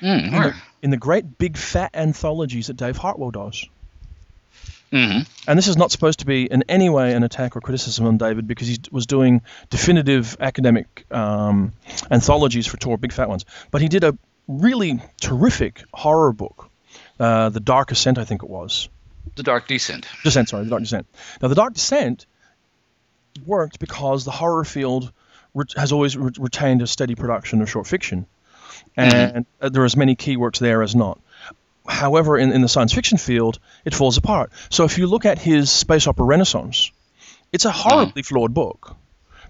Mm, 0.00 0.24
in 0.24 0.32
the, 0.32 0.54
in 0.82 0.90
the 0.90 0.96
great 0.96 1.38
big 1.38 1.56
fat 1.56 1.90
anthologies 1.94 2.66
that 2.68 2.76
Dave 2.78 2.96
Hartwell 2.96 3.30
does. 3.30 3.66
Hmm 4.90 5.20
And 5.48 5.58
this 5.58 5.68
is 5.68 5.76
not 5.76 5.90
supposed 5.90 6.20
to 6.20 6.26
be 6.26 6.44
in 6.44 6.64
any 6.68 6.88
way 6.88 7.12
an 7.12 7.22
attack 7.22 7.56
or 7.56 7.60
criticism 7.60 8.06
on 8.06 8.18
David 8.18 8.46
because 8.46 8.68
he 8.68 8.78
was 8.90 9.06
doing 9.06 9.42
definitive 9.70 10.36
academic 10.40 11.06
um, 11.10 11.72
anthologies 12.10 12.66
for 12.66 12.76
Tor, 12.76 12.96
big 12.96 13.12
fat 13.12 13.28
ones. 13.28 13.44
But 13.70 13.82
he 13.82 13.88
did 13.88 14.04
a 14.04 14.16
really 14.48 15.02
terrific 15.20 15.82
horror 15.92 16.32
book, 16.32 16.70
uh, 17.18 17.48
The 17.48 17.60
Dark 17.60 17.90
Ascent, 17.90 18.18
I 18.18 18.24
think 18.24 18.42
it 18.42 18.50
was. 18.50 18.88
The 19.34 19.42
Dark 19.42 19.66
Descent. 19.66 20.06
Descent, 20.22 20.48
sorry, 20.48 20.64
The 20.64 20.70
Dark 20.70 20.82
Descent. 20.82 21.06
Now, 21.42 21.48
The 21.48 21.54
Dark 21.54 21.74
Descent 21.74 22.26
worked 23.44 23.78
because 23.78 24.24
the 24.24 24.30
horror 24.30 24.64
field 24.64 25.12
re- 25.54 25.66
has 25.76 25.92
always 25.92 26.16
re- 26.16 26.30
retained 26.38 26.82
a 26.82 26.86
steady 26.86 27.14
production 27.14 27.60
of 27.60 27.70
short 27.70 27.86
fiction, 27.86 28.26
and 28.96 29.46
uh, 29.60 29.68
there 29.68 29.82
are 29.82 29.86
as 29.86 29.96
many 29.96 30.14
key 30.14 30.36
works 30.36 30.58
there 30.58 30.82
as 30.82 30.94
not. 30.94 31.20
However, 31.88 32.36
in, 32.38 32.52
in 32.52 32.62
the 32.62 32.68
science 32.68 32.92
fiction 32.92 33.18
field, 33.18 33.58
it 33.84 33.94
falls 33.94 34.16
apart. 34.16 34.50
So 34.70 34.84
if 34.84 34.98
you 34.98 35.06
look 35.06 35.24
at 35.26 35.38
his 35.38 35.70
space 35.70 36.06
opera 36.06 36.24
Renaissance, 36.26 36.90
it's 37.52 37.64
a 37.64 37.70
horribly 37.70 38.22
flawed 38.22 38.52
book 38.54 38.96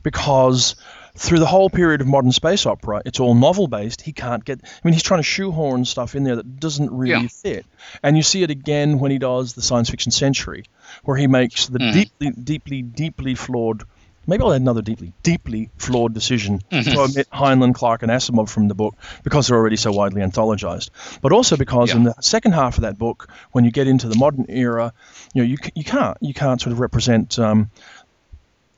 because 0.03 0.77
through 1.17 1.39
the 1.39 1.47
whole 1.47 1.71
period 1.71 2.01
of 2.03 2.07
modern 2.07 2.31
space 2.33 2.67
opera, 2.67 3.01
it's 3.07 3.21
all 3.21 3.35
novel 3.35 3.69
based. 3.69 4.03
He 4.03 4.13
can't 4.13 4.45
get. 4.45 4.61
I 4.63 4.69
mean, 4.85 4.93
he's 4.93 5.03
trying 5.03 5.21
to 5.21 5.25
shoehorn 5.25 5.85
stuff 5.87 6.15
in 6.15 6.25
there 6.25 6.37
that 6.37 6.61
doesn't 6.61 6.91
really 6.91 7.23
Yeah. 7.23 7.29
fit. 7.29 7.67
And 8.03 8.17
you 8.17 8.23
see 8.23 8.43
it 8.43 8.51
again 8.51 8.99
when 8.99 9.11
he 9.11 9.19
does 9.19 9.55
the 9.55 9.63
science 9.63 9.89
fiction 9.89 10.13
century, 10.13 10.65
where 11.05 11.17
he 11.17 11.27
makes 11.27 11.67
the 11.69 11.79
Mhm. 11.79 11.93
deeply, 11.93 12.31
deeply, 12.31 12.83
deeply 12.83 13.35
flawed. 13.35 13.85
Maybe 14.27 14.43
I'll 14.43 14.53
add 14.53 14.61
another 14.61 14.83
deeply, 14.83 15.13
deeply 15.23 15.71
flawed 15.77 16.15
decision 16.15 16.61
to 16.71 16.99
omit 16.99 17.29
Heinlein, 17.33 17.75
Clarke, 17.75 18.03
and 18.03 18.11
Asimov 18.11 18.49
from 18.49 18.69
the 18.69 18.75
book 18.75 18.97
because 19.23 19.47
they're 19.47 19.57
already 19.57 19.77
so 19.77 19.93
widely 19.93 20.23
anthologized. 20.23 20.91
But 21.23 21.33
also 21.33 21.57
because 21.57 21.95
in 21.95 22.05
the 22.05 22.15
second 22.21 22.53
half 22.53 22.77
of 22.77 22.83
that 22.83 22.99
book, 22.99 23.29
when 23.53 23.65
you 23.65 23.71
get 23.71 23.87
into 23.87 24.09
the 24.09 24.17
modern 24.17 24.47
era, 24.49 24.93
you 25.35 25.43
know, 25.43 25.49
you, 25.49 25.57
you 25.75 25.85
can't 25.85 26.17
you 26.21 26.35
can't 26.35 26.61
sort 26.61 26.73
of 26.73 26.81
represent 26.81 27.39
um, 27.39 27.71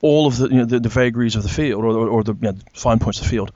all 0.00 0.26
of 0.26 0.37
the, 0.37 0.48
you 0.48 0.56
know, 0.56 0.64
the 0.64 0.80
the 0.80 0.88
vagaries 0.88 1.37
of 1.37 1.42
the 1.42 1.48
field 1.48 1.84
or, 1.84 1.88
or, 1.88 2.08
or 2.08 2.24
the 2.24 2.34
you 2.34 2.52
know, 2.52 2.54
fine 2.74 2.98
points 2.98 3.18
of 3.18 3.24
the 3.24 3.30
field 3.30 3.52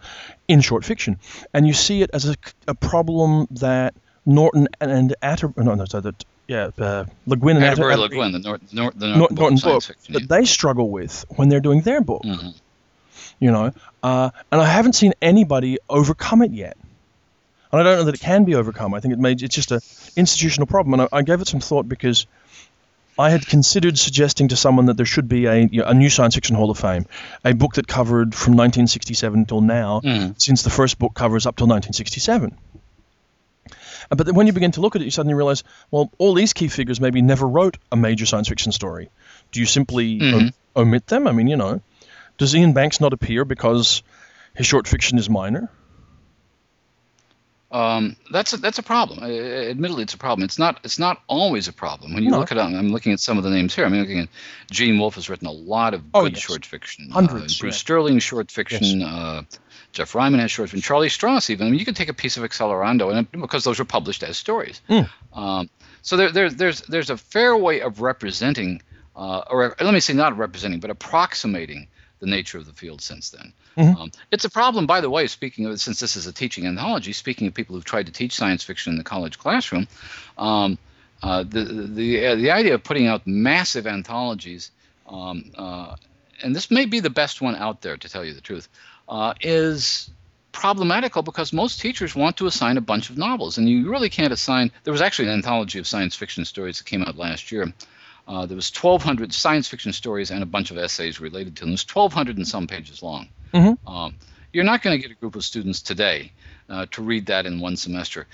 in 0.48 0.60
short 0.60 0.84
fiction, 0.84 1.18
and 1.52 1.66
you 1.66 1.72
see 1.72 2.02
it 2.02 2.10
as 2.12 2.28
a, 2.28 2.36
a 2.66 2.74
problem 2.74 3.46
that 3.50 3.94
Norton 4.24 4.68
and, 4.80 4.90
and 4.90 5.16
Atter, 5.22 5.52
no, 5.56 5.74
no, 5.74 5.84
sorry, 5.84 6.02
that 6.02 6.24
yeah, 6.52 6.70
uh, 6.84 7.04
Le 7.26 7.36
Guin 7.36 7.56
and 7.56 7.64
Attebery 7.64 7.92
Atter- 7.92 8.02
Le 8.02 8.08
Guin, 8.08 8.32
the, 8.32 8.38
Nor- 8.38 8.58
the, 8.58 8.74
Nor- 8.78 8.90
the 9.02 9.06
Nor- 9.08 9.16
Norton, 9.18 9.36
Norton 9.36 9.56
book, 9.58 9.82
fiction. 9.82 10.12
that 10.14 10.28
they 10.28 10.44
struggle 10.44 10.88
with 10.90 11.24
when 11.36 11.48
they're 11.48 11.60
doing 11.68 11.80
their 11.82 12.00
book. 12.00 12.22
yeah. 12.24 12.34
Mhm. 12.36 12.54
You 13.40 13.50
know, 13.50 13.72
uh, 14.04 14.30
and 14.52 14.60
I 14.60 14.66
haven't 14.66 14.92
seen 14.94 15.12
anybody 15.20 15.78
overcome 15.88 16.42
it 16.42 16.52
yet. 16.52 16.76
And 17.72 17.80
I 17.80 17.84
don't 17.84 17.96
know 17.98 18.04
that 18.04 18.14
it 18.14 18.20
can 18.20 18.44
be 18.44 18.54
overcome. 18.54 18.94
I 18.94 19.00
think 19.00 19.14
it 19.14 19.18
may, 19.18 19.32
it's 19.32 19.54
just 19.54 19.72
a 19.72 19.80
institutional 20.16 20.66
problem. 20.66 20.92
And 21.00 21.08
I, 21.12 21.18
I 21.18 21.22
gave 21.22 21.40
it 21.40 21.48
some 21.48 21.60
thought 21.60 21.88
because 21.88 22.26
I 23.18 23.30
had 23.30 23.44
considered 23.46 23.98
suggesting 23.98 24.48
to 24.48 24.56
someone 24.56 24.86
that 24.86 24.96
there 24.96 25.06
should 25.06 25.28
be 25.28 25.46
a, 25.46 25.56
you 25.56 25.80
know, 25.80 25.86
a 25.86 25.94
new 25.94 26.08
science 26.08 26.34
fiction 26.36 26.54
Hall 26.56 26.70
of 26.70 26.78
Fame, 26.78 27.06
a 27.44 27.52
book 27.52 27.74
that 27.74 27.86
covered 27.88 28.34
from 28.34 28.52
1967 28.54 29.46
till 29.46 29.60
now, 29.60 30.00
Mhm. 30.04 30.40
since 30.40 30.62
the 30.62 30.70
first 30.70 30.98
book 30.98 31.12
covers 31.14 31.44
up 31.46 31.56
till 31.56 31.66
1967. 31.66 32.56
Uh, 34.10 34.16
But 34.16 34.26
then 34.26 34.34
when 34.34 34.46
you 34.46 34.52
begin 34.52 34.72
to 34.72 34.80
look 34.80 34.96
at 34.96 35.02
it, 35.02 35.04
you 35.06 35.10
suddenly 35.10 35.34
realize, 35.34 35.64
well, 35.90 36.10
all 36.18 36.34
these 36.34 36.52
key 36.52 36.68
figures 36.68 37.00
maybe 37.00 37.22
never 37.22 37.46
wrote 37.46 37.78
a 37.90 37.96
major 37.96 38.26
science 38.26 38.48
fiction 38.48 38.72
story. 38.72 39.10
Do 39.52 39.60
you 39.60 39.66
simply 39.66 40.18
Mhm. 40.18 40.34
om- 40.34 40.52
omit 40.76 41.06
them? 41.06 41.26
I 41.26 41.32
mean, 41.32 41.46
you 41.48 41.56
know, 41.56 41.80
does 42.38 42.54
Iain 42.54 42.72
Banks 42.72 43.00
not 43.00 43.12
appear 43.12 43.44
because 43.44 44.02
his 44.54 44.66
short 44.66 44.88
fiction 44.88 45.18
is 45.18 45.28
minor? 45.30 45.70
Um, 47.70 48.16
that's 48.30 48.52
a, 48.52 48.58
that's 48.58 48.78
a 48.78 48.82
problem. 48.82 49.20
Uh, 49.22 49.26
admittedly, 49.28 50.02
it's 50.02 50.12
a 50.12 50.18
problem. 50.18 50.44
It's 50.44 50.58
not 50.58 50.80
it's 50.84 50.98
not 50.98 51.22
always 51.26 51.68
a 51.68 51.72
problem. 51.72 52.12
When 52.12 52.22
you 52.22 52.30
No. 52.30 52.40
look 52.40 52.52
at 52.52 52.58
I'm 52.58 52.92
looking 52.92 53.12
at 53.12 53.20
some 53.20 53.38
of 53.38 53.44
the 53.44 53.50
names 53.50 53.74
here. 53.74 53.86
I'm 53.86 53.94
looking 53.94 54.18
at 54.20 54.28
Gene 54.70 54.98
Wolfe 54.98 55.14
has 55.14 55.30
written 55.30 55.46
a 55.46 55.52
lot 55.52 55.94
of 55.94 56.02
Oh, 56.12 56.24
good 56.24 56.34
yes. 56.34 56.42
short 56.42 56.66
fiction. 56.66 57.08
Hundreds, 57.10 57.58
Uh, 57.58 57.60
Bruce 57.60 57.74
yeah. 57.76 57.78
Sterling 57.78 58.18
short 58.18 58.50
fiction. 58.50 59.02
Uh, 59.02 59.42
Jeff 59.92 60.14
Ryman 60.14 60.40
has 60.40 60.50
short 60.50 60.70
fiction. 60.70 60.82
Charlie 60.82 61.08
Stross 61.08 61.50
even. 61.50 61.66
I 61.66 61.70
mean, 61.70 61.78
you 61.78 61.84
can 61.84 61.94
take 61.94 62.08
a 62.08 62.14
piece 62.14 62.36
of 62.36 62.42
Accelerando, 62.42 63.14
and 63.14 63.30
because 63.30 63.64
those 63.64 63.78
were 63.78 63.84
published 63.84 64.22
as 64.22 64.36
stories. 64.38 64.80
Mm. 64.88 65.08
Um, 65.32 65.70
so 66.00 66.16
there, 66.16 66.30
there, 66.32 66.50
there's 66.50 66.80
there's 66.82 67.10
a 67.10 67.16
fair 67.16 67.56
way 67.56 67.80
of 67.80 68.00
representing, 68.00 68.82
uh, 69.14 69.42
or 69.50 69.76
let 69.80 69.94
me 69.94 70.00
say 70.00 70.14
not 70.14 70.36
representing, 70.36 70.80
but 70.80 70.90
approximating 70.90 71.88
the 72.20 72.26
nature 72.26 72.56
of 72.56 72.66
the 72.66 72.72
field 72.72 73.02
since 73.02 73.30
then. 73.30 73.52
Mhm. 73.76 73.98
Um, 73.98 74.12
it's 74.30 74.44
a 74.44 74.50
problem, 74.50 74.86
by 74.86 75.00
the 75.00 75.10
way. 75.10 75.26
Speaking 75.26 75.66
of, 75.66 75.80
since 75.80 75.98
this 75.98 76.16
is 76.16 76.26
a 76.26 76.32
teaching 76.32 76.66
anthology, 76.66 77.12
speaking 77.12 77.46
of 77.46 77.54
people 77.54 77.74
who've 77.74 77.84
tried 77.84 78.06
to 78.06 78.12
teach 78.12 78.32
science 78.34 78.62
fiction 78.62 78.92
in 78.92 78.98
the 78.98 79.04
college 79.04 79.38
classroom, 79.38 79.88
um, 80.38 80.78
uh, 81.22 81.42
the 81.42 81.64
the 81.64 82.26
uh, 82.26 82.34
the 82.36 82.50
idea 82.50 82.74
of 82.74 82.82
putting 82.82 83.06
out 83.08 83.26
massive 83.26 83.86
anthologies, 83.86 84.70
um, 85.08 85.52
uh, 85.56 85.96
and 86.42 86.54
this 86.54 86.70
may 86.70 86.86
be 86.86 87.00
the 87.00 87.10
best 87.10 87.40
one 87.40 87.56
out 87.56 87.82
there, 87.82 87.96
to 87.96 88.08
tell 88.08 88.24
you 88.24 88.34
the 88.34 88.40
truth, 88.40 88.68
uh, 89.08 89.34
is 89.40 90.10
problematical 90.52 91.22
because 91.22 91.52
most 91.52 91.80
teachers 91.80 92.14
want 92.14 92.36
to 92.36 92.46
assign 92.46 92.76
a 92.76 92.80
bunch 92.80 93.10
of 93.10 93.16
novels, 93.16 93.58
and 93.58 93.68
you 93.68 93.90
really 93.90 94.10
can't 94.10 94.32
assign. 94.32 94.70
There 94.84 94.92
was 94.92 95.00
actually 95.02 95.28
an 95.28 95.34
anthology 95.34 95.78
of 95.78 95.86
science 95.86 96.14
fiction 96.14 96.44
stories 96.44 96.78
that 96.78 96.84
came 96.84 97.02
out 97.02 97.16
last 97.16 97.50
year. 97.52 97.72
Uh, 98.28 98.46
there 98.46 98.54
was 98.54 98.70
1,200 98.70 99.32
science 99.32 99.66
fiction 99.68 99.92
stories 99.92 100.30
and 100.30 100.42
a 100.42 100.46
bunch 100.46 100.70
of 100.70 100.78
essays 100.78 101.20
related 101.20 101.56
to 101.56 101.60
them. 101.62 101.70
It 101.70 101.72
was 101.72 101.86
1,200 101.94 102.36
and 102.36 102.46
some 102.46 102.66
pages 102.66 103.02
long. 103.02 103.28
Mhm. 103.52 103.76
Um, 103.86 104.14
you're 104.52 104.64
not 104.64 104.82
going 104.82 104.96
to 104.96 105.02
get 105.02 105.10
a 105.10 105.18
group 105.18 105.34
of 105.34 105.44
students 105.44 105.82
today 105.82 106.30
uh, 106.68 106.86
to 106.92 107.02
read 107.02 107.26
that 107.26 107.46
in 107.46 107.58
one 107.58 107.76
semester 107.76 108.26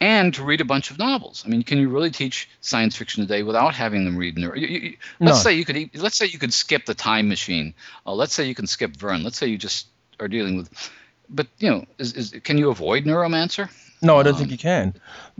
and 0.00 0.34
to 0.34 0.42
read 0.44 0.60
a 0.60 0.64
bunch 0.64 0.90
of 0.90 0.98
novels. 0.98 1.44
I 1.46 1.48
mean, 1.48 1.62
can 1.62 1.78
you 1.78 1.88
really 1.88 2.10
teach 2.10 2.48
science 2.60 2.96
fiction 2.96 3.22
today 3.22 3.42
without 3.44 3.74
having 3.74 4.04
them 4.04 4.16
read? 4.18 4.36
Neuro- 4.36 4.56
you, 4.56 4.66
you, 4.66 4.96
let's 5.20 5.38
No. 5.38 5.42
say 5.44 5.54
you 5.54 5.64
could. 5.64 5.90
Let's 5.94 6.16
say 6.18 6.26
you 6.26 6.38
could 6.40 6.52
skip 6.52 6.84
the 6.84 6.94
Time 6.94 7.28
Machine. 7.28 7.72
Uh, 8.04 8.12
let's 8.12 8.34
say 8.34 8.46
you 8.46 8.54
can 8.54 8.66
skip 8.66 8.96
Verne. 8.96 9.22
Let's 9.22 9.38
say 9.38 9.46
you 9.46 9.56
just 9.56 9.86
are 10.22 10.28
dealing 10.28 10.56
with. 10.56 10.90
But 11.28 11.46
you 11.58 11.70
know, 11.70 11.84
is, 11.98 12.12
is 12.14 12.30
can 12.44 12.58
you 12.58 12.70
avoid 12.70 13.04
Neuromancer? 13.04 13.68
No, 14.00 14.18
I 14.18 14.22
don't 14.22 14.32
Um, 14.34 14.38
think 14.38 14.50
you 14.50 14.58
can. 14.58 14.94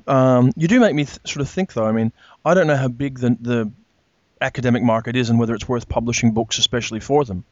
Um, 0.06 0.52
you 0.56 0.68
do 0.68 0.78
make 0.80 0.94
me 0.94 1.04
th- 1.04 1.18
sort 1.24 1.40
of 1.40 1.48
think, 1.48 1.72
though. 1.72 1.84
I 1.84 1.92
mean, 1.92 2.12
I 2.44 2.54
don't 2.54 2.66
know 2.68 2.76
how 2.76 2.88
big 2.88 3.18
the, 3.18 3.36
the 3.40 3.70
academic 4.40 4.82
market 4.84 5.16
is 5.16 5.30
and 5.30 5.38
whether 5.38 5.54
it's 5.54 5.68
worth 5.68 5.88
publishing 5.88 6.32
books 6.32 6.58
especially 6.58 7.00
for 7.00 7.24
them. 7.24 7.44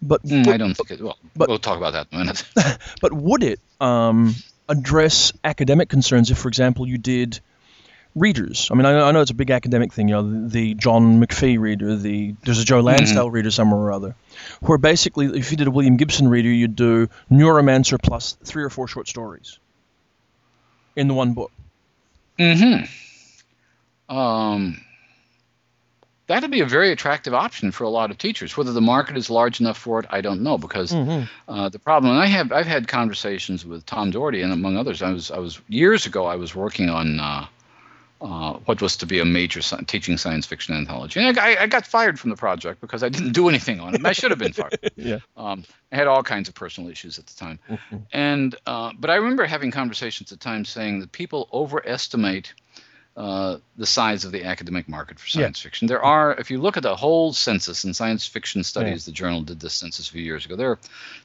But 0.00 0.22
Mm, 0.22 0.44
but, 0.44 0.54
I 0.54 0.56
don't 0.56 0.74
think 0.74 0.90
it. 0.92 1.00
Well, 1.02 1.18
but- 1.36 1.48
we'll 1.48 1.58
talk 1.58 1.76
about 1.78 1.92
that 1.94 2.06
in 2.12 2.16
a 2.20 2.24
minute. 2.24 2.44
but 3.00 3.12
would 3.12 3.42
it? 3.42 3.60
Um, 3.80 4.34
address 4.68 5.32
academic 5.44 5.88
concerns 5.88 6.30
if, 6.30 6.38
for 6.38 6.48
example, 6.48 6.86
you 6.86 6.96
did 6.98 7.40
readers? 8.14 8.68
I 8.70 8.74
mean, 8.74 8.86
I, 8.86 9.08
I 9.08 9.12
know 9.12 9.20
it's 9.20 9.30
a 9.30 9.34
big 9.34 9.50
academic 9.50 9.92
thing. 9.92 10.08
You 10.08 10.14
know, 10.14 10.22
the, 10.22 10.48
the 10.48 10.74
John 10.74 11.20
McPhee 11.20 11.58
reader, 11.58 11.96
the 11.96 12.34
there's 12.44 12.60
a 12.60 12.64
Joe 12.64 12.80
Lansdale 12.80 13.30
reader 13.30 13.50
somewhere 13.50 13.80
or 13.80 13.92
other, 13.92 14.14
where 14.60 14.78
basically, 14.78 15.26
if 15.38 15.50
you 15.50 15.56
did 15.56 15.66
a 15.66 15.70
William 15.70 15.96
Gibson 15.96 16.28
reader, 16.28 16.48
you'd 16.48 16.76
do 16.76 17.08
Neuromancer 17.30 18.02
plus 18.02 18.36
three 18.44 18.64
or 18.64 18.70
four 18.70 18.88
short 18.88 19.08
stories 19.08 19.58
in 20.96 21.08
the 21.08 21.14
one 21.14 21.32
book. 21.32 21.52
Mm-hmm. 22.38 24.14
Um, 24.14 24.80
that'd 26.26 26.50
be 26.50 26.60
a 26.60 26.66
very 26.66 26.92
attractive 26.92 27.34
option 27.34 27.70
for 27.72 27.84
a 27.84 27.88
lot 27.88 28.10
of 28.10 28.18
teachers. 28.18 28.56
Whether 28.56 28.72
the 28.72 28.80
market 28.80 29.16
is 29.16 29.30
large 29.30 29.60
enough 29.60 29.78
for 29.78 30.00
it, 30.00 30.06
I 30.10 30.20
don't 30.20 30.42
know. 30.42 30.58
Because 30.58 30.92
uh, 30.92 31.68
the 31.68 31.78
problem, 31.78 32.12
and 32.12 32.22
I 32.22 32.26
have, 32.26 32.52
I've 32.52 32.66
had 32.66 32.88
conversations 32.88 33.64
with 33.64 33.86
Tom 33.86 34.10
Doherty 34.10 34.42
and 34.42 34.52
among 34.52 34.76
others. 34.76 35.02
I 35.02 35.12
was, 35.12 35.30
I 35.30 35.38
was 35.38 35.60
years 35.68 36.06
ago. 36.06 36.26
I 36.26 36.36
was 36.36 36.54
working 36.54 36.90
on 36.90 37.20
uh, 37.20 37.46
uh, 38.22 38.54
what 38.64 38.80
was 38.80 38.96
to 38.98 39.06
be 39.06 39.18
a 39.18 39.24
major 39.24 39.60
sci- 39.60 39.82
teaching 39.86 40.16
science 40.16 40.46
fiction 40.46 40.74
anthology, 40.76 41.20
and 41.20 41.38
I, 41.38 41.62
I 41.62 41.66
got 41.66 41.86
fired 41.86 42.20
from 42.20 42.30
the 42.30 42.36
project 42.36 42.80
because 42.80 43.02
I 43.02 43.08
didn't 43.08 43.32
do 43.32 43.48
anything 43.48 43.80
on 43.80 43.94
it. 43.94 43.96
And 43.96 44.06
I 44.06 44.12
should 44.12 44.30
have 44.30 44.38
been 44.38 44.52
fired. 44.52 44.78
Yeah. 44.96 45.18
Um, 45.36 45.64
I 45.90 45.96
had 45.96 46.06
all 46.06 46.22
kinds 46.22 46.48
of 46.48 46.54
personal 46.54 46.88
issues 46.90 47.18
at 47.18 47.26
the 47.26 47.34
time, 47.34 47.58
and 48.12 48.54
uh, 48.66 48.92
but 48.98 49.10
I 49.10 49.16
remember 49.16 49.44
having 49.44 49.70
conversations 49.70 50.32
at 50.32 50.40
times 50.40 50.68
saying 50.68 51.00
that 51.00 51.10
people 51.12 51.48
overestimate 51.52 52.54
uh, 53.14 53.58
the 53.76 53.84
size 53.84 54.24
of 54.24 54.32
the 54.32 54.44
academic 54.44 54.88
market 54.88 55.18
for 55.18 55.28
science 55.28 55.60
fiction. 55.60 55.86
There 55.86 56.02
are, 56.02 56.32
if 56.34 56.50
you 56.50 56.58
look 56.58 56.78
at 56.78 56.82
the 56.82 56.96
whole 56.96 57.34
census 57.34 57.84
in 57.84 57.92
science 57.92 58.26
fiction 58.26 58.64
studies, 58.64 59.04
the 59.04 59.12
journal 59.12 59.42
did 59.42 59.60
this 59.60 59.74
census 59.74 60.08
a 60.08 60.12
few 60.12 60.22
years 60.22 60.46
ago. 60.46 60.56
There 60.56 60.70
are 60.70 60.78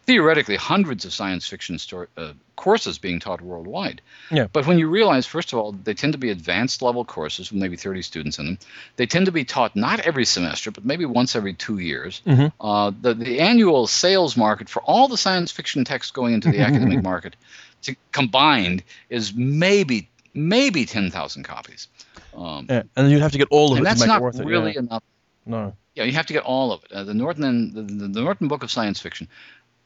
theoretically 0.06 0.58
hundreds 0.58 1.06
of 1.06 1.14
science 1.14 1.48
fiction 1.48 1.78
uh, 2.18 2.34
courses 2.58 2.98
being 2.98 3.22
taught 3.22 3.40
worldwide. 3.40 4.02
Yeah. 4.32 4.48
But 4.52 4.68
when 4.68 4.80
you 4.80 4.90
realize, 4.90 5.26
first 5.26 5.54
of 5.54 5.60
all, 5.60 5.72
they 5.72 5.94
tend 5.94 6.12
to 6.12 6.20
be 6.20 6.30
advanced 6.30 6.82
level 6.82 7.06
courses 7.06 7.54
with 7.54 7.62
maybe 7.62 7.78
30 7.78 8.02
students 8.02 8.38
in 8.38 8.46
them. 8.46 8.58
They 8.98 9.06
tend 9.06 9.28
to 9.28 9.32
be 9.32 9.46
taught 9.46 9.74
not 9.76 10.02
every 10.02 10.26
semester, 10.26 10.72
but 10.72 10.84
maybe 10.84 11.06
once 11.06 11.38
every 11.38 11.54
two 11.54 11.78
years. 11.78 12.22
Uh, 12.60 12.92
the, 13.00 13.14
the 13.14 13.40
annual 13.40 13.88
sales 13.88 14.36
market 14.36 14.68
for 14.68 14.82
all 14.82 15.08
the 15.08 15.18
science 15.18 15.54
fiction 15.54 15.86
texts 15.86 16.12
going 16.12 16.34
into 16.34 16.52
the 16.52 16.60
academic 16.68 17.02
market 17.02 17.38
to, 17.84 17.96
combined 18.12 18.84
is 19.10 19.34
maybe 19.34 20.10
maybe 20.38 20.86
10,000 20.86 21.44
copies. 21.44 21.88
Um, 22.36 22.68
Yeah, 22.70 22.80
and 22.80 22.90
then 22.96 23.10
you'd 23.10 23.22
have 23.22 23.32
to 23.32 23.38
get 23.38 23.48
all 23.50 23.72
of 23.72 23.78
and 23.78 23.86
it 23.86 23.90
that's 23.90 24.06
not 24.06 24.20
it 24.20 24.24
worth 24.24 24.40
really 24.40 24.72
it. 24.72 24.76
Yeah. 24.76 24.82
enough. 24.82 25.04
No. 25.46 25.76
Yeah, 25.96 26.04
you 26.04 26.12
have 26.14 26.28
to 26.28 26.34
get 26.34 26.44
all 26.44 26.72
of 26.72 26.84
it. 26.84 26.92
Uh, 26.92 27.04
the 27.04 27.14
Norton 27.14 27.44
and 27.44 27.74
the, 27.74 27.82
the, 27.82 28.08
the 28.08 28.22
Norton 28.22 28.48
Book 28.48 28.64
of 28.64 28.70
Science 28.70 29.00
Fiction, 29.00 29.28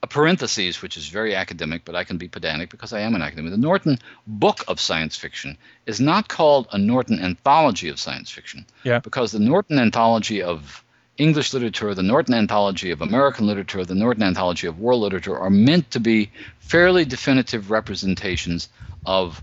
a 0.03 0.07
parenthesis 0.07 0.81
which 0.81 0.97
is 0.97 1.07
very 1.07 1.35
academic, 1.35 1.85
but 1.85 1.95
I 1.95 2.03
can 2.03 2.17
be 2.17 2.27
pedantic 2.27 2.69
because 2.69 2.91
I 2.91 3.01
am 3.01 3.15
an 3.15 3.21
academic. 3.21 3.51
The 3.51 3.57
Norton 3.57 3.99
Book 4.27 4.63
of 4.67 4.79
Science 4.79 5.15
Fiction 5.15 5.57
is 5.85 6.01
not 6.01 6.27
called 6.27 6.67
a 6.71 6.77
Norton 6.77 7.19
Anthology 7.19 7.87
of 7.89 7.99
Science 7.99 8.29
Fiction. 8.29 8.65
Yeah. 8.83 8.99
Because 8.99 9.31
the 9.31 9.39
Norton 9.39 9.79
Anthology 9.79 10.41
of 10.41 10.83
English 11.17 11.53
literature, 11.53 11.93
the 11.93 12.03
Norton 12.03 12.33
Anthology 12.33 12.89
of 12.91 13.01
American 13.01 13.45
literature, 13.45 13.85
the 13.85 13.95
Norton 13.95 14.23
Anthology 14.23 14.67
of 14.67 14.79
world 14.79 15.01
literature 15.01 15.37
are 15.37 15.49
meant 15.51 15.91
to 15.91 15.99
be 15.99 16.31
fairly 16.59 17.05
definitive 17.05 17.69
representations 17.69 18.69
of 19.05 19.41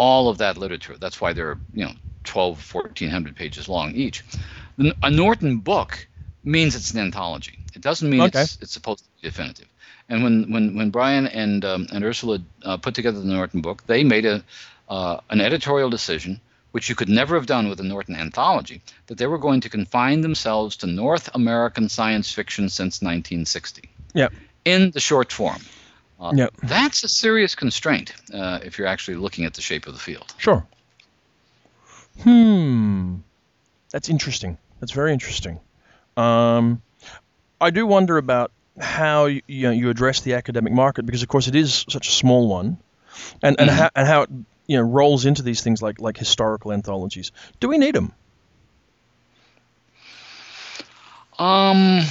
all 0.00 0.30
of 0.30 0.38
that 0.38 0.56
literature. 0.56 0.96
That's 0.98 1.20
why 1.20 1.34
they're, 1.34 1.58
you 1.74 1.84
know, 1.84 1.92
12, 2.24 2.74
1400 2.74 3.36
pages 3.36 3.68
long 3.68 3.94
each. 3.94 4.24
A 5.02 5.10
Norton 5.10 5.58
book 5.58 6.08
means 6.42 6.74
it's 6.74 6.92
an 6.94 7.00
anthology. 7.00 7.58
It 7.74 7.82
doesn't 7.82 8.08
mean 8.08 8.22
Okay. 8.22 8.40
it's, 8.40 8.56
it's 8.62 8.72
supposed 8.72 9.04
to 9.04 9.10
be 9.20 9.28
definitive. 9.28 9.68
And 10.08 10.22
when, 10.24 10.50
when, 10.52 10.74
when 10.76 10.90
Brian 10.90 11.26
and, 11.26 11.62
um, 11.66 11.86
and 11.92 12.02
Ursula 12.02 12.38
uh, 12.64 12.78
put 12.78 12.94
together 12.94 13.20
the 13.20 13.26
Norton 13.26 13.60
book, 13.60 13.84
they 13.86 14.02
made 14.02 14.24
a, 14.24 14.42
uh, 14.88 15.20
an 15.28 15.40
editorial 15.42 15.90
decision, 15.90 16.40
which 16.72 16.88
you 16.88 16.94
could 16.94 17.10
never 17.10 17.34
have 17.36 17.46
done 17.46 17.68
with 17.68 17.78
a 17.80 17.84
Norton 17.84 18.16
anthology, 18.16 18.80
that 19.08 19.18
they 19.18 19.26
were 19.26 19.38
going 19.38 19.60
to 19.60 19.68
confine 19.68 20.22
themselves 20.22 20.76
to 20.76 20.86
North 20.86 21.28
American 21.34 21.90
science 21.90 22.32
fiction 22.32 22.70
since 22.70 23.02
1960 23.02 23.82
Yeah. 24.14 24.28
in 24.64 24.90
the 24.92 25.00
short 25.00 25.30
form. 25.30 25.60
Uh, 26.20 26.32
Yeah. 26.34 26.48
That's 26.62 27.02
a 27.02 27.08
serious 27.08 27.54
constraint 27.54 28.12
uh, 28.32 28.60
if 28.62 28.78
you're 28.78 28.86
actually 28.86 29.16
looking 29.16 29.46
at 29.46 29.54
the 29.54 29.62
shape 29.62 29.86
of 29.86 29.94
the 29.94 30.00
field. 30.00 30.32
Sure. 30.38 30.66
Hmm. 32.22 33.16
That's 33.90 34.08
interesting. 34.10 34.58
That's 34.80 34.92
very 34.92 35.12
interesting. 35.12 35.60
Um, 36.16 36.82
I 37.60 37.70
do 37.70 37.86
wonder 37.86 38.18
about 38.18 38.52
how 38.78 39.26
you, 39.26 39.40
you, 39.46 39.62
know, 39.62 39.70
you 39.70 39.88
address 39.90 40.20
the 40.20 40.34
academic 40.34 40.72
market 40.72 41.06
because, 41.06 41.22
of 41.22 41.28
course, 41.28 41.48
it 41.48 41.54
is 41.56 41.84
such 41.88 42.08
a 42.08 42.10
small 42.10 42.48
one, 42.48 42.78
and 43.42 43.56
and, 43.58 43.70
Mhm. 43.70 43.74
how, 43.74 43.90
and 43.94 44.06
how 44.06 44.22
it 44.22 44.30
you 44.66 44.76
know 44.76 44.82
rolls 44.82 45.24
into 45.26 45.42
these 45.42 45.62
things 45.62 45.82
like 45.82 46.00
like 46.00 46.16
historical 46.16 46.72
anthologies. 46.72 47.32
Do 47.58 47.68
we 47.68 47.78
need 47.78 47.94
them? 47.94 48.12
Um, 51.38 52.02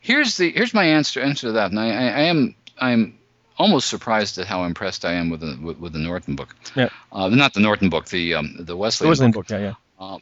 here's 0.00 0.36
the 0.36 0.50
here's 0.50 0.74
my 0.74 0.84
answer 0.84 1.20
answer 1.20 1.48
to 1.48 1.52
that, 1.52 1.70
and 1.70 1.78
I, 1.80 1.86
I 1.86 2.20
am 2.22 2.54
I'm 2.78 3.18
almost 3.58 3.88
surprised 3.88 4.38
at 4.38 4.46
how 4.46 4.64
impressed 4.64 5.04
I 5.04 5.14
am 5.14 5.30
with 5.30 5.40
the 5.40 5.58
with, 5.60 5.78
with 5.78 5.92
the 5.92 5.98
Norton 5.98 6.36
book. 6.36 6.54
Yeah. 6.74 6.88
Uh, 7.10 7.28
not 7.28 7.54
the 7.54 7.60
Norton 7.60 7.90
book, 7.90 8.06
the 8.06 8.34
um, 8.34 8.56
the 8.58 8.76
Wesleyan, 8.76 9.10
Wesleyan 9.10 9.32
book. 9.32 9.48
book, 9.48 9.60
yeah, 9.60 9.74
yeah. 10.00 10.18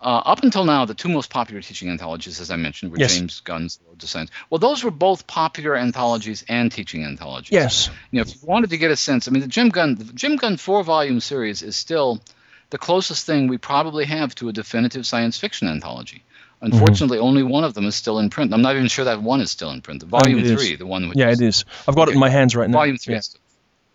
Uh, 0.00 0.22
up 0.24 0.42
until 0.42 0.64
now, 0.64 0.84
the 0.84 0.94
two 0.94 1.08
most 1.08 1.30
popular 1.30 1.62
teaching 1.62 1.88
anthologies, 1.88 2.38
as 2.40 2.50
I 2.50 2.56
mentioned, 2.56 2.92
were 2.92 2.98
Yes. 2.98 3.16
James 3.16 3.40
Gunn's 3.40 3.80
Road 3.88 3.98
to 3.98 4.06
Science. 4.06 4.30
Well, 4.50 4.58
those 4.58 4.84
were 4.84 4.90
both 4.90 5.26
popular 5.26 5.74
anthologies 5.74 6.44
and 6.48 6.70
teaching 6.70 7.02
anthologies. 7.02 7.50
Yes. 7.50 7.90
You 8.10 8.18
know, 8.18 8.22
if 8.22 8.34
you 8.34 8.40
wanted 8.46 8.70
to 8.70 8.76
get 8.78 8.90
a 8.90 8.96
sense, 8.96 9.26
I 9.26 9.30
mean, 9.30 9.40
the 9.40 9.48
Jim 9.48 9.70
Gunn, 9.70 9.94
the 9.96 10.04
Jim 10.04 10.36
Gunn 10.36 10.58
four-volume 10.58 11.20
series 11.20 11.62
is 11.62 11.76
still 11.76 12.22
the 12.70 12.78
closest 12.78 13.26
thing 13.26 13.48
we 13.48 13.58
probably 13.58 14.04
have 14.04 14.34
to 14.36 14.48
a 14.48 14.52
definitive 14.52 15.06
science 15.06 15.38
fiction 15.38 15.66
anthology. 15.66 16.22
Mm-hmm. 16.62 16.72
Unfortunately, 16.72 17.18
only 17.18 17.42
one 17.42 17.64
of 17.64 17.74
them 17.74 17.84
is 17.84 17.94
still 17.94 18.18
in 18.18 18.30
print. 18.30 18.52
I'm 18.54 18.62
not 18.62 18.74
even 18.76 18.88
sure 18.88 19.04
that 19.04 19.22
one 19.22 19.40
is 19.42 19.50
still 19.50 19.70
in 19.70 19.82
print. 19.82 20.00
The 20.00 20.06
volume 20.06 20.38
is. 20.38 20.52
three, 20.52 20.76
the 20.76 20.86
one 20.86 21.08
which 21.08 21.18
Yeah, 21.18 21.28
is, 21.28 21.40
it 21.40 21.46
is. 21.46 21.64
I've 21.86 21.94
got 21.94 22.08
it 22.08 22.14
in 22.14 22.18
my 22.20 22.30
hands 22.30 22.56
right 22.56 22.68
now. 22.68 22.78
volume 22.78 22.96
three. 22.96 23.14
Yeah. 23.14 23.20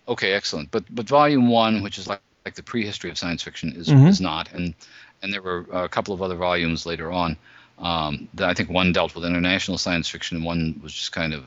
Okay, 0.07 0.33
excellent. 0.33 0.69
But 0.69 0.83
but 0.93 1.07
volume 1.07 1.47
one, 1.49 1.81
which 1.81 1.97
is 1.97 2.07
like 2.07 2.21
like 2.45 2.55
the 2.55 2.63
prehistory 2.63 3.09
of 3.09 3.17
science 3.17 3.41
fiction, 3.43 3.73
is 3.75 3.87
Mhm. 3.87 4.07
is 4.07 4.21
not. 4.21 4.51
And 4.53 4.75
and 5.23 5.33
there 5.33 5.41
were 5.41 5.65
a 5.71 5.89
couple 5.89 6.13
of 6.13 6.21
other 6.21 6.35
volumes 6.35 6.85
later 6.85 7.11
on. 7.11 7.37
Um, 7.79 8.27
that 8.35 8.47
I 8.47 8.53
think 8.53 8.69
one 8.69 8.93
dealt 8.93 9.15
with 9.15 9.25
international 9.25 9.79
science 9.79 10.07
fiction, 10.07 10.37
and 10.37 10.45
one 10.45 10.79
was 10.83 10.93
just 10.93 11.11
kind 11.11 11.33
of 11.33 11.43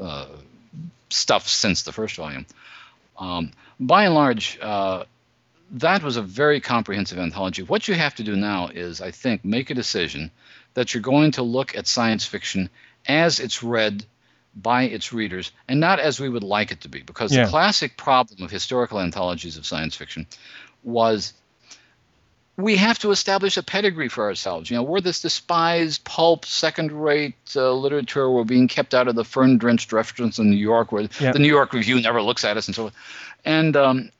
uh, 0.00 0.26
stuff 1.10 1.46
since 1.46 1.82
the 1.82 1.92
first 1.92 2.16
volume. 2.16 2.46
Um, 3.18 3.52
by 3.78 4.04
and 4.04 4.14
large, 4.14 4.58
uh, 4.62 5.04
that 5.72 6.02
was 6.02 6.16
a 6.16 6.22
very 6.22 6.60
comprehensive 6.60 7.18
anthology. 7.18 7.62
What 7.62 7.86
you 7.86 7.94
have 7.94 8.14
to 8.16 8.22
do 8.22 8.34
now 8.34 8.68
is, 8.68 9.00
I 9.02 9.10
think, 9.10 9.44
make 9.44 9.70
a 9.70 9.74
decision 9.74 10.30
that 10.74 10.92
you're 10.94 11.02
going 11.02 11.32
to 11.32 11.42
look 11.42 11.76
at 11.76 11.86
science 11.86 12.24
fiction 12.24 12.68
as 13.06 13.40
it's 13.40 13.62
read 13.62 14.04
by 14.56 14.84
its 14.84 15.12
readers 15.12 15.50
and 15.68 15.80
not 15.80 15.98
as 15.98 16.20
we 16.20 16.28
would 16.28 16.44
like 16.44 16.70
it 16.70 16.82
to 16.82 16.88
be. 16.88 17.02
Because 17.02 17.34
Yeah. 17.34 17.44
the 17.44 17.50
classic 17.50 17.96
problem 17.96 18.42
of 18.42 18.50
historical 18.50 19.00
anthologies 19.00 19.56
of 19.56 19.66
science 19.66 19.96
fiction 19.96 20.26
was 20.84 21.32
we 22.56 22.76
have 22.76 22.98
to 23.00 23.10
establish 23.10 23.56
a 23.56 23.64
pedigree 23.64 24.08
for 24.08 24.24
ourselves. 24.24 24.70
You 24.70 24.76
know, 24.76 24.84
we're 24.84 25.00
this 25.00 25.20
despised 25.22 26.04
pulp, 26.04 26.44
second-rate 26.44 27.34
uh, 27.56 27.72
literature. 27.72 28.30
We're 28.30 28.44
being 28.44 28.68
kept 28.68 28.94
out 28.94 29.08
of 29.08 29.16
the 29.16 29.24
fern-drenched 29.24 29.92
restaurants 29.92 30.38
in 30.38 30.50
New 30.50 30.56
York, 30.56 30.92
where 30.92 31.08
Yeah. 31.18 31.32
the 31.32 31.40
New 31.40 31.48
York 31.48 31.72
Review 31.72 32.00
never 32.00 32.22
looks 32.22 32.44
at 32.44 32.56
us, 32.56 32.68
and 32.68 32.74
so 32.76 32.82
forth. 32.82 32.94
And 33.44 33.76
um, 33.76 34.10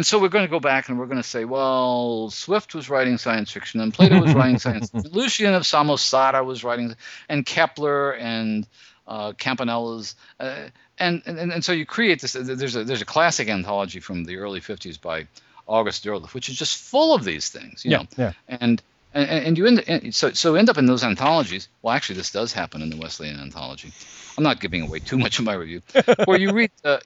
and 0.00 0.06
so 0.06 0.18
we're 0.18 0.30
going 0.30 0.46
to 0.46 0.50
go 0.50 0.60
back 0.60 0.88
and 0.88 0.98
we're 0.98 1.04
going 1.04 1.18
to 1.18 1.22
say, 1.22 1.44
well, 1.44 2.30
Swift 2.30 2.74
was 2.74 2.88
writing 2.88 3.18
science 3.18 3.50
fiction, 3.50 3.80
and 3.82 3.92
Plato 3.92 4.18
was 4.18 4.32
writing 4.32 4.58
science. 4.64 4.90
Lucian 4.94 5.52
of 5.52 5.64
Samosata 5.64 6.42
was 6.42 6.64
writing, 6.64 6.96
and 7.28 7.44
Kepler 7.44 8.12
and 8.12 8.66
uh, 9.06 9.32
Campanella's, 9.32 10.14
uh, 10.38 10.68
and, 10.98 11.20
and 11.26 11.52
and 11.52 11.62
so 11.62 11.72
you 11.72 11.84
create 11.84 12.22
this. 12.22 12.32
There's 12.32 12.76
a 12.76 12.82
there's 12.84 13.02
a 13.02 13.04
classic 13.04 13.50
anthology 13.50 14.00
from 14.00 14.24
the 14.24 14.38
early 14.38 14.62
'50s 14.62 14.98
by 14.98 15.26
August 15.66 16.02
Derleth, 16.02 16.32
which 16.32 16.48
is 16.48 16.56
just 16.56 16.78
full 16.78 17.14
of 17.14 17.22
these 17.22 17.50
things. 17.50 17.84
You 17.84 17.90
Yeah, 17.90 17.98
know, 17.98 18.06
yeah. 18.16 18.32
and 18.48 18.82
and, 19.12 19.28
and 19.28 19.58
you 19.58 19.66
end 19.66 19.84
and 19.86 20.14
so 20.14 20.32
so 20.32 20.54
end 20.54 20.70
up 20.70 20.78
in 20.78 20.86
those 20.86 21.04
anthologies. 21.04 21.68
Well, 21.82 21.94
actually, 21.94 22.16
this 22.16 22.30
does 22.30 22.54
happen 22.54 22.80
in 22.80 22.88
the 22.88 22.96
Wesleyan 22.96 23.38
anthology. 23.38 23.92
I'm 24.38 24.44
not 24.44 24.60
giving 24.60 24.80
away 24.80 25.00
too 25.00 25.18
much 25.18 25.38
of 25.38 25.44
my 25.44 25.52
review, 25.52 25.82
where 26.24 26.40
you 26.40 26.52
read 26.54 26.70
uh, 26.86 27.00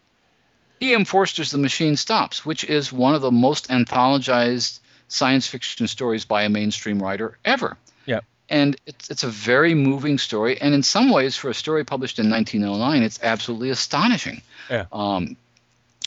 E.M. 0.84 1.04
Forster's 1.04 1.50
*The 1.50 1.58
Machine 1.58 1.96
Stops*, 1.96 2.44
which 2.44 2.64
is 2.64 2.92
one 2.92 3.14
of 3.14 3.22
the 3.22 3.30
most 3.30 3.68
anthologized 3.68 4.80
science 5.08 5.46
fiction 5.46 5.86
stories 5.86 6.24
by 6.24 6.42
a 6.42 6.48
mainstream 6.48 7.02
writer 7.02 7.38
ever. 7.44 7.76
Yeah. 8.06 8.20
And 8.48 8.76
it's 8.86 9.10
it's 9.10 9.24
a 9.24 9.28
very 9.28 9.74
moving 9.74 10.18
story, 10.18 10.60
and 10.60 10.74
in 10.74 10.82
some 10.82 11.10
ways, 11.10 11.36
for 11.36 11.48
a 11.48 11.54
story 11.54 11.84
published 11.84 12.18
in 12.18 12.30
1909, 12.30 13.02
it's 13.02 13.20
absolutely 13.22 13.70
astonishing. 13.70 14.42
Yeah. 14.70 14.86
Um, 14.92 15.36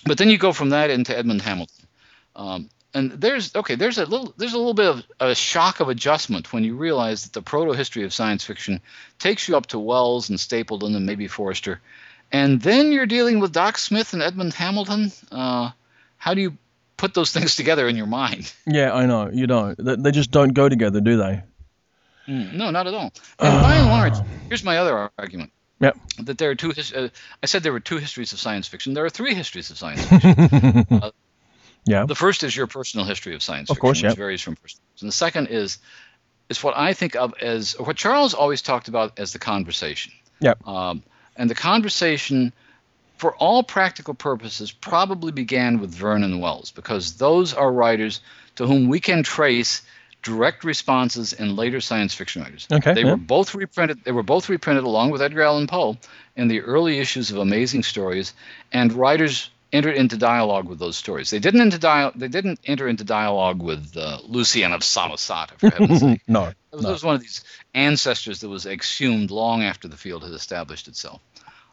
but 0.05 0.17
then 0.17 0.29
you 0.29 0.37
go 0.37 0.53
from 0.53 0.69
that 0.69 0.89
into 0.89 1.17
Edmund 1.17 1.41
Hamilton. 1.41 1.87
Um, 2.35 2.69
and 2.93 3.11
there's 3.11 3.55
okay, 3.55 3.75
there's 3.75 3.97
a 3.97 4.05
little 4.05 4.33
there's 4.37 4.53
a 4.53 4.57
little 4.57 4.73
bit 4.73 4.87
of 4.87 5.03
a 5.19 5.35
shock 5.35 5.79
of 5.79 5.89
adjustment 5.89 6.53
when 6.53 6.63
you 6.63 6.75
realize 6.75 7.23
that 7.23 7.33
the 7.33 7.41
proto 7.41 7.73
history 7.73 8.03
of 8.03 8.13
science 8.13 8.43
fiction 8.43 8.81
takes 9.19 9.47
you 9.47 9.57
up 9.57 9.67
to 9.67 9.79
Wells 9.79 10.29
and 10.29 10.39
Stapledon 10.39 10.95
and 10.95 11.05
maybe 11.05 11.27
Forster, 11.27 11.81
and 12.31 12.61
then 12.61 12.91
you're 12.91 13.05
dealing 13.05 13.39
with 13.39 13.51
Doc 13.51 13.77
Smith 13.77 14.13
and 14.13 14.21
Edmund 14.21 14.53
Hamilton. 14.53 15.11
Uh, 15.31 15.71
how 16.17 16.33
do 16.33 16.41
you 16.41 16.57
put 16.97 17.13
those 17.13 17.31
things 17.33 17.55
together 17.55 17.87
in 17.87 17.95
your 17.95 18.07
mind? 18.07 18.53
Yeah, 18.65 18.93
I 18.93 19.05
know. 19.05 19.29
You 19.31 19.47
don't. 19.47 19.75
They, 19.77 20.11
just 20.11 20.31
don't 20.31 20.53
go 20.53 20.69
together, 20.69 21.01
do 21.01 21.17
they? 21.17 21.43
Mm, 22.27 22.53
no, 22.53 22.71
not 22.71 22.87
at 22.87 22.93
all. 22.93 23.13
And 23.39 23.61
by 23.61 23.75
and 23.75 23.87
large, 23.87 24.13
here's 24.49 24.63
my 24.63 24.77
other 24.77 25.09
argument. 25.17 25.51
Yep. 25.79 25.97
That 26.23 26.37
there 26.37 26.49
are 26.49 26.55
two. 26.55 26.73
Uh, 26.95 27.09
I 27.41 27.45
said 27.45 27.61
there 27.63 27.71
were 27.71 27.79
two 27.79 27.97
histories 27.97 28.33
of 28.33 28.39
science 28.39 28.67
fiction. 28.67 28.93
There 28.93 29.05
are 29.05 29.09
three 29.09 29.35
histories 29.35 29.69
of 29.69 29.77
science 29.77 30.03
fiction. 30.05 30.85
yeah. 31.85 32.05
the 32.05 32.15
first 32.15 32.43
is 32.43 32.55
your 32.55 32.65
personal 32.65 33.05
history 33.05 33.35
of 33.35 33.43
science 33.43 33.69
Of 33.69 33.75
fiction, 33.75 33.81
course, 33.81 33.97
which 34.01 34.09
yep. 34.09 34.17
varies 34.17 34.41
from 34.41 34.55
person. 34.55 34.79
And 35.01 35.07
the 35.07 35.13
second 35.13 35.47
is 35.47 35.77
is 36.49 36.63
what 36.63 36.75
I 36.75 36.93
think 36.93 37.15
of 37.15 37.35
as 37.41 37.75
or 37.75 37.85
what 37.85 37.95
Charles 37.95 38.33
always 38.33 38.63
talked 38.63 38.87
about 38.87 39.19
as 39.19 39.33
the 39.33 39.39
conversation. 39.39 40.13
Yep. 40.39 40.67
Um, 40.67 41.03
and 41.37 41.49
the 41.49 41.55
conversation, 41.55 42.51
for 43.17 43.35
all 43.35 43.63
practical 43.63 44.13
purposes, 44.13 44.71
probably 44.71 45.31
began 45.31 45.79
with 45.79 45.93
Verne 45.93 46.23
and 46.23 46.41
Wells 46.41 46.71
because 46.71 47.17
those 47.17 47.53
are 47.53 47.71
writers 47.71 48.21
to 48.55 48.67
whom 48.67 48.89
we 48.89 48.99
can 48.99 49.23
trace 49.23 49.81
direct 50.23 50.63
responses 50.63 51.33
in 51.33 51.55
later 51.55 51.79
science 51.79 52.13
fiction 52.13 52.41
writers. 52.41 52.67
Okay, 52.71 52.93
They 52.93 53.03
yeah. 53.03 53.11
were 53.11 53.17
both 53.17 53.55
reprinted. 53.55 54.03
They 54.03 54.11
were 54.11 54.23
both 54.23 54.49
reprinted 54.49 54.83
along 54.83 55.11
with 55.11 55.21
Edgar 55.21 55.43
Allan 55.43 55.67
Poe 55.67 55.97
in 56.35 56.47
the 56.47 56.61
early 56.61 56.99
issues 56.99 57.31
of 57.31 57.37
Amazing 57.37 57.83
Stories, 57.83 58.33
and 58.71 58.91
writers 58.91 59.49
entered 59.73 59.95
into 59.95 60.17
dialogue 60.17 60.67
with 60.67 60.79
those 60.79 60.95
stories. 60.97 61.29
They 61.29 61.39
didn't 61.39 61.61
into 61.61 61.77
dia- 61.77 62.11
They 62.15 62.27
didn't 62.29 62.59
enter 62.65 62.87
into 62.87 63.03
dialogue 63.03 63.61
with 63.61 63.95
uh, 63.97 64.19
Lucian 64.25 64.71
of 64.73 64.81
Samosata, 64.81 65.57
for 65.59 65.69
heaven's 65.69 65.99
sake. 66.01 66.21
no. 66.27 66.45
it 66.45 66.55
was, 66.71 66.83
no. 66.83 66.91
was 66.91 67.03
one 67.03 67.15
of 67.15 67.21
these 67.21 67.43
ancestors 67.73 68.39
that 68.41 68.49
was 68.49 68.65
exhumed 68.65 69.31
long 69.31 69.63
after 69.63 69.87
the 69.87 69.97
field 69.97 70.23
had 70.23 70.31
established 70.31 70.87
itself. 70.87 71.21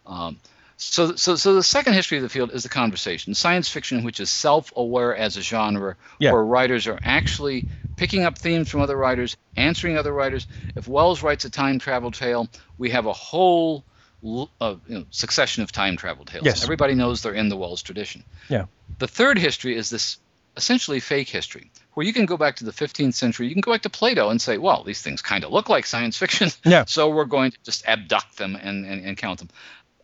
Um, 0.07 0.38
so, 0.76 1.14
so, 1.14 1.36
so 1.36 1.55
the 1.55 1.62
second 1.62 1.92
history 1.92 2.18
of 2.18 2.22
the 2.24 2.28
field 2.28 2.51
is 2.53 2.64
the 2.64 2.68
conversation, 2.68 3.32
science 3.34 3.68
fiction, 3.68 4.03
which 4.03 4.18
is 4.18 4.28
self-aware 4.28 5.14
as 5.16 5.36
a 5.36 5.40
genre, 5.40 5.97
Yeah. 6.18 6.32
where 6.32 6.45
writers 6.45 6.88
are 6.88 6.99
actually 7.03 7.68
picking 7.97 8.24
up 8.24 8.36
themes 8.36 8.68
from 8.68 8.80
other 8.80 8.97
writers, 8.97 9.36
answering 9.57 9.97
other 9.97 10.12
writers. 10.12 10.49
If 10.74 10.88
Wells 10.88 11.22
writes 11.22 11.45
a 11.45 11.51
time 11.51 11.78
travel 11.78 12.11
tale, 12.11 12.49
we 12.76 12.90
have 12.90 13.07
a 13.07 13.12
whole 13.12 13.84
l- 14.25 14.51
uh, 14.61 14.77
you 14.89 14.99
know, 14.99 15.05
succession 15.11 15.62
of 15.62 15.72
time 15.72 15.97
travel 15.97 16.25
tales. 16.25 16.45
Yes. 16.45 16.62
Everybody 16.62 16.95
knows 16.95 17.22
they're 17.22 17.33
in 17.35 17.49
the 17.49 17.57
Wells 17.57 17.83
tradition. 17.83 18.25
Yeah. 18.49 18.66
The 18.99 19.09
third 19.09 19.39
history 19.39 19.77
is 19.77 19.91
this 19.91 20.18
essentially 20.57 21.01
fake 21.01 21.29
history, 21.29 21.70
where 21.95 22.07
you 22.07 22.12
can 22.12 22.27
go 22.27 22.37
back 22.37 22.57
to 22.57 22.64
the 22.64 22.70
15th 22.72 23.14
century, 23.14 23.49
you 23.49 23.55
can 23.55 23.61
go 23.61 23.72
back 23.72 23.83
to 23.83 23.91
Plato 23.91 24.29
and 24.31 24.41
say, 24.41 24.57
well, 24.57 24.85
these 24.85 25.03
things 25.03 25.20
kind 25.20 25.43
of 25.45 25.51
look 25.51 25.68
like 25.68 25.85
science 25.87 26.16
fiction, 26.16 26.51
Yeah. 26.64 26.85
so 26.87 27.09
we're 27.11 27.25
going 27.25 27.51
to 27.51 27.59
just 27.64 27.85
abduct 27.89 28.37
them 28.39 28.55
and, 28.57 28.87
and, 28.87 29.05
and 29.05 29.16
count 29.16 29.41
them. 29.41 29.49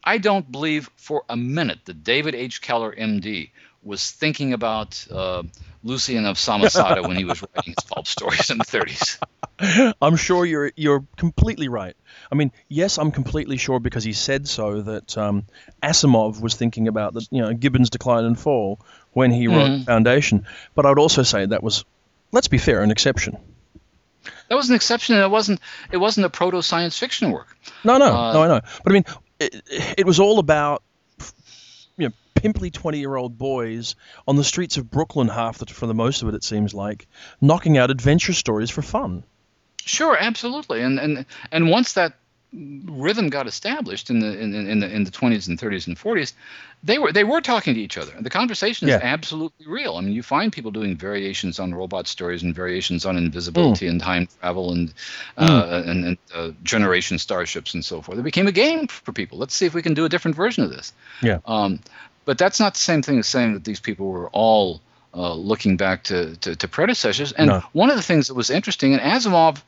I 0.03 0.19
don't 0.19 0.51
believe 0.51 0.91
for 0.97 1.25
a 1.29 1.37
minute 1.37 1.79
that 1.85 2.03
David 2.03 2.35
H. 2.35 2.63
Keller, 2.63 2.93
MD, 2.95 3.51
was 3.83 4.11
thinking 4.11 4.53
about 4.53 5.07
uh, 5.11 5.43
Lucian 5.85 6.27
of 6.27 6.37
Samosata 6.37 7.07
when 7.07 7.17
he 7.17 7.25
was 7.25 7.43
writing 7.43 7.75
his 7.79 7.85
pulp 7.85 8.07
stories 8.07 8.51
in 8.51 8.59
the 8.59 8.65
30s. 8.65 9.95
I'm 10.03 10.17
sure 10.17 10.45
you're 10.45 10.73
you're 10.75 11.05
completely 11.17 11.69
right. 11.69 11.95
I 12.33 12.37
mean, 12.37 12.53
yes, 12.69 12.99
I'm 12.99 13.11
completely 13.11 13.57
sure 13.57 13.81
because 13.81 14.05
he 14.05 14.13
said 14.13 14.47
so 14.49 14.83
that 14.83 15.19
um, 15.19 15.45
Asimov 15.83 16.41
was 16.41 16.55
thinking 16.55 16.87
about 16.89 17.13
the 17.15 17.27
you 17.31 17.43
know 17.43 17.53
Gibbon's 17.53 17.91
Decline 17.91 18.25
and 18.25 18.39
Fall 18.39 18.79
when 19.13 19.33
he 19.33 19.49
wrote 19.49 19.71
Mhm. 19.71 19.85
Foundation. 19.87 20.47
But 20.75 20.87
I'd 20.87 20.99
also 20.99 21.23
say 21.25 21.47
that 21.47 21.63
was, 21.63 21.85
let's 22.31 22.49
be 22.49 22.59
fair, 22.59 22.83
an 22.83 22.91
exception. 22.93 23.37
That 24.49 24.55
was 24.55 24.69
an 24.69 24.77
exception, 24.77 25.17
and 25.17 25.25
it 25.25 25.31
wasn't 25.31 25.61
it 25.91 25.97
wasn't 25.97 26.27
a 26.27 26.31
proto 26.31 26.63
science 26.63 26.97
fiction 26.99 27.31
work. 27.33 27.57
No, 27.85 27.99
no, 27.99 28.07
Uh, 28.07 28.33
no, 28.33 28.43
I 28.43 28.49
know. 28.49 28.61
But 28.85 28.93
I 28.93 28.95
mean, 28.95 29.05
it, 29.41 29.63
it 29.99 30.07
was 30.07 30.21
all 30.21 30.39
about 30.39 30.83
you 31.97 32.09
know 32.09 32.15
pimply 32.35 32.71
twenty-year-old 32.71 33.39
boys 33.39 33.97
on 34.29 34.37
the 34.37 34.45
streets 34.45 34.77
of 34.77 34.91
Brooklyn. 34.91 35.29
Half 35.29 35.59
the 35.59 35.67
for 35.67 35.87
the 35.87 35.95
most 35.95 36.23
of 36.23 36.29
it, 36.29 36.35
it 36.35 36.45
seems 36.45 36.75
like 36.75 37.09
knocking 37.41 37.77
out 37.79 37.91
adventure 37.91 38.35
stories 38.35 38.71
for 38.71 38.83
fun. 38.83 39.25
Sure, 39.85 40.17
absolutely, 40.19 40.83
and 40.83 40.99
and 41.01 41.27
and 41.51 41.71
once 41.71 41.95
that 41.95 42.13
rhythm 42.53 43.29
got 43.29 43.47
established 43.47 44.11
in 44.11 44.21
the 44.21 44.39
in, 44.39 44.55
in 44.55 44.81
the 44.81 44.89
in 44.95 45.05
the 45.05 45.11
20s 45.11 45.49
and 45.49 45.59
30s 45.59 45.87
and 45.87 45.97
40s, 45.97 46.33
they 46.83 46.99
were 46.99 47.13
they 47.13 47.25
were 47.25 47.41
talking 47.41 47.75
to 47.75 47.81
each 47.81 47.97
other. 47.97 48.13
The 48.21 48.31
conversation 48.31 48.89
is 48.89 48.95
Yeah. 48.95 49.01
absolutely 49.03 49.67
real. 49.67 49.97
I 49.97 50.01
mean, 50.01 50.13
you 50.13 50.23
find 50.23 50.53
people 50.53 50.71
doing 50.71 50.97
variations 50.97 51.61
on 51.61 51.73
robot 51.75 52.09
stories 52.09 52.43
and 52.43 52.55
variations 52.55 53.07
on 53.07 53.17
invisibility 53.17 53.87
and 53.87 54.01
time 54.01 54.29
travel 54.41 54.73
and 54.73 54.93
uh, 55.37 55.83
and, 55.87 56.05
and 56.05 56.19
uh, 56.35 56.51
generation 56.63 57.19
starships 57.19 57.75
and 57.75 57.85
so 57.85 58.03
forth. 58.03 58.19
It 58.19 58.23
became 58.23 58.49
a 58.49 58.53
game 58.53 58.89
for 58.89 59.13
people. 59.13 59.39
Let's 59.39 59.55
see 59.55 59.67
if 59.67 59.75
we 59.75 59.83
can 59.83 59.95
do 59.95 60.05
a 60.05 60.09
different 60.09 60.37
version 60.37 60.65
of 60.65 60.71
this. 60.71 60.93
Yeah. 61.23 61.39
Um, 61.47 61.81
but 62.25 62.39
that's 62.39 62.61
not 62.61 62.75
the 62.75 62.81
same 62.81 63.03
thing 63.03 63.19
as 63.19 63.27
saying 63.29 63.55
that 63.55 63.65
these 63.65 63.81
people 63.81 64.09
were 64.09 64.29
all 64.31 64.81
uh, 65.15 65.35
looking 65.35 65.77
back 65.77 66.05
to, 66.05 66.37
to, 66.37 66.55
to 66.57 66.69
predecessors. 66.69 67.33
And 67.33 67.49
No. 67.49 67.63
one 67.73 67.91
of 67.91 67.97
the 67.97 68.03
things 68.03 68.29
that 68.29 68.35
was 68.35 68.51
interesting, 68.51 68.93
and 68.95 69.03
Asimov, 69.03 69.61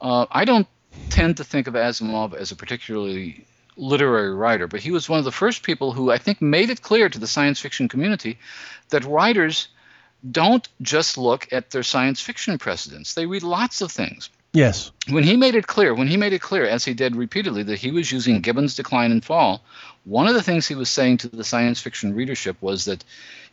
uh, 0.00 0.26
I 0.30 0.44
don't 0.44 0.66
tend 1.10 1.36
to 1.38 1.44
think 1.44 1.66
of 1.66 1.74
Asimov 1.74 2.34
as 2.34 2.52
a 2.52 2.56
particularly 2.56 3.44
literary 3.76 4.34
writer, 4.34 4.66
but 4.66 4.80
he 4.80 4.90
was 4.90 5.08
one 5.08 5.18
of 5.18 5.24
the 5.24 5.32
first 5.32 5.62
people 5.62 5.92
who 5.92 6.10
I 6.10 6.18
think 6.18 6.40
made 6.40 6.70
it 6.70 6.82
clear 6.82 7.08
to 7.08 7.18
the 7.18 7.26
science 7.26 7.60
fiction 7.60 7.88
community 7.88 8.38
that 8.88 9.04
writers 9.04 9.68
don't 10.30 10.66
just 10.82 11.18
look 11.18 11.52
at 11.52 11.70
their 11.70 11.82
science 11.82 12.20
fiction 12.20 12.58
precedents. 12.58 13.14
They 13.14 13.26
read 13.26 13.42
lots 13.42 13.80
of 13.80 13.92
things 13.92 14.30
Yes. 14.52 14.90
when 15.10 15.22
he 15.22 15.36
made 15.36 15.54
it 15.54 15.66
clear, 15.66 15.94
when 15.94 16.08
he 16.08 16.16
made 16.16 16.32
it 16.32 16.40
clear, 16.40 16.64
as 16.64 16.84
he 16.84 16.94
did 16.94 17.14
repeatedly, 17.14 17.62
that 17.64 17.78
he 17.78 17.90
was 17.90 18.10
using 18.10 18.40
Gibbon's 18.40 18.74
Decline 18.74 19.12
and 19.12 19.22
Fall, 19.22 19.62
one 20.04 20.28
of 20.28 20.34
the 20.34 20.42
things 20.42 20.66
he 20.66 20.74
was 20.74 20.88
saying 20.88 21.18
to 21.18 21.28
the 21.28 21.44
science 21.44 21.80
fiction 21.80 22.14
readership 22.14 22.56
was 22.62 22.86
that, 22.86 23.04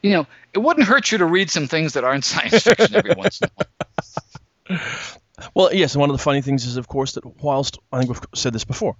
you 0.01 0.11
know, 0.11 0.25
it 0.53 0.59
wouldn't 0.59 0.87
hurt 0.87 1.11
you 1.11 1.17
to 1.17 1.25
read 1.25 1.49
some 1.49 1.67
things 1.67 1.93
that 1.93 2.05
aren't 2.05 2.23
science 2.33 2.63
fiction 2.63 2.95
every 2.95 3.15
once 3.15 3.41
in 3.41 3.49
a 3.49 3.51
while. 4.69 4.79
Well, 5.53 5.73
yes, 5.73 5.93
and 5.93 6.01
one 6.01 6.09
of 6.09 6.17
the 6.17 6.23
funny 6.23 6.41
things 6.41 6.65
is, 6.65 6.77
of 6.77 6.87
course, 6.87 7.13
that 7.13 7.41
whilst 7.41 7.79
I 7.91 7.99
think 7.99 8.09
we've 8.09 8.21
said 8.35 8.53
this 8.53 8.65
before, 8.65 8.95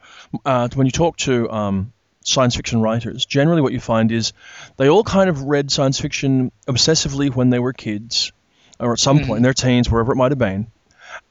uh, 0.46 0.70
when 0.74 0.88
you 0.88 0.92
talk 0.92 1.18
to 1.18 1.50
um, 1.50 1.94
science 2.24 2.56
fiction 2.56 2.82
writers, 2.82 3.26
generally 3.26 3.62
what 3.62 3.74
you 3.74 3.80
find 3.80 4.12
is 4.12 4.34
they 4.78 4.90
all 4.90 5.04
kind 5.04 5.30
of 5.30 5.44
read 5.44 5.72
science 5.72 6.00
fiction 6.00 6.52
obsessively 6.68 7.34
when 7.34 7.50
they 7.50 7.60
were 7.60 7.74
kids, 7.74 8.32
or 8.80 8.94
at 8.94 9.00
some 9.00 9.20
point 9.20 9.38
in 9.38 9.44
their 9.44 9.54
teens, 9.54 9.90
wherever 9.90 10.12
it 10.12 10.16
might 10.16 10.32
have 10.32 10.40
been, 10.40 10.68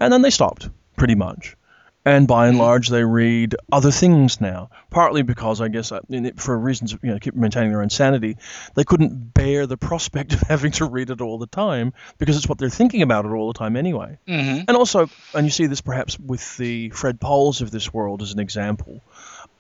and 0.00 0.12
then 0.12 0.22
they 0.22 0.30
stopped, 0.30 0.68
pretty 0.96 1.14
much. 1.14 1.56
And 2.04 2.26
by 2.26 2.48
and 2.48 2.58
large, 2.58 2.88
they 2.88 3.04
read 3.04 3.54
other 3.70 3.92
things 3.92 4.40
now. 4.40 4.70
Partly 4.90 5.22
because 5.22 5.60
I 5.60 5.68
guess, 5.68 5.92
for 6.36 6.58
reasons 6.58 6.96
you 7.00 7.10
know, 7.12 7.18
keep 7.20 7.34
maintaining 7.36 7.70
their 7.70 7.82
own 7.82 7.90
sanity, 7.90 8.38
they 8.74 8.82
couldn't 8.82 9.32
bear 9.32 9.66
the 9.66 9.76
prospect 9.76 10.32
of 10.32 10.40
having 10.48 10.72
to 10.72 10.84
read 10.86 11.10
it 11.10 11.20
all 11.20 11.38
the 11.38 11.46
time 11.46 11.92
because 12.18 12.36
it's 12.36 12.48
what 12.48 12.58
they're 12.58 12.70
thinking 12.70 13.02
about 13.02 13.24
it 13.24 13.28
all 13.28 13.52
the 13.52 13.58
time 13.58 13.76
anyway. 13.76 14.18
Mm-hmm. 14.26 14.64
And 14.66 14.76
also, 14.76 15.08
and 15.32 15.46
you 15.46 15.50
see 15.50 15.66
this 15.66 15.80
perhaps 15.80 16.18
with 16.18 16.56
the 16.56 16.90
Fred 16.90 17.20
Pohls 17.20 17.60
of 17.60 17.70
this 17.70 17.94
world 17.94 18.22
as 18.22 18.32
an 18.32 18.40
example, 18.40 19.00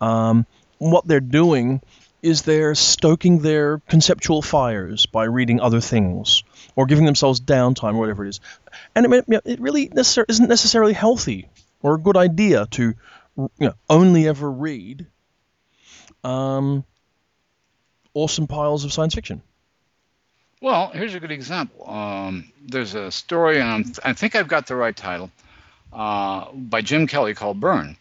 um, 0.00 0.44
what 0.78 1.06
they're 1.06 1.20
doing 1.20 1.80
is 2.22 2.42
they're 2.42 2.74
stoking 2.74 3.38
their 3.38 3.78
conceptual 3.88 4.42
fires 4.42 5.06
by 5.06 5.24
reading 5.24 5.60
other 5.60 5.80
things 5.80 6.42
or 6.76 6.86
giving 6.86 7.04
themselves 7.04 7.40
downtime 7.40 7.94
or 7.94 7.98
whatever 7.98 8.24
it 8.24 8.30
is. 8.30 8.40
And 8.94 9.12
it, 9.12 9.24
it 9.44 9.60
really 9.60 9.88
necessar- 9.88 10.24
isn't 10.28 10.48
necessarily 10.48 10.92
healthy 10.92 11.48
or 11.82 11.94
a 11.94 11.98
good 12.00 12.16
idea 12.16 12.66
to 12.72 12.94
you 13.36 13.50
know, 13.58 13.74
only 13.88 14.28
ever 14.28 14.50
read 14.50 15.06
um, 16.24 16.84
awesome 18.14 18.46
piles 18.46 18.84
of 18.84 18.92
science 18.92 19.14
fiction. 19.14 19.42
Well, 20.60 20.90
here's 20.90 21.14
a 21.14 21.20
good 21.20 21.32
example. 21.32 21.90
Um, 21.90 22.52
there's 22.64 22.94
a 22.94 23.10
story, 23.10 23.60
and 23.60 23.68
I'm, 23.68 23.92
I 24.04 24.12
think 24.12 24.36
I've 24.36 24.46
got 24.48 24.66
the 24.68 24.76
right 24.76 24.94
title, 24.94 25.30
uh, 25.92 26.52
by 26.52 26.82
Jim 26.82 27.06
Kelly 27.08 27.34
called 27.34 27.58
Burn. 27.58 27.96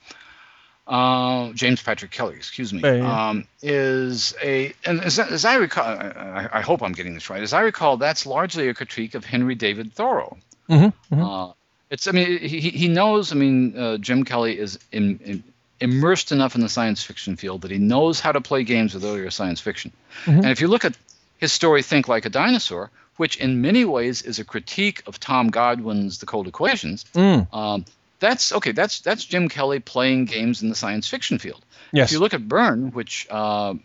Uh, 0.86 1.54
James 1.54 1.82
Patrick 1.82 2.12
Kelly, 2.12 2.36
excuse 2.36 2.74
me, 2.74 2.82
yeah. 2.84 3.30
Um, 3.30 3.48
is 3.62 4.36
a, 4.44 4.74
and 4.84 5.00
as, 5.02 5.18
as 5.20 5.46
I 5.46 5.56
recall, 5.56 5.86
I, 5.86 6.50
I 6.52 6.62
hope 6.62 6.84
I'm 6.84 6.92
getting 6.92 7.14
this 7.14 7.30
right. 7.30 7.42
As 7.42 7.54
I 7.54 7.62
recall, 7.62 7.98
that's 7.98 8.26
largely 8.26 8.68
a 8.68 8.74
critique 8.74 9.16
of 9.16 9.24
Henry 9.24 9.56
David 9.56 9.94
Thoreau. 9.94 10.38
Mm-hmm, 10.70 11.22
Uh, 11.22 11.54
it's, 11.92 12.08
I 12.08 12.12
mean, 12.12 12.40
he, 12.40 12.60
he 12.72 12.88
knows. 12.88 13.32
I 13.32 13.36
mean, 13.36 13.78
uh, 13.78 13.98
Jim 13.98 14.24
Kelly 14.26 14.58
is 14.58 14.80
in, 14.92 15.20
in, 15.24 15.44
immersed 15.80 16.32
enough 16.32 16.56
in 16.56 16.62
the 16.62 16.70
science 16.70 17.04
fiction 17.04 17.36
field 17.36 17.62
that 17.62 17.72
he 17.72 17.78
knows 17.78 18.20
how 18.20 18.32
to 18.32 18.42
play 18.42 18.64
games 18.64 18.94
with 18.96 19.04
earlier 19.06 19.30
science 19.30 19.60
fiction. 19.60 19.92
And 20.26 20.46
if 20.48 20.62
you 20.62 20.68
look 20.68 20.86
at 20.86 20.98
his 21.38 21.52
story, 21.52 21.84
Think 21.84 22.08
Like 22.08 22.26
a 22.26 22.30
Dinosaur, 22.30 22.90
which 23.18 23.38
in 23.38 23.62
many 23.62 23.86
ways 23.86 24.22
is 24.24 24.40
a 24.40 24.46
critique 24.46 25.04
of 25.06 25.20
Tom 25.20 25.50
Godwin's 25.50 26.18
The 26.20 26.26
Cold 26.26 26.48
Equations, 26.48 27.06
Mm. 27.14 27.54
um, 27.54 27.86
that's 28.20 28.52
okay. 28.54 28.72
That's 28.72 29.00
that's 29.02 29.26
Jim 29.26 29.50
Kelly 29.50 29.80
playing 29.80 30.26
games 30.26 30.62
in 30.62 30.70
the 30.70 30.76
science 30.76 31.08
fiction 31.08 31.40
field. 31.40 31.66
Yes. 31.92 32.10
If 32.10 32.14
you 32.14 32.20
look 32.20 32.36
at 32.36 32.48
Burn, 32.48 32.92
which 32.92 33.26
uh, 33.32 33.74
I'm, 33.74 33.80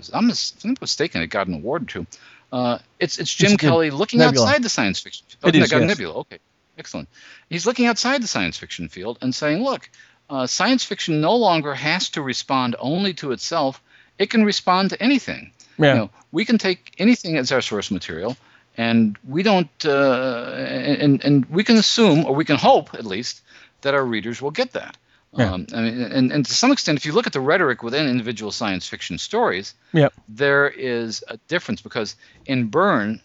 if 0.00 0.10
I'm 0.12 0.26
not 0.26 0.80
mistaken, 0.80 1.22
it 1.22 1.28
got 1.28 1.46
an 1.46 1.54
award 1.54 1.88
too. 1.88 2.04
Uh, 2.52 2.78
it's 2.98 3.18
it's 3.18 3.32
Jim 3.32 3.52
It's 3.52 3.60
Kelly 3.60 3.90
looking 3.90 4.18
Nebula. 4.18 4.44
outside 4.46 4.62
the 4.64 4.68
science 4.68 4.98
fiction. 4.98 5.24
Oh, 5.42 5.48
It 5.48 5.54
a 5.54 5.58
yes. 5.58 5.70
Nebula. 5.72 6.14
Okay, 6.26 6.38
excellent. 6.78 7.08
He's 7.50 7.66
looking 7.66 7.86
outside 7.86 8.22
the 8.22 8.26
science 8.26 8.56
fiction 8.58 8.88
field 8.88 9.18
and 9.22 9.34
saying, 9.34 9.62
look, 9.62 9.88
uh, 10.28 10.46
science 10.46 10.84
fiction 10.84 11.20
no 11.20 11.36
longer 11.36 11.74
has 11.74 12.10
to 12.10 12.22
respond 12.22 12.76
only 12.78 13.14
to 13.14 13.32
itself. 13.32 13.80
it 14.18 14.30
can 14.30 14.44
respond 14.44 14.90
to 14.90 15.02
anything. 15.02 15.50
Yeah. 15.78 15.92
You 15.92 15.98
know, 16.00 16.10
we 16.32 16.44
can 16.46 16.56
take 16.58 16.94
anything 16.98 17.36
as 17.36 17.52
our 17.52 17.60
source 17.60 17.90
material, 17.90 18.34
and 18.78 19.16
we 19.28 19.42
don't, 19.42 19.68
uh, 19.84 20.54
and 20.56 21.22
and 21.24 21.44
we 21.46 21.62
can 21.64 21.76
assume, 21.76 22.24
or 22.24 22.34
we 22.34 22.44
can 22.46 22.56
hope 22.56 22.94
at 22.94 23.04
least, 23.04 23.42
that 23.82 23.92
our 23.94 24.04
readers 24.04 24.40
will 24.40 24.50
get 24.52 24.72
that. 24.72 24.96
Yeah. 25.36 25.52
Um, 25.52 25.66
I 25.74 25.80
mean, 25.82 26.00
and, 26.00 26.32
and 26.32 26.46
to 26.46 26.54
some 26.54 26.72
extent, 26.72 26.98
if 26.98 27.04
you 27.04 27.12
look 27.12 27.26
at 27.26 27.34
the 27.34 27.40
rhetoric 27.40 27.82
within 27.82 28.08
individual 28.08 28.52
science 28.52 28.88
fiction 28.88 29.18
stories, 29.18 29.74
Yep. 29.92 30.14
there 30.28 30.66
is 30.68 31.22
a 31.28 31.36
difference 31.48 31.82
because 31.82 32.16
in 32.46 32.68
Burn, 32.68 33.20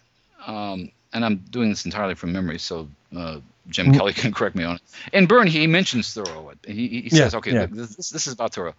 um, 0.46 0.90
and 1.14 1.24
I'm 1.24 1.36
doing 1.50 1.70
this 1.70 1.86
entirely 1.86 2.14
from 2.16 2.32
memory, 2.32 2.58
so 2.58 2.88
uh, 3.16 3.40
Jim 3.68 3.88
Mhm. 3.92 3.96
Kelly 3.96 4.12
can 4.22 4.32
correct 4.32 4.56
me 4.56 4.64
on 4.64 4.76
it. 4.76 4.82
In 5.12 5.26
Burn, 5.26 5.46
he 5.46 5.66
mentions 5.66 6.12
Thoreau. 6.12 6.52
He, 6.66 6.72
he 6.88 7.02
Yeah, 7.04 7.24
says, 7.24 7.34
okay, 7.36 7.52
yeah. 7.52 7.66
this, 7.70 8.10
this 8.10 8.26
is 8.26 8.32
about 8.32 8.54
Thoreau. 8.54 8.74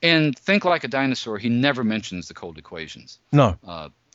In 0.00 0.32
Think 0.32 0.64
Like 0.64 0.84
a 0.84 0.88
Dinosaur, 0.88 1.38
he 1.38 1.48
never 1.48 1.84
mentions 1.84 2.28
the 2.28 2.34
cold 2.34 2.58
equations 2.58 3.18
No. 3.30 3.56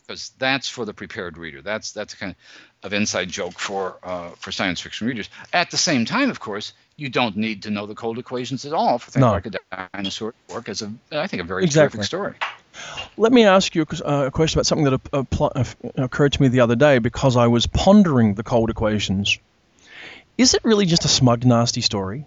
because 0.05 0.31
that's 0.37 0.67
for 0.67 0.85
the 0.85 0.93
prepared 0.93 1.37
reader. 1.37 1.61
That's 1.61 1.91
that's 1.91 2.13
a 2.13 2.17
kind 2.17 2.35
of 2.83 2.93
inside 2.93 3.29
joke 3.29 3.53
for 3.59 3.97
uh, 4.03 4.29
for 4.31 4.51
science 4.51 4.81
fiction 4.81 5.07
readers. 5.07 5.29
At 5.53 5.71
the 5.71 5.77
same 5.77 6.05
time, 6.05 6.29
of 6.29 6.39
course, 6.39 6.73
you 6.97 7.09
don't 7.09 7.37
need 7.37 7.63
to 7.63 7.69
know 7.69 7.85
the 7.85 7.95
cold 7.95 8.17
equations 8.17 8.65
at 8.65 8.73
all 8.73 8.97
for 8.99 9.11
Think 9.11 9.21
No. 9.21 9.31
Like 9.31 9.45
a 9.45 9.51
Dinosaur 9.93 10.33
to 10.33 10.53
work 10.53 10.67
as 10.69 10.81
a 10.81 10.91
I 11.11 11.27
think 11.27 11.41
a 11.41 11.45
very 11.45 11.63
Exactly. 11.63 11.97
terrific 11.99 12.05
story. 12.05 12.35
Let 13.17 13.31
me 13.31 13.45
ask 13.45 13.73
you 13.73 13.85
a 13.89 14.07
uh, 14.07 14.25
a 14.25 14.31
question 14.31 14.57
about 14.59 14.65
something 14.67 14.85
that 14.85 15.03
appli- 15.11 15.55
uh, 15.55 16.03
occurred 16.03 16.33
to 16.33 16.41
me 16.41 16.49
the 16.49 16.59
other 16.59 16.75
day 16.75 16.99
because 16.99 17.35
I 17.37 17.47
was 17.47 17.65
pondering 17.65 18.35
the 18.35 18.43
cold 18.43 18.69
equations. 18.69 19.39
Is 20.37 20.53
it 20.53 20.63
really 20.63 20.85
just 20.85 21.05
a 21.05 21.07
smug, 21.07 21.45
nasty 21.45 21.81
story? 21.81 22.25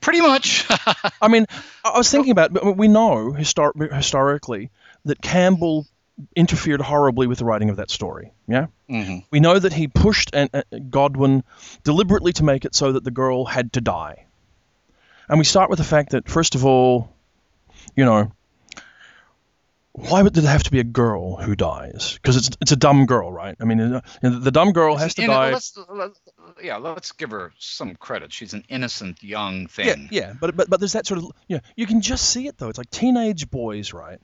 Pretty 0.00 0.20
much. 0.20 0.66
I 1.20 1.28
mean, 1.28 1.46
I 1.84 1.98
was 1.98 2.10
thinking 2.10 2.32
about, 2.32 2.76
we 2.76 2.88
know 2.88 3.32
histor- 3.32 3.94
historically 3.94 4.70
that 5.04 5.20
Campbell 5.20 5.86
interfered 6.34 6.80
horribly 6.80 7.26
with 7.26 7.38
the 7.38 7.44
writing 7.44 7.70
of 7.70 7.76
that 7.76 7.90
story. 7.90 8.32
Yeah, 8.46 8.66
hmm 8.88 9.18
we 9.30 9.40
know 9.40 9.58
that 9.58 9.72
he 9.72 9.88
pushed 9.88 10.34
an, 10.34 10.48
uh, 10.52 10.62
Godwin 10.90 11.44
deliberately 11.84 12.32
to 12.34 12.44
make 12.44 12.64
it 12.64 12.74
so 12.74 12.92
that 12.92 13.04
the 13.04 13.10
girl 13.10 13.44
had 13.44 13.72
to 13.74 13.80
die. 13.80 14.26
And 15.28 15.38
we 15.38 15.44
start 15.44 15.70
with 15.70 15.78
the 15.78 15.84
fact 15.84 16.10
that, 16.10 16.28
first 16.28 16.54
of 16.54 16.64
all, 16.64 17.10
you 17.94 18.04
know, 18.04 18.32
why 19.92 20.22
would 20.22 20.34
there 20.34 20.50
have 20.50 20.62
to 20.62 20.70
be 20.70 20.78
a 20.80 20.84
girl 20.84 21.36
who 21.36 21.56
dies? 21.56 22.14
Because 22.14 22.36
it's 22.36 22.50
it's 22.60 22.72
a 22.72 22.76
dumb 22.76 23.06
girl, 23.06 23.30
right? 23.32 23.56
I 23.60 23.64
mean, 23.64 23.80
uh, 23.80 24.00
you 24.22 24.30
know, 24.30 24.38
the 24.38 24.50
dumb 24.52 24.72
girl 24.72 24.96
has 24.96 25.14
to 25.14 25.22
You 25.22 25.28
die. 25.28 25.52
let's, 25.52 25.76
let, 25.88 26.10
yeah, 26.62 26.76
let's 26.76 27.12
give 27.12 27.30
her 27.32 27.52
some 27.58 27.96
credit. 27.96 28.32
She's 28.32 28.54
an 28.54 28.64
innocent 28.68 29.22
young 29.22 29.66
thing. 29.66 30.08
yeah, 30.12 30.28
yeah, 30.28 30.32
but 30.40 30.56
but 30.56 30.70
but 30.70 30.80
there's 30.80 30.92
that 30.92 31.06
sort 31.06 31.18
of 31.18 31.32
yeah. 31.48 31.58
You 31.76 31.86
can 31.86 32.00
just 32.00 32.30
see 32.30 32.46
it 32.46 32.56
though. 32.56 32.68
It's 32.68 32.78
like 32.78 32.90
teenage 32.90 33.50
boys, 33.50 33.92
right, 33.92 34.18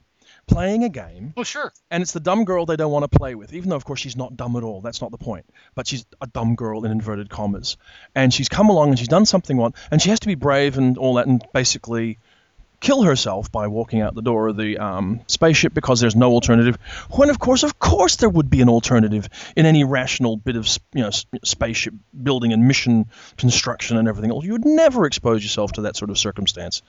playing 0.47 0.85
a 0.85 0.89
game, 0.89 1.33
Well, 1.37 1.43
sure. 1.45 1.73
and 1.91 2.01
it's 2.01 2.13
the 2.13 2.21
dumb 2.21 2.45
girl 2.45 2.65
they 2.65 2.77
don't 2.77 2.93
want 2.93 3.11
to 3.11 3.19
play 3.19 3.35
with, 3.35 3.53
even 3.53 3.69
though 3.69 3.77
of 3.77 3.85
course 3.85 3.99
she's 4.01 4.17
not 4.17 4.37
dumb 4.37 4.55
at 4.55 4.63
all. 4.63 4.81
That's 4.81 5.03
not 5.03 5.11
the 5.11 5.19
point. 5.19 5.47
But 5.75 5.89
she's 5.89 6.07
a 6.21 6.29
dumb 6.29 6.55
girl 6.55 6.85
in 6.85 6.93
inverted 6.93 7.29
commas, 7.29 7.77
and 8.15 8.33
she's 8.33 8.49
come 8.49 8.69
along 8.71 8.91
and 8.91 8.99
she's 8.99 9.09
done 9.09 9.27
something 9.27 9.57
one, 9.57 9.75
and 9.91 10.01
she 10.01 10.11
has 10.11 10.21
to 10.21 10.29
be 10.29 10.37
brave 10.37 10.79
and 10.79 10.97
all 10.97 11.15
that, 11.15 11.27
and 11.27 11.45
basically 11.53 12.19
kill 12.81 13.03
herself 13.03 13.51
by 13.51 13.67
walking 13.67 14.01
out 14.01 14.15
the 14.15 14.23
door 14.23 14.49
of 14.49 14.57
the 14.57 14.79
um, 14.79 15.21
spaceship 15.27 15.75
because 15.75 16.01
there's 16.01 16.17
no 16.17 16.33
alternative. 16.33 16.77
When 17.11 17.31
of 17.31 17.39
course, 17.39 17.63
of 17.63 17.79
course, 17.79 18.17
there 18.17 18.29
would 18.29 18.51
be 18.51 18.61
an 18.61 18.69
alternative 18.69 19.29
in 19.57 19.67
any 19.67 19.85
rational 19.85 20.37
bit 20.37 20.57
of 20.57 20.69
you 20.93 21.03
know 21.03 21.11
spaceship 21.45 21.95
building 22.23 22.53
and 22.53 22.67
mission 22.67 23.07
construction 23.37 23.97
and 23.97 24.09
everything 24.09 24.31
else. 24.31 24.45
You 24.45 24.53
would 24.53 24.65
never 24.65 25.07
expose 25.07 25.43
yourself 25.43 25.73
to 25.73 25.83
that 25.83 25.97
sort 25.97 26.11
of 26.11 26.19
circumstance 26.19 26.83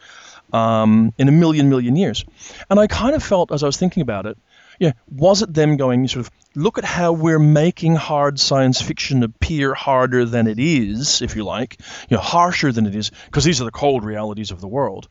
um, 0.53 1.13
in 1.17 1.27
a 1.27 1.31
million 1.31 1.69
million 1.69 1.95
years. 1.95 2.25
And 2.69 2.79
I 2.79 2.87
kind 2.87 3.15
of 3.15 3.23
felt 3.23 3.51
as 3.51 3.63
I 3.63 3.65
was 3.65 3.77
thinking 3.77 4.01
about 4.01 4.25
it, 4.25 4.37
yeah, 4.79 4.91
was 5.09 5.41
it 5.41 5.53
them 5.53 5.77
going 5.77 6.07
sort 6.07 6.25
of 6.25 6.31
look 6.55 6.77
at 6.77 6.85
how 6.85 7.13
we're 7.13 7.39
making 7.39 7.95
hard 7.95 8.39
science 8.39 8.81
fiction 8.81 9.23
appear 9.23 9.73
harder 9.73 10.25
than 10.25 10.47
it 10.47 10.59
is, 10.59 11.21
if 11.21 11.35
you 11.35 11.43
like, 11.43 11.77
you 12.09 12.17
know, 12.17 12.21
harsher 12.21 12.71
than 12.71 12.85
it 12.85 12.95
is, 12.95 13.11
because 13.25 13.43
these 13.43 13.61
are 13.61 13.65
the 13.65 13.71
cold 13.71 14.03
realities 14.03 14.51
of 14.51 14.61
the 14.61 14.67
world. 14.67 15.07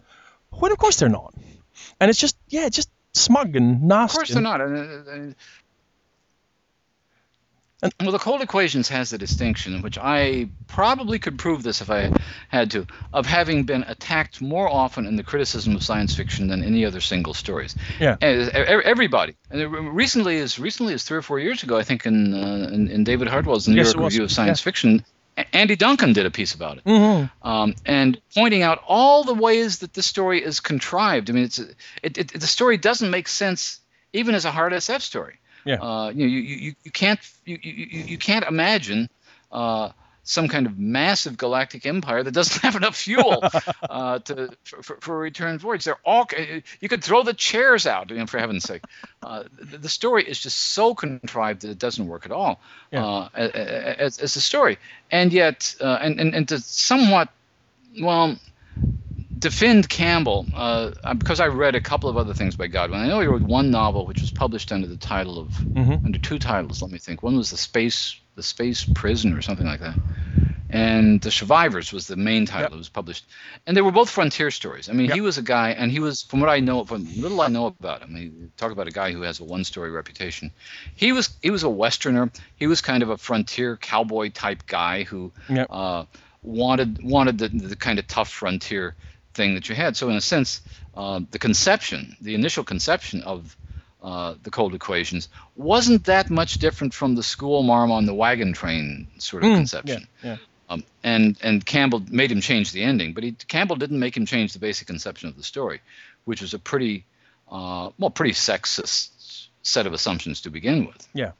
When 0.51 0.73
of 0.73 0.79
course 0.79 0.97
they're 0.97 1.09
not, 1.09 1.35
and 2.01 2.09
it's 2.11 2.19
just 2.19 2.37
yeah, 2.49 2.69
just 2.69 2.91
smug 3.13 3.57
and 3.57 3.83
nasty. 3.83 4.15
Of 4.15 4.19
course 4.19 4.31
they're 4.31 4.43
not. 4.43 4.61
And, 4.61 4.77
uh, 4.77 5.11
uh, 5.11 5.33
And- 7.83 7.93
well, 8.01 8.11
the 8.11 8.19
cold 8.19 8.41
equations 8.41 8.89
has 8.89 9.11
the 9.11 9.19
distinction, 9.19 9.83
which 9.83 9.99
I 9.99 10.49
probably 10.67 11.19
could 11.19 11.39
prove 11.39 11.63
this 11.63 11.83
if 11.83 11.91
I 11.91 12.15
had 12.49 12.71
to, 12.71 12.87
of 13.13 13.27
having 13.27 13.65
been 13.65 13.83
attacked 13.87 14.41
more 14.41 14.67
often 14.69 15.07
in 15.07 15.17
the 15.17 15.23
criticism 15.23 15.77
of 15.77 15.83
science 15.83 16.15
fiction 16.15 16.49
than 16.49 16.65
any 16.65 16.87
other 16.87 17.03
single 17.03 17.35
stories. 17.35 17.77
Yeah. 18.01 18.17
And, 18.23 18.49
uh, 18.49 18.59
e- 18.59 18.83
everybody. 18.85 19.37
And 19.51 19.95
recently, 19.95 20.39
as 20.39 20.59
recently 20.59 20.95
as 20.95 21.05
three 21.05 21.19
or 21.19 21.23
four 21.23 21.39
years 21.39 21.63
ago, 21.63 21.77
I 21.77 21.83
think 21.83 22.07
in 22.07 22.33
uh, 22.33 22.71
in, 22.73 22.89
in 22.89 23.05
David 23.05 23.29
Hartwell's 23.29 23.69
New 23.69 23.77
Yes, 23.77 23.93
York. 23.93 24.05
Review 24.05 24.25
of 24.25 24.33
Science 24.33 24.63
Fiction, 24.63 25.05
A- 25.05 25.16
Andy 25.53 25.77
Duncan 25.77 26.13
did 26.13 26.27
a 26.27 26.31
piece 26.31 26.55
about 26.55 26.79
it 26.79 26.83
hmm 26.85 27.25
um, 27.43 27.75
and 27.85 28.21
pointing 28.35 28.63
out 28.63 28.83
all 28.87 29.25
the 29.25 29.35
ways 29.35 29.79
that 29.79 29.93
the 29.93 30.03
story 30.03 30.43
is 30.43 30.61
contrived. 30.61 31.31
I 31.31 31.33
mean, 31.33 31.45
it's 31.45 31.59
it, 31.59 32.19
it, 32.19 32.29
the 32.33 32.47
story 32.47 32.77
doesn't 32.77 33.11
make 33.11 33.29
sense 33.29 33.81
even 34.13 34.35
as 34.35 34.45
a 34.45 34.51
hard 34.51 34.73
SF 34.73 35.01
story. 35.01 35.37
Yeah. 35.65 35.77
Uh, 35.77 36.11
you, 36.11 36.27
know, 36.27 36.33
you, 36.33 36.41
you 36.41 36.75
you 36.85 36.91
can't 36.91 37.21
you, 37.45 37.59
you, 37.63 38.05
you 38.13 38.19
can't 38.19 38.45
imagine 38.45 39.09
uh, 39.53 39.91
some 40.27 40.49
kind 40.49 40.67
of 40.67 40.77
massive 40.77 41.37
galactic 41.37 41.87
empire 41.87 42.23
that 42.23 42.33
doesn't 42.33 42.61
have 42.63 42.75
enough 42.75 42.97
fuel 42.97 43.43
uh, 43.89 44.19
to 44.19 44.51
for, 44.65 44.99
for, 45.01 45.15
a 45.15 45.19
return 45.19 45.59
voyage. 45.59 45.85
They're 45.85 45.99
all 46.05 46.27
you 46.81 46.89
could 46.89 47.03
throw 47.03 47.23
the 47.23 47.33
chairs 47.33 47.87
out, 47.87 48.11
you 48.11 48.17
know, 48.17 48.27
for 48.27 48.39
heaven's 48.39 48.65
sake. 48.65 48.83
Uh, 49.23 49.45
the, 49.59 49.79
the 49.79 49.89
story 49.89 50.25
is 50.25 50.39
just 50.39 50.59
so 50.59 50.95
contrived 50.95 51.63
that 51.63 51.71
it 51.71 51.79
doesn't 51.79 52.07
work 52.07 52.27
at 52.27 52.33
all 52.33 52.61
Yeah. 52.91 53.07
uh, 53.07 53.29
as, 53.37 54.19
as 54.19 54.35
a 54.37 54.41
story, 54.41 54.79
and 55.11 55.33
yet 55.33 55.77
uh, 55.81 55.99
and, 56.03 56.21
and 56.21 56.35
and 56.35 56.49
to 56.49 56.59
somewhat 56.59 57.29
well 58.01 58.37
defend 59.39 59.89
Campbell 59.89 60.47
uh, 60.55 60.93
uh, 61.05 61.15
because 61.15 61.41
I 61.41 61.47
read 61.49 61.75
a 61.75 61.81
couple 61.81 62.09
of 62.09 62.17
other 62.17 62.35
things 62.35 62.57
by 62.57 62.67
Godwin. 62.69 63.01
I 63.01 63.09
know 63.09 63.21
he 63.21 63.27
wrote 63.27 63.43
one 63.43 63.71
novel 63.71 64.07
which 64.07 64.23
was 64.23 64.31
published 64.31 64.73
under 64.73 64.87
the 64.87 64.97
title 64.97 65.39
of 65.39 65.55
hmm 65.75 65.95
under 66.05 66.19
two 66.19 66.39
titles. 66.39 66.83
Let 66.83 66.91
me 66.91 66.99
think. 66.99 67.23
One 67.23 67.37
was 67.37 67.51
the 67.51 67.57
space 67.57 68.19
the 68.37 68.43
space 68.43 68.85
prison 68.85 69.33
or 69.33 69.43
something 69.43 69.67
like 69.67 69.81
that, 69.81 69.97
and 70.71 71.21
the 71.21 71.31
survivors 71.31 71.93
was 71.93 72.07
the 72.07 72.17
main 72.17 72.47
title. 72.47 72.63
Yep. 72.65 72.73
It 72.73 72.77
was 72.79 72.89
published, 72.89 73.27
and 73.67 73.77
they 73.77 73.83
were 73.83 73.93
both 73.93 74.11
frontier 74.11 74.51
stories. 74.51 74.89
I 74.89 74.93
mean, 74.93 75.07
Yep. 75.07 75.15
he 75.15 75.21
was 75.21 75.39
a 75.39 75.43
guy, 75.43 75.71
and 75.71 75.91
he 75.91 76.01
was 76.01 76.23
from 76.23 76.41
what 76.41 76.49
I 76.51 76.61
know, 76.61 76.85
from 76.85 77.07
little 77.21 77.41
I 77.41 77.49
know 77.49 77.67
about 77.67 78.03
him. 78.03 78.11
I 78.11 78.13
mean, 78.21 78.53
talk 78.57 78.73
about 78.73 78.89
a 78.89 78.91
guy 78.93 79.13
who 79.13 79.23
has 79.23 79.41
a 79.41 79.45
one-story 79.45 79.91
reputation. 79.91 80.51
He 80.95 81.13
was 81.13 81.31
he 81.43 81.51
was 81.51 81.63
a 81.63 81.71
westerner. 81.71 82.31
He 82.57 82.67
was 82.67 82.81
kind 82.81 83.03
of 83.03 83.11
a 83.11 83.17
frontier 83.17 83.77
cowboy 83.77 84.31
type 84.31 84.67
guy 84.67 85.05
who 85.05 85.33
Yep. 85.49 85.67
uh, 85.71 86.05
wanted 86.43 87.03
wanted 87.03 87.39
the, 87.39 87.49
the 87.49 87.77
kind 87.77 87.99
of 87.99 88.07
tough 88.07 88.29
frontier 88.29 88.95
thing 89.37 89.55
that 89.55 89.69
you 89.69 89.75
had. 89.77 89.97
So 89.97 90.09
in 90.11 90.17
a 90.17 90.21
sense, 90.21 90.61
uh, 90.97 91.21
the 91.31 91.39
conception, 91.39 92.17
the 92.21 92.35
initial 92.35 92.65
conception 92.65 93.23
of 93.23 93.57
uh, 94.03 94.35
the 94.43 94.51
cold 94.51 94.75
equations 94.75 95.29
wasn't 95.57 96.05
that 96.05 96.31
much 96.31 96.59
different 96.59 96.95
from 96.95 97.15
the 97.17 97.23
school 97.23 97.63
marm 97.63 97.91
on 97.91 98.07
the 98.07 98.15
wagon 98.15 98.53
train 98.53 99.07
sort 99.19 99.43
of 99.45 99.51
Mm, 99.51 99.57
conception. 99.57 100.09
yeah, 100.23 100.31
yeah. 100.31 100.37
Um, 100.69 100.83
and 101.05 101.37
and 101.43 101.65
Campbell 101.65 102.03
made 102.11 102.31
him 102.33 102.41
change 102.41 102.73
the 102.73 102.83
ending, 102.83 103.15
but 103.15 103.23
he, 103.25 103.33
Campbell 103.47 103.77
didn't 103.77 104.01
make 104.01 104.17
him 104.17 104.27
change 104.27 104.53
the 104.53 104.59
basic 104.59 104.87
conception 104.89 105.29
of 105.29 105.37
the 105.37 105.43
story, 105.45 105.81
which 106.25 106.41
was 106.43 106.55
a 106.55 106.59
pretty 106.59 107.05
uh, 107.51 107.91
well 107.99 108.11
pretty 108.11 108.35
sexist 108.35 109.49
set 109.63 109.87
of 109.87 109.93
assumptions 109.93 110.41
to 110.43 110.51
begin 110.51 110.87
with. 110.87 111.09
Yeah. 111.15 111.33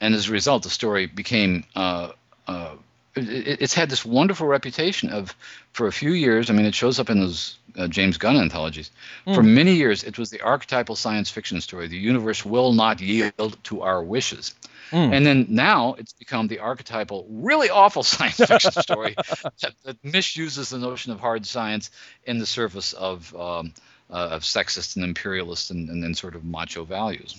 And 0.00 0.14
as 0.14 0.28
a 0.28 0.32
result, 0.32 0.62
the 0.64 0.70
story 0.70 1.06
became 1.06 1.64
uh, 1.74 2.10
uh, 2.46 2.74
it's 3.16 3.74
had 3.74 3.90
this 3.90 4.04
wonderful 4.04 4.46
reputation 4.46 5.10
of 5.10 5.34
for 5.72 5.86
a 5.86 5.92
few 5.92 6.12
years. 6.12 6.50
I 6.50 6.52
mean, 6.52 6.66
it 6.66 6.74
shows 6.74 6.98
up 6.98 7.10
in 7.10 7.20
those 7.20 7.58
uh, 7.76 7.88
James 7.88 8.18
Gunn 8.18 8.36
anthologies. 8.36 8.90
For 9.24 9.42
Mm. 9.42 9.54
many 9.54 9.74
years, 9.74 10.04
it 10.04 10.18
was 10.18 10.30
the 10.30 10.40
archetypal 10.42 10.96
science 10.96 11.30
fiction 11.30 11.60
story. 11.60 11.88
The 11.88 11.96
universe 11.96 12.44
will 12.44 12.72
not 12.72 13.00
yield 13.00 13.56
to 13.64 13.82
our 13.82 14.02
wishes. 14.02 14.54
Mm. 14.90 15.12
And 15.12 15.26
then 15.26 15.46
now 15.48 15.94
it's 15.94 16.12
become 16.12 16.46
the 16.48 16.58
archetypal, 16.60 17.26
really 17.30 17.70
awful 17.70 18.02
science 18.14 18.36
fiction 18.36 18.72
story 18.72 19.14
that, 19.60 19.74
that 19.84 20.04
misuses 20.04 20.68
the 20.70 20.78
notion 20.78 21.12
of 21.12 21.20
hard 21.20 21.46
science 21.46 21.90
in 22.24 22.38
the 22.38 22.46
service 22.46 22.92
of 22.92 23.34
um, 23.34 23.72
uh, 24.10 24.28
of 24.36 24.42
sexist 24.42 24.96
and 24.96 25.04
imperialist 25.04 25.70
and, 25.70 25.88
and, 25.88 26.04
and 26.04 26.16
sort 26.16 26.34
of 26.36 26.44
macho 26.44 26.84
values. 26.84 27.34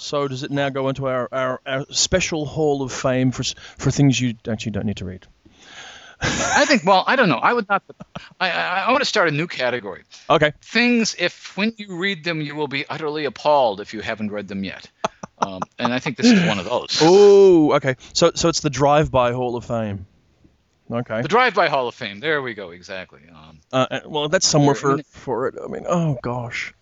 So 0.00 0.26
does 0.28 0.42
it 0.42 0.50
now 0.50 0.70
go 0.70 0.88
into 0.88 1.06
our, 1.06 1.28
our, 1.30 1.60
our 1.66 1.86
special 1.90 2.46
hall 2.46 2.82
of 2.82 2.92
fame 2.92 3.32
for 3.32 3.44
for 3.76 3.90
things 3.90 4.18
you 4.20 4.34
actually 4.48 4.72
don't 4.72 4.86
need 4.86 4.96
to 4.96 5.04
read? 5.04 5.26
I 6.22 6.64
think. 6.66 6.84
Well, 6.84 7.04
I 7.06 7.16
don't 7.16 7.28
know. 7.28 7.38
I 7.38 7.52
would 7.52 7.68
not. 7.68 7.82
I 8.40 8.50
I, 8.50 8.80
I 8.86 8.90
want 8.90 9.00
to 9.02 9.06
start 9.06 9.28
a 9.28 9.30
new 9.30 9.46
category. 9.46 10.04
Okay. 10.28 10.52
Things, 10.62 11.16
if 11.18 11.56
when 11.56 11.74
you 11.76 11.96
read 11.96 12.24
them, 12.24 12.40
you 12.40 12.54
will 12.54 12.68
be 12.68 12.86
utterly 12.88 13.24
appalled 13.24 13.80
if 13.80 13.94
you 13.94 14.00
haven't 14.00 14.30
read 14.30 14.48
them 14.48 14.64
yet. 14.64 14.90
Um, 15.38 15.60
and 15.78 15.92
I 15.92 15.98
think 15.98 16.16
this 16.16 16.26
is 16.26 16.46
one 16.46 16.58
of 16.58 16.64
those. 16.66 16.98
Oh, 17.00 17.72
okay. 17.74 17.96
So 18.12 18.32
so 18.34 18.48
it's 18.48 18.60
the 18.60 18.70
drive-by 18.70 19.32
hall 19.32 19.56
of 19.56 19.64
fame. 19.64 20.06
Okay. 20.90 21.22
The 21.22 21.28
Drive-By 21.28 21.68
Hall 21.68 21.86
of 21.86 21.94
Fame. 21.94 22.18
There 22.18 22.42
we 22.42 22.54
go. 22.54 22.70
Exactly. 22.70 23.20
Um, 23.30 23.60
Uh, 23.72 23.86
uh, 23.90 24.00
well, 24.06 24.28
that's 24.28 24.46
somewhere 24.46 24.74
for 24.74 24.98
for 25.10 25.46
it. 25.46 25.54
I 25.62 25.68
mean, 25.68 25.84
oh 25.88 26.18
gosh. 26.20 26.74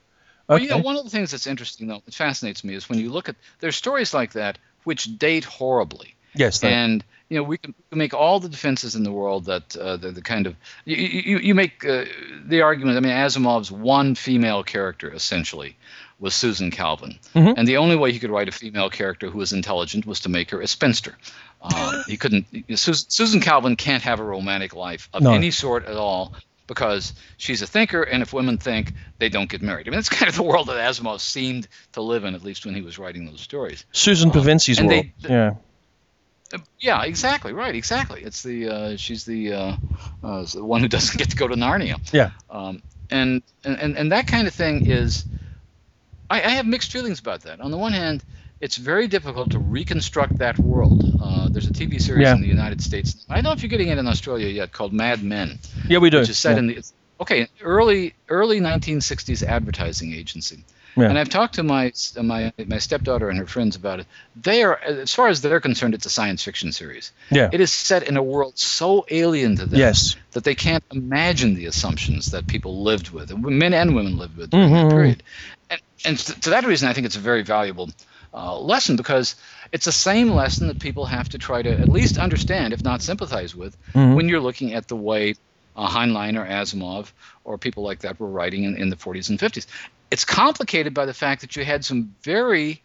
Well, 0.49 0.59
you 0.59 0.68
know, 0.68 0.78
one 0.78 0.96
of 0.96 1.05
the 1.05 1.11
things 1.11 1.30
that's 1.32 1.46
interesting, 1.46 1.88
though, 1.88 2.01
that 2.05 2.14
fascinates 2.14 2.64
me, 2.64 2.74
is 2.74 2.88
when 2.88 2.99
you 2.99 3.11
look 3.11 3.28
at 3.28 3.36
there's 3.61 3.76
stories 3.76 4.14
like 4.14 4.32
that 4.32 4.59
which 4.84 5.18
date 5.18 5.44
horribly, 5.44 6.14
yes. 6.34 6.62
And 6.64 7.05
you 7.28 7.36
know 7.36 7.42
we 7.42 7.59
can 7.59 7.74
make 7.92 8.14
all 8.14 8.40
the 8.40 8.49
defenses 8.49 8.94
in 8.94 9.03
the 9.03 9.12
world 9.12 9.44
that 9.44 9.76
uh, 9.76 9.99
the, 9.99 10.11
the 10.12 10.22
kind 10.22 10.46
of 10.46 10.57
you 10.86 10.96
you, 10.96 11.38
you 11.38 11.55
make 11.55 11.84
uh, 11.84 12.07
the 12.46 12.62
argument. 12.62 12.96
I 12.96 13.01
mean, 13.01 13.12
Asimov's 13.12 13.70
one 13.70 14.14
female 14.14 14.62
character 14.64 15.12
essentially 15.12 15.76
was 16.18 16.34
Susan 16.34 16.70
Calvin, 16.70 17.18
Mhm. 17.34 17.55
and 17.59 17.68
the 17.68 17.76
only 17.76 17.96
way 17.96 18.12
he 18.12 18.18
could 18.18 18.30
write 18.30 18.49
a 18.49 18.53
female 18.53 18.88
character 18.90 19.28
who 19.30 19.38
was 19.38 19.53
intelligent 19.53 20.07
was 20.07 20.20
to 20.20 20.28
make 20.30 20.51
her 20.51 20.61
a 20.62 20.66
spinster. 20.66 21.16
Uh, 21.61 22.03
he 22.07 22.16
couldn't. 22.16 22.46
Susan, 22.76 23.11
Susan 23.11 23.40
Calvin 23.40 23.76
can't 23.76 24.03
have 24.05 24.18
a 24.20 24.24
romantic 24.24 24.74
life 24.74 25.09
of 25.12 25.22
No. 25.22 25.32
any 25.32 25.51
sort 25.51 25.84
at 25.84 25.96
all 25.96 26.32
because 26.69 27.14
she's 27.39 27.61
a 27.62 27.66
thinker, 27.66 28.03
and 28.05 28.23
if 28.23 28.33
women 28.33 28.59
think, 28.59 28.93
they 29.19 29.29
don't 29.29 29.51
get 29.51 29.61
married. 29.62 29.89
I 29.89 29.91
mean, 29.91 29.97
that's 29.99 30.09
kind 30.09 30.29
of 30.29 30.37
the 30.37 30.45
world 30.45 30.69
that 30.69 30.77
Asimov 30.77 31.19
seemed 31.19 31.66
to 31.95 32.01
live 32.03 32.23
in, 32.23 32.37
at 32.37 32.45
least 32.45 32.64
when 32.64 32.77
he 32.77 32.83
was 32.83 32.97
writing 33.01 33.27
those 33.27 33.41
stories. 33.41 33.85
Susan 33.91 34.31
Pevensie's 34.31 34.79
and 34.79 34.87
world. 34.89 35.07
they- 35.23 35.29
yeah. 35.29 35.55
Uh, 36.55 36.59
Yeah, 36.79 37.03
exactly, 37.03 37.53
right, 37.53 37.75
exactly. 37.75 38.23
It's 38.23 38.43
the 38.43 38.69
uh, 38.69 38.97
she's 38.97 39.25
the 39.25 39.53
uh, 39.53 39.77
uh, 40.23 40.47
the 40.55 40.64
one 40.64 40.81
who 40.81 40.89
doesn't 40.89 41.19
get 41.19 41.31
to 41.31 41.37
go 41.37 41.49
to 41.49 41.57
Narnia. 41.57 41.97
Yeah. 42.12 42.31
Um, 42.49 42.83
and, 43.11 43.43
and 43.64 43.97
and 43.99 44.12
that 44.12 44.27
kind 44.29 44.47
of 44.47 44.55
thing 44.55 44.87
is, 44.87 45.25
I, 46.31 46.37
I 46.43 46.49
have 46.51 46.66
mixed 46.66 46.93
feelings 46.93 47.19
about 47.21 47.43
that. 47.43 47.61
On 47.61 47.71
the 47.71 47.77
one 47.79 47.93
hand, 47.93 48.23
it's 48.61 48.76
very 48.76 49.06
difficult 49.09 49.50
to 49.52 49.59
reconstruct 49.59 50.38
that 50.38 50.59
world. 50.59 51.02
Uh, 51.22 51.48
there's 51.48 51.66
a 51.68 51.72
TV 51.72 52.00
series 52.00 52.24
Yeah. 52.24 52.34
in 52.34 52.40
the 52.40 52.48
United 52.48 52.80
States. 52.82 53.24
I 53.28 53.36
don't 53.36 53.44
know 53.44 53.52
if 53.52 53.62
you're 53.62 53.68
getting 53.70 53.88
it 53.88 53.98
in 53.98 54.06
Australia 54.06 54.48
yet, 54.48 54.72
called 54.72 54.92
Mad 54.92 55.22
Men, 55.22 55.59
Yeah, 55.88 55.98
we 55.98 56.11
do. 56.11 56.18
which 56.20 56.28
is 56.30 56.38
set 56.38 56.52
yeah. 56.52 56.59
in 56.59 56.66
the 56.68 56.82
okay 57.20 57.48
early 57.62 58.14
early 58.28 58.61
1960s 58.61 59.42
advertising 59.42 60.12
agency. 60.12 60.64
Yeah. 60.96 61.11
And 61.11 61.18
I've 61.18 61.28
talked 61.28 61.54
to 61.54 61.62
my 61.62 61.92
my 62.20 62.52
my 62.66 62.78
stepdaughter 62.78 63.28
and 63.30 63.38
her 63.38 63.46
friends 63.46 63.76
about 63.76 64.00
it. 64.00 64.06
They 64.34 64.64
are, 64.64 64.76
as 64.76 65.14
far 65.14 65.28
as 65.28 65.40
they're 65.40 65.61
concerned, 65.61 65.94
it's 65.94 66.06
a 66.06 66.11
science 66.11 66.42
fiction 66.42 66.72
series. 66.72 67.12
Yeah. 67.30 67.50
It 67.52 67.61
is 67.61 67.70
set 67.72 68.02
in 68.09 68.16
a 68.16 68.22
world 68.22 68.59
so 68.59 69.06
alien 69.09 69.56
to 69.56 69.66
them 69.66 69.78
Yes. 69.78 70.16
that 70.32 70.42
they 70.42 70.56
can't 70.56 70.82
imagine 70.92 71.54
the 71.54 71.66
assumptions 71.66 72.32
that 72.32 72.48
people 72.48 72.82
lived 72.82 73.11
with, 73.11 73.30
men 73.36 73.74
and 73.74 73.94
women 73.94 74.16
lived 74.18 74.36
with 74.36 74.50
during 74.50 74.70
Mhm. 74.70 74.82
that 74.88 74.90
period. 74.90 75.22
And, 75.70 75.80
and 76.04 76.18
to 76.18 76.50
that 76.50 76.64
reason, 76.64 76.88
I 76.88 76.94
think 76.94 77.06
it's 77.06 77.16
a 77.16 77.20
very 77.20 77.42
valuable 77.42 77.90
uh, 78.39 78.59
lesson 78.72 78.97
because 78.97 79.36
it's 79.72 79.84
the 79.84 79.93
same 79.93 80.30
lesson 80.30 80.68
that 80.68 80.78
people 80.78 81.07
have 81.07 81.28
to 81.30 81.39
try 81.39 81.61
to 81.62 81.80
at 81.80 81.89
least 81.89 82.18
understand, 82.18 82.72
if 82.72 82.84
not 82.84 83.03
sympathize 83.03 83.55
with, 83.55 83.76
Mhm. 83.95 84.14
when 84.14 84.28
you're 84.28 84.47
looking 84.49 84.74
at 84.74 84.86
the 84.89 84.97
way 84.97 85.34
uh, 85.76 85.89
Heinlein 85.89 86.36
or 86.36 86.47
Asimov 86.47 87.12
or 87.45 87.59
people 87.59 87.82
like 87.84 88.01
that 88.01 88.18
were 88.20 88.30
writing 88.39 88.64
in, 88.64 88.76
in 88.76 88.89
the 88.91 88.97
40s 88.97 89.30
and 89.30 89.39
50s. 89.39 89.66
It's 90.11 90.24
complicated 90.24 90.95
by 90.95 91.07
the 91.07 91.14
fact 91.14 91.43
that 91.43 91.57
you 91.57 91.64
had 91.64 91.84
some 91.84 92.14
very 92.24 92.82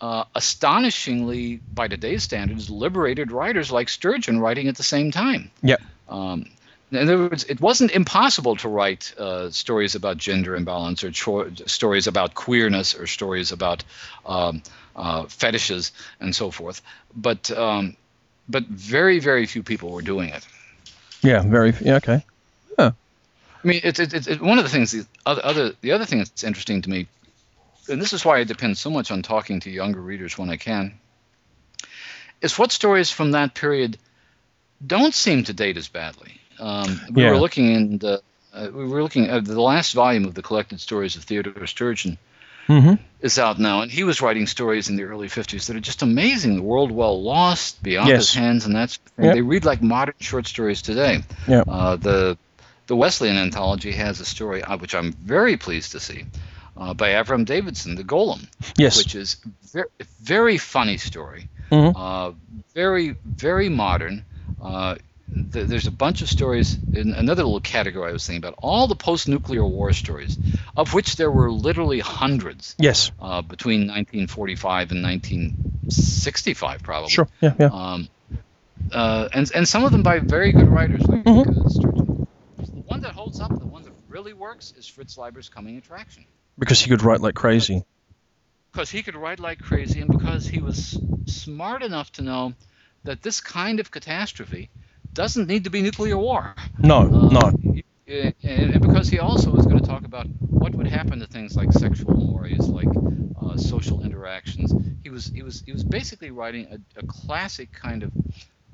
uh, 0.00 0.24
astonishingly, 0.34 1.60
by 1.72 1.88
today's 1.88 2.22
standards, 2.22 2.68
liberated 2.68 3.32
writers 3.32 3.70
like 3.70 3.88
Sturgeon 3.88 4.40
writing 4.40 4.68
at 4.68 4.76
the 4.76 4.82
same 4.82 5.10
time. 5.10 5.50
Yeah. 5.62 5.76
Um, 6.08 6.46
in 6.90 6.98
other 6.98 7.18
words, 7.18 7.44
it 7.44 7.60
wasn't 7.60 7.92
impossible 7.92 8.56
to 8.56 8.68
write 8.68 9.14
uh, 9.18 9.50
stories 9.50 9.94
about 9.94 10.18
gender 10.18 10.54
imbalance 10.54 11.02
or 11.04 11.10
cho- 11.10 11.50
stories 11.66 12.06
about 12.06 12.34
queerness 12.34 12.94
or 12.94 13.06
stories 13.06 13.52
about 13.52 13.84
um, 14.26 14.62
uh, 14.96 15.24
fetishes 15.24 15.92
and 16.20 16.34
so 16.34 16.50
forth. 16.50 16.82
But 17.14 17.50
um, 17.50 17.96
but 18.48 18.64
very 18.66 19.18
very 19.20 19.46
few 19.46 19.62
people 19.62 19.90
were 19.90 20.02
doing 20.02 20.28
it. 20.30 20.46
Yeah. 21.22 21.42
Very. 21.42 21.74
Yeah. 21.80 21.96
Okay. 21.96 22.24
I 23.64 23.66
mean, 23.66 23.80
it's 23.82 23.98
it's 23.98 24.12
it's 24.12 24.26
it, 24.26 24.42
one 24.42 24.58
of 24.58 24.64
the 24.64 24.70
things. 24.70 24.92
The 24.92 25.06
other, 25.24 25.40
other 25.44 25.72
the 25.80 25.92
other 25.92 26.04
thing 26.04 26.18
that's 26.18 26.44
interesting 26.44 26.82
to 26.82 26.90
me, 26.90 27.06
and 27.88 28.00
this 28.00 28.12
is 28.12 28.24
why 28.24 28.38
I 28.38 28.44
depend 28.44 28.76
so 28.76 28.90
much 28.90 29.10
on 29.10 29.22
talking 29.22 29.60
to 29.60 29.70
younger 29.70 30.00
readers 30.00 30.36
when 30.36 30.50
I 30.50 30.56
can, 30.56 30.98
is 32.42 32.58
what 32.58 32.72
stories 32.72 33.10
from 33.10 33.30
that 33.30 33.54
period 33.54 33.96
don't 34.86 35.14
seem 35.14 35.44
to 35.44 35.54
date 35.54 35.78
as 35.78 35.88
badly. 35.88 36.40
Um, 36.58 37.00
we 37.10 37.22
Yeah. 37.22 37.30
were 37.30 37.38
looking 37.38 37.70
in 37.72 37.98
the 37.98 38.22
uh, 38.52 38.68
we 38.70 38.84
were 38.84 39.02
looking 39.02 39.28
at 39.28 39.46
the 39.46 39.60
last 39.60 39.94
volume 39.94 40.26
of 40.26 40.34
the 40.34 40.42
collected 40.42 40.80
stories 40.80 41.16
of 41.16 41.24
Theodore 41.24 41.66
Sturgeon 41.66 42.18
Mm-hmm. 42.68 42.94
is 43.20 43.38
out 43.38 43.58
now, 43.58 43.82
and 43.82 43.90
he 43.90 44.04
was 44.04 44.20
writing 44.20 44.46
stories 44.46 44.88
in 44.88 44.96
the 44.96 45.04
early 45.04 45.28
50s 45.28 45.66
that 45.66 45.76
are 45.76 45.80
just 45.80 46.02
amazing. 46.02 46.56
The 46.56 46.62
World 46.62 46.90
Well 46.90 47.22
Lost, 47.22 47.82
Beyond 47.82 48.08
Yes. 48.08 48.18
His 48.32 48.34
Hands, 48.34 48.64
and 48.66 48.74
that's 48.74 48.98
Yep. 49.18 49.34
they 49.34 49.40
read 49.42 49.64
like 49.64 49.82
modern 49.82 50.14
short 50.20 50.46
stories 50.46 50.82
today. 50.82 51.22
Yep. 51.48 51.64
Uh, 51.68 51.96
the 51.96 52.38
the 52.86 52.96
Wesleyan 52.96 53.36
anthology 53.38 53.92
has 53.92 54.20
a 54.20 54.24
story 54.26 54.62
uh, 54.62 54.76
which 54.76 54.94
I'm 54.94 55.12
very 55.12 55.56
pleased 55.56 55.92
to 55.92 56.00
see 56.00 56.24
uh, 56.76 56.92
by 56.92 57.10
Avram 57.10 57.44
Davidson, 57.46 57.94
The 57.94 58.04
Golem, 58.04 58.46
Yes. 58.76 58.98
which 58.98 59.14
is 59.14 59.36
very 59.72 59.88
very 60.22 60.58
funny 60.58 60.96
story, 60.98 61.48
Mhm. 61.70 61.92
uh, 61.96 62.32
very 62.74 63.14
very 63.24 63.68
modern. 63.68 64.24
Uh, 64.62 64.96
th- 65.52 65.66
there's 65.66 65.86
a 65.86 65.90
bunch 65.92 66.22
of 66.22 66.28
stories 66.28 66.78
in 66.92 67.14
another 67.14 67.42
little 67.44 67.60
category 67.60 68.10
I 68.10 68.12
was 68.12 68.26
thinking 68.26 68.44
about 68.44 68.58
all 68.58 68.86
the 68.88 68.94
post-nuclear 68.96 69.64
war 69.64 69.92
stories, 69.92 70.38
of 70.76 70.94
which 70.94 71.16
there 71.16 71.30
were 71.30 71.50
literally 71.50 72.00
hundreds 72.00 72.74
Yes. 72.78 73.10
uh, 73.20 73.42
between 73.42 73.80
1945 73.88 74.90
and 74.92 75.02
1965, 75.02 76.82
probably. 76.82 77.10
Sure. 77.10 77.28
Yeah. 77.40 77.54
Yeah. 77.58 77.66
Um, 77.72 78.08
uh, 78.92 79.28
and 79.32 79.50
and 79.54 79.68
some 79.68 79.84
of 79.84 79.92
them 79.92 80.02
by 80.02 80.18
very 80.18 80.52
good 80.52 80.68
writers 80.68 81.02
like 81.06 81.24
Mhm. 81.24 81.46
uh, 81.46 82.64
The 82.74 82.80
one 82.86 83.00
that 83.02 83.12
holds 83.12 83.40
up, 83.40 83.56
the 83.58 83.66
one 83.66 83.82
that 83.84 83.92
really 84.08 84.32
works, 84.34 84.72
is 84.76 84.86
Fritz 84.86 85.16
Leiber's 85.16 85.48
Coming 85.48 85.76
Attraction, 85.78 86.24
Because 86.58 86.80
he 86.80 86.90
could 86.90 87.02
write 87.02 87.20
like 87.20 87.34
crazy. 87.34 87.84
because 88.72 88.90
he 88.90 89.02
could 89.02 89.14
write 89.16 89.38
like 89.40 89.60
crazy, 89.60 90.00
and 90.00 90.10
because 90.10 90.46
he 90.46 90.60
was 90.60 90.98
smart 91.26 91.82
enough 91.82 92.10
to 92.12 92.22
know 92.22 92.52
that 93.04 93.22
this 93.22 93.40
kind 93.40 93.78
of 93.80 93.90
catastrophe 93.90 94.68
doesn't 95.14 95.46
need 95.48 95.64
to 95.64 95.70
be 95.70 95.80
nuclear 95.82 96.18
war. 96.18 96.54
No. 96.78 96.98
Uh, 96.98 97.28
no. 97.30 97.52
and, 98.06 98.34
and 98.42 98.80
because 98.80 99.08
he 99.08 99.18
also 99.18 99.50
was 99.50 99.66
going 99.66 99.78
to 99.78 99.86
talk 99.86 100.04
about 100.04 100.26
what 100.40 100.74
would 100.74 100.86
happen 100.86 101.20
to 101.20 101.26
things 101.26 101.56
like 101.56 101.72
sexual 101.72 102.14
mores, 102.14 102.68
like 102.68 102.88
uh, 103.40 103.56
social 103.56 104.02
interactions. 104.02 104.72
He 105.02 105.10
was 105.10 105.26
he 105.26 105.42
was 105.42 105.62
he 105.66 105.72
was 105.72 105.84
basically 105.84 106.30
writing 106.30 106.66
a, 106.70 107.00
a 107.00 107.06
classic 107.06 107.72
kind 107.72 108.02
of 108.02 108.10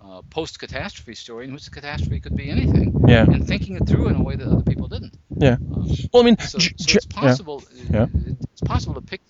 uh, 0.03 0.23
post-catastrophe 0.31 1.15
story 1.15 1.45
in 1.45 1.53
which 1.53 1.65
the 1.67 1.71
catastrophe 1.71 2.21
could 2.21 2.35
be 2.35 2.51
anything, 2.51 2.95
Yeah. 3.07 3.25
and 3.25 3.47
thinking 3.47 3.77
it 3.77 3.87
through 3.87 4.09
in 4.09 4.17
a 4.17 4.23
way 4.23 4.35
that 4.35 4.47
other 4.47 4.63
people 4.63 4.89
didn't. 4.89 5.15
Yeah. 5.37 5.57
Um, 5.75 5.87
Well, 6.13 6.23
I 6.23 6.27
mean, 6.27 6.39
so, 6.39 6.59
so 6.59 6.71
it's 6.97 7.07
possible. 7.07 7.63
Yeah. 7.91 8.07
It's 8.53 8.63
possible 8.63 8.95
to 8.95 9.03
pick. 9.03 9.21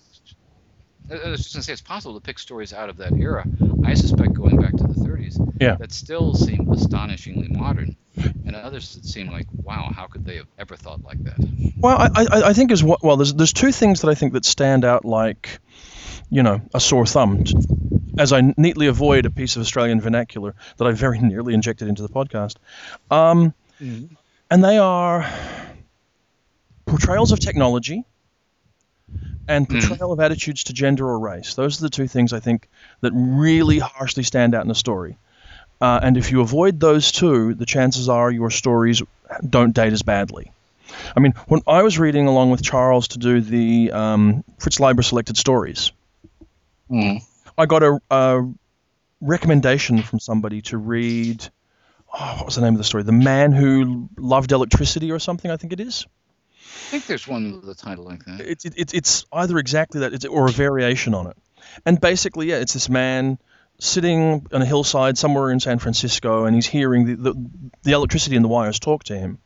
I 1.11 1.29
was 1.29 1.41
just 1.41 1.53
going 1.53 1.61
to 1.61 1.65
say 1.65 1.73
it's 1.73 1.81
possible 1.81 2.13
to 2.15 2.21
pick 2.21 2.39
stories 2.39 2.73
out 2.73 2.89
of 2.89 2.97
that 2.97 3.13
era. 3.13 3.45
I 3.85 3.93
suspect 3.95 4.33
going 4.33 4.57
back 4.57 4.71
to 4.71 4.83
the 4.83 4.93
30s. 4.93 5.55
Yeah. 5.59 5.75
That 5.75 5.91
still 5.91 6.33
seem 6.33 6.71
astonishingly 6.71 7.49
modern, 7.49 7.97
and 8.45 8.55
others 8.55 8.95
that 8.95 9.05
seem 9.05 9.27
like, 9.27 9.45
wow, 9.51 9.91
how 9.93 10.07
could 10.07 10.25
they 10.25 10.37
have 10.37 10.47
ever 10.57 10.75
thought 10.75 11.03
like 11.03 11.21
that? 11.23 11.35
Well, 11.77 11.97
I, 11.97 12.09
I, 12.15 12.49
I 12.49 12.53
think 12.53 12.71
as 12.71 12.83
well, 12.83 12.97
well, 13.01 13.17
there's 13.17 13.33
there's 13.33 13.53
two 13.53 13.71
things 13.71 14.01
that 14.01 14.09
I 14.09 14.15
think 14.15 14.33
that 14.33 14.45
stand 14.45 14.85
out 14.85 15.03
like, 15.03 15.59
you 16.29 16.43
know, 16.43 16.61
a 16.73 16.79
sore 16.79 17.05
thumb. 17.05 17.43
As 18.17 18.33
I 18.33 18.41
neatly 18.57 18.87
avoid 18.87 19.25
a 19.25 19.31
piece 19.31 19.55
of 19.55 19.61
Australian 19.61 20.01
vernacular 20.01 20.55
that 20.77 20.85
I 20.85 20.91
very 20.91 21.19
nearly 21.19 21.53
injected 21.53 21.87
into 21.87 22.03
the 22.03 22.09
podcast, 22.09 22.55
um, 23.09 23.53
and 23.79 24.63
they 24.63 24.77
are 24.77 25.29
portrayals 26.85 27.31
of 27.31 27.39
technology 27.39 28.05
and 29.47 29.67
Mm. 29.67 29.87
portrayal 29.87 30.11
of 30.13 30.19
attitudes 30.19 30.65
to 30.65 30.73
gender 30.73 31.05
or 31.07 31.19
race. 31.19 31.55
Those 31.55 31.79
are 31.79 31.83
the 31.83 31.89
two 31.89 32.07
things 32.07 32.33
I 32.33 32.39
think 32.39 32.67
that 33.01 33.11
really 33.13 33.79
harshly 33.79 34.23
stand 34.23 34.55
out 34.55 34.63
in 34.65 34.71
a 34.71 34.75
story. 34.75 35.17
Uh, 35.79 35.99
and 36.03 36.15
if 36.17 36.31
you 36.31 36.41
avoid 36.41 36.79
those 36.79 37.11
two, 37.11 37.53
the 37.55 37.65
chances 37.65 38.07
are 38.07 38.29
your 38.31 38.51
stories 38.51 39.01
don't 39.49 39.73
date 39.73 39.93
as 39.93 40.03
badly. 40.03 40.51
I 41.15 41.19
mean, 41.21 41.33
when 41.47 41.61
I 41.67 41.81
was 41.83 41.97
reading 41.97 42.27
along 42.27 42.51
with 42.51 42.61
Charles 42.61 43.07
to 43.09 43.17
do 43.19 43.41
the 43.41 43.91
um, 43.91 44.43
Fritz 44.59 44.79
Leiber 44.79 45.01
selected 45.01 45.37
stories, 45.37 45.91
Mm. 46.89 47.21
I 47.57 47.65
got 47.67 47.83
a, 47.83 48.01
a 48.11 48.51
recommendation 49.21 50.01
from 50.01 50.19
somebody 50.19 50.61
to 50.63 50.77
read. 50.77 51.47
Oh, 52.13 52.35
what 52.37 52.45
was 52.45 52.55
the 52.55 52.61
name 52.61 52.73
of 52.73 52.77
the 52.79 52.83
story? 52.83 53.03
The 53.03 53.13
Man 53.13 53.53
Who 53.53 54.09
Loved 54.17 54.51
Electricity, 54.51 55.11
or 55.11 55.19
something. 55.19 55.49
I 55.49 55.55
think 55.57 55.71
it 55.71 55.79
is. 55.79 56.05
I 56.71 56.91
think 56.91 57.05
there's 57.05 57.27
one 57.27 57.61
with 57.61 57.69
a 57.69 57.75
title 57.75 58.05
like 58.05 58.25
that. 58.25 58.41
It's 58.41 58.65
it, 58.65 58.73
it, 58.77 58.93
it's 58.93 59.25
either 59.31 59.57
exactly 59.57 60.01
that, 60.01 60.13
it's, 60.13 60.25
or 60.25 60.47
a 60.47 60.51
variation 60.51 61.13
on 61.13 61.27
it. 61.27 61.37
And 61.85 61.99
basically, 61.99 62.49
yeah, 62.49 62.57
it's 62.57 62.73
this 62.73 62.89
man 62.89 63.37
sitting 63.79 64.47
on 64.51 64.61
a 64.61 64.65
hillside 64.65 65.17
somewhere 65.17 65.51
in 65.51 65.59
San 65.59 65.79
Francisco, 65.79 66.45
and 66.45 66.55
he's 66.55 66.67
hearing 66.67 67.05
the 67.05 67.15
the, 67.15 67.49
the 67.83 67.91
electricity 67.91 68.35
and 68.35 68.45
the 68.45 68.49
wires 68.49 68.79
talk 68.79 69.03
to 69.05 69.17
him. 69.17 69.39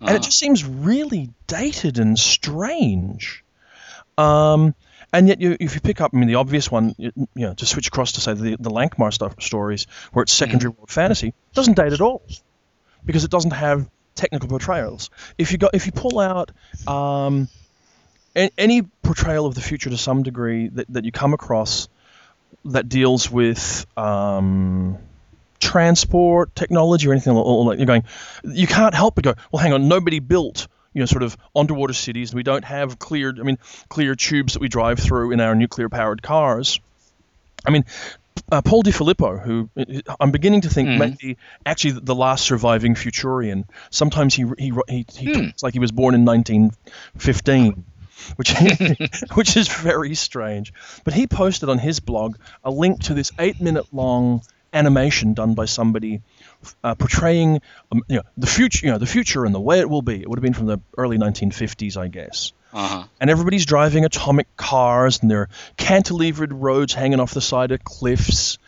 and 0.00 0.10
Uh, 0.10 0.14
it 0.14 0.22
just 0.22 0.38
seems 0.38 0.64
really 0.64 1.30
dated 1.46 1.98
and 1.98 2.18
strange. 2.18 3.44
Um, 4.18 4.74
and 5.12 5.28
yet 5.28 5.40
you, 5.40 5.56
if 5.60 5.74
you 5.74 5.80
pick 5.80 6.00
up, 6.00 6.12
I 6.14 6.16
mean, 6.16 6.28
the 6.28 6.36
obvious 6.36 6.70
one, 6.70 6.94
you, 6.96 7.12
you 7.16 7.46
know, 7.46 7.54
to 7.54 7.66
switch 7.66 7.88
across 7.88 8.12
to 8.12 8.20
say 8.20 8.34
the 8.34 8.56
the 8.58 8.70
Lankhmar 8.70 9.12
stuff 9.12 9.34
stories, 9.40 9.86
where 10.12 10.22
it's 10.22 10.32
secondary 10.32 10.70
world 10.70 10.90
fantasy, 10.90 11.34
doesn't 11.54 11.76
date 11.76 11.92
at 11.92 12.00
all, 12.00 12.22
because 13.04 13.24
it 13.24 13.30
doesn't 13.30 13.52
have 13.52 13.88
technical 14.14 14.48
portrayals. 14.48 15.10
If 15.38 15.52
you 15.52 15.58
got 15.58 15.74
if 15.74 15.86
you 15.86 15.92
pull 15.92 16.18
out 16.18 16.50
um, 16.86 17.48
any 18.34 18.82
portrayal 19.02 19.46
of 19.46 19.54
the 19.54 19.60
future 19.60 19.90
to 19.90 19.96
some 19.96 20.22
degree 20.22 20.68
that, 20.68 20.86
that 20.92 21.04
you 21.04 21.12
come 21.12 21.34
across 21.34 21.88
that 22.64 22.88
deals 22.88 23.30
with 23.30 23.86
um, 23.96 24.98
transport 25.58 26.54
technology 26.54 27.08
or 27.08 27.12
anything 27.12 27.34
like 27.34 27.44
that, 27.44 27.78
you're 27.78 27.86
going, 27.86 28.04
you 28.44 28.66
can't 28.66 28.94
help 28.94 29.14
but 29.14 29.24
go, 29.24 29.34
well, 29.50 29.62
hang 29.62 29.72
on, 29.72 29.88
nobody 29.88 30.18
built 30.18 30.68
you 30.94 31.00
know 31.00 31.06
sort 31.06 31.22
of 31.22 31.36
underwater 31.56 31.94
cities, 31.94 32.30
and 32.30 32.36
we 32.36 32.42
don't 32.42 32.64
have 32.64 32.98
clear, 32.98 33.34
I 33.38 33.42
mean, 33.42 33.58
clear 33.88 34.14
tubes 34.14 34.54
that 34.54 34.60
we 34.60 34.68
drive 34.68 34.98
through 34.98 35.32
in 35.32 35.40
our 35.40 35.54
nuclear 35.54 35.88
powered 35.88 36.22
cars. 36.22 36.80
I 37.64 37.70
mean, 37.70 37.84
uh, 38.50 38.60
Paul 38.62 38.82
Di 38.82 38.90
Filippo, 38.90 39.36
who 39.36 39.68
I'm 40.20 40.30
beginning 40.30 40.62
to 40.62 40.68
think 40.68 40.94
might 40.94 41.18
be 41.18 41.36
actually 41.64 42.00
the 42.02 42.14
last 42.14 42.44
surviving 42.44 42.94
Futurian. 42.94 43.64
Sometimes 43.90 44.34
he 44.34 44.44
he 44.58 44.72
he, 44.88 45.06
he 45.16 45.28
Hmm. 45.28 45.48
talks 45.48 45.62
like 45.62 45.72
he 45.72 45.78
was 45.78 45.92
born 45.92 46.14
in 46.14 46.24
1915, 46.24 47.84
which 48.36 48.54
which 49.34 49.56
is 49.56 49.68
very 49.68 50.14
strange. 50.14 50.72
But 51.04 51.14
he 51.14 51.26
posted 51.26 51.68
on 51.68 51.78
his 51.78 52.00
blog 52.00 52.36
a 52.64 52.70
link 52.70 53.00
to 53.04 53.14
this 53.14 53.30
eight-minute-long 53.38 54.42
animation 54.72 55.34
done 55.34 55.54
by 55.54 55.66
somebody 55.66 56.22
uh, 56.82 56.94
portraying 56.94 57.60
um, 57.90 58.02
you 58.08 58.16
know 58.16 58.22
the 58.36 58.46
future, 58.46 58.86
you 58.86 58.92
know 58.92 58.98
the 58.98 59.06
future 59.06 59.44
and 59.44 59.54
the 59.54 59.60
way 59.60 59.80
it 59.80 59.88
will 59.88 60.02
be. 60.02 60.20
It 60.20 60.28
would 60.28 60.38
have 60.38 60.42
been 60.42 60.54
from 60.54 60.66
the 60.66 60.78
early 60.96 61.18
1950s, 61.18 61.96
I 61.96 62.08
guess 62.08 62.52
Uh-huh. 62.72 63.04
and 63.20 63.28
everybody's 63.28 63.66
driving 63.66 64.04
atomic 64.04 64.46
cars 64.56 65.20
and 65.20 65.30
there 65.30 65.40
are 65.40 65.48
cantilevered 65.76 66.50
roads 66.52 66.94
hanging 66.94 67.20
off 67.20 67.34
the 67.34 67.40
side 67.40 67.70
of 67.70 67.84
cliffs. 67.84 68.58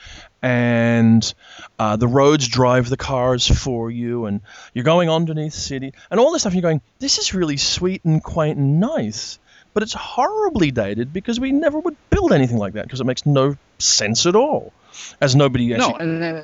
And 0.42 1.34
uh, 1.78 1.96
the 1.96 2.06
roads 2.06 2.46
drive 2.48 2.90
the 2.90 2.98
cars 2.98 3.46
for 3.46 3.90
you 3.90 4.26
and 4.26 4.42
you're 4.74 4.84
going 4.84 5.08
underneath 5.08 5.54
city. 5.54 5.94
And 6.10 6.20
all 6.20 6.32
this 6.32 6.42
stuff 6.42 6.52
and 6.52 6.60
you're 6.60 6.70
going 6.70 6.82
this 6.98 7.18
is 7.18 7.32
really 7.32 7.56
sweet 7.56 8.04
and 8.04 8.22
quaint 8.22 8.58
and 8.58 8.78
nice 8.78 9.38
but 9.74 9.82
it's 9.82 9.92
horribly 9.92 10.70
dated 10.70 11.12
because 11.12 11.38
we 11.38 11.52
never 11.52 11.78
would 11.78 11.96
build 12.08 12.32
anything 12.32 12.56
like 12.56 12.74
that 12.74 12.84
because 12.84 13.00
it 13.00 13.04
makes 13.04 13.26
no 13.26 13.56
sense 13.78 14.24
at 14.24 14.36
all. 14.36 14.72
As 15.20 15.34
nobody 15.34 15.74
actually 15.74 15.92
No, 15.92 15.98
and 15.98 16.22
uh, 16.22 16.42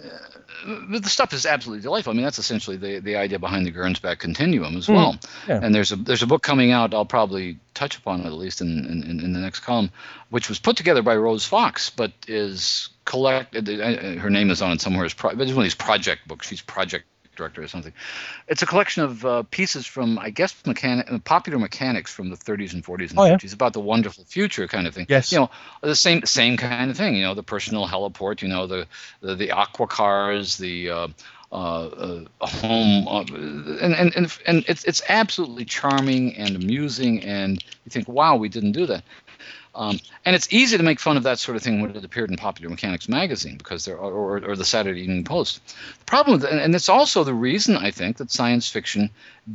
but 0.67 1.03
the 1.03 1.09
stuff 1.09 1.33
is 1.33 1.47
absolutely 1.47 1.83
delightful. 1.83 2.13
I 2.13 2.15
mean, 2.15 2.25
that's 2.25 2.39
essentially 2.39 2.77
the, 2.77 2.99
the 2.99 3.17
idea 3.17 3.39
behind 3.39 3.67
the 3.67 3.73
Gernsback 3.73 4.19
continuum 4.19 4.77
as 4.77 4.87
hmm. 4.87 4.95
well. 4.95 5.17
yeah. 5.49 5.61
And 5.63 5.75
there's 5.75 5.93
a 5.93 5.97
there's 5.97 6.23
a 6.23 6.27
book 6.27 6.43
coming 6.43 6.73
out. 6.73 6.95
I'll 6.95 7.05
probably 7.05 7.59
touch 7.75 7.97
upon 7.97 8.21
it 8.21 8.27
at 8.27 8.33
least 8.33 8.61
in, 8.61 8.87
in, 8.87 9.21
in 9.21 9.33
the 9.33 9.41
next 9.41 9.61
column, 9.61 9.91
which 10.31 10.49
was 10.49 10.59
put 10.59 10.77
together 10.77 11.03
by 11.03 11.17
Rose 11.17 11.45
Fox, 11.45 11.91
but 11.91 12.13
is 12.27 12.89
collected. 13.05 13.69
Uh, 13.69 13.83
uh, 13.83 14.17
Her 14.17 14.31
name 14.31 14.51
is 14.51 14.63
on 14.63 14.73
it 14.73 14.81
somewhere. 14.81 15.05
It's 15.05 15.15
pro- 15.15 15.35
but 15.35 15.43
it's 15.43 15.53
one 15.53 15.63
of 15.63 15.65
these 15.65 15.75
project 15.75 16.27
books. 16.29 16.49
She's 16.49 16.61
project 16.61 17.07
director 17.41 17.63
or 17.63 17.69
something. 17.69 17.93
It's 18.49 18.63
a 18.63 18.67
collection 18.67 19.03
of 19.09 19.25
uh, 19.25 19.43
pieces 19.51 19.87
from, 19.87 20.19
I 20.19 20.31
guess, 20.31 20.55
mechanic, 20.67 21.25
popular 21.25 21.59
mechanics 21.59 22.13
from 22.13 22.31
the 22.31 22.37
30s 22.37 22.75
and 22.75 22.85
40s 22.85 23.11
and 23.11 23.19
Oh, 23.19 23.25
yeah. 23.25 23.37
50s 23.37 23.55
about 23.55 23.73
the 23.73 23.81
wonderful 23.81 24.25
future 24.25 24.67
kind 24.69 24.87
of 24.87 24.95
thing. 24.95 25.07
Yes. 25.09 25.33
You 25.33 25.39
know, 25.41 25.51
the 25.81 25.97
same 25.97 26.21
same 26.25 26.57
kind 26.57 26.91
of 26.91 26.97
thing. 26.97 27.17
You 27.17 27.25
know, 27.27 27.35
the 27.35 27.43
personal 27.43 27.87
heliport. 27.87 28.43
You 28.43 28.49
know, 28.49 28.67
the 28.67 28.87
the, 29.21 29.35
the 29.35 29.51
aqua 29.53 29.87
cars, 29.87 30.57
the 30.59 30.91
uh, 30.91 31.09
uh, 31.53 31.57
uh, 31.57 32.47
home, 32.47 33.09
uh, 33.09 33.25
and 33.85 33.95
and 33.95 34.17
and 34.17 34.39
and 34.47 34.65
it's 34.69 34.85
it's 34.85 35.03
absolutely 35.09 35.65
charming 35.65 36.37
and 36.37 36.57
amusing, 36.57 37.25
and 37.25 37.63
you 37.85 37.91
think, 37.91 38.09
wow, 38.09 38.37
we 38.37 38.49
didn't 38.49 38.73
do 38.73 38.87
that. 38.87 39.03
Um, 39.81 39.99
and 40.27 40.37
it's 40.37 40.53
easy 40.53 40.77
to 40.77 40.83
make 40.83 41.01
fun 41.01 41.17
of 41.17 41.23
that 41.23 41.39
sort 41.39 41.57
of 41.57 41.63
thing 41.63 41.81
when 41.81 41.97
it 41.97 42.05
appeared 42.05 42.31
in 42.31 42.37
Popular 42.37 42.69
Mechanics 42.69 43.09
magazine 43.09 43.57
because 43.57 43.87
there 43.87 43.97
or, 43.97 44.13
or, 44.13 44.51
or 44.51 44.55
the 44.55 44.65
Saturday 44.65 45.01
Evening 45.01 45.25
Post. 45.25 45.61
The 46.01 46.05
problem, 46.05 46.39
with, 46.39 46.51
and 46.51 46.75
it's 46.75 46.91
also 46.91 47.25
the 47.25 47.33
reason 47.33 47.77
I 47.79 47.91
think 47.91 48.19
that 48.19 48.31
science 48.31 48.69
fiction 48.69 49.09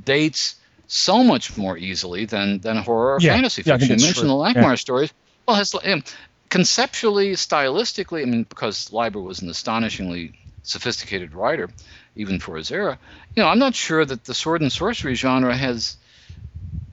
dates 0.04 0.56
so 0.88 1.24
much 1.24 1.56
more 1.58 1.78
easily 1.78 2.26
than 2.26 2.60
than 2.60 2.78
horror 2.78 3.16
or 3.16 3.20
Yeah, 3.22 3.36
fantasy 3.36 3.62
yeah, 3.66 3.78
fiction. 3.78 4.00
you 4.00 4.04
mentioned 4.04 4.16
true. 4.16 4.28
the 4.28 4.34
Lankhmar 4.34 4.80
stories. 4.80 5.14
Well, 5.48 5.58
has 5.58 5.76
um, 5.76 6.04
conceptually, 6.50 7.34
stylistically, 7.34 8.24
I 8.24 8.26
mean, 8.26 8.44
because 8.44 8.92
Leiber 8.92 9.22
was 9.22 9.44
an 9.44 9.50
astonishingly 9.50 10.34
sophisticated 10.64 11.36
writer, 11.36 11.70
even 12.16 12.40
for 12.40 12.58
his 12.58 12.72
era. 12.72 12.98
You 13.36 13.44
know, 13.44 13.50
I'm 13.50 13.60
not 13.60 13.76
sure 13.76 14.04
that 14.04 14.24
the 14.24 14.34
sword 14.34 14.62
and 14.62 14.72
sorcery 14.72 15.14
genre 15.14 15.56
has 15.56 15.98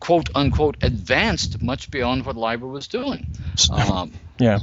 quote 0.03 0.31
unquote 0.35 0.77
advanced 0.83 1.63
much 1.63 1.89
beyond 1.89 2.27
what 2.27 2.37
Leiber 2.37 2.67
was 2.67 2.89
doing. 2.89 3.31
Um, 3.71 4.13
yeah 4.41 4.59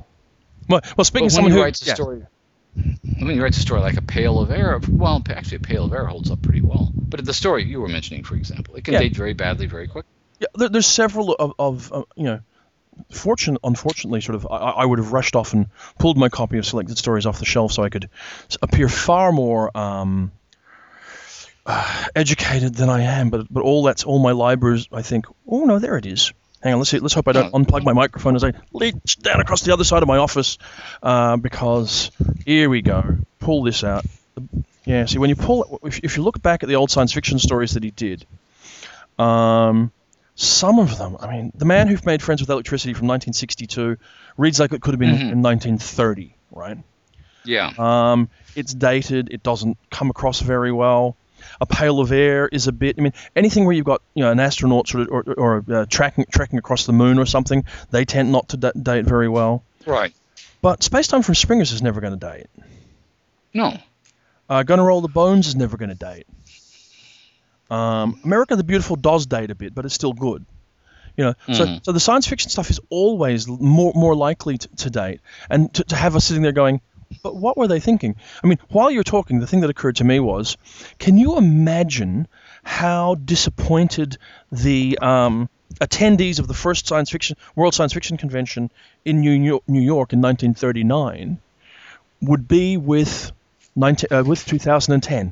well, 0.68 0.82
well 0.98 1.06
speaking 1.06 1.28
of 1.28 1.32
someone 1.32 1.54
who 1.54 1.62
writes 1.62 1.82
a 1.82 1.86
yeah. 1.86 1.94
story, 1.94 2.24
when 2.76 3.32
he 3.32 3.40
writes 3.40 3.58
a 3.58 3.62
story 3.62 3.80
like 3.80 3.96
A 3.96 4.02
Pail 4.02 4.40
of 4.40 4.52
Air, 4.52 4.80
well, 4.90 5.24
actually, 5.30 5.58
A 5.58 5.62
Pail 5.62 5.86
of 5.86 5.94
Air 5.94 6.06
holds 6.06 6.30
up 6.30 6.42
pretty 6.42 6.62
well. 6.62 6.92
But 6.94 7.24
the 7.26 7.34
story 7.34 7.64
you 7.64 7.80
were 7.80 7.88
mentioning, 7.88 8.24
for 8.24 8.36
example, 8.36 8.76
it 8.76 8.84
can 8.84 8.94
Yeah. 8.94 9.00
date 9.00 9.16
very 9.16 9.34
badly 9.34 9.66
very 9.66 9.88
quick. 9.88 10.06
Yeah, 10.40 10.48
there, 10.56 10.70
there's 10.70 10.88
several 10.88 11.34
of, 11.34 11.54
of 11.58 11.94
uh, 11.94 12.04
you 12.16 12.26
know, 12.26 12.40
fortunate, 13.12 13.62
unfortunately, 13.64 14.22
sort 14.22 14.36
of, 14.36 14.46
I, 14.50 14.56
I 14.58 14.86
would 14.86 15.00
have 15.00 15.14
rushed 15.14 15.36
off 15.36 15.54
and 15.54 15.68
pulled 15.98 16.18
my 16.18 16.30
copy 16.30 16.58
of 16.58 16.66
selected 16.66 16.98
stories 16.98 17.26
off 17.26 17.40
the 17.40 17.46
shelf 17.46 17.72
so 17.72 17.84
I 17.84 17.90
could 17.90 18.10
appear 18.62 18.90
far 18.90 19.32
more 19.32 19.76
um, 19.76 20.32
uh, 21.70 22.06
educated 22.16 22.76
than 22.76 22.90
I 22.90 23.02
am. 23.04 23.30
But 23.30 23.48
but 23.52 23.62
all 23.64 23.84
that's 23.84 24.04
all 24.04 24.20
my 24.20 24.32
libraries. 24.32 24.88
I 24.92 25.02
think. 25.02 25.26
Oh 25.48 25.66
no, 25.66 25.80
there 25.80 25.98
it 25.98 26.06
is. 26.06 26.34
Hang 26.62 26.74
on, 26.74 26.80
let's 26.80 26.90
see. 26.90 27.00
Let's 27.00 27.14
hope 27.14 27.30
I 27.30 27.32
don't 27.32 27.54
unplug 27.54 27.84
my 27.86 27.94
microphone 27.94 28.36
as 28.36 28.44
I 28.44 28.52
leech 28.74 29.18
down 29.20 29.40
across 29.40 29.62
the 29.62 29.72
other 29.72 29.86
side 29.86 30.02
of 30.02 30.10
my 30.10 30.18
office, 30.18 30.58
uh, 31.02 31.38
because 31.38 32.12
here 32.46 32.70
we 32.70 32.82
go. 32.82 33.16
Pull 33.40 33.64
this 33.64 33.84
out. 33.86 34.06
Yeah. 34.84 35.06
See, 35.06 35.20
when 35.20 35.30
you 35.30 35.38
pull, 35.38 35.80
if, 35.84 36.00
if 36.04 36.18
you 36.18 36.24
look 36.24 36.42
back 36.42 36.62
at 36.64 36.68
the 36.68 36.76
old 36.76 36.92
science 36.92 37.14
fiction 37.14 37.40
stories 37.40 37.76
that 37.76 37.84
he 37.84 37.92
did, 37.92 38.26
um, 39.18 39.92
some 40.36 40.80
of 40.80 40.98
them, 40.98 41.18
I 41.20 41.32
mean, 41.32 41.52
The 41.56 41.66
Man 41.66 41.88
Who 41.88 41.98
Made 42.06 42.22
Friends 42.22 42.42
with 42.42 42.50
Electricity 42.50 42.94
from 42.94 43.08
1962 43.08 43.98
reads 44.38 44.60
like 44.60 44.74
it 44.74 44.82
could 44.82 44.94
have 44.94 45.00
been 45.00 45.16
Mhm. 45.16 45.32
in 45.32 45.42
1930, 45.42 46.36
right? 46.52 46.78
Yeah. 47.46 47.72
Um, 47.78 48.30
it's 48.56 48.74
dated. 48.74 49.30
It 49.32 49.44
doesn't 49.44 49.78
come 49.92 50.10
across 50.10 50.40
very 50.40 50.72
well. 50.72 51.16
A 51.62 51.66
Pail 51.66 52.00
of 52.00 52.12
Air 52.12 52.48
is 52.48 52.68
a 52.68 52.72
bit. 52.72 52.96
I 52.98 53.02
mean, 53.02 53.14
anything 53.36 53.66
where 53.66 53.74
you've 53.76 53.86
got 53.86 54.02
you 54.14 54.24
know 54.24 54.32
an 54.32 54.40
astronaut 54.40 54.88
sort 54.88 55.04
of 55.04 55.10
or, 55.12 55.24
or 55.34 55.66
uh, 55.70 55.86
tracking 55.90 56.26
tracking 56.32 56.58
across 56.60 56.86
the 56.86 56.94
moon 56.94 57.20
or 57.20 57.26
something, 57.26 57.66
they 57.92 58.06
tend 58.06 58.32
not 58.32 58.50
to 58.50 58.58
da- 58.58 58.72
date 58.72 59.06
very 59.06 59.28
well. 59.28 59.64
Right. 59.86 60.14
But 60.62 60.84
Space 60.84 61.08
Time 61.08 61.22
from 61.22 61.36
Springers 61.36 61.72
is 61.72 61.82
never 61.82 62.02
going 62.02 62.18
to 62.18 62.32
date. 62.32 62.48
No. 63.54 63.78
Uh, 64.50 64.64
Gonna 64.64 64.84
Roll 64.84 65.02
the 65.02 65.08
Bones 65.08 65.48
is 65.48 65.56
never 65.56 65.78
going 65.78 65.90
to 65.90 65.96
date. 65.96 66.26
Um, 67.70 68.20
America 68.24 68.56
the 68.56 68.64
Beautiful 68.64 68.96
does 68.96 69.26
date 69.26 69.52
a 69.52 69.56
bit, 69.56 69.76
but 69.76 69.86
it's 69.86 69.94
still 69.94 70.14
good. 70.14 70.46
You 71.18 71.26
know, 71.26 71.34
so, 71.54 71.66
Mhm. 71.66 71.86
so 71.86 71.92
the 71.92 72.00
science 72.00 72.28
fiction 72.28 72.50
stuff 72.50 72.70
is 72.70 72.80
always 72.90 73.46
more 73.48 73.92
more 73.94 74.16
likely 74.16 74.58
to, 74.58 74.68
to 74.78 74.90
date, 74.90 75.20
and 75.50 75.72
to, 75.74 75.84
to 75.84 75.96
have 75.96 76.16
us 76.16 76.26
sitting 76.26 76.44
there 76.44 76.54
going, 76.54 76.80
but 77.24 77.36
what 77.36 77.58
were 77.58 77.68
they 77.68 77.80
thinking? 77.80 78.16
I 78.44 78.48
mean, 78.48 78.60
while 78.70 78.92
you're 78.92 79.04
talking, 79.04 79.40
the 79.40 79.48
thing 79.48 79.62
that 79.62 79.70
occurred 79.70 79.98
to 79.98 80.04
me 80.04 80.20
was, 80.20 80.58
can 81.00 81.18
you 81.18 81.38
imagine 81.38 82.28
how 82.64 83.16
disappointed 83.16 84.18
the 84.52 84.98
um, 85.02 85.50
attendees 85.82 86.40
of 86.40 86.48
the 86.48 86.54
first 86.54 86.88
science 86.88 87.10
fiction 87.10 87.36
World 87.56 87.74
Science 87.74 87.94
Fiction 87.94 88.18
Convention 88.18 88.70
in 89.06 89.22
New 89.22 89.32
York, 89.32 89.64
New 89.68 89.82
York 89.82 90.14
in 90.14 90.22
1939 90.22 91.40
would 92.22 92.48
be 92.48 92.78
with 92.78 93.32
19, 93.76 94.08
uh, 94.12 94.24
with 94.24 94.46
2010? 94.46 95.32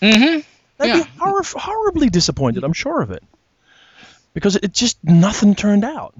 Mm-hmm. 0.00 0.40
They'd 0.78 0.88
Yeah. 0.88 1.02
be 1.02 1.08
horror, 1.18 1.42
horribly 1.44 2.10
disappointed. 2.10 2.64
I'm 2.64 2.72
sure 2.72 3.00
of 3.02 3.10
it, 3.10 3.22
because 4.34 4.56
it 4.56 4.72
just 4.72 4.98
nothing 5.04 5.54
turned 5.54 5.84
out. 5.84 6.14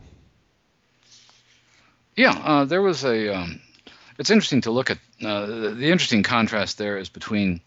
Yeah, 2.16 2.30
uh, 2.32 2.64
there 2.64 2.82
was 2.82 3.04
a. 3.04 3.34
Um, 3.34 3.60
it's 4.18 4.30
interesting 4.30 4.60
to 4.62 4.70
look 4.70 4.90
at 4.90 4.98
uh, 5.24 5.46
the, 5.46 5.70
the 5.70 5.90
interesting 5.90 6.22
contrast 6.22 6.76
there 6.78 6.98
is 6.98 7.08
between, 7.08 7.60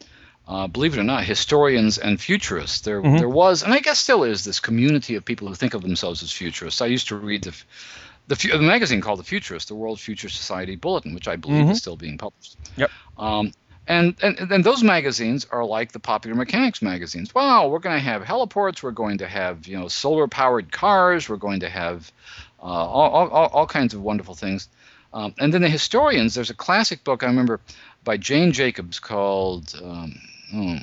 uh, 0.48 0.68
believe 0.68 0.94
it 0.94 1.00
or 1.00 1.04
not, 1.04 1.24
historians 1.24 1.98
and 1.98 2.22
futurists. 2.22 2.82
There, 2.82 3.02
Mhm. 3.02 3.18
there 3.20 3.30
was, 3.30 3.64
and 3.64 3.74
I 3.74 3.80
guess 3.80 3.98
still 4.00 4.24
is, 4.24 4.44
this 4.44 4.60
community 4.60 5.16
of 5.16 5.26
people 5.26 5.48
who 5.48 5.56
think 5.56 5.74
of 5.74 5.82
themselves 5.82 6.22
as 6.22 6.32
futurists. 6.32 6.82
I 6.82 6.86
used 6.86 7.08
to 7.08 7.16
read 7.16 7.44
the, 7.44 7.56
the, 8.28 8.36
the 8.50 8.60
magazine 8.60 9.02
called 9.02 9.20
The 9.20 9.24
Futurist, 9.24 9.68
the 9.70 9.76
World 9.76 10.00
Future 10.00 10.30
Society 10.30 10.76
Bulletin, 10.76 11.16
which 11.16 11.28
I 11.28 11.36
believe 11.36 11.66
Mhm. 11.66 11.72
is 11.72 11.80
still 11.80 11.96
being 11.98 12.18
published. 12.20 12.56
Yep. 12.78 12.92
Um, 13.18 13.52
and, 13.88 14.16
and 14.24 14.40
and 14.52 14.64
those 14.64 14.82
magazines 14.84 15.46
are 15.52 15.64
like 15.64 15.92
the 15.92 16.00
popular 16.00 16.36
mechanics 16.36 16.82
magazines. 16.82 17.36
Wow, 17.36 17.68
we're 17.68 17.78
going 17.80 17.96
to 17.98 18.04
have 18.04 18.24
heliports. 18.24 18.82
We're 18.82 18.90
going 18.92 19.20
to 19.20 19.28
have 19.28 19.68
you 19.68 19.78
know 19.80 19.88
solar 19.90 20.28
powered 20.28 20.72
cars. 20.72 21.30
We're 21.30 21.36
going 21.38 21.60
to 21.60 21.70
have 21.70 22.12
uh, 22.66 22.68
all, 22.68 23.30
all, 23.30 23.48
all- 23.48 23.68
kinds 23.68 23.94
of 23.94 24.02
wonderful 24.02 24.34
things. 24.36 24.68
Um, 25.14 25.34
and 25.38 25.54
then 25.54 25.62
the 25.62 25.70
historians, 25.70 26.34
there's 26.34 26.50
a 26.50 26.56
classic 26.56 27.04
book 27.04 27.24
I 27.24 27.28
remember 27.28 27.60
by 28.04 28.18
Jane 28.18 28.52
Jacobs 28.52 29.00
called 29.00 29.74
um, 29.82 30.20
hmm, 30.52 30.78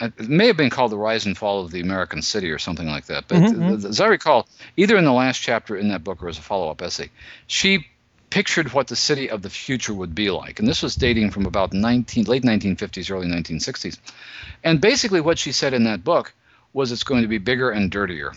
it 0.00 0.28
may 0.28 0.48
have 0.48 0.56
been 0.56 0.70
called 0.70 0.92
the 0.92 0.98
rise 0.98 1.24
and 1.26 1.36
fall 1.36 1.64
of 1.64 1.70
the 1.70 1.80
American 1.80 2.20
city 2.20 2.50
or 2.50 2.58
something 2.58 2.86
like 2.86 3.06
that. 3.06 3.28
But 3.28 3.38
Mhm. 3.38 3.84
as 3.86 4.00
I 4.00 4.06
recall, 4.08 4.46
either 4.76 4.96
in 4.96 5.04
the 5.04 5.12
last 5.12 5.38
chapter 5.40 5.76
in 5.76 5.88
that 5.88 6.04
book 6.04 6.22
or 6.22 6.28
as 6.28 6.38
a 6.38 6.42
follow-up 6.42 6.82
essay, 6.82 7.10
she 7.46 7.86
pictured 8.28 8.72
what 8.74 8.88
the 8.88 8.96
city 8.96 9.30
of 9.30 9.40
the 9.40 9.48
future 9.48 9.94
would 9.94 10.14
be 10.14 10.30
like, 10.30 10.58
and 10.58 10.68
this 10.68 10.82
was 10.82 10.96
dating 10.96 11.30
from 11.30 11.46
about 11.46 11.72
19 11.72 12.24
late 12.24 12.42
1950s, 12.42 13.10
early 13.10 13.26
1960s. 13.28 13.98
And 14.62 14.80
basically, 14.80 15.20
what 15.22 15.38
she 15.38 15.52
said 15.52 15.72
in 15.72 15.84
that 15.84 16.04
book 16.04 16.34
was 16.74 16.92
it's 16.92 17.04
going 17.04 17.22
to 17.22 17.28
be 17.28 17.38
bigger 17.38 17.70
and 17.70 17.90
dirtier. 17.90 18.32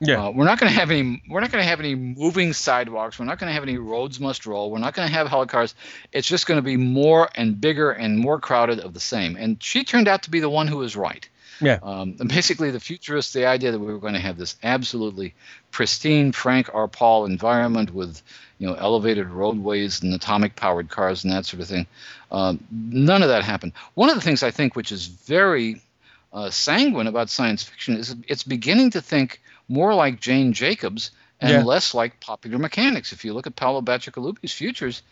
Yeah. 0.00 0.26
Uh, 0.26 0.30
we're 0.30 0.44
not 0.44 0.60
going 0.60 0.70
to 0.70 0.78
have 0.78 0.90
any. 0.90 1.22
We're 1.28 1.40
not 1.40 1.50
going 1.50 1.62
to 1.62 1.68
have 1.68 1.80
any 1.80 1.94
moving 1.94 2.52
sidewalks. 2.52 3.18
We're 3.18 3.24
not 3.24 3.38
going 3.38 3.48
to 3.48 3.54
have 3.54 3.62
any 3.62 3.78
roads 3.78 4.20
must 4.20 4.44
roll. 4.44 4.70
We're 4.70 4.78
not 4.78 4.94
going 4.94 5.08
to 5.08 5.14
have 5.14 5.26
helicars. 5.26 5.74
It's 6.12 6.28
just 6.28 6.46
going 6.46 6.58
to 6.58 6.62
be 6.62 6.76
more 6.76 7.30
and 7.34 7.60
bigger 7.60 7.90
and 7.90 8.18
more 8.18 8.38
crowded 8.38 8.80
of 8.80 8.92
the 8.92 9.00
same. 9.00 9.36
And 9.36 9.62
she 9.62 9.84
turned 9.84 10.08
out 10.08 10.24
to 10.24 10.30
be 10.30 10.40
the 10.40 10.50
one 10.50 10.68
who 10.68 10.78
was 10.78 10.96
right. 10.96 11.26
Yeah. 11.60 11.78
Um, 11.82 12.16
and 12.20 12.28
basically, 12.28 12.70
the 12.70 12.80
futurists, 12.80 13.32
the 13.32 13.46
idea 13.46 13.72
that 13.72 13.78
we 13.78 13.92
were 13.92 13.98
going 13.98 14.12
to 14.12 14.20
have 14.20 14.36
this 14.36 14.56
absolutely 14.62 15.34
pristine 15.70 16.32
Frank 16.32 16.68
R. 16.74 16.88
Paul 16.88 17.24
environment 17.24 17.94
with, 17.94 18.22
you 18.58 18.66
know, 18.66 18.74
elevated 18.74 19.28
roadways 19.28 20.02
and 20.02 20.12
atomic-powered 20.12 20.90
cars 20.90 21.24
and 21.24 21.32
that 21.32 21.46
sort 21.46 21.62
of 21.62 21.68
thing, 21.68 21.86
um, 22.30 22.62
none 22.70 23.22
of 23.22 23.28
that 23.30 23.44
happened. 23.44 23.72
One 23.94 24.10
of 24.10 24.16
the 24.16 24.20
things 24.20 24.42
I 24.42 24.50
think, 24.50 24.76
which 24.76 24.92
is 24.92 25.06
very 25.06 25.80
uh, 26.34 26.50
sanguine 26.50 27.06
about 27.06 27.30
science 27.30 27.62
fiction, 27.62 27.96
is 27.96 28.14
it's 28.28 28.42
beginning 28.42 28.90
to 28.90 29.00
think 29.00 29.40
more 29.68 29.94
like 29.94 30.20
Jane 30.20 30.52
Jacobs 30.52 31.10
and 31.40 31.50
Yeah. 31.50 31.62
less 31.64 31.94
like 31.94 32.20
popular 32.20 32.58
mechanics. 32.58 33.12
If 33.12 33.24
you 33.24 33.34
look 33.34 33.46
at 33.46 33.56
Paolo 33.56 33.82
Bacigalupi's 33.82 34.52
futures, 34.52 35.02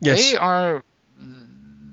Yes. 0.00 0.18
they 0.32 0.36
are 0.36 0.84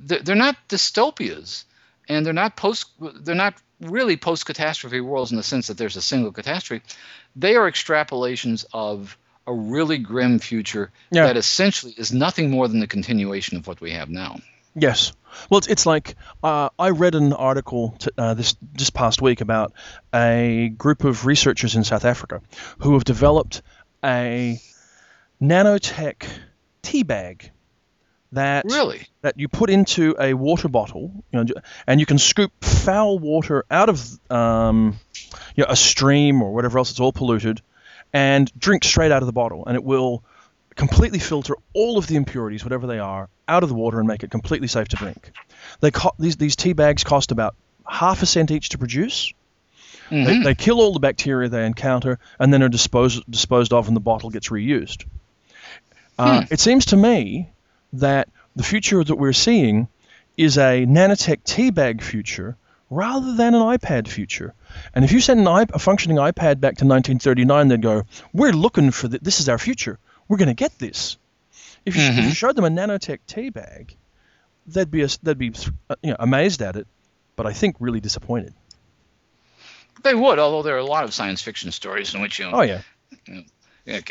they're 0.08 0.36
not 0.36 0.56
dystopias 0.70 1.64
and 2.08 2.26
they're 2.26 2.34
not 2.34 2.56
post 2.56 2.86
they're 3.00 3.34
not 3.36 3.56
really 3.82 4.18
post 4.18 4.46
catastrophe 4.46 5.02
worlds 5.02 5.32
in 5.32 5.38
the 5.38 5.44
sense 5.44 5.68
that 5.68 5.78
there's 5.78 5.96
a 5.96 6.02
single 6.02 6.32
catastrophe 6.32 6.84
they 7.36 7.56
are 7.56 7.70
extrapolations 7.70 8.66
of 8.74 9.18
a 9.48 9.54
really 9.54 9.98
grim 9.98 10.38
future 10.40 10.92
Yeah. 11.12 11.26
that 11.28 11.38
essentially 11.38 11.94
is 11.98 12.12
nothing 12.14 12.52
more 12.52 12.68
than 12.68 12.80
the 12.80 12.88
continuation 12.88 13.58
of 13.58 13.66
what 13.68 13.82
we 13.82 13.92
have 13.92 14.10
now 14.10 14.40
Yes. 14.76 15.14
Well, 15.50 15.58
it's, 15.58 15.68
it's 15.68 15.86
like 15.86 16.16
uh, 16.44 16.70
I 16.78 16.90
read 16.90 17.16
an 17.16 17.34
article 17.34 17.96
t- 18.00 18.12
uh, 18.18 18.34
this 18.34 18.56
this 18.74 18.90
past 18.90 19.22
week 19.22 19.42
about 19.42 19.74
a 20.14 20.70
group 20.78 21.04
of 21.04 21.26
researchers 21.26 21.76
in 21.76 21.84
South 21.84 22.06
Africa 22.06 22.42
who 22.80 22.94
have 22.94 23.04
developed 23.04 23.62
a 24.04 24.60
nanotech 25.42 26.26
tea 26.82 27.04
bag 27.04 27.52
that 28.32 28.66
really 28.66 29.08
that 29.22 29.40
you 29.40 29.48
put 29.48 29.70
into 29.70 30.16
a 30.20 30.34
water 30.34 30.68
bottle, 30.68 31.12
you 31.32 31.44
know, 31.44 31.54
and 31.88 32.00
you 32.00 32.06
can 32.06 32.18
scoop 32.18 32.52
foul 32.62 33.18
water 33.18 33.66
out 33.72 33.90
of 33.90 34.32
um, 34.32 34.98
you 35.56 35.64
know, 35.64 35.70
a 35.70 35.76
stream 35.76 36.42
or 36.42 36.54
whatever 36.54 36.78
else. 36.78 36.92
It's 36.92 37.00
all 37.00 37.14
polluted, 37.14 37.62
and 38.14 38.52
drink 38.58 38.84
straight 38.84 39.12
out 39.12 39.22
of 39.22 39.28
the 39.28 39.34
bottle, 39.34 39.66
and 39.66 39.76
it 39.76 39.84
will 39.84 40.24
completely 40.76 41.20
filter 41.20 41.56
all 41.74 41.98
of 41.98 42.08
the 42.08 42.16
impurities, 42.16 42.64
whatever 42.66 42.88
they 42.88 43.00
are, 43.00 43.30
out 43.48 43.64
of 43.64 43.70
the 43.70 43.76
water 43.76 44.00
and 44.00 44.08
make 44.08 44.24
it 44.24 44.32
completely 44.32 44.68
safe 44.68 44.88
to 44.90 44.96
drink. 44.96 45.32
They 45.82 45.92
co- 45.92 46.14
these 46.20 46.36
these 46.38 46.56
tea 46.56 46.74
bags 46.74 47.04
cost 47.04 47.32
about 47.32 47.56
half 47.88 48.22
a 48.24 48.26
cent 48.26 48.52
each 48.52 48.70
to 48.70 48.78
produce. 48.78 49.34
They, 50.10 50.16
Mhm. 50.18 50.44
they 50.44 50.54
kill 50.56 50.80
all 50.80 50.94
the 50.94 51.00
bacteria 51.00 51.50
they 51.50 51.66
encounter 51.66 52.20
and 52.40 52.54
then 52.54 52.62
are 52.62 52.70
disposed 52.70 53.24
disposed 53.30 53.74
of, 53.74 53.88
and 53.88 53.96
the 53.96 54.02
bottle 54.02 54.30
gets 54.30 54.50
reused. 54.50 55.06
Uh, 56.18 56.42
Hmm. 56.42 56.54
It 56.54 56.60
seems 56.60 56.86
to 56.88 56.98
me 56.98 57.50
that 57.94 58.30
the 58.56 58.64
future 58.64 59.04
that 59.04 59.16
we're 59.16 59.34
seeing 59.34 59.88
is 60.38 60.58
a 60.58 60.86
nanotech 60.86 61.44
tea 61.44 61.72
bag 61.72 62.02
future 62.02 62.56
rather 62.90 63.36
than 63.36 63.56
an 63.56 63.62
iPad 63.62 64.08
future. 64.08 64.54
And 64.94 65.04
if 65.04 65.12
you 65.12 65.20
send 65.20 65.40
an 65.40 65.48
iP- 65.48 65.74
a 65.76 65.80
functioning 65.80 66.18
iPad 66.18 66.60
back 66.60 66.78
to 66.78 66.86
1939, 66.86 67.68
they'd 67.68 67.82
go, 67.82 68.04
"We're 68.34 68.52
looking 68.54 68.92
for 68.92 69.08
th- 69.08 69.22
this. 69.22 69.40
Is 69.40 69.50
our 69.50 69.58
future. 69.58 69.98
We're 70.28 70.38
going 70.38 70.50
to 70.50 70.54
get 70.54 70.78
this." 70.80 71.18
If 71.86 71.96
you, 71.96 72.02
if 72.04 72.24
you 72.24 72.32
showed 72.34 72.56
them 72.56 72.66
a 72.66 72.70
nanotech 72.70 73.20
tea 73.28 73.50
bag, 73.50 73.96
they'd 74.66 74.90
be 74.90 75.04
a, 75.04 75.08
they'd 75.22 75.38
be 75.38 75.54
uh, 75.90 75.96
you 76.02 76.12
know, 76.12 76.18
amazed 76.20 76.62
at 76.62 76.76
it, 76.76 76.88
but 77.36 77.46
I 77.46 77.54
think 77.54 77.76
really 77.80 78.00
disappointed. 78.00 78.54
they 80.04 80.16
would 80.16 80.40
although 80.40 80.64
there 80.64 80.76
are 80.76 80.80
a 80.80 80.86
lot 80.86 81.04
of 81.04 81.14
science 81.14 81.42
fiction 81.42 81.72
stories 81.72 82.14
in 82.14 82.22
which 82.22 82.40
you 82.40 82.46
know, 82.46 82.52
Oh 82.56 82.62
yeah. 82.62 82.82
yeah, 83.86 84.02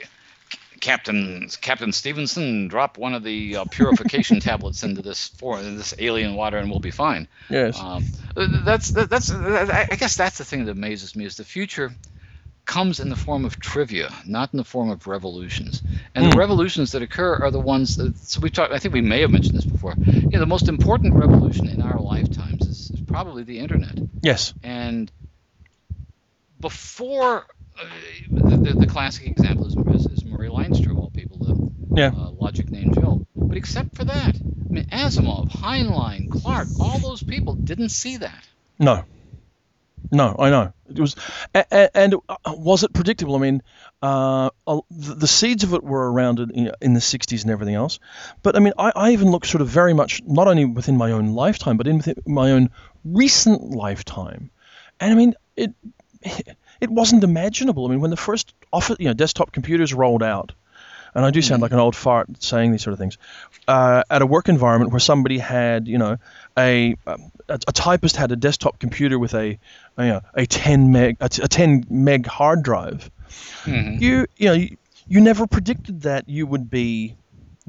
Captain 0.80 1.48
Captain 1.60 1.92
Stevenson 1.92 2.68
drop 2.68 2.98
one 2.98 3.14
of 3.14 3.22
the 3.22 3.56
uh, 3.56 3.64
purification 3.64 4.38
tablets 4.48 4.82
into 4.82 5.02
this 5.02 5.28
for 5.28 5.62
this 5.62 5.94
alien 5.98 6.34
water 6.34 6.58
and 6.58 6.70
we'll 6.70 6.80
be 6.80 6.90
fine. 6.90 7.26
Yes. 7.48 7.80
Um, 7.80 8.04
that's 8.36 8.90
that, 8.90 9.08
that's 9.10 9.30
I 9.32 9.88
I 9.90 9.96
guess 9.96 10.16
that's 10.16 10.38
the 10.38 10.44
thing 10.44 10.64
that 10.66 10.72
amazes 10.72 11.16
me 11.16 11.24
is 11.24 11.36
the 11.36 11.44
future 11.44 11.92
comes 12.66 13.00
in 13.00 13.08
the 13.10 13.16
form 13.16 13.44
of 13.44 13.58
trivia, 13.60 14.10
not 14.26 14.52
in 14.52 14.56
the 14.58 14.64
form 14.64 14.90
of 14.90 15.06
revolutions. 15.06 15.82
And 16.14 16.24
the 16.24 16.30
Hmm. 16.30 16.38
revolutions 16.38 16.92
that 16.92 17.02
occur 17.02 17.36
are 17.36 17.50
the 17.50 17.60
ones 17.60 17.96
that 17.96 18.16
so 18.18 18.40
we 18.40 18.50
talked. 18.50 18.72
I 18.72 18.78
think 18.78 18.94
we 18.94 19.00
may 19.02 19.20
have 19.20 19.30
mentioned 19.30 19.56
this 19.56 19.66
before. 19.66 19.96
You 20.04 20.30
know, 20.32 20.40
the 20.40 20.46
most 20.46 20.68
important 20.68 21.14
revolution 21.14 21.68
in 21.68 21.80
our 21.82 22.00
lifetimes 22.00 22.66
is, 22.66 22.90
is 22.94 23.00
probably 23.06 23.42
the 23.44 23.58
internet. 23.58 23.98
yes. 24.22 24.54
And 24.62 25.10
before 26.60 27.46
uh, 27.80 27.84
the, 28.32 28.56
the, 28.56 28.74
the 28.74 28.86
classic 28.86 29.26
example 29.26 29.66
is, 29.66 29.76
is, 30.06 30.06
is 30.06 30.24
Murray 30.24 30.48
Leinster, 30.48 30.90
of 30.90 30.96
all 30.98 31.10
people, 31.10 31.38
the 31.38 32.00
Yeah. 32.00 32.12
uh, 32.16 32.30
logic 32.30 32.70
named 32.70 32.94
Joe. 32.94 33.22
But 33.36 33.56
except 33.56 33.94
for 33.94 34.04
that, 34.04 34.36
I 34.36 34.74
mean, 34.74 34.84
Asimov, 34.92 35.50
Heinlein, 35.50 36.30
Clarke, 36.30 36.68
all 36.80 36.98
those 36.98 37.22
people 37.22 37.54
didn't 37.54 37.90
see 37.90 38.18
that. 38.18 38.44
No. 38.78 39.04
No, 40.10 40.36
I 40.38 40.50
know 40.50 40.72
it 40.88 41.00
was, 41.00 41.16
and 41.52 42.14
uh, 42.28 42.36
was 42.46 42.84
it 42.84 42.92
predictable? 42.92 43.36
I 43.36 43.38
mean, 43.38 43.62
uh, 44.02 44.50
the 44.90 45.26
seeds 45.26 45.64
of 45.64 45.72
it 45.74 45.82
were 45.82 46.12
around 46.12 46.40
in, 46.40 46.70
in 46.80 46.94
the 46.94 47.00
'60s 47.00 47.42
and 47.42 47.50
everything 47.50 47.74
else. 47.74 47.98
But 48.42 48.56
I 48.56 48.60
mean, 48.60 48.74
I, 48.78 48.92
I 48.94 49.10
even 49.12 49.30
look 49.30 49.44
sort 49.44 49.62
of 49.62 49.68
very 49.68 49.94
much 49.94 50.22
not 50.26 50.46
only 50.46 50.66
within 50.66 50.96
my 50.96 51.12
own 51.12 51.34
lifetime, 51.34 51.76
but 51.76 51.86
in 51.86 52.02
my 52.26 52.52
own 52.52 52.70
recent 53.04 53.70
lifetime. 53.70 54.50
And 55.00 55.12
I 55.12 55.14
mean, 55.14 55.34
it 55.56 55.72
it 56.80 56.90
wasn't 56.90 57.24
imaginable. 57.24 57.86
I 57.86 57.90
mean, 57.90 58.00
when 58.00 58.10
the 58.10 58.16
first 58.16 58.54
office, 58.72 58.96
you 58.98 59.06
know, 59.06 59.14
desktop 59.14 59.52
computers 59.52 59.94
rolled 59.94 60.22
out, 60.22 60.52
and 61.14 61.24
I 61.24 61.30
do 61.30 61.40
sound 61.42 61.62
like 61.62 61.72
an 61.72 61.78
old 61.78 61.94
fart 61.94 62.42
saying 62.42 62.72
these 62.72 62.82
sort 62.82 62.92
of 62.92 62.98
things, 62.98 63.18
uh, 63.68 64.02
at 64.10 64.20
a 64.20 64.26
work 64.26 64.48
environment 64.48 64.90
where 64.90 65.00
somebody 65.00 65.38
had, 65.38 65.86
you 65.86 65.98
know, 65.98 66.18
a 66.58 66.96
um, 67.06 67.30
a, 67.48 67.58
a 67.68 67.72
typist 67.72 68.16
had 68.16 68.32
a 68.32 68.36
desktop 68.36 68.78
computer 68.78 69.18
with 69.18 69.34
a, 69.34 69.46
you 69.46 69.58
know, 69.98 70.20
a 70.34 70.46
10 70.46 70.92
meg 70.92 71.16
a, 71.20 71.28
t- 71.28 71.42
a 71.42 71.48
10 71.48 71.84
meg 71.90 72.26
hard 72.26 72.62
drive. 72.62 73.10
Mhm. 73.64 74.00
You 74.00 74.26
you 74.36 74.48
know 74.48 74.54
you, 74.54 74.76
you 75.06 75.20
never 75.20 75.46
predicted 75.46 76.02
that 76.02 76.28
you 76.28 76.46
would 76.46 76.70
be 76.70 77.16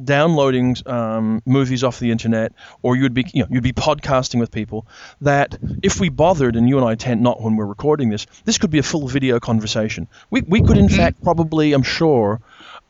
downloading 0.03 0.76
um, 0.86 1.41
movies 1.45 1.84
off 1.84 1.99
the 1.99 2.11
internet 2.11 2.51
or 2.82 2.97
you'd 2.97 3.13
be 3.13 3.26
you 3.34 3.43
know 3.43 3.47
you'd 3.49 3.63
be 3.63 3.71
podcasting 3.71 4.39
with 4.39 4.51
people 4.51 4.86
that 5.21 5.57
if 5.82 6.01
we 6.01 6.09
bothered 6.09 6.57
and 6.57 6.67
you 6.67 6.78
and 6.78 6.86
I 6.86 6.95
tend 6.95 7.21
not 7.21 7.41
when 7.41 7.55
we're 7.55 7.65
recording 7.65 8.09
this 8.09 8.26
this 8.43 8.57
could 8.57 8.71
be 8.71 8.78
a 8.80 8.84
full 8.84 9.07
video 9.07 9.39
conversation 9.39 10.09
we, 10.30 10.41
we 10.41 10.61
could 10.61 10.78
in 10.78 10.89
fact 10.89 11.23
probably 11.23 11.71
I'm 11.71 11.84
sure 11.84 12.41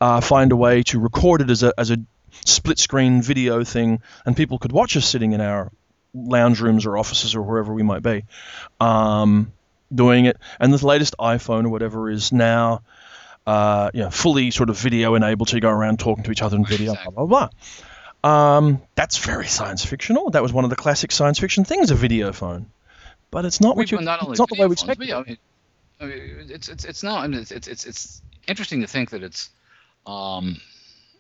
uh, 0.02 0.20
find 0.20 0.52
a 0.52 0.56
way 0.56 0.82
to 0.84 1.00
record 1.00 1.42
it 1.42 1.52
as 1.52 1.62
a 1.62 1.74
as 1.78 1.92
a 1.92 1.98
split 2.44 2.80
screen 2.80 3.22
video 3.22 3.64
thing 3.64 4.02
and 4.26 4.36
people 4.36 4.58
could 4.58 4.72
watch 4.72 4.98
us 4.98 5.08
sitting 5.08 5.34
in 5.34 5.42
our 5.42 5.72
lounge 6.16 6.62
rooms 6.62 6.86
or 6.86 6.98
offices 6.98 7.36
or 7.36 7.42
wherever 7.42 7.74
we 7.74 7.84
might 7.84 8.02
be 8.02 8.24
um, 8.80 9.52
doing 9.94 10.26
it 10.26 10.38
and 10.60 10.74
the 10.74 10.86
latest 10.88 11.14
iPhone 11.20 11.66
or 11.66 11.70
whatever 11.70 12.10
is 12.10 12.32
now 12.32 12.82
uh, 13.46 13.92
you 13.94 14.02
know, 14.02 14.10
fully 14.10 14.50
sort 14.50 14.70
of 14.72 14.78
video 14.80 15.14
enabled, 15.14 15.50
so 15.50 15.56
you 15.58 15.62
go 15.62 15.70
around 15.70 16.00
talking 16.00 16.24
to 16.24 16.32
each 16.32 16.42
other 16.42 16.58
in 16.58 16.66
video, 16.66 16.94
Exactly. 16.94 17.14
blah 17.14 17.26
blah 17.26 17.50
blah. 18.24 18.58
Um, 18.58 18.82
that's 18.96 19.20
very 19.20 19.46
science 19.46 19.86
fictional. 19.86 20.32
That 20.32 20.42
was 20.42 20.52
one 20.52 20.64
of 20.64 20.72
the 20.72 20.76
classic 20.76 21.12
science 21.12 21.38
fiction 21.38 21.64
things, 21.64 21.92
a 21.92 21.96
video 21.96 22.32
phone. 22.34 22.72
But 23.30 23.46
it's 23.46 23.62
not 23.62 23.78
what 23.78 23.92
you. 23.92 24.02
Not 24.02 24.24
only 24.24 24.32
It's 24.32 24.40
not 24.40 24.50
the 24.50 24.60
way 24.60 24.66
we 24.66 24.74
expect. 24.74 25.00
yeah, 25.04 25.18
I 25.20 25.24
mean, 25.24 25.38
I 26.02 26.06
mean, 26.06 26.48
it's 26.50 26.70
it's 26.70 26.86
it's 26.86 27.04
now. 27.04 27.18
I 27.18 27.28
mean, 27.28 27.42
it's 27.42 27.52
it's, 27.52 27.86
it's 27.86 28.22
interesting 28.48 28.82
to 28.82 28.88
think 28.88 29.12
that 29.12 29.22
it's 29.22 29.50
um, 30.08 30.60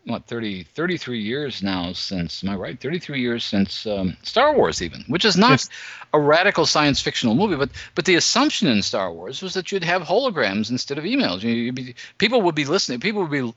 what 0.05 0.25
30 0.27 0.63
33 0.63 1.19
years 1.21 1.63
now 1.63 1.91
since 1.93 2.43
am 2.43 2.51
I 2.51 2.55
right? 2.55 2.79
33 2.79 3.19
years 3.21 3.43
since 3.43 3.85
um, 3.87 4.15
Star 4.21 4.53
Wars, 4.55 4.81
even, 4.81 5.03
which 5.07 5.25
is 5.25 5.35
not 5.35 5.51
Yes. 5.51 5.69
a 6.13 6.19
radical 6.19 6.65
science 6.67 7.01
fictional 7.01 7.33
movie, 7.35 7.55
but 7.55 7.69
but 7.95 8.05
the 8.05 8.15
assumption 8.15 8.67
in 8.67 8.81
Star 8.83 9.11
Wars 9.11 9.41
was 9.41 9.55
that 9.55 9.71
you'd 9.71 9.83
have 9.83 10.03
holograms 10.03 10.69
instead 10.69 10.97
of 10.99 11.05
emails. 11.05 11.41
You, 11.41 11.49
you'd 11.51 11.75
be, 11.75 11.95
people 12.19 12.41
would 12.43 12.55
be 12.55 12.65
listening. 12.65 12.99
People 12.99 13.23
would 13.25 13.31
be 13.31 13.51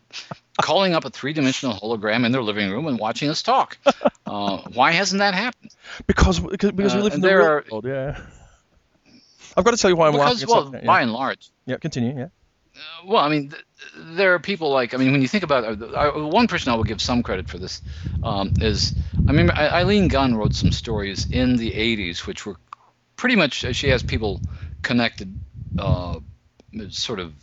calling 0.61 0.95
up 0.95 1.05
a 1.05 1.11
three 1.11 1.33
dimensional 1.35 1.75
hologram 1.77 2.25
in 2.25 2.33
their 2.33 2.43
living 2.43 2.71
room 2.71 2.87
and 2.87 2.99
watching 2.99 3.29
us 3.31 3.43
talk. 3.43 3.77
Uh, 4.29 4.59
why 4.75 4.91
hasn't 4.93 5.21
that 5.21 5.33
happened? 5.33 5.71
Because 6.07 6.39
because, 6.39 6.73
because 6.73 6.95
we 6.95 7.01
Uh, 7.01 7.05
live 7.05 7.15
in 7.15 7.23
the 7.23 7.29
real 7.35 7.63
world. 7.71 7.85
Yeah. 7.87 8.21
I've 9.57 9.65
got 9.65 9.71
to 9.71 9.79
tell 9.79 9.89
you 9.91 9.97
why 9.97 10.07
I'm 10.09 10.13
Because 10.13 10.43
laughing. 10.47 10.73
well, 10.75 10.83
by 10.85 10.99
Yeah. 10.99 11.03
and 11.05 11.13
large, 11.15 11.49
yeah, 11.65 11.77
continue. 11.79 12.15
Yeah. 12.15 12.29
Well, 13.05 13.23
I 13.25 13.29
mean, 13.29 13.51
th- 13.51 13.63
there 13.97 14.35
are 14.35 14.39
people 14.39 14.71
like 14.71 14.95
I 14.95 14.97
mean, 14.97 15.13
when 15.13 15.23
you 15.23 15.29
think 15.29 15.45
about 15.45 15.65
uh, 15.83 15.87
I, 15.97 16.19
one 16.19 16.49
person 16.49 16.73
I 16.73 16.77
will 16.77 16.85
give 16.85 17.01
some 17.01 17.23
credit 17.23 17.49
for 17.49 17.59
this 17.59 17.83
um, 18.23 18.53
is 18.61 18.95
I 19.27 19.33
mean, 19.33 19.51
Eileen 19.57 20.09
Gunn 20.09 20.35
wrote 20.35 20.55
some 20.55 20.73
stories 20.73 21.27
in 21.31 21.57
the 21.57 21.73
'80s 21.75 22.27
which 22.27 22.47
were 22.47 22.57
pretty 23.17 23.37
much 23.37 23.65
uh, 23.65 23.73
she 23.73 23.89
has 23.89 24.03
people 24.03 24.43
connected, 24.83 25.37
uh, 25.79 26.21
sort 26.91 27.21
of 27.21 27.35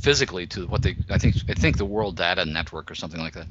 physically 0.00 0.46
to 0.46 0.66
what 0.66 0.82
they 0.82 0.96
I 1.10 1.18
think 1.18 1.36
I 1.48 1.54
think 1.54 1.76
the 1.76 1.84
World 1.84 2.16
Data 2.16 2.44
Network 2.44 2.90
or 2.90 2.94
something 2.94 3.20
like 3.20 3.34
that. 3.34 3.46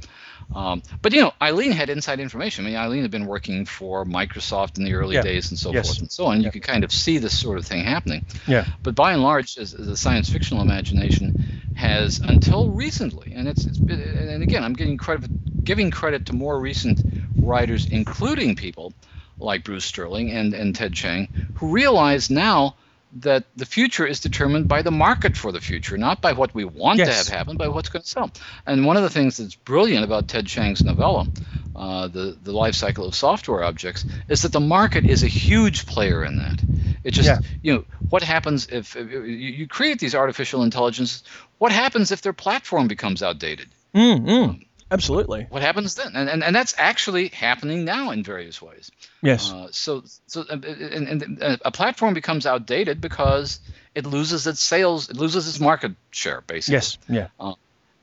Um, 0.56 0.82
but 1.02 1.14
you 1.14 1.22
know, 1.22 1.34
Eileen 1.42 1.74
had 1.74 1.90
inside 1.90 2.20
information. 2.22 2.66
I 2.66 2.70
mean, 2.70 2.78
Eileen 2.78 3.02
had 3.02 3.12
been 3.12 3.26
working 3.26 3.66
for 3.66 4.06
Microsoft 4.06 4.78
in 4.78 4.86
the 4.86 4.94
early 4.94 5.16
Yeah. 5.16 5.22
days 5.24 5.50
and 5.50 5.60
so 5.60 5.74
Yes. 5.74 5.88
forth 5.88 6.00
and 6.00 6.12
so 6.12 6.26
on. 6.28 6.42
You 6.42 6.50
could 6.52 6.64
kind 6.64 6.86
of 6.86 6.92
see 6.92 7.18
this 7.18 7.38
sort 7.38 7.58
of 7.58 7.66
thing 7.66 7.84
happening. 7.84 8.26
Yeah. 8.48 8.66
But 8.82 8.96
by 8.96 9.12
and 9.12 9.22
large, 9.22 9.58
as, 9.58 9.74
as 9.74 9.88
the 9.88 9.98
science 9.98 10.30
fictional 10.30 10.62
imagination 10.64 11.72
has 11.76 12.20
until 12.20 12.70
recently, 12.70 13.34
and 13.36 13.48
it's, 13.48 13.66
it's 13.66 13.78
been, 13.78 14.00
and 14.02 14.42
again, 14.42 14.64
I'm 14.64 14.74
giving 14.74 14.98
credit 14.98 15.30
giving 15.66 15.92
credit 15.92 16.28
to 16.28 16.34
more 16.34 16.58
recent 16.58 17.02
writers, 17.36 17.86
including 17.88 18.56
people 18.56 18.94
like 19.38 19.66
Bruce 19.66 19.84
Sterling 19.84 20.32
and, 20.32 20.54
and 20.54 20.74
Ted 20.74 20.94
Chiang, 20.94 21.28
who 21.56 21.68
realize 21.72 22.30
now 22.30 22.76
that 23.14 23.46
the 23.56 23.66
future 23.66 24.06
is 24.06 24.20
determined 24.20 24.68
by 24.68 24.82
the 24.82 24.92
market 24.92 25.36
for 25.36 25.52
the 25.52 25.62
future, 25.62 25.98
not 25.98 26.22
by 26.22 26.34
what 26.34 26.54
we 26.54 26.66
want 26.66 27.00
to 27.00 27.06
have 27.06 27.28
happen, 27.28 27.58
by 27.58 27.68
what's 27.68 27.90
going 27.90 28.04
to 28.04 28.08
sell. 28.08 28.32
And 28.66 28.86
one 28.86 28.98
of 28.98 29.04
the 29.04 29.10
things 29.10 29.38
that's 29.38 29.56
brilliant 29.56 30.04
about 30.04 30.28
Ted 30.28 30.46
Chiang's 30.46 30.84
novella, 30.84 31.28
uh, 31.76 32.08
the 32.08 32.38
the 32.44 32.52
life 32.52 32.76
cycle 32.76 33.08
of 33.08 33.16
software 33.16 33.64
objects, 33.64 34.06
is 34.28 34.42
that 34.42 34.52
the 34.52 34.60
market 34.60 35.06
is 35.06 35.24
a 35.24 35.28
huge 35.28 35.86
player 35.86 36.24
in 36.26 36.38
that. 36.38 36.62
It 37.04 37.12
just 37.12 37.30
Yeah. 37.30 37.40
you 37.62 37.74
know 37.74 37.86
what 38.10 38.24
happens 38.24 38.68
if, 38.68 38.96
if 38.96 39.12
you 39.12 39.22
you 39.24 39.68
create 39.68 40.00
these 40.00 40.16
artificial 40.16 40.64
intelligences. 40.64 41.24
What 41.58 41.72
happens 41.72 42.12
if 42.12 42.22
their 42.22 42.34
platform 42.34 42.88
becomes 42.88 43.24
outdated? 43.24 43.70
Mm, 43.96 44.20
mm, 44.26 44.67
absolutely. 44.92 45.48
What 45.50 45.62
happens 45.62 45.96
then? 45.96 46.16
And, 46.16 46.30
and, 46.30 46.44
and 46.44 46.56
that's 46.56 46.76
actually 46.78 47.30
happening 47.30 47.86
now 47.86 48.12
in 48.12 48.24
various 48.24 48.62
ways. 48.62 48.92
Yes. 49.22 49.52
Uh, 49.52 49.68
so, 49.72 50.04
so 50.28 50.42
uh, 50.42 50.54
and, 50.54 51.08
and 51.08 51.44
uh, 51.44 51.58
a 51.64 51.72
platform 51.72 52.14
becomes 52.14 52.46
outdated 52.46 53.02
because 53.02 53.60
it 53.96 54.06
loses 54.06 54.48
its 54.48 54.62
sales, 54.62 55.10
it 55.10 55.18
loses 55.18 55.48
its 55.48 55.60
market 55.60 55.94
share, 56.12 56.42
basically. 56.42 56.74
yes. 56.74 56.98
Yeah. 57.10 57.28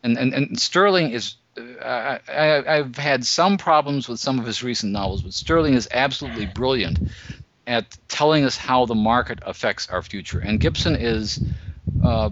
And 0.03 0.19
and, 0.19 0.35
and 0.35 0.61
Sterling 0.61 1.11
is. 1.11 1.37
Uh, 1.57 2.19
I, 2.29 2.33
I, 2.33 2.79
I've 2.79 2.97
had 2.97 3.25
some 3.25 3.59
problems 3.59 4.09
with 4.09 4.19
some 4.19 4.41
of 4.41 4.45
his 4.45 4.65
recent 4.65 4.93
novels, 4.93 5.23
but 5.23 5.33
Sterling 5.33 5.75
is 5.75 5.89
absolutely 5.91 6.47
brilliant 6.47 6.99
at 7.67 7.97
telling 8.09 8.45
us 8.45 8.57
how 8.57 8.87
the 8.87 8.95
market 8.95 9.39
affects 9.43 9.89
our 9.89 10.03
future. 10.03 10.41
And 10.41 10.59
Gibson 10.59 10.97
is 10.97 11.41
uh, 12.03 12.31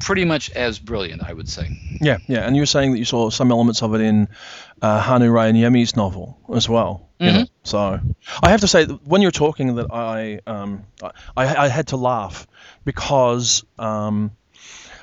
pretty 0.00 0.24
much 0.24 0.50
as 0.50 0.78
brilliant, 0.78 1.22
I 1.22 1.32
would 1.32 1.48
say. 1.48 1.68
Yeah. 2.00 2.18
Yeah. 2.26 2.46
And 2.46 2.56
you're 2.56 2.66
saying 2.66 2.92
that 2.92 2.98
you 2.98 3.04
saw 3.04 3.30
some 3.30 3.50
elements 3.50 3.82
of 3.82 3.94
it 3.94 4.00
in 4.00 4.28
uh, 4.82 5.00
Hannu 5.02 5.30
Rajaniemi's 5.30 5.96
novel 5.96 6.38
as 6.54 6.68
well. 6.68 7.08
you 7.18 7.32
know? 7.32 7.44
So 7.62 8.00
I 8.42 8.50
have 8.50 8.60
to 8.60 8.68
say 8.68 8.84
that 8.84 9.06
when 9.06 9.22
you're 9.22 9.30
talking 9.30 9.76
that 9.76 9.86
I 9.90 10.40
um, 10.46 10.84
I, 11.36 11.64
I 11.64 11.68
had 11.68 11.88
to 11.88 11.96
laugh 11.96 12.46
because 12.84 13.64
um, 13.78 14.32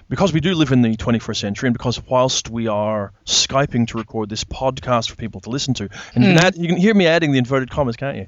because 0.09 0.31
we 0.31 0.39
do 0.41 0.53
live 0.53 0.71
in 0.71 0.81
the 0.81 0.95
21st 0.95 1.37
century 1.37 1.67
and 1.67 1.73
because 1.73 1.99
whilst 2.05 2.49
we 2.49 2.67
are 2.67 3.13
skyping 3.25 3.87
to 3.87 3.97
record 3.97 4.29
this 4.29 4.43
podcast 4.43 5.09
for 5.09 5.15
people 5.15 5.41
to 5.41 5.49
listen 5.49 5.73
to 5.75 5.89
and 6.13 6.23
you, 6.23 6.33
can 6.35 6.45
add, 6.45 6.55
you 6.55 6.67
can 6.67 6.77
hear 6.77 6.93
me 6.93 7.07
adding 7.07 7.31
the 7.31 7.39
inverted 7.39 7.71
commas 7.71 7.95
can't 7.95 8.17
you 8.17 8.27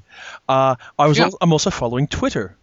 uh, 0.49 0.75
I 0.97 1.07
was 1.07 1.19
Yeah. 1.19 1.29
I'm 1.41 1.51
also 1.51 1.69
following 1.69 2.07
Twitter 2.07 2.57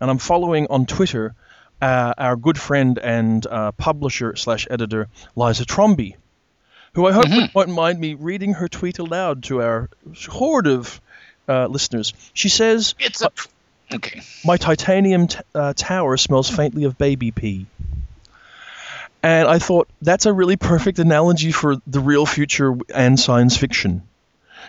and 0.00 0.10
I'm 0.10 0.18
following 0.18 0.68
on 0.70 0.86
Twitter 0.86 1.34
uh, 1.82 2.14
our 2.16 2.36
good 2.36 2.58
friend 2.58 2.98
and 2.98 3.46
uh, 3.46 3.72
publisher 3.72 4.34
slash 4.36 4.66
editor 4.70 5.08
Liza 5.36 5.64
Trombi 5.66 6.14
who 6.94 7.06
I 7.06 7.12
hope 7.12 7.26
won't 7.54 7.70
mind 7.70 7.98
me 7.98 8.14
reading 8.14 8.52
her 8.54 8.68
tweet 8.68 8.98
aloud 8.98 9.44
to 9.44 9.62
our 9.62 9.88
horde 10.28 10.66
of 10.66 11.00
uh, 11.48 11.66
listeners. 11.66 12.12
She 12.34 12.50
says, 12.50 12.94
It's 12.98 13.22
a. 13.22 13.30
Okay. 13.94 14.20
My 14.44 14.58
titanium 14.58 15.26
t- 15.26 15.38
uh, 15.54 15.72
tower 15.74 16.18
smells 16.18 16.50
faintly 16.50 16.84
of 16.84 16.98
baby 16.98 17.30
pee. 17.30 17.64
And 19.22 19.48
I 19.48 19.58
thought 19.58 19.88
that's 20.02 20.26
a 20.26 20.32
really 20.32 20.56
perfect 20.56 20.98
analogy 20.98 21.50
for 21.52 21.76
the 21.86 22.00
real 22.00 22.26
future 22.26 22.74
and 22.94 23.18
science 23.18 23.56
fiction. 23.56 24.02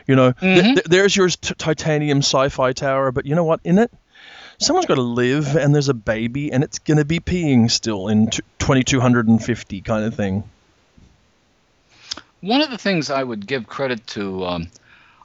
You 0.08 0.16
know, 0.16 0.32
th- 0.32 0.64
Mhm. 0.64 0.74
th- 0.76 0.86
there's 0.86 1.16
your 1.16 1.28
t- 1.28 1.56
titanium 1.58 2.20
sci 2.20 2.50
fi 2.50 2.72
tower, 2.74 3.12
but 3.12 3.26
you 3.26 3.36
know 3.36 3.44
what? 3.44 3.60
In 3.64 3.80
it, 3.80 3.92
someone's 4.64 4.86
got 4.86 4.96
to 4.96 5.02
live, 5.02 5.56
and 5.56 5.74
there's 5.74 5.90
a 5.90 5.94
baby, 5.94 6.52
and 6.52 6.64
it's 6.64 6.80
going 6.80 6.98
to 6.98 7.06
be 7.06 7.20
peeing 7.20 7.70
still 7.70 8.08
in 8.08 8.30
2250 8.60 9.82
kind 9.82 10.06
of 10.06 10.16
thing. 10.16 10.44
One 12.42 12.62
of 12.62 12.72
the 12.72 12.78
things 12.78 13.10
I 13.10 13.24
would 13.24 13.46
give 13.48 13.68
credit 13.68 14.06
to 14.08 14.46
um, 14.46 14.68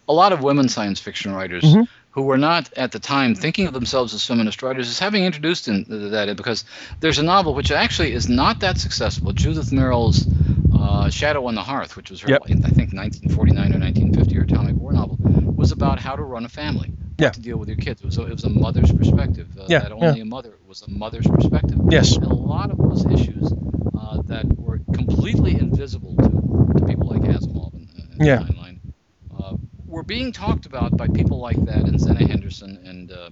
a 0.09 0.13
lot 0.13 0.33
of 0.33 0.43
women 0.43 0.69
science 0.69 1.01
fiction 1.01 1.33
writers 1.35 1.65
Mhm. 1.65 1.89
who 2.11 2.23
were 2.23 2.39
not 2.39 2.73
at 2.77 2.93
the 2.93 2.99
time 3.01 3.35
thinking 3.35 3.67
of 3.67 3.73
themselves 3.75 4.15
as 4.15 4.25
feminist 4.25 4.63
writers 4.63 4.89
is 4.89 4.99
having 4.99 5.25
introduced 5.25 5.69
in 5.69 5.85
that 6.13 6.37
because 6.37 6.65
there's 7.01 7.19
a 7.19 7.23
novel 7.23 7.55
which 7.55 7.71
actually 7.71 8.13
is 8.13 8.29
not 8.29 8.61
that 8.61 8.79
successful, 8.79 9.33
Judith 9.33 9.73
Merril's 9.73 10.27
uh, 10.75 11.11
Shadow 11.11 11.47
on 11.47 11.55
the 11.57 11.63
Hearth, 11.63 11.97
which 11.97 12.11
was 12.11 12.21
her, 12.21 12.29
Yep. 12.31 12.43
I 12.45 12.71
think, 12.71 12.93
1949 12.93 13.75
or 13.75 13.79
1950 13.79 14.39
or 14.39 14.43
atomic 14.43 14.77
war 14.77 14.93
novel, 14.93 15.19
was 15.57 15.73
about 15.73 15.99
how 15.99 16.15
to 16.15 16.23
run 16.23 16.45
a 16.45 16.49
family, 16.49 16.93
Yeah. 17.19 17.31
to 17.31 17.41
deal 17.41 17.57
with 17.59 17.69
your 17.69 17.77
kids. 17.79 18.01
It 18.01 18.07
was 18.07 18.19
a, 18.19 18.23
it 18.27 18.31
was 18.33 18.45
a 18.45 18.49
mother's 18.51 18.93
perspective. 18.93 19.49
Uh, 19.59 19.65
Yeah, 19.69 19.81
that 19.81 19.93
only 19.93 20.21
a 20.21 20.25
mother 20.25 20.55
was 20.67 20.83
a 20.83 20.91
mother's 20.91 21.27
perspective. 21.27 21.79
Yes. 21.91 22.17
And 22.17 22.25
a 22.27 22.35
lot 22.35 22.71
of 22.71 22.79
those 22.79 23.05
issues 23.07 23.53
uh, 23.99 24.23
that 24.27 24.47
were 24.59 24.79
completely 24.95 25.53
invisible 25.59 26.15
to, 26.17 26.79
to 26.79 26.87
people 26.87 27.09
like 27.09 27.23
Asimov 27.23 27.75
and, 27.75 27.89
and 28.13 28.25
Yeah. 28.27 28.39
Heinlein 28.39 28.79
uh, 29.39 29.57
were 29.87 30.05
being 30.05 30.33
talked 30.33 30.67
about 30.67 30.97
by 30.97 31.09
people 31.09 31.39
like 31.41 31.63
that 31.65 31.79
and 31.89 31.99
Zenna 31.99 32.27
Henderson 32.29 32.79
and 32.87 33.11
uh, 33.13 33.31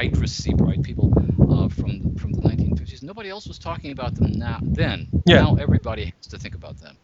Idris 0.00 0.32
Seabright, 0.32 0.82
people 0.84 1.12
uh, 1.16 1.68
from 1.68 2.14
the, 2.14 2.20
from 2.20 2.32
the 2.32 2.42
1950s. 2.42 3.02
Nobody 3.02 3.30
else 3.30 3.46
was 3.48 3.58
talking 3.58 3.90
about 3.90 4.14
them 4.14 4.32
now. 4.32 4.60
Then, 4.62 5.08
Yeah. 5.26 5.42
now 5.42 5.56
everybody 5.56 6.14
has 6.16 6.28
to 6.28 6.38
think 6.38 6.54
about 6.54 6.78
them. 6.78 6.96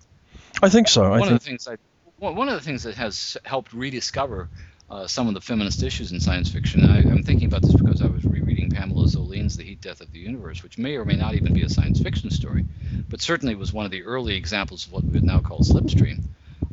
I 0.63 0.69
think 0.69 0.87
so. 0.89 1.03
I 1.05 1.19
one 1.19 1.23
of 1.23 1.29
think. 1.29 1.41
the 1.41 1.45
things 1.65 1.69
I, 1.69 1.77
one 2.19 2.49
of 2.49 2.55
the 2.55 2.61
things 2.61 2.83
that 2.85 2.95
has 2.97 3.37
helped 3.45 3.73
rediscover 3.73 4.49
uh, 4.91 5.07
some 5.07 5.29
of 5.29 5.35
the 5.35 5.41
feminist 5.41 5.83
issues 5.83 6.13
in 6.13 6.21
science 6.21 6.51
fiction. 6.51 6.85
I, 6.85 6.99
I'm 7.01 7.23
thinking 7.25 7.47
about 7.47 7.63
this 7.63 7.75
because 7.75 8.03
I 8.03 8.09
was 8.09 8.25
rereading 8.27 8.71
Pamela 8.71 9.09
Zoline's 9.09 9.57
*The 9.57 9.65
Heat 9.65 9.81
Death 9.83 10.01
of 10.03 10.13
the 10.13 10.21
Universe*, 10.21 10.63
which 10.63 10.79
may 10.79 10.97
or 10.97 11.05
may 11.07 11.17
not 11.17 11.35
even 11.37 11.53
be 11.53 11.63
a 11.63 11.71
science 11.71 12.01
fiction 12.01 12.31
story, 12.31 12.65
but 13.11 13.23
certainly 13.23 13.55
was 13.57 13.73
one 13.73 13.87
of 13.87 13.93
the 13.93 14.05
early 14.05 14.37
examples 14.37 14.87
of 14.87 14.93
what 14.93 15.05
we 15.05 15.13
would 15.13 15.25
now 15.25 15.41
call 15.41 15.61
slipstream. 15.61 16.21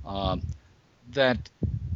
Um, 0.06 0.44
that 1.14 1.50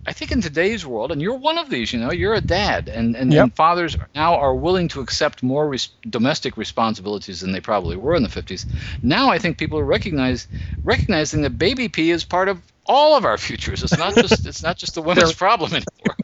I 0.06 0.14
think 0.14 0.32
in 0.32 0.42
today's 0.42 0.86
world, 0.86 1.12
and 1.12 1.22
you're 1.22 1.38
one 1.38 1.58
of 1.60 1.70
these, 1.70 1.94
you 1.94 2.00
know, 2.00 2.12
you're 2.12 2.34
a 2.36 2.42
dad, 2.42 2.90
and, 2.90 3.16
and, 3.16 3.34
Yep. 3.34 3.40
and 3.40 3.56
fathers 3.56 3.98
now 4.16 4.36
are 4.36 4.56
willing 4.56 4.90
to 4.90 5.02
accept 5.02 5.44
more 5.44 5.68
res- 5.70 5.90
domestic 6.10 6.58
responsibilities 6.58 7.42
than 7.42 7.52
they 7.52 7.62
probably 7.62 7.98
were 7.98 8.16
in 8.16 8.24
the 8.24 8.30
50s. 8.30 8.66
Now 9.04 9.30
I 9.30 9.40
think 9.40 9.58
people 9.58 9.80
are 9.80 9.86
recognize 9.86 10.48
recognizing 10.84 11.44
that 11.44 11.58
baby 11.60 11.90
pee 11.90 12.12
is 12.12 12.26
part 12.26 12.50
of 12.50 12.62
all 12.92 13.16
of 13.18 13.24
our 13.26 13.38
futures. 13.38 13.84
It's 13.84 13.98
not 13.98 14.14
just 14.16 14.46
it's 14.46 14.62
not 14.64 14.78
just 14.78 14.96
the 14.96 15.02
women's 15.02 15.34
problem 15.34 15.72
anymore. 15.72 16.18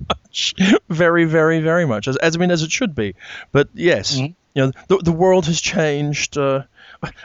very, 0.89 1.25
very, 1.25 1.59
very 1.61 1.85
much. 1.85 2.07
As, 2.07 2.17
as 2.17 2.35
I 2.35 2.39
mean, 2.39 2.51
as 2.51 2.61
it 2.61 2.71
should 2.71 2.93
be. 2.93 3.15
But 3.51 3.69
yes, 3.73 4.17
Mhm. 4.17 4.35
you 4.53 4.61
know, 4.65 4.71
the, 4.87 4.97
the 4.97 5.11
world 5.11 5.45
has 5.47 5.59
changed, 5.61 6.37
uh, 6.37 6.63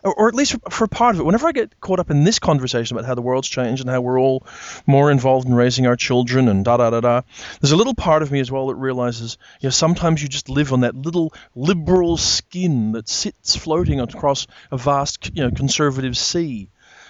or, 0.05 0.14
or 0.14 0.28
at 0.28 0.34
least 0.34 0.53
for, 0.53 0.70
for 0.70 0.86
part 0.86 1.14
of 1.14 1.20
it. 1.20 1.24
Whenever 1.24 1.47
I 1.49 1.53
get 1.53 1.78
caught 1.80 1.99
up 1.99 2.11
in 2.11 2.24
this 2.24 2.38
conversation 2.38 2.97
about 2.97 3.07
how 3.07 3.14
the 3.14 3.22
world's 3.22 3.49
changed 3.49 3.82
and 3.82 3.90
how 3.90 4.01
we're 4.01 4.20
all 4.20 4.47
more 4.86 5.11
involved 5.11 5.47
in 5.49 5.55
raising 5.55 5.86
our 5.86 5.97
children 5.97 6.49
and 6.49 6.64
da 6.64 6.76
da 6.76 6.91
da 6.91 7.00
da, 7.00 7.21
there's 7.61 7.72
a 7.72 7.76
little 7.76 7.95
part 7.95 8.22
of 8.22 8.30
me 8.30 8.41
as 8.41 8.50
well 8.50 8.68
that 8.68 8.76
realizes, 8.76 9.38
you 9.61 9.67
know, 9.67 9.71
sometimes 9.71 10.22
you 10.22 10.29
just 10.29 10.49
live 10.49 10.72
on 10.72 10.80
that 10.80 10.95
little 10.95 11.33
liberal 11.54 12.17
skin 12.17 12.92
that 12.92 13.08
sits 13.08 13.57
floating 13.57 14.00
across 14.00 14.46
a 14.71 14.76
vast, 14.79 15.30
you 15.34 15.42
know, 15.42 15.50
conservative 15.50 16.17
sea. 16.17 16.68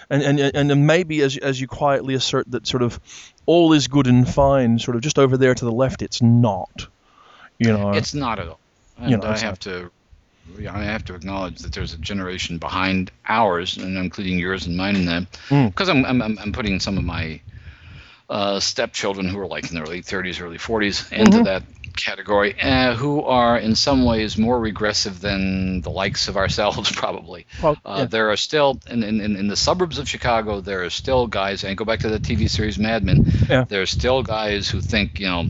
And, 0.09 0.39
and, 0.39 0.71
and 0.71 0.87
maybe 0.87 1.21
as, 1.21 1.37
as 1.37 1.59
you 1.59 1.67
quietly 1.67 2.13
assert 2.13 2.49
that 2.51 2.67
sort 2.67 2.83
of 2.83 2.99
all 3.45 3.73
is 3.73 3.87
good 3.87 4.07
and 4.07 4.27
fine, 4.27 4.79
sort 4.79 4.95
of 4.95 5.01
just 5.01 5.19
over 5.19 5.37
there 5.37 5.53
to 5.55 5.65
the 5.65 5.71
left, 5.71 6.01
it's 6.01 6.21
not. 6.21 6.87
You 7.59 7.73
know, 7.73 7.91
It's 7.91 8.13
not 8.13 8.39
at 8.39 8.47
all. 8.47 8.59
And 8.97 9.11
You 9.11 9.17
know, 9.17 9.27
I 9.27 9.37
have 9.37 9.59
to 9.59 9.91
yeah, 10.59 10.75
I 10.75 10.83
have 10.83 11.05
to 11.05 11.15
acknowledge 11.15 11.59
that 11.59 11.71
there's 11.71 11.93
a 11.93 11.97
generation 11.97 12.57
behind 12.57 13.11
ours, 13.27 13.77
and 13.77 13.97
including 13.97 14.37
yours 14.37 14.67
and 14.67 14.75
mine 14.75 14.95
in 14.95 15.05
that, 15.05 15.31
Mm. 15.49 15.69
because 15.69 15.89
I'm, 15.89 16.05
I'm 16.05 16.21
I'm 16.21 16.37
I'm 16.37 16.51
putting 16.51 16.79
some 16.79 16.97
of 16.97 17.03
my 17.03 17.39
uh, 18.29 18.59
stepchildren 18.59 19.27
who 19.27 19.39
are 19.39 19.47
like 19.47 19.69
in 19.69 19.75
their 19.75 19.85
late 19.85 20.05
30s, 20.05 20.41
early 20.41 20.57
40s 20.57 21.11
into 21.11 21.39
Mhm. 21.39 21.43
that 21.45 21.63
category, 21.95 22.55
uh, 22.59 22.95
who 22.95 23.21
are 23.23 23.57
in 23.57 23.75
some 23.75 24.03
ways 24.05 24.37
more 24.37 24.59
regressive 24.59 25.19
than 25.21 25.81
the 25.81 25.91
likes 25.91 26.27
of 26.27 26.37
ourselves, 26.37 26.91
probably. 26.95 27.45
well, 27.61 27.77
Uh. 27.85 28.05
There 28.05 28.31
are 28.31 28.37
still 28.37 28.79
in, 28.89 29.03
in, 29.03 29.21
in 29.21 29.35
in 29.35 29.47
the 29.47 29.55
suburbs 29.55 29.99
of 29.99 30.07
Chicago. 30.09 30.61
There 30.61 30.83
are 30.85 30.89
still 30.89 31.27
guys, 31.27 31.63
and 31.63 31.77
go 31.77 31.85
back 31.85 31.99
to 31.99 32.09
the 32.09 32.19
TV 32.19 32.49
series 32.49 32.79
Mad 32.79 33.03
Men. 33.03 33.25
Yeah. 33.49 33.65
There 33.67 33.81
are 33.81 33.85
still 33.85 34.23
guys 34.23 34.69
who 34.69 34.81
think, 34.81 35.19
you 35.19 35.27
know, 35.27 35.45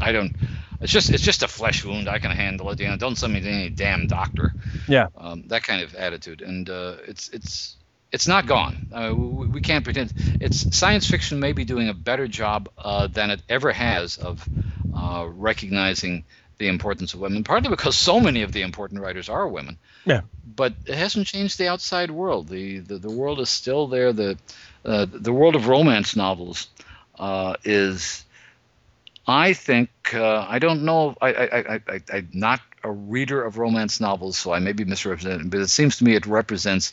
I 0.00 0.12
don't. 0.12 0.34
It's 0.80 0.92
just 0.92 1.10
it's 1.10 1.22
just 1.22 1.42
a 1.42 1.48
flesh 1.48 1.84
wound. 1.84 2.08
I 2.08 2.18
can 2.18 2.30
handle 2.30 2.70
it. 2.70 2.80
You 2.80 2.88
know, 2.88 2.96
don't 2.96 3.16
send 3.16 3.32
me 3.32 3.40
to 3.40 3.48
any 3.48 3.68
damn 3.70 4.06
doctor. 4.06 4.54
Yeah. 4.88 5.08
Um, 5.16 5.44
that 5.48 5.62
kind 5.62 5.82
of 5.82 5.94
attitude, 5.94 6.40
and 6.42 6.68
uh, 6.70 6.96
it's 7.06 7.28
it's 7.30 7.76
it's 8.14 8.28
not 8.28 8.46
gone. 8.46 8.86
Uh, 8.92 9.12
we, 9.12 9.48
we 9.48 9.60
can't 9.60 9.84
pretend. 9.84 10.12
It's 10.40 10.76
science 10.76 11.10
fiction 11.10 11.40
may 11.40 11.52
be 11.52 11.64
doing 11.64 11.88
a 11.88 11.94
better 11.94 12.28
job 12.28 12.68
uh, 12.78 13.08
than 13.08 13.30
it 13.30 13.42
ever 13.48 13.72
has 13.72 14.18
of 14.18 14.48
uh, 14.96 15.26
recognizing 15.28 16.24
the 16.58 16.68
importance 16.68 17.14
of 17.14 17.20
women, 17.20 17.42
partly 17.42 17.70
because 17.70 17.96
so 17.96 18.20
many 18.20 18.42
of 18.42 18.52
the 18.52 18.62
important 18.62 19.00
writers 19.00 19.28
are 19.28 19.48
women. 19.48 19.78
Yeah. 20.04 20.20
But 20.46 20.74
it 20.86 20.94
hasn't 20.94 21.26
changed 21.26 21.58
the 21.58 21.66
outside 21.66 22.12
world. 22.12 22.46
The 22.48 22.78
the, 22.78 22.98
the 22.98 23.10
world 23.10 23.40
is 23.40 23.50
still 23.50 23.88
there. 23.88 24.12
The 24.12 24.38
uh, 24.84 25.06
the 25.10 25.32
world 25.32 25.56
of 25.56 25.66
romance 25.66 26.14
novels 26.14 26.68
uh, 27.18 27.56
is, 27.64 28.24
I 29.26 29.54
think, 29.54 29.90
uh, 30.14 30.46
I 30.48 30.60
don't 30.60 30.84
know. 30.84 31.16
I, 31.20 31.32
I, 31.32 31.44
I, 31.58 31.80
I, 31.88 32.00
I'm 32.12 32.28
not 32.32 32.60
a 32.84 32.92
reader 32.92 33.42
of 33.42 33.58
romance 33.58 34.00
novels, 34.00 34.36
so 34.36 34.52
I 34.52 34.60
may 34.60 34.72
be 34.72 34.84
misrepresented, 34.84 35.50
but 35.50 35.60
it 35.60 35.68
seems 35.68 35.96
to 35.96 36.04
me 36.04 36.14
it 36.14 36.26
represents 36.26 36.92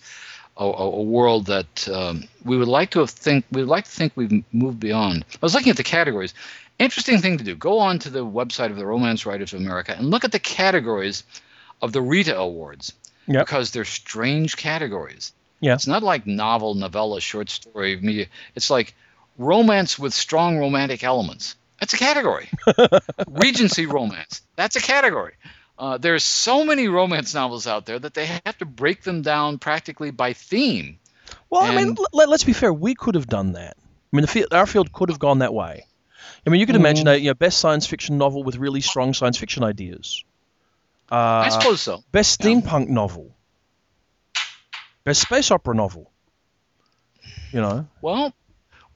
a, 0.57 0.65
a 0.65 1.01
world 1.01 1.47
that 1.47 1.87
um, 1.89 2.25
we 2.43 2.57
would 2.57 2.67
like 2.67 2.91
to 2.91 2.99
have 2.99 3.09
think 3.09 3.45
we 3.51 3.61
would 3.61 3.69
like 3.69 3.85
to 3.85 3.91
think 3.91 4.13
we've 4.15 4.43
moved 4.51 4.79
beyond. 4.79 5.25
I 5.33 5.37
was 5.41 5.53
looking 5.53 5.69
at 5.71 5.77
the 5.77 5.83
categories. 5.83 6.33
Interesting 6.79 7.19
thing 7.19 7.37
to 7.37 7.43
do. 7.43 7.55
Go 7.55 7.77
on 7.79 7.99
to 7.99 8.09
the 8.09 8.25
website 8.25 8.71
of 8.71 8.75
the 8.75 8.85
Romance 8.85 9.25
Writers 9.25 9.53
of 9.53 9.59
America 9.59 9.95
and 9.95 10.09
look 10.09 10.23
at 10.23 10.31
the 10.31 10.39
categories 10.39 11.23
of 11.81 11.91
the 11.91 12.01
Rita 12.01 12.37
Awards 12.37 12.93
Yep. 13.27 13.45
because 13.45 13.71
they're 13.71 13.85
strange 13.85 14.57
categories. 14.57 15.31
Yeah. 15.59 15.75
It's 15.75 15.85
not 15.87 16.01
like 16.01 16.25
novel, 16.25 16.73
novella, 16.73 17.21
short 17.21 17.49
story, 17.51 17.95
media. 18.01 18.25
It's 18.55 18.71
like 18.71 18.95
romance 19.37 19.99
with 19.99 20.13
strong 20.13 20.57
romantic 20.57 21.03
elements. 21.03 21.55
That's 21.79 21.93
a 21.93 21.97
category. 21.97 22.49
Regency 23.27 23.85
romance. 23.85 24.41
That's 24.55 24.75
a 24.75 24.81
category. 24.81 25.33
Uh, 25.81 25.97
there's 25.97 26.23
so 26.23 26.63
many 26.63 26.87
romance 26.87 27.33
novels 27.33 27.65
out 27.65 27.87
there 27.87 27.97
that 27.97 28.13
they 28.13 28.27
have 28.45 28.55
to 28.59 28.65
break 28.65 29.01
them 29.01 29.23
down 29.23 29.57
practically 29.57 30.11
by 30.11 30.31
theme. 30.33 30.99
Well, 31.49 31.63
I 31.63 31.69
mean, 31.75 31.87
And- 31.89 31.99
let, 32.13 32.29
let's 32.29 32.43
be 32.43 32.53
fair. 32.53 32.71
We 32.71 32.93
could 32.93 33.15
have 33.15 33.25
done 33.25 33.53
that. 33.53 33.75
I 33.79 34.15
mean, 34.15 34.21
the 34.21 34.27
field, 34.27 34.53
our 34.53 34.67
field 34.67 34.91
could 34.93 35.09
have 35.09 35.17
gone 35.17 35.39
that 35.39 35.55
way. 35.55 35.87
I 36.45 36.49
mean, 36.51 36.59
you 36.59 36.67
could 36.67 36.75
imagine 36.75 37.07
Mm. 37.07 37.13
a 37.13 37.19
you 37.19 37.29
know, 37.31 37.33
best 37.33 37.57
science 37.57 37.87
fiction 37.87 38.19
novel 38.19 38.43
with 38.43 38.57
really 38.57 38.81
strong 38.81 39.15
science 39.15 39.37
fiction 39.39 39.63
ideas. 39.63 40.23
Uh, 41.11 41.15
I 41.15 41.49
suppose 41.49 41.81
so. 41.81 42.03
Best 42.11 42.39
Yeah. 42.43 42.51
steampunk 42.51 42.87
novel. 42.87 43.35
Best 45.03 45.21
space 45.21 45.49
opera 45.49 45.73
novel. 45.73 46.11
You 47.51 47.61
know. 47.61 47.87
Well, 48.01 48.33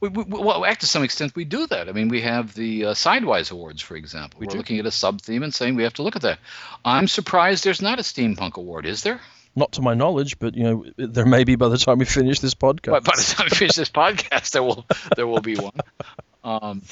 we, 0.00 0.08
we, 0.08 0.24
well, 0.24 0.62
to 0.62 0.86
some 0.86 1.02
extent, 1.02 1.34
we 1.34 1.44
do 1.44 1.66
that. 1.68 1.88
I 1.88 1.92
mean, 1.92 2.08
we 2.08 2.20
have 2.22 2.54
the 2.54 2.86
uh, 2.86 2.94
Sidewise 2.94 3.50
Awards, 3.50 3.80
for 3.82 3.96
example. 3.96 4.40
We 4.40 4.46
We're 4.46 4.52
do. 4.52 4.58
looking 4.58 4.78
at 4.78 4.86
a 4.86 4.90
sub 4.90 5.22
theme 5.22 5.42
and 5.42 5.54
saying 5.54 5.74
we 5.74 5.84
have 5.84 5.94
to 5.94 6.02
look 6.02 6.16
at 6.16 6.22
that. 6.22 6.38
I'm 6.84 7.08
surprised 7.08 7.64
there's 7.64 7.82
not 7.82 7.98
a 7.98 8.02
steampunk 8.02 8.54
award, 8.56 8.86
is 8.86 9.02
there? 9.02 9.20
Not 9.54 9.72
to 9.72 9.82
my 9.82 9.94
knowledge, 9.94 10.38
but 10.38 10.54
you 10.54 10.64
know, 10.64 10.84
there 10.98 11.24
may 11.24 11.44
be 11.44 11.56
by 11.56 11.68
the 11.68 11.78
time 11.78 11.98
we 11.98 12.04
finish 12.04 12.40
this 12.40 12.54
podcast. 12.54 12.90
By, 12.90 13.00
by 13.00 13.12
the 13.16 13.22
time 13.36 13.46
we 13.50 13.56
finish 13.56 13.74
this 13.74 13.88
podcast, 13.88 14.50
there 14.50 14.62
will 14.62 14.84
there 15.16 15.26
will 15.26 15.40
be 15.40 15.56
one. 15.56 15.72
Um, 16.44 16.82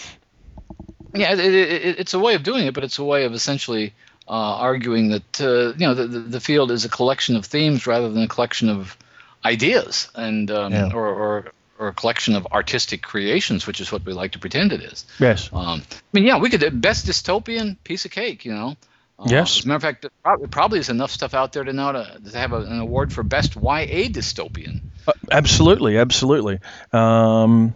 yeah, 1.15 1.35
it, 1.35 1.41
it, 1.41 1.55
it, 1.55 1.99
it's 2.01 2.15
a 2.15 2.19
way 2.19 2.35
of 2.35 2.43
doing 2.43 2.67
it, 2.67 2.73
but 2.75 2.83
it's 2.83 2.99
a 2.99 3.05
way 3.05 3.25
of 3.27 3.35
essentially 3.35 3.93
uh, 4.27 4.31
arguing 4.31 5.11
that 5.11 5.41
uh, 5.43 5.75
you 5.77 5.87
know 5.87 5.93
the, 5.95 6.07
the 6.07 6.19
the 6.21 6.41
field 6.41 6.71
is 6.71 6.87
a 6.87 6.89
collection 6.89 7.37
of 7.37 7.45
themes 7.45 7.87
rather 7.87 8.09
than 8.09 8.23
a 8.23 8.29
collection 8.29 8.71
of 8.71 8.97
ideas 9.45 10.09
and 10.15 10.51
um, 10.51 10.73
Yeah. 10.73 10.91
or, 10.95 11.07
or 11.07 11.53
or 11.79 11.89
a 11.89 11.93
collection 11.93 12.37
of 12.37 12.47
artistic 12.53 13.03
creations, 13.03 13.67
which 13.67 13.81
is 13.81 13.91
what 13.91 14.05
we 14.05 14.13
like 14.13 14.33
to 14.33 14.39
pretend 14.39 14.73
it 14.73 14.81
is. 14.83 15.05
yes. 15.19 15.51
Um, 15.53 15.83
I 15.91 15.97
mean, 16.13 16.25
yeah, 16.25 16.39
we 16.39 16.51
could 16.51 16.81
best 16.81 17.07
dystopian 17.07 17.77
piece 17.85 18.05
of 18.05 18.11
cake, 18.11 18.45
you 18.45 18.53
know. 18.53 18.77
Uh, 19.19 19.27
Yes. 19.29 19.59
As 19.59 19.65
a 19.65 19.69
matter 19.69 19.77
of 19.77 19.83
fact, 19.83 20.03
there 20.03 20.11
probably, 20.23 20.49
probably 20.49 20.79
is 20.81 20.89
enough 20.89 21.11
stuff 21.11 21.35
out 21.35 21.53
there 21.53 21.65
to 21.65 21.73
know 21.73 21.93
to, 21.93 22.21
to 22.31 22.39
have 22.39 22.53
a, 22.53 22.59
an 22.59 22.81
award 22.81 23.13
for 23.13 23.23
best 23.23 23.57
YA 23.57 24.09
dystopian. 24.09 24.81
Uh, 25.07 25.13
absolutely, 25.31 25.99
absolutely. 25.99 26.59
Um, 26.93 27.75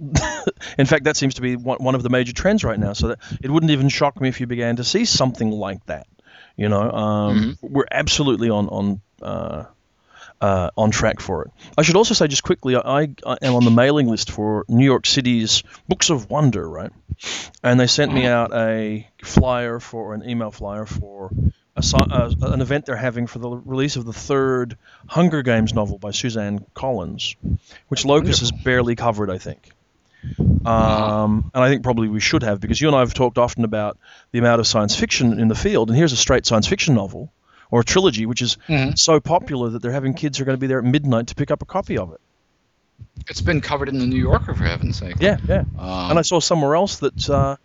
in 0.78 0.86
fact, 0.86 1.04
that 1.04 1.16
seems 1.16 1.34
to 1.34 1.40
be 1.40 1.56
one, 1.56 1.78
one 1.78 1.94
of 1.94 2.02
the 2.02 2.10
major 2.10 2.32
trends 2.32 2.64
right 2.64 2.78
now. 2.78 2.92
So 2.92 3.08
that 3.08 3.18
it 3.40 3.50
wouldn't 3.50 3.70
even 3.70 3.88
shock 3.88 4.20
me 4.20 4.28
if 4.28 4.40
you 4.40 4.46
began 4.46 4.76
to 4.76 4.84
see 4.84 5.04
something 5.04 5.50
like 5.50 5.84
that. 5.86 6.06
You 6.56 6.68
know, 6.68 6.90
um, 6.90 7.58
we're 7.62 7.86
absolutely 7.90 8.50
on 8.50 8.68
on 8.68 9.00
uh, 9.22 9.64
uh, 10.42 10.70
on 10.76 10.90
track 10.90 11.20
for 11.20 11.44
it. 11.44 11.52
I 11.78 11.82
should 11.82 11.94
also 11.96 12.14
say 12.14 12.26
just 12.26 12.42
quickly, 12.42 12.76
I, 12.76 13.14
I 13.24 13.38
am 13.42 13.54
on 13.54 13.64
the 13.64 13.70
mailing 13.70 14.08
list 14.08 14.30
for 14.30 14.64
New 14.68 14.84
York 14.84 15.06
City's 15.06 15.62
Books 15.88 16.10
of 16.10 16.28
Wonder, 16.28 16.68
right? 16.68 16.90
And 17.62 17.78
they 17.78 17.86
sent 17.86 18.12
me 18.12 18.26
out 18.26 18.52
a 18.52 19.08
flyer 19.22 19.78
for 19.78 20.14
an 20.14 20.28
email 20.28 20.50
flyer 20.50 20.84
for 20.84 21.30
a, 21.76 21.84
uh, 21.96 22.30
an 22.42 22.60
event 22.60 22.86
they're 22.86 22.96
having 22.96 23.28
for 23.28 23.38
the 23.38 23.48
release 23.48 23.94
of 23.94 24.04
the 24.04 24.12
third 24.12 24.76
Hunger 25.06 25.42
Games 25.42 25.74
novel 25.74 25.98
by 25.98 26.10
Suzanne 26.10 26.66
Collins, 26.74 27.36
which 27.86 28.04
Locus 28.04 28.40
has 28.40 28.50
barely 28.50 28.96
covered, 28.96 29.30
I 29.30 29.38
think. 29.38 29.70
Um, 30.64 31.50
and 31.54 31.64
I 31.64 31.68
think 31.68 31.84
probably 31.84 32.08
we 32.08 32.20
should 32.20 32.42
have 32.42 32.60
because 32.60 32.80
you 32.80 32.88
and 32.88 32.96
I 32.96 33.00
have 33.00 33.14
talked 33.14 33.38
often 33.38 33.64
about 33.64 33.96
the 34.32 34.40
amount 34.40 34.60
of 34.60 34.66
science 34.66 34.96
fiction 34.96 35.38
in 35.38 35.46
the 35.46 35.54
field, 35.54 35.88
and 35.88 35.96
here's 35.96 36.12
a 36.12 36.16
straight 36.16 36.46
science 36.46 36.66
fiction 36.66 36.94
novel 36.96 37.32
or 37.72 37.80
a 37.80 37.84
trilogy 37.84 38.26
which 38.26 38.40
is 38.42 38.56
Mhm. 38.68 38.96
so 38.96 39.18
popular 39.18 39.70
that 39.70 39.82
they're 39.82 39.90
having 39.90 40.14
kids 40.14 40.38
who 40.38 40.42
are 40.42 40.44
going 40.46 40.56
to 40.56 40.60
be 40.60 40.68
there 40.68 40.78
at 40.78 40.84
midnight 40.84 41.26
to 41.28 41.34
pick 41.34 41.50
up 41.50 41.62
a 41.62 41.64
copy 41.64 41.98
of 41.98 42.12
it. 42.12 42.20
It's 43.28 43.40
been 43.40 43.60
covered 43.60 43.88
in 43.88 43.98
the 43.98 44.06
New 44.06 44.18
Yorker, 44.20 44.54
for 44.54 44.64
heaven's 44.64 44.98
sake. 44.98 45.16
Yeah, 45.18 45.38
yeah. 45.48 45.64
Um, 45.78 46.10
and 46.10 46.18
I 46.18 46.22
saw 46.22 46.38
somewhere 46.38 46.76
else 46.76 46.96
that 46.98 47.28
uh, 47.30 47.56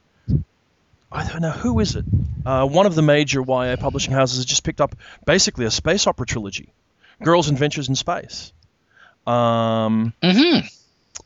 I 1.12 1.28
don't 1.28 1.42
know 1.42 1.52
who 1.52 1.80
is 1.80 1.96
it. 1.96 2.06
Uh, 2.46 2.66
one 2.66 2.86
of 2.86 2.96
the 2.96 3.02
major 3.02 3.42
YA 3.42 3.76
publishing 3.78 4.14
houses 4.14 4.38
has 4.38 4.46
just 4.46 4.64
picked 4.64 4.82
up 4.82 4.96
basically 5.26 5.66
a 5.66 5.72
space 5.72 6.08
opera 6.08 6.26
trilogy, 6.26 6.70
Girls 7.22 7.50
Adventures 7.50 7.88
in 7.90 7.96
Space, 7.96 8.52
um, 9.26 10.14
mhm. 10.24 10.64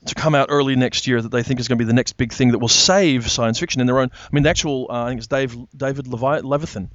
to 0.05 0.15
come 0.15 0.35
out 0.35 0.47
early 0.49 0.75
next 0.75 1.07
year. 1.07 1.21
That 1.21 1.29
they 1.31 1.43
think 1.43 1.59
is 1.59 1.67
going 1.67 1.77
to 1.77 1.83
be 1.83 1.87
the 1.87 1.93
next 1.93 2.13
big 2.17 2.33
thing 2.33 2.51
that 2.51 2.59
will 2.59 2.67
save 2.67 3.29
science 3.29 3.59
fiction 3.59 3.81
in 3.81 3.87
their 3.87 3.99
own. 3.99 4.11
I 4.13 4.29
mean, 4.31 4.43
the 4.43 4.49
actual 4.49 4.87
uh, 4.89 5.03
I 5.05 5.09
think 5.09 5.19
it's 5.19 5.27
Dave 5.27 5.55
David 5.75 6.07
Levi- 6.07 6.41
Levithan 6.41 6.89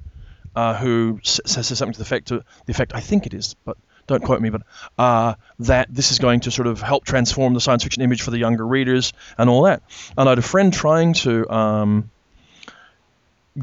uh, 0.55 0.75
who 0.75 1.19
says 1.23 1.67
something 1.67 1.93
to 1.93 1.99
the 1.99 2.03
effect 2.03 2.27
to 2.29 2.43
the 2.65 2.71
effect 2.71 2.93
I 2.93 2.99
think 2.99 3.25
it 3.25 3.33
is, 3.33 3.55
but 3.65 3.77
don't 4.07 4.23
quote 4.23 4.41
me, 4.41 4.49
but 4.49 4.61
uh, 4.97 5.35
that 5.59 5.93
this 5.93 6.11
is 6.11 6.19
going 6.19 6.39
to 6.41 6.51
sort 6.51 6.67
of 6.67 6.81
help 6.81 7.03
transform 7.03 7.53
the 7.53 7.59
science 7.59 7.83
fiction 7.83 8.01
image 8.01 8.21
for 8.21 8.31
the 8.31 8.37
younger 8.37 8.65
readers 8.65 9.11
and 9.37 9.49
all 9.49 9.63
that. 9.63 9.83
And 10.17 10.29
I 10.29 10.31
had 10.31 10.39
a 10.39 10.43
friend 10.43 10.73
trying 10.73 11.13
to 11.15 11.49
um, 11.49 12.09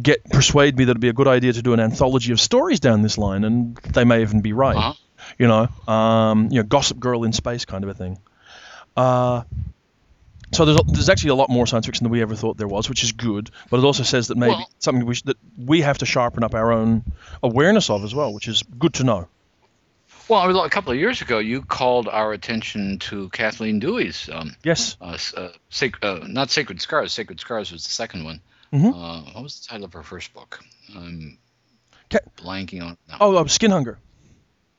get 0.00 0.22
persuade 0.24 0.76
me 0.76 0.84
that 0.84 0.92
it'd 0.92 1.00
be 1.00 1.08
a 1.08 1.14
good 1.14 1.28
idea 1.28 1.52
to 1.52 1.62
do 1.62 1.72
an 1.72 1.80
anthology 1.80 2.32
of 2.32 2.40
stories 2.40 2.78
down 2.80 3.00
this 3.00 3.16
line, 3.16 3.44
and 3.44 3.76
they 3.76 4.04
may 4.04 4.20
even 4.20 4.42
be 4.42 4.52
right. 4.52 4.76
Uh-huh. 4.76 4.92
You 5.38 5.48
know, 5.48 5.92
um, 5.92 6.48
you 6.50 6.60
know, 6.60 6.64
Gossip 6.64 7.00
Girl 7.00 7.24
in 7.24 7.32
space 7.32 7.64
kind 7.64 7.82
of 7.82 7.90
a 7.90 7.94
thing. 7.94 8.18
Uh, 8.96 9.42
so 10.54 10.64
there's, 10.64 10.80
there's 10.88 11.08
actually 11.08 11.30
a 11.30 11.34
lot 11.34 11.50
more 11.50 11.66
science 11.66 11.86
fiction 11.86 12.04
than 12.04 12.10
we 12.12 12.22
ever 12.22 12.34
thought 12.34 12.56
there 12.56 12.68
was, 12.68 12.88
which 12.88 13.02
is 13.04 13.12
good. 13.12 13.50
But 13.70 13.80
it 13.80 13.84
also 13.84 14.02
says 14.02 14.28
that 14.28 14.36
maybe 14.38 14.52
Well- 14.54 14.70
something 14.78 15.04
we 15.06 15.14
sh- 15.14 15.22
that 15.22 15.36
we 15.58 15.80
have 15.82 15.98
to 15.98 16.06
sharpen 16.06 16.42
up 16.44 16.54
our 16.54 16.72
own 16.72 17.02
awareness 17.42 17.90
of 17.90 18.04
as 18.04 18.14
well, 18.14 18.32
which 18.32 18.48
is 18.48 18.62
good 18.78 18.94
to 18.94 19.04
know. 19.04 19.28
Well, 20.28 20.64
a 20.64 20.70
couple 20.70 20.90
of 20.92 20.98
years 20.98 21.20
ago, 21.20 21.38
you 21.38 21.60
called 21.62 22.08
our 22.08 22.32
attention 22.32 22.98
to 23.00 23.28
Kathleen 23.28 23.78
Duey's, 23.78 24.30
um, 24.32 24.56
Yes. 24.64 24.96
uh, 25.00 25.18
uh, 25.36 25.48
sac- 25.68 26.02
uh, 26.02 26.20
not 26.26 26.50
Sacred 26.50 26.80
Scars. 26.80 27.12
Sacred 27.12 27.40
Scars 27.40 27.70
was 27.70 27.84
the 27.84 27.90
second 27.92 28.24
one. 28.24 28.40
Mhm. 28.72 28.88
Uh, 28.94 29.30
what 29.32 29.42
was 29.42 29.60
the 29.60 29.68
title 29.68 29.84
of 29.84 29.92
her 29.92 30.02
first 30.02 30.32
book? 30.32 30.60
I'm 30.96 31.36
Ca- 32.10 32.20
blanking 32.38 32.82
on 32.82 32.92
it. 32.92 32.98
Oh, 33.20 33.36
uh, 33.36 33.46
Skin 33.48 33.70
Hunger. 33.70 33.98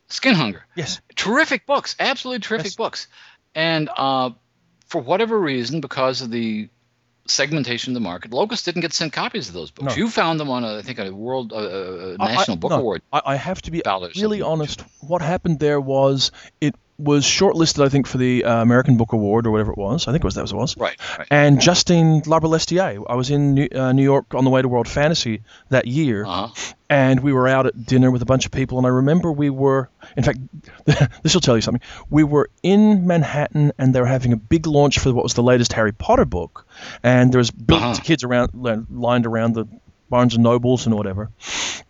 Skin 0.07 0.33
Hunger. 0.35 0.65
Yes. 0.75 0.99
terrific 1.15 1.65
books, 1.67 1.95
absolutely 1.99 2.39
terrific 2.41 2.65
Yes. 2.67 2.75
books. 2.75 3.07
And 3.53 3.89
uh, 3.95 4.31
for 4.85 5.01
whatever 5.01 5.39
reason, 5.39 5.81
because 5.81 6.21
of 6.21 6.31
the 6.31 6.69
segmentation 7.27 7.91
of 7.91 7.95
the 7.95 8.07
market, 8.07 8.31
Locus 8.31 8.63
didn't 8.63 8.81
get 8.81 8.93
sent 8.93 9.13
copies 9.13 9.47
of 9.47 9.53
those 9.53 9.71
books. 9.71 9.95
No. 9.95 10.03
You 10.03 10.09
found 10.09 10.39
them 10.39 10.49
on, 10.49 10.63
a, 10.63 10.77
I 10.77 10.81
think, 10.81 10.99
a 10.99 11.11
World 11.11 11.53
uh, 11.53 11.55
uh, 11.55 12.15
I- 12.19 12.23
I- 12.25 12.35
National 12.35 12.57
Book 12.57 12.71
no, 12.71 12.79
Award 12.79 13.01
I, 13.11 13.21
I 13.25 13.35
have 13.35 13.61
to 13.63 13.71
be 13.71 13.81
really 14.15 14.41
honest. 14.41 14.81
What 15.01 15.21
happened 15.21 15.59
there 15.59 15.81
was 15.81 16.31
it 16.61 16.75
was 16.97 17.25
shortlisted, 17.25 17.83
I 17.85 17.89
think, 17.89 18.07
for 18.07 18.17
the 18.17 18.45
uh, 18.45 18.61
American 18.61 18.95
Book 18.95 19.11
Award 19.11 19.45
or 19.47 19.51
whatever 19.51 19.71
it 19.71 19.77
was. 19.77 20.07
I 20.07 20.11
think 20.13 20.23
it 20.23 20.27
was 20.27 20.35
that 20.35 20.43
was 20.43 20.53
it 20.53 20.55
was. 20.55 20.77
Right, 20.77 20.95
right. 21.19 21.27
And 21.29 21.59
Justine 21.59 22.21
Larbalestier. 22.21 23.03
I 23.09 23.15
was 23.15 23.29
in 23.29 23.53
New, 23.53 23.67
uh, 23.75 23.91
New 23.91 24.03
York 24.03 24.33
on 24.33 24.45
the 24.45 24.49
way 24.49 24.61
to 24.61 24.67
World 24.69 24.87
Fantasy 24.87 25.41
that 25.69 25.87
year, 25.87 26.25
Uh-huh. 26.25 26.73
and 26.89 27.19
we 27.19 27.33
were 27.33 27.47
out 27.49 27.65
at 27.65 27.85
dinner 27.85 28.11
with 28.11 28.21
a 28.21 28.25
bunch 28.25 28.45
of 28.45 28.51
people. 28.53 28.77
And 28.77 28.87
I 28.87 28.91
remember 28.91 29.29
we 29.31 29.49
were, 29.49 29.89
in 30.15 30.23
fact, 30.23 30.39
this 31.23 31.33
will 31.33 31.41
tell 31.41 31.55
you 31.57 31.61
something. 31.61 31.81
We 32.09 32.23
were 32.23 32.49
in 32.63 33.05
Manhattan, 33.05 33.73
and 33.77 33.93
they 33.93 33.99
were 33.99 34.05
having 34.07 34.31
a 34.31 34.37
big 34.37 34.65
launch 34.65 34.99
for 34.99 35.13
what 35.13 35.23
was 35.23 35.33
the 35.33 35.43
latest 35.43 35.73
Harry 35.73 35.91
Potter 35.91 36.25
book, 36.25 36.65
and 37.03 37.31
there 37.33 37.39
was 37.39 37.51
billions 37.51 37.83
Uh-huh. 37.97 37.99
of 37.99 38.03
kids 38.05 38.23
around 38.23 38.51
lined 38.89 39.25
around 39.25 39.53
the 39.55 39.67
Barnes 40.09 40.35
and 40.35 40.43
Nobles 40.43 40.85
and 40.85 40.95
whatever. 40.95 41.29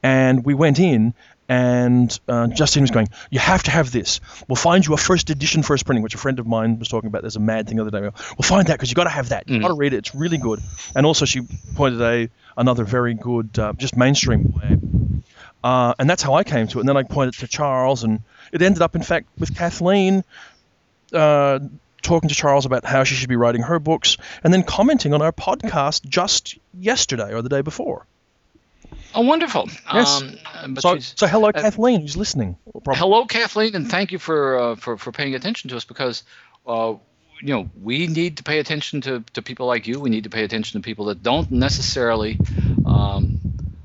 And 0.02 0.46
we 0.46 0.54
went 0.54 0.80
in, 0.80 1.14
and 1.48 2.20
uh, 2.28 2.48
Justine 2.48 2.82
was 2.84 2.92
going, 2.92 3.08
"You 3.30 3.40
have 3.40 3.64
to 3.64 3.72
have 3.72 3.92
this. 3.92 4.20
We'll 4.48 4.56
find 4.56 4.86
you 4.86 4.94
a 4.94 4.98
first 4.98 5.30
edition 5.30 5.62
first 5.64 5.86
printing, 5.86 6.02
which 6.04 6.16
a 6.16 6.18
friend 6.18 6.40
of 6.40 6.48
mine 6.48 6.80
was 6.80 6.88
talking 6.88 7.08
about. 7.08 7.22
There's 7.22 7.36
a 7.36 7.40
mad 7.40 7.68
thing 7.68 7.78
the 7.78 7.84
other 7.86 7.92
day. 7.92 8.02
We'll 8.02 8.44
find 8.44 8.68
that 8.68 8.74
because 8.74 8.90
you've 8.90 8.96
got 8.96 9.04
to 9.06 9.10
have 9.12 9.30
that. 9.30 9.48
You 9.50 9.58
Mhm. 9.60 9.62
got 9.62 9.68
to 9.70 9.74
read 9.76 9.94
it. 9.94 9.98
It's 9.98 10.16
really 10.16 10.38
good." 10.38 10.60
And 10.96 11.06
also, 11.06 11.26
she 11.26 11.42
pointed 11.76 12.02
a 12.02 12.30
another 12.58 12.84
very 12.86 13.14
good, 13.14 13.58
uh, 13.60 13.74
just 13.74 13.96
mainstream 13.98 14.54
way. 14.54 14.80
Uh, 15.64 15.94
and 16.00 16.10
that's 16.10 16.24
how 16.24 16.34
I 16.36 16.44
came 16.44 16.68
to 16.68 16.78
it. 16.78 16.82
And 16.82 16.90
then 16.90 16.98
I 16.98 17.04
pointed 17.04 17.34
to 17.40 17.48
Charles, 17.48 18.04
and 18.04 18.22
it 18.52 18.62
ended 18.62 18.82
up, 18.82 18.96
in 18.96 19.02
fact, 19.04 19.28
with 19.38 19.56
Kathleen 19.56 20.24
uh, 21.14 21.60
talking 22.02 22.30
to 22.30 22.36
Charles 22.36 22.66
about 22.66 22.86
how 22.86 23.04
she 23.04 23.16
should 23.16 23.30
be 23.30 23.36
writing 23.36 23.62
her 23.64 23.80
books, 23.80 24.18
and 24.44 24.54
then 24.54 24.64
commenting 24.64 25.14
on 25.14 25.22
our 25.22 25.32
podcast 25.32 26.06
just 26.08 26.58
yesterday 26.80 27.34
or 27.34 27.42
the 27.42 27.50
day 27.50 27.62
before. 27.62 28.06
Oh, 29.16 29.22
wonderful. 29.22 29.70
Yes. 29.94 30.22
Um, 30.62 30.76
So, 30.78 30.94
she's- 30.96 31.14
so 31.16 31.28
hello, 31.28 31.50
uh, 31.50 31.52
Kathleen, 31.54 32.02
who's 32.02 32.18
listening. 32.18 32.58
Hello, 32.86 33.26
Kathleen, 33.26 33.76
and 33.76 33.90
thank 33.90 34.12
you 34.12 34.20
for 34.20 34.60
uh, 34.60 34.76
for 34.76 34.98
for 34.98 35.12
paying 35.12 35.36
attention 35.36 35.70
to 35.70 35.78
us 35.78 35.86
because 35.86 36.24
uh, 36.68 36.96
you 37.42 37.54
know 37.54 37.70
we 37.82 38.08
need 38.08 38.38
to 38.38 38.44
pay 38.44 38.60
attention 38.60 39.02
to, 39.02 39.24
to 39.34 39.42
people 39.42 39.68
like 39.68 39.88
you. 39.88 40.00
We 40.00 40.10
need 40.10 40.26
to 40.26 40.30
pay 40.30 40.44
attention 40.44 40.82
to 40.82 40.86
people 40.86 41.06
that 41.06 41.24
don't 41.24 41.50
necessarily. 41.52 42.38
Um, 42.86 43.40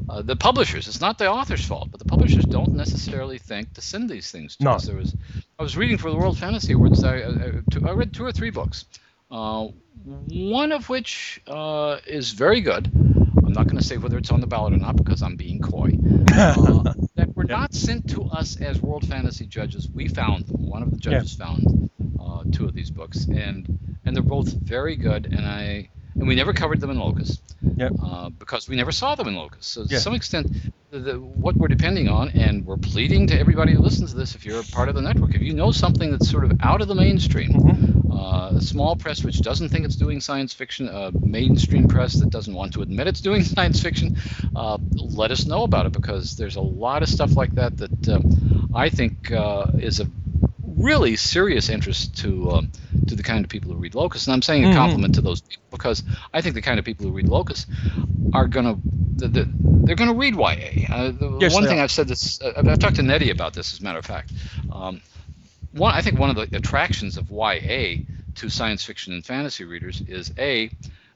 uh, 0.08 0.22
the 0.22 0.34
publishers. 0.34 0.88
It's 0.88 1.00
not 1.00 1.18
the 1.18 1.30
author's 1.30 1.64
fault, 1.64 1.88
but 1.92 2.00
the 2.00 2.04
publishers 2.04 2.44
don't 2.44 2.74
necessarily 2.74 3.38
think 3.38 3.74
to 3.74 3.80
send 3.80 4.10
these 4.10 4.28
things 4.32 4.56
to 4.56 4.64
No. 4.64 4.72
us. 4.72 4.86
There 4.86 4.96
was, 4.96 5.14
I 5.56 5.62
was 5.62 5.76
reading 5.76 5.98
for 5.98 6.10
the 6.10 6.16
World 6.16 6.36
Fantasy 6.36 6.72
Awards. 6.72 7.04
I, 7.04 7.18
I, 7.18 7.62
I 7.84 7.92
read 7.92 8.12
two 8.12 8.24
or 8.24 8.32
three 8.32 8.50
books, 8.50 8.86
uh, 9.30 9.68
one 10.04 10.72
of 10.72 10.88
which 10.88 11.40
uh, 11.46 11.98
is 12.08 12.32
very 12.32 12.60
good. 12.60 12.90
I'm 13.50 13.54
not 13.54 13.66
going 13.66 13.78
to 13.78 13.84
say 13.84 13.96
whether 13.96 14.16
it's 14.16 14.30
on 14.30 14.40
the 14.40 14.46
ballot 14.46 14.72
or 14.74 14.76
not 14.76 14.94
because 14.94 15.22
I'm 15.24 15.34
being 15.36 15.60
coy. 15.60 15.90
Uh, 16.30 16.94
that 17.16 17.34
were 17.34 17.44
not 17.44 17.74
sent 17.74 18.08
to 18.10 18.22
us 18.24 18.56
as 18.60 18.80
World 18.80 19.04
Fantasy 19.06 19.44
judges. 19.46 19.88
We 19.90 20.06
found 20.08 20.46
them. 20.46 20.68
One 20.68 20.82
of 20.82 20.90
the 20.92 20.96
judges 20.96 21.34
found 21.34 21.90
uh, 22.20 22.44
two 22.52 22.64
of 22.66 22.72
these 22.72 22.90
books, 22.90 23.24
and 23.26 23.78
and 24.04 24.14
they're 24.14 24.22
both 24.22 24.52
very 24.52 24.94
good. 24.96 25.26
And 25.26 25.44
I 25.44 25.90
and 26.14 26.28
we 26.28 26.34
never 26.36 26.52
covered 26.52 26.80
them 26.80 26.90
in 26.90 26.98
Locus 27.00 27.42
Yep. 27.76 27.92
uh, 28.02 28.28
because 28.30 28.68
we 28.68 28.76
never 28.76 28.92
saw 28.92 29.16
them 29.16 29.26
in 29.28 29.34
Locus. 29.34 29.66
So 29.66 29.80
Yeah. 29.82 29.86
to 29.88 30.00
some 30.00 30.14
extent, 30.14 30.46
the, 30.90 30.98
the, 31.00 31.14
what 31.20 31.56
we're 31.56 31.68
depending 31.68 32.08
on, 32.08 32.30
and 32.30 32.64
we're 32.64 32.76
pleading 32.78 33.26
to 33.28 33.38
everybody 33.38 33.72
who 33.74 33.80
listens 33.82 34.12
to 34.12 34.16
this, 34.16 34.34
if 34.36 34.44
you're 34.46 34.60
a 34.60 34.64
part 34.64 34.88
of 34.88 34.94
the 34.94 35.02
network, 35.02 35.34
if 35.34 35.42
you 35.42 35.52
know 35.54 35.72
something 35.72 36.10
that's 36.12 36.30
sort 36.30 36.44
of 36.44 36.52
out 36.62 36.80
of 36.80 36.88
the 36.88 36.94
mainstream, 36.94 37.50
Mhm. 37.52 37.99
Uh, 38.20 38.52
a 38.56 38.60
small 38.62 38.96
press 38.96 39.24
which 39.24 39.42
doesn't 39.42 39.70
think 39.70 39.84
it's 39.86 39.96
doing 39.96 40.20
science 40.20 40.54
fiction, 40.54 40.88
a 40.88 41.12
mainstream 41.22 41.86
press 41.88 42.18
that 42.20 42.30
doesn't 42.30 42.54
want 42.54 42.72
to 42.74 42.82
admit 42.82 43.08
it's 43.08 43.20
doing 43.30 43.44
science 43.44 43.80
fiction, 43.80 44.12
uh, 44.56 44.78
let 44.96 45.30
us 45.30 45.46
know 45.46 45.64
about 45.64 45.86
it 45.86 45.92
because 45.92 46.36
there's 46.36 46.56
a 46.56 46.60
lot 46.60 47.02
of 47.02 47.08
stuff 47.08 47.36
like 47.36 47.54
that 47.54 47.76
that 47.78 48.08
um, 48.08 48.24
I 48.74 48.90
think 48.90 49.32
uh, 49.32 49.68
is 49.78 50.00
of 50.00 50.10
really 50.62 51.16
serious 51.16 51.70
interest 51.70 52.18
to 52.18 52.50
um, 52.52 52.70
to 53.08 53.16
the 53.16 53.22
kind 53.22 53.44
of 53.44 53.50
people 53.50 53.72
who 53.72 53.78
read 53.78 53.94
Locus. 53.94 54.26
And 54.26 54.34
I'm 54.34 54.42
saying 54.42 54.64
a 54.64 54.68
Mhm. 54.68 54.70
compliment 54.70 55.14
to 55.14 55.22
those 55.22 55.40
people 55.40 55.64
because 55.70 56.04
I 56.32 56.42
think 56.42 56.54
the 56.54 56.62
kind 56.62 56.78
of 56.78 56.84
people 56.84 57.06
who 57.06 57.12
read 57.12 57.28
Locus 57.28 57.66
are 58.32 58.48
gonna 58.48 58.78
the, 59.18 59.28
the, 59.28 59.48
they're 59.84 59.96
gonna 59.96 60.14
read 60.14 60.36
YA. 60.36 60.88
Uh, 60.90 61.10
the 61.12 61.28
Yes, 61.38 61.60
one 61.60 61.66
thing 61.66 61.78
are. 61.78 61.80
I've 61.80 61.90
said 61.90 62.08
this, 62.08 62.40
uh, 62.42 62.52
I've, 62.56 62.68
I've 62.68 62.78
talked 62.78 62.96
to 62.96 63.02
Nettie 63.02 63.30
about 63.30 63.54
this, 63.54 63.72
as 63.74 63.80
a 63.80 63.84
matter 63.84 63.98
of 63.98 64.06
fact. 64.06 64.32
Um, 64.70 65.02
one, 65.72 65.94
I 65.94 66.02
think 66.02 66.18
one 66.18 66.30
of 66.30 66.36
the 66.36 66.56
attractions 66.56 67.16
of 67.16 67.30
YA 67.30 68.02
to 68.36 68.48
science 68.48 68.84
fiction 68.84 69.12
and 69.12 69.24
fantasy 69.24 69.64
readers 69.64 70.00
is 70.06 70.32
a 70.38 70.70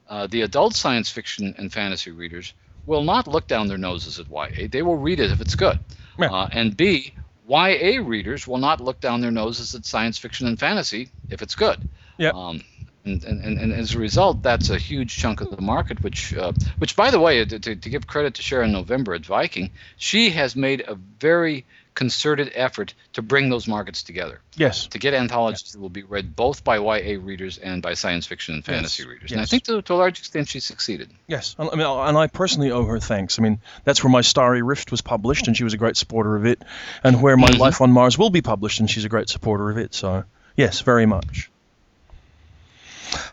uh, 0.07 0.27
the 0.27 0.41
adult 0.41 0.75
science 0.75 1.09
fiction 1.09 1.55
and 1.57 1.73
fantasy 1.73 2.11
readers 2.11 2.53
will 2.85 3.03
not 3.03 3.27
look 3.27 3.47
down 3.47 3.67
their 3.67 3.77
noses 3.77 4.19
at 4.19 4.29
YA. 4.29 4.67
They 4.69 4.83
will 4.83 4.97
read 4.97 5.19
it 5.19 5.31
if 5.31 5.41
it's 5.41 5.55
good. 5.55 5.79
Yeah. 6.19 6.31
Uh, 6.31 6.47
and 6.51 6.77
B, 6.77 7.13
YA 7.47 8.01
readers 8.03 8.47
will 8.47 8.59
not 8.59 8.79
look 8.79 8.99
down 8.99 9.21
their 9.21 9.31
noses 9.31 9.73
at 9.75 9.85
science 9.85 10.17
fiction 10.17 10.47
and 10.47 10.59
fantasy 10.59 11.09
if 11.29 11.41
it's 11.41 11.55
good. 11.55 11.89
Yeah. 12.17 12.29
Um, 12.29 12.63
and, 13.03 13.23
and, 13.23 13.43
and, 13.43 13.59
and 13.59 13.73
as 13.73 13.93
a 13.93 13.99
result, 13.99 14.41
that's 14.41 14.69
a 14.69 14.77
huge 14.77 15.15
chunk 15.15 15.41
of 15.41 15.51
the 15.51 15.61
market. 15.61 16.01
Which, 16.01 16.35
uh, 16.35 16.53
which 16.79 16.95
by 16.95 17.11
the 17.11 17.19
way, 17.19 17.43
to, 17.45 17.59
to 17.59 17.75
to 17.75 17.89
give 17.89 18.07
credit 18.07 18.35
to 18.35 18.41
Sharyn 18.41 18.71
November 18.71 19.13
at 19.13 19.25
Viking, 19.25 19.71
she 19.97 20.31
has 20.31 20.55
made 20.55 20.83
a 20.87 20.95
very 20.95 21.65
concerted 21.95 22.51
effort 22.55 22.93
to 23.13 23.21
bring 23.21 23.49
those 23.49 23.67
markets 23.67 24.03
together 24.03 24.41
Yes. 24.57 24.87
to 24.87 24.99
get 24.99 25.13
anthologies 25.13 25.71
that 25.71 25.79
will 25.79 25.89
be 25.89 26.03
read 26.03 26.35
both 26.35 26.63
by 26.63 26.77
YA 26.77 27.17
readers 27.19 27.57
and 27.57 27.81
by 27.81 27.93
science 27.93 28.27
fiction 28.27 28.55
and 28.55 28.65
fantasy 28.65 29.03
Yes, 29.03 29.09
readers. 29.09 29.31
And 29.31 29.39
I 29.41 29.45
think 29.45 29.63
to, 29.63 29.81
to 29.81 29.93
a 29.93 29.95
large 29.95 30.19
extent 30.19 30.49
she 30.49 30.59
succeeded. 30.59 31.09
Yes, 31.27 31.55
and 31.57 31.69
I 31.71 31.75
mean, 31.75 31.87
and 31.87 32.17
I 32.17 32.27
personally 32.27 32.69
owe 32.71 32.83
her 32.85 32.99
thanks. 32.99 33.39
I 33.39 33.43
mean, 33.43 33.59
that's 33.85 34.03
where 34.03 34.11
my 34.11 34.21
Starry 34.21 34.61
Rift 34.61 34.91
was 34.91 35.01
published, 35.01 35.47
and 35.47 35.55
she 35.55 35.63
was 35.63 35.73
a 35.73 35.77
great 35.77 35.95
supporter 35.97 36.35
of 36.35 36.45
it, 36.45 36.61
and 37.03 37.21
where 37.21 37.37
my 37.37 37.47
Mhm. 37.47 37.59
Life 37.59 37.79
on 37.81 37.91
Mars 37.91 38.17
will 38.17 38.29
be 38.29 38.41
published, 38.41 38.81
and 38.81 38.89
she's 38.89 39.05
a 39.05 39.09
great 39.09 39.29
supporter 39.29 39.69
of 39.69 39.77
it. 39.77 39.93
So, 39.95 40.25
yes, 40.57 40.81
very 40.81 41.05
much. 41.05 41.49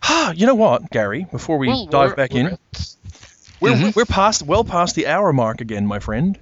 Ah, 0.05 0.33
you 0.33 0.47
know 0.47 0.55
what, 0.55 0.89
Gary? 0.91 1.27
Before 1.31 1.59
we 1.59 1.69
Well, 1.69 1.87
dive 1.87 2.15
back 2.17 2.35
in, 2.35 2.57
we're, 3.61 3.73
Mhm. 3.75 3.97
we're 3.97 4.05
past 4.05 4.43
well 4.43 4.63
past 4.65 4.95
the 4.95 5.07
hour 5.09 5.33
mark 5.33 5.61
again, 5.61 5.87
my 5.87 5.99
friend. 5.99 6.39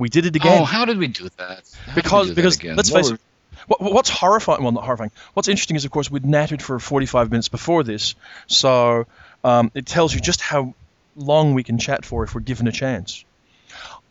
We 0.00 0.08
did 0.08 0.26
it 0.26 0.34
again 0.34 0.62
Oh, 0.62 0.64
how 0.64 0.84
did 0.86 0.98
we 0.98 1.06
do 1.06 1.28
that? 1.36 1.62
How 1.86 1.94
because 1.94 2.28
do 2.28 2.34
because 2.34 2.56
again? 2.56 2.74
let's 2.76 2.90
What 2.90 2.98
face 3.04 3.10
were- 3.10 3.14
it. 3.16 3.20
What, 3.66 3.80
what's 3.92 4.08
horrifying? 4.08 4.62
Well, 4.62 4.72
not 4.72 4.84
horrifying. 4.84 5.10
What's 5.34 5.46
interesting 5.48 5.76
is, 5.76 5.84
of 5.84 5.90
course, 5.90 6.10
we'd 6.10 6.24
nattered 6.24 6.62
for 6.62 6.78
45 6.78 7.30
minutes 7.30 7.48
before 7.48 7.84
this, 7.84 8.14
so 8.46 9.04
um, 9.44 9.70
it 9.74 9.84
tells 9.86 10.14
you 10.14 10.20
just 10.20 10.40
how 10.40 10.74
long 11.14 11.52
we 11.54 11.62
can 11.62 11.76
chat 11.78 12.04
for 12.06 12.24
if 12.24 12.34
we're 12.34 12.40
given 12.40 12.66
a 12.68 12.72
chance. 12.72 13.24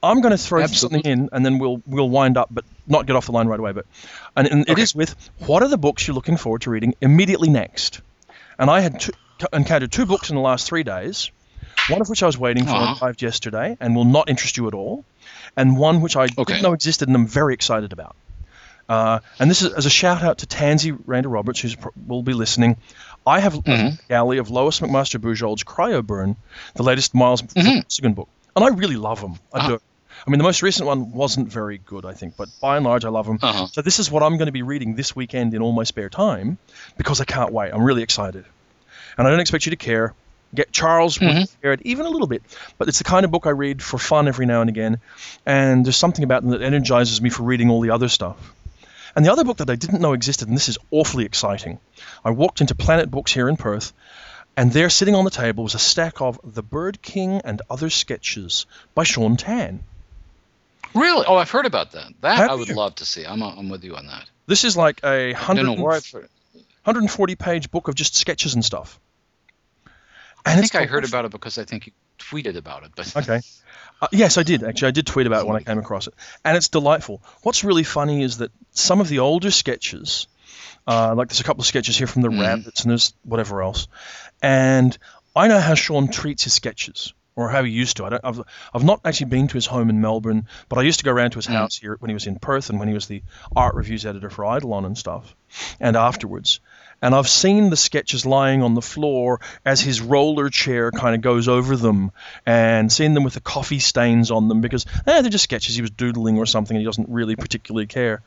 I'm 0.03 0.21
going 0.21 0.31
to 0.31 0.37
throw 0.37 0.61
Absolutely. 0.61 0.99
something 0.99 1.11
in, 1.11 1.29
and 1.31 1.45
then 1.45 1.57
we'll 1.57 1.81
we'll 1.87 2.09
wind 2.09 2.37
up, 2.37 2.49
but 2.51 2.63
not 2.87 3.07
get 3.07 3.15
off 3.15 3.25
the 3.25 3.31
line 3.31 3.47
right 3.47 3.59
away. 3.59 3.71
But 3.71 3.85
and, 4.35 4.47
and 4.47 4.69
Okay. 4.69 4.81
is 4.83 4.93
with 4.93 5.15
what 5.47 5.63
are 5.63 5.67
the 5.69 5.77
books 5.77 6.07
you're 6.07 6.15
looking 6.15 6.37
forward 6.37 6.61
to 6.61 6.69
reading 6.69 6.93
immediately 7.01 7.49
next? 7.49 8.01
And 8.59 8.69
I 8.69 8.81
had 8.81 8.99
two, 9.01 9.11
encountered 9.51 9.91
two 9.91 10.05
books 10.05 10.29
in 10.29 10.35
the 10.35 10.41
last 10.41 10.67
three 10.67 10.83
days, 10.83 11.31
one 11.89 12.01
of 12.01 12.07
which 12.09 12.21
I 12.23 12.27
was 12.27 12.37
waiting 12.37 12.65
for 12.65 12.71
Uh-huh. 12.75 12.95
arrived 13.05 13.21
yesterday 13.21 13.75
and 13.81 13.95
will 13.95 14.05
not 14.05 14.29
interest 14.29 14.57
you 14.57 14.67
at 14.67 14.73
all, 14.73 15.03
and 15.59 15.77
one 15.77 16.01
which 16.01 16.15
I 16.15 16.23
Okay. 16.23 16.43
didn't 16.45 16.63
know 16.63 16.73
existed 16.73 17.07
and 17.09 17.15
I'm 17.15 17.27
very 17.27 17.53
excited 17.53 17.91
about. 17.93 18.15
Uh, 18.87 19.19
and 19.39 19.51
this 19.51 19.61
is 19.61 19.71
as 19.73 19.85
a 19.85 19.89
shout 19.89 20.23
out 20.23 20.39
to 20.39 20.47
Tansy 20.47 20.91
Rayner 21.05 21.29
Roberts, 21.29 21.59
who 21.61 21.69
will 22.07 22.23
be 22.23 22.33
listening. 22.33 22.77
I 23.27 23.39
have 23.39 23.53
Mhm. 23.53 23.99
a 23.99 24.07
galley 24.07 24.39
of 24.39 24.49
Lois 24.49 24.79
McMaster 24.79 25.19
Bujold's 25.21 25.63
Cryoburn, 25.63 26.35
the 26.73 26.83
latest 26.83 27.13
Miles 27.13 27.43
Mhm. 27.43 28.15
Book, 28.15 28.29
and 28.55 28.65
I 28.65 28.69
really 28.69 28.95
love 28.95 29.21
them. 29.21 29.35
I 29.53 29.59
Uh-huh. 29.59 29.67
do. 29.67 29.79
I 30.25 30.29
mean, 30.31 30.39
the 30.39 30.43
most 30.43 30.63
recent 30.63 30.87
one 30.87 31.11
wasn't 31.11 31.49
very 31.51 31.77
good, 31.77 32.03
I 32.05 32.13
think, 32.13 32.33
but 32.35 32.49
by 32.59 32.77
and 32.77 32.85
large, 32.85 33.05
I 33.05 33.09
love 33.09 33.27
them. 33.27 33.37
Uh-huh. 33.41 33.67
So 33.71 33.81
this 33.81 33.99
is 33.99 34.09
what 34.09 34.23
I'm 34.23 34.37
going 34.37 34.47
to 34.47 34.51
be 34.51 34.63
reading 34.63 34.95
this 34.95 35.15
weekend 35.15 35.53
in 35.53 35.61
all 35.61 35.71
my 35.71 35.83
spare 35.83 36.09
time 36.09 36.57
because 36.97 37.21
I 37.21 37.25
can't 37.25 37.53
wait. 37.53 37.71
I'm 37.71 37.83
really 37.83 38.01
excited, 38.01 38.43
and 39.17 39.27
I 39.27 39.29
don't 39.29 39.39
expect 39.39 39.65
you 39.67 39.69
to 39.69 39.75
care. 39.77 40.13
Get 40.55 40.71
Charles 40.71 41.17
Mhm. 41.19 41.47
it 41.61 41.81
even 41.83 42.05
a 42.05 42.09
little 42.09 42.27
bit, 42.27 42.41
but 42.77 42.87
it's 42.87 42.97
the 42.97 43.03
kind 43.03 43.23
of 43.23 43.29
book 43.31 43.45
I 43.45 43.51
read 43.51 43.83
for 43.83 43.97
fun 43.99 44.27
every 44.27 44.45
now 44.47 44.61
and 44.61 44.69
again, 44.69 44.99
and 45.45 45.85
there's 45.85 45.97
something 45.97 46.23
about 46.23 46.41
them 46.41 46.51
that 46.51 46.61
energizes 46.63 47.21
me 47.21 47.29
for 47.29 47.43
reading 47.43 47.69
all 47.69 47.81
the 47.81 47.91
other 47.91 48.09
stuff. 48.09 48.35
And 49.15 49.23
the 49.25 49.31
other 49.31 49.43
book 49.43 49.57
that 49.57 49.69
I 49.69 49.75
didn't 49.75 50.01
know 50.01 50.13
existed, 50.13 50.47
and 50.47 50.57
this 50.57 50.69
is 50.69 50.77
awfully 50.91 51.25
exciting. 51.25 51.77
I 52.25 52.31
walked 52.31 52.61
into 52.61 52.73
Planet 52.75 53.11
Books 53.11 53.31
here 53.31 53.47
in 53.49 53.57
Perth, 53.57 53.93
and 54.57 54.71
there, 54.73 54.89
sitting 54.89 55.13
on 55.15 55.23
the 55.23 55.29
table, 55.31 55.63
was 55.63 55.75
a 55.75 55.79
stack 55.79 56.19
of 56.21 56.39
The 56.43 56.63
Bird 56.63 57.01
King 57.01 57.41
and 57.45 57.61
Other 57.69 57.89
Sketches 57.91 58.65
by 58.95 59.03
Shaun 59.03 59.37
Tan. 59.37 59.83
Really? 60.95 61.25
Oh, 61.27 61.35
I've 61.35 61.51
heard 61.51 61.65
about 61.67 61.91
that. 61.91 62.07
That 62.21 62.37
Have 62.37 62.49
I 62.51 62.55
would 62.55 62.67
you? 62.67 62.75
love 62.75 62.95
to 62.95 63.05
see. 63.05 63.23
I'm, 63.25 63.41
I'm 63.43 63.69
with 63.69 63.83
you 63.83 63.95
on 63.95 64.07
that. 64.07 64.25
This 64.47 64.63
is 64.63 64.75
like 64.75 65.01
a 65.03 65.33
don't 65.33 65.35
hundred 65.41 65.63
know 65.65 65.73
where 65.83 65.93
I've 65.95 66.07
heard. 66.09 66.29
140 66.85 67.35
page 67.35 67.69
book 67.69 67.87
of 67.87 67.93
just 67.95 68.15
sketches 68.15 68.55
and 68.55 68.65
stuff. 68.65 68.99
I 70.45 70.51
And 70.53 70.61
think 70.61 70.75
I 70.75 70.85
heard 70.85 71.05
about 71.05 71.25
it 71.25 71.31
because 71.31 71.57
I 71.57 71.65
think 71.65 71.87
you 71.87 71.91
tweeted 72.17 72.55
about 72.55 72.83
it. 72.83 72.91
But 72.95 73.15
Okay. 73.17 73.41
Uh, 74.01 74.07
yes, 74.11 74.37
I 74.37 74.43
did 74.43 74.63
actually. 74.63 74.87
I 74.89 74.91
did 74.91 75.05
tweet 75.07 75.27
about 75.27 75.41
it 75.41 75.47
when 75.47 75.57
I 75.57 75.61
came 75.63 75.77
across 75.77 76.07
it, 76.07 76.13
and 76.45 76.55
it's 76.55 76.69
delightful. 76.69 77.21
What's 77.43 77.63
really 77.63 77.83
funny 77.83 78.23
is 78.23 78.37
that 78.37 78.51
some 78.71 79.01
of 79.01 79.09
the 79.09 79.19
older 79.19 79.51
sketches, 79.51 80.27
uh, 80.87 81.13
like 81.15 81.27
there's 81.27 81.41
a 81.41 81.43
couple 81.43 81.61
of 81.61 81.67
sketches 81.67 81.97
here 81.97 82.07
from 82.07 82.21
the 82.21 82.29
Mhm. 82.29 82.39
Rabbits, 82.39 82.81
and 82.83 82.91
there's 82.91 83.13
whatever 83.23 83.61
else, 83.61 83.87
and 84.41 84.97
I 85.35 85.47
know 85.49 85.59
how 85.59 85.75
Shaun 85.75 86.07
treats 86.07 86.43
his 86.45 86.53
sketches, 86.53 87.13
or 87.35 87.49
how 87.49 87.63
he 87.63 87.71
used 87.71 87.97
to. 87.97 88.05
I 88.05 88.09
don't, 88.09 88.23
I've, 88.25 88.41
I've 88.73 88.83
not 88.83 89.01
actually 89.03 89.27
been 89.27 89.47
to 89.49 89.53
his 89.55 89.65
home 89.65 89.89
in 89.89 89.99
Melbourne, 90.01 90.47
but 90.69 90.79
I 90.79 90.83
used 90.83 90.99
to 90.99 91.05
go 91.05 91.11
around 91.11 91.31
to 91.31 91.37
his 91.39 91.47
Mhm. 91.47 91.53
house 91.55 91.75
here 91.77 91.97
when 91.99 92.09
he 92.09 92.13
was 92.13 92.25
in 92.25 92.39
Perth 92.39 92.69
and 92.69 92.79
when 92.79 92.87
he 92.87 92.93
was 92.93 93.07
the 93.07 93.21
art 93.55 93.75
reviews 93.75 94.05
editor 94.05 94.29
for 94.29 94.45
Eidolon 94.45 94.85
and 94.85 94.97
stuff, 94.97 95.35
and 95.81 95.97
afterwards. 95.97 96.61
And 97.01 97.15
I've 97.15 97.29
seen 97.29 97.69
the 97.69 97.77
sketches 97.77 98.25
lying 98.25 98.61
on 98.61 98.73
the 98.73 98.81
floor 98.81 99.39
as 99.65 99.79
his 99.79 100.01
roller 100.01 100.49
chair 100.49 100.91
kind 100.91 101.15
of 101.15 101.21
goes 101.21 101.47
over 101.47 101.77
them, 101.77 102.11
and 102.45 102.91
seen 102.91 103.13
them 103.13 103.23
with 103.23 103.33
the 103.33 103.41
coffee 103.41 103.79
stains 103.79 104.31
on 104.31 104.47
them 104.47 104.61
because 104.61 104.85
eh, 105.07 105.21
they're 105.21 105.31
just 105.31 105.45
sketches. 105.45 105.75
He 105.75 105.81
was 105.81 105.91
doodling 105.91 106.37
or 106.37 106.45
something, 106.45 106.75
and 106.75 106.81
he 106.81 106.85
doesn't 106.85 107.09
really 107.09 107.35
particularly 107.35 107.87
care. 107.87 108.21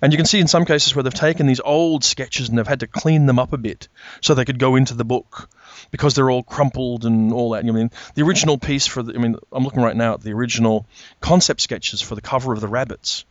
And 0.00 0.12
you 0.12 0.16
can 0.16 0.26
see 0.26 0.40
in 0.40 0.48
some 0.48 0.64
cases 0.64 0.94
where 0.94 1.02
they've 1.02 1.12
taken 1.12 1.46
these 1.46 1.60
old 1.60 2.02
sketches 2.04 2.48
and 2.48 2.56
they've 2.56 2.66
had 2.66 2.80
to 2.80 2.86
clean 2.86 3.26
them 3.26 3.38
up 3.38 3.52
a 3.52 3.58
bit 3.58 3.88
so 4.20 4.34
they 4.34 4.44
could 4.44 4.58
go 4.58 4.76
into 4.76 4.94
the 4.94 5.04
book 5.04 5.50
because 5.90 6.14
they're 6.14 6.30
all 6.30 6.42
crumpled 6.42 7.04
and 7.04 7.32
all 7.32 7.50
that. 7.50 7.64
I 7.64 7.70
mean, 7.70 7.90
the 8.14 8.22
original 8.22 8.58
piece 8.58 8.86
for 8.86 9.02
the, 9.02 9.14
I 9.14 9.18
mean, 9.18 9.36
I'm 9.52 9.64
looking 9.64 9.82
right 9.82 9.96
now 9.96 10.14
at 10.14 10.22
the 10.22 10.32
original 10.32 10.86
concept 11.20 11.60
sketches 11.60 12.00
for 12.00 12.14
the 12.14 12.20
cover 12.20 12.52
of 12.52 12.60
the 12.60 12.68
Rabbits, 12.68 13.24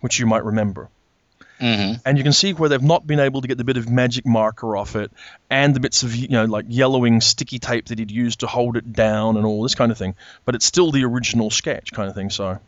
which 0.00 0.18
you 0.18 0.26
might 0.26 0.44
remember. 0.44 0.88
Hmm 1.58 1.94
And 2.04 2.18
you 2.18 2.24
can 2.24 2.32
see 2.32 2.52
where 2.52 2.68
they've 2.68 2.82
not 2.82 3.06
been 3.06 3.20
able 3.20 3.40
to 3.40 3.48
get 3.48 3.58
the 3.58 3.64
bit 3.64 3.76
of 3.76 3.88
magic 3.88 4.26
marker 4.26 4.76
off 4.76 4.96
it 4.96 5.10
and 5.50 5.74
the 5.74 5.80
bits 5.80 6.02
of, 6.02 6.14
you 6.14 6.28
know, 6.28 6.44
like 6.44 6.66
yellowing 6.68 7.20
sticky 7.20 7.58
tape 7.58 7.86
that 7.86 7.98
he'd 7.98 8.10
used 8.10 8.40
to 8.40 8.46
hold 8.46 8.76
it 8.76 8.92
down 8.92 9.36
and 9.36 9.44
all 9.44 9.62
this 9.62 9.74
kind 9.74 9.90
of 9.90 9.98
thing. 9.98 10.14
But 10.44 10.54
it's 10.54 10.64
still 10.66 10.92
the 10.92 11.04
original 11.04 11.50
sketch 11.50 11.92
kind 11.92 12.08
of 12.08 12.14
thing. 12.14 12.30
So 12.30 12.58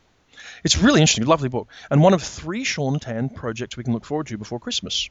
it's 0.65 0.79
really 0.79 1.01
interesting. 1.01 1.27
Lovely 1.27 1.49
book. 1.49 1.69
And 1.91 2.03
one 2.03 2.15
of 2.15 2.23
three 2.23 2.65
Shaun 2.65 2.99
Tan 2.99 3.29
projects 3.29 3.77
we 3.77 3.85
can 3.85 3.93
look 3.93 4.05
forward 4.05 4.27
to 4.29 4.39
before 4.39 4.59
Christmas. 4.59 5.09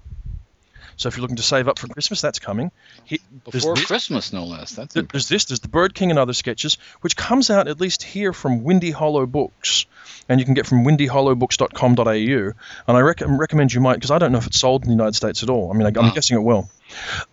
So 0.98 1.08
if 1.10 1.16
you're 1.16 1.22
looking 1.22 1.38
to 1.38 1.44
save 1.44 1.68
up 1.68 1.80
for 1.80 1.88
Christmas, 1.88 2.22
that's 2.22 2.40
coming. 2.40 2.72
He, 3.06 3.20
Before 3.50 3.76
this- 3.76 3.86
Christmas, 3.86 4.34
no 4.34 4.46
less. 4.46 4.72
That's 4.74 4.94
Th- 4.94 5.08
There's 5.08 5.28
this, 5.30 5.46
there's 5.46 5.60
the 5.62 5.68
Bird 5.68 5.94
King 5.94 6.10
and 6.10 6.20
other 6.20 6.34
sketches, 6.34 6.78
which 7.02 7.16
comes 7.16 7.50
out 7.50 7.68
at 7.68 7.80
least 7.80 8.04
here 8.04 8.34
from 8.34 8.64
Windy 8.64 8.92
Hollow 8.92 9.26
Books, 9.26 9.86
and 10.28 10.40
you 10.40 10.46
can 10.46 10.54
get 10.54 10.68
from 10.68 10.84
windyhollowbooks.com.au. 10.86 12.54
And 12.88 12.98
I 12.98 13.00
rec- 13.02 13.22
recommend 13.26 13.74
you 13.74 13.82
might, 13.82 13.96
because 13.96 14.12
I 14.12 14.18
don't 14.20 14.32
know 14.32 14.38
if 14.38 14.48
it's 14.48 14.60
sold 14.60 14.84
in 14.84 14.88
the 14.90 14.94
United 14.96 15.16
States 15.16 15.44
at 15.44 15.50
all. 15.50 15.72
I 15.72 15.76
mean, 15.76 15.86
I, 15.86 16.00
I'm 16.00 16.12
Oh. 16.12 16.14
guessing 16.14 16.38
it 16.38 16.42
will. 16.44 16.70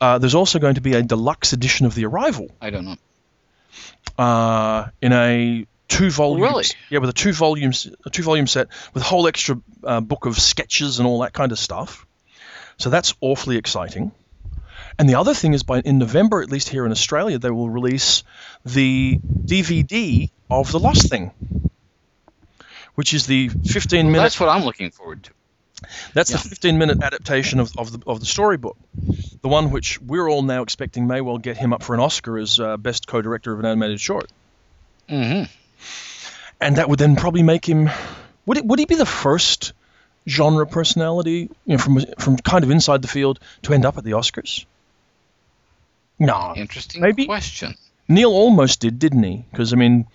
Uh, 0.01 0.18
there's 0.18 0.35
also 0.35 0.59
going 0.59 0.74
to 0.74 0.81
be 0.81 0.94
a 0.94 1.02
deluxe 1.02 1.52
edition 1.52 1.86
of 1.86 1.94
The 1.94 2.05
Arrival 2.06 2.51
I 2.60 2.70
don't 2.70 2.85
know. 2.85 2.97
uh, 4.18 4.89
in 5.01 5.12
a 5.12 5.66
two 5.89 6.10
volume, 6.10 6.43
Really? 6.43 6.64
yeah, 6.90 6.98
with 6.98 7.10
a 7.10 7.12
two 7.12 7.32
volumes, 7.32 7.89
a 8.05 8.10
two 8.10 8.23
volume 8.23 8.47
set 8.47 8.68
with 8.93 9.02
a 9.02 9.06
whole 9.06 9.27
extra 9.27 9.60
uh, 9.85 10.01
book 10.01 10.27
of 10.27 10.39
sketches 10.39 10.98
and 10.98 11.06
all 11.06 11.20
that 11.20 11.32
kind 11.32 11.52
of 11.52 11.59
stuff. 11.59 12.06
So 12.78 12.90
that's 12.90 13.15
awfully 13.20 13.57
exciting. 13.57 14.12
And 14.98 15.09
the 15.09 15.15
other 15.16 15.35
thing 15.35 15.55
is, 15.55 15.62
by 15.62 15.81
in 15.81 15.98
November, 15.98 16.43
at 16.43 16.51
least 16.51 16.69
here 16.69 16.85
in 16.86 16.93
Australia, 16.93 17.39
they 17.39 17.51
will 17.51 17.69
release 17.70 18.23
the 18.65 19.19
DVD 19.44 20.31
of 20.51 20.70
The 20.73 20.78
Lost 20.78 21.09
Thing, 21.11 21.32
which 22.94 23.12
is 23.15 23.27
the 23.27 23.48
15 23.48 23.98
Well, 24.07 24.12
minute. 24.12 24.23
that's 24.24 24.40
what 24.40 24.48
I'm 24.48 24.65
looking 24.65 24.90
forward 24.90 25.23
to. 25.24 25.31
That's 26.15 26.31
Yeah. 26.31 26.39
the 26.39 26.48
15 26.48 26.78
minute 26.78 27.03
adaptation 27.03 27.61
of, 27.61 27.77
of, 27.77 27.93
the, 27.93 28.01
of 28.11 28.20
the 28.20 28.27
storybook. 28.27 28.77
The 29.43 29.48
one 29.48 29.70
which 29.70 30.01
we're 30.01 30.28
all 30.28 30.43
now 30.43 30.62
expecting 30.62 31.07
may 31.07 31.20
well 31.20 31.39
get 31.39 31.57
him 31.59 31.73
up 31.74 31.82
for 31.82 31.94
an 31.94 32.01
Oscar 32.01 32.39
as 32.39 32.59
uh, 32.59 32.77
best 32.78 33.07
co 33.07 33.20
director 33.20 33.53
of 33.53 33.61
an 33.61 33.66
animated 33.66 34.01
short. 34.01 34.31
Mm-hmm. 35.09 35.44
And 36.61 36.77
that 36.77 36.89
would 36.89 36.98
then 36.98 37.16
probably 37.16 37.43
make 37.43 37.66
him. 37.69 37.90
Would, 38.47 38.57
it, 38.59 38.65
would 38.65 38.78
he 38.78 38.86
be 38.86 38.94
the 38.94 39.05
first 39.07 39.73
genre 40.28 40.66
personality 40.66 41.51
you 41.65 41.77
know, 41.77 41.78
from, 41.78 42.01
from 42.19 42.36
kind 42.36 42.65
of 42.65 42.70
inside 42.70 43.03
the 43.03 43.09
field 43.09 43.39
to 43.62 43.73
end 43.73 43.85
up 43.85 43.98
at 43.98 44.05
the 44.05 44.12
Oscars? 44.12 44.65
No. 46.19 46.55
Interesting 46.57 47.03
Maybe. 47.03 47.27
question. 47.27 47.74
Neil 48.09 48.31
almost 48.31 48.81
did, 48.81 48.98
didn't 48.98 49.23
he? 49.23 49.44
Because, 49.51 49.73
I 49.73 49.77
mean, 49.77 50.07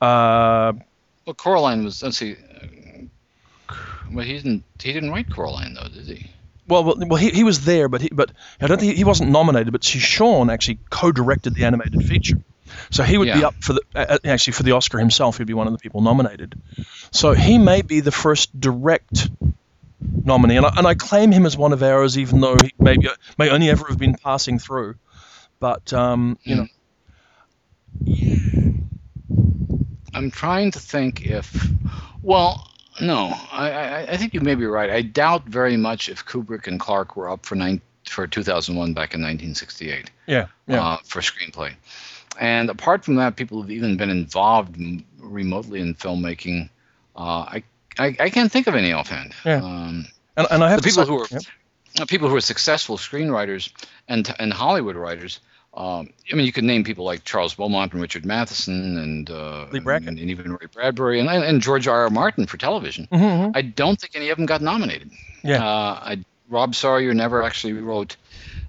uh, 0.00 0.72
Well, 1.26 1.34
Coraline 1.34 1.84
was. 1.84 2.02
Let's 2.02 2.18
see. 2.18 2.36
Well, 4.12 4.24
he 4.24 4.32
didn't. 4.32 4.64
He 4.80 4.92
didn't 4.92 5.10
write 5.10 5.30
Coraline 5.30 5.74
though, 5.74 5.88
did 5.88 6.06
he? 6.06 6.30
well, 6.70 6.84
well, 6.84 6.96
well 6.98 7.16
he, 7.16 7.30
he 7.30 7.44
was 7.44 7.64
there, 7.64 7.88
but 7.88 8.00
he, 8.00 8.08
but 8.10 8.30
I 8.60 8.66
don't 8.66 8.80
think 8.80 8.96
he 8.96 9.04
wasn't 9.04 9.30
nominated. 9.30 9.72
But 9.72 9.84
Shaun 9.84 10.50
actually 10.50 10.78
co-directed 10.88 11.54
the 11.54 11.64
animated 11.64 12.02
feature, 12.04 12.38
so 12.90 13.02
he 13.02 13.18
would 13.18 13.32
be 13.32 13.44
up 13.44 13.54
for 13.60 13.74
the 13.74 13.82
uh, 13.94 14.18
actually 14.24 14.54
for 14.54 14.62
the 14.62 14.72
Oscar 14.72 14.98
himself. 14.98 15.38
He'd 15.38 15.46
be 15.46 15.54
one 15.54 15.66
of 15.66 15.72
the 15.72 15.78
people 15.78 16.00
nominated. 16.00 16.54
So 17.10 17.32
he 17.32 17.58
may 17.58 17.82
be 17.82 18.00
the 18.00 18.12
first 18.12 18.58
direct 18.58 19.30
nominee, 20.00 20.56
and 20.56 20.66
I, 20.66 20.72
and 20.76 20.86
I 20.86 20.94
claim 20.94 21.32
him 21.32 21.46
as 21.46 21.56
one 21.56 21.72
of 21.72 21.82
ours, 21.82 22.18
even 22.18 22.40
though 22.40 22.58
he 22.58 22.72
maybe 22.78 23.08
may 23.38 23.50
only 23.50 23.70
ever 23.70 23.86
have 23.88 23.98
been 23.98 24.14
passing 24.14 24.58
through. 24.58 24.96
But 25.58 25.92
um, 25.92 26.38
you 26.42 26.56
know, 26.56 26.66
I'm 30.14 30.30
trying 30.30 30.70
to 30.72 30.80
think 30.80 31.26
if. 31.26 31.70
Well, 32.22 32.70
no. 33.00 33.32
I, 33.52 33.70
I, 33.70 34.00
I 34.12 34.16
think 34.16 34.34
you 34.34 34.40
may 34.40 34.54
be 34.54 34.66
right. 34.66 34.90
I 34.90 35.02
doubt 35.02 35.44
very 35.44 35.76
much 35.76 36.08
if 36.08 36.24
Kubrick 36.24 36.66
and 36.66 36.78
Clarke 36.78 37.16
were 37.16 37.30
up 37.30 37.46
for 37.46 37.54
nine 37.54 37.80
for 38.06 38.26
2001 38.26 38.92
back 38.92 39.14
in 39.14 39.20
1968 39.20 40.10
yeah, 40.26 40.46
yeah, 40.66 40.84
uh, 40.84 40.96
for 41.04 41.20
screenplay. 41.20 41.74
And 42.38 42.70
apart 42.70 43.04
from 43.04 43.16
that, 43.16 43.36
people 43.36 43.60
have 43.60 43.70
even 43.70 43.96
been 43.96 44.10
involved 44.10 44.76
remotely 45.18 45.80
in 45.80 45.94
filmmaking. 45.94 46.70
Uh, 47.14 47.44
I, 47.48 47.62
I 48.00 48.16
I 48.18 48.30
can't 48.30 48.50
think 48.50 48.66
of 48.66 48.74
any 48.74 48.92
offhand. 48.92 49.34
Yeah. 49.44 49.56
Um, 49.62 50.06
and, 50.36 50.46
and 50.50 50.64
I 50.64 50.70
have 50.70 50.82
the 50.82 50.88
people 50.88 51.04
say- 51.04 51.08
who 51.10 51.20
are 51.22 51.26
yeah. 51.30 52.02
uh, 52.02 52.06
people 52.06 52.28
who 52.28 52.36
are 52.36 52.40
successful 52.40 52.96
screenwriters 52.96 53.70
and 54.08 54.32
and 54.38 54.52
Hollywood 54.52 54.96
writers. 54.96 55.40
Um, 55.72 56.10
I 56.32 56.34
mean, 56.34 56.46
you 56.46 56.52
could 56.52 56.64
name 56.64 56.82
people 56.82 57.04
like 57.04 57.22
Charles 57.24 57.54
Beaumont 57.54 57.92
and 57.92 58.02
Richard 58.02 58.26
Matheson 58.26 58.98
and 58.98 59.30
uh, 59.30 59.66
Leigh 59.70 59.78
Brackett. 59.78 60.08
and, 60.08 60.18
and 60.18 60.28
even 60.28 60.52
Ray 60.54 60.66
Bradbury 60.72 61.20
and, 61.20 61.28
and 61.28 61.62
George 61.62 61.86
R. 61.86 62.02
R. 62.02 62.10
Martin 62.10 62.46
for 62.46 62.56
television. 62.56 63.06
Mhm, 63.12 63.20
mhm. 63.20 63.52
I 63.54 63.62
don't 63.62 64.00
think 64.00 64.16
any 64.16 64.30
of 64.30 64.36
them 64.36 64.46
got 64.46 64.62
nominated. 64.62 65.12
Yeah. 65.44 65.64
Uh, 65.64 66.00
I, 66.02 66.24
Rob 66.50 66.74
Sawyer 66.74 67.14
never 67.14 67.42
actually 67.42 67.72
wrote 67.74 68.16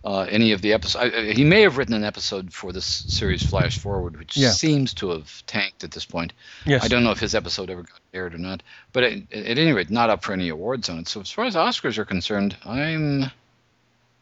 uh, 0.06 0.22
any 0.30 0.52
of 0.53 0.62
the 0.62 0.74
episodes. 0.74 1.14
He 1.38 1.44
may 1.44 1.62
have 1.62 1.78
written 1.78 1.94
an 1.95 2.03
episode 2.03 2.53
for 2.53 2.72
this 2.72 2.86
series 2.86 3.44
Flash 3.45 3.78
Forward, 3.80 4.18
which 4.18 4.38
Yeah. 4.38 4.52
seems 4.52 4.94
to 4.95 5.10
have 5.10 5.45
tanked 5.48 5.84
at 5.84 5.91
this 5.91 6.06
point. 6.06 6.34
yes. 6.66 6.84
I 6.84 6.88
don't 6.88 7.03
know 7.03 7.12
if 7.12 7.20
his 7.20 7.36
episode 7.36 7.70
ever 7.70 7.82
got 7.84 7.99
aired 8.14 8.34
or 8.34 8.38
not, 8.38 8.64
but 8.94 9.03
at, 9.03 9.14
at 9.34 9.58
any 9.58 9.72
rate, 9.74 9.90
not 9.90 10.10
up 10.10 10.24
for 10.24 10.34
any 10.34 10.49
awards 10.49 10.90
on 10.90 10.99
it. 10.99 11.08
So 11.08 11.22
as 11.22 11.30
far 11.30 11.45
as 11.45 11.56
Oscars 11.56 11.98
are 11.98 12.06
concerned, 12.06 12.56
I'm 12.66 13.32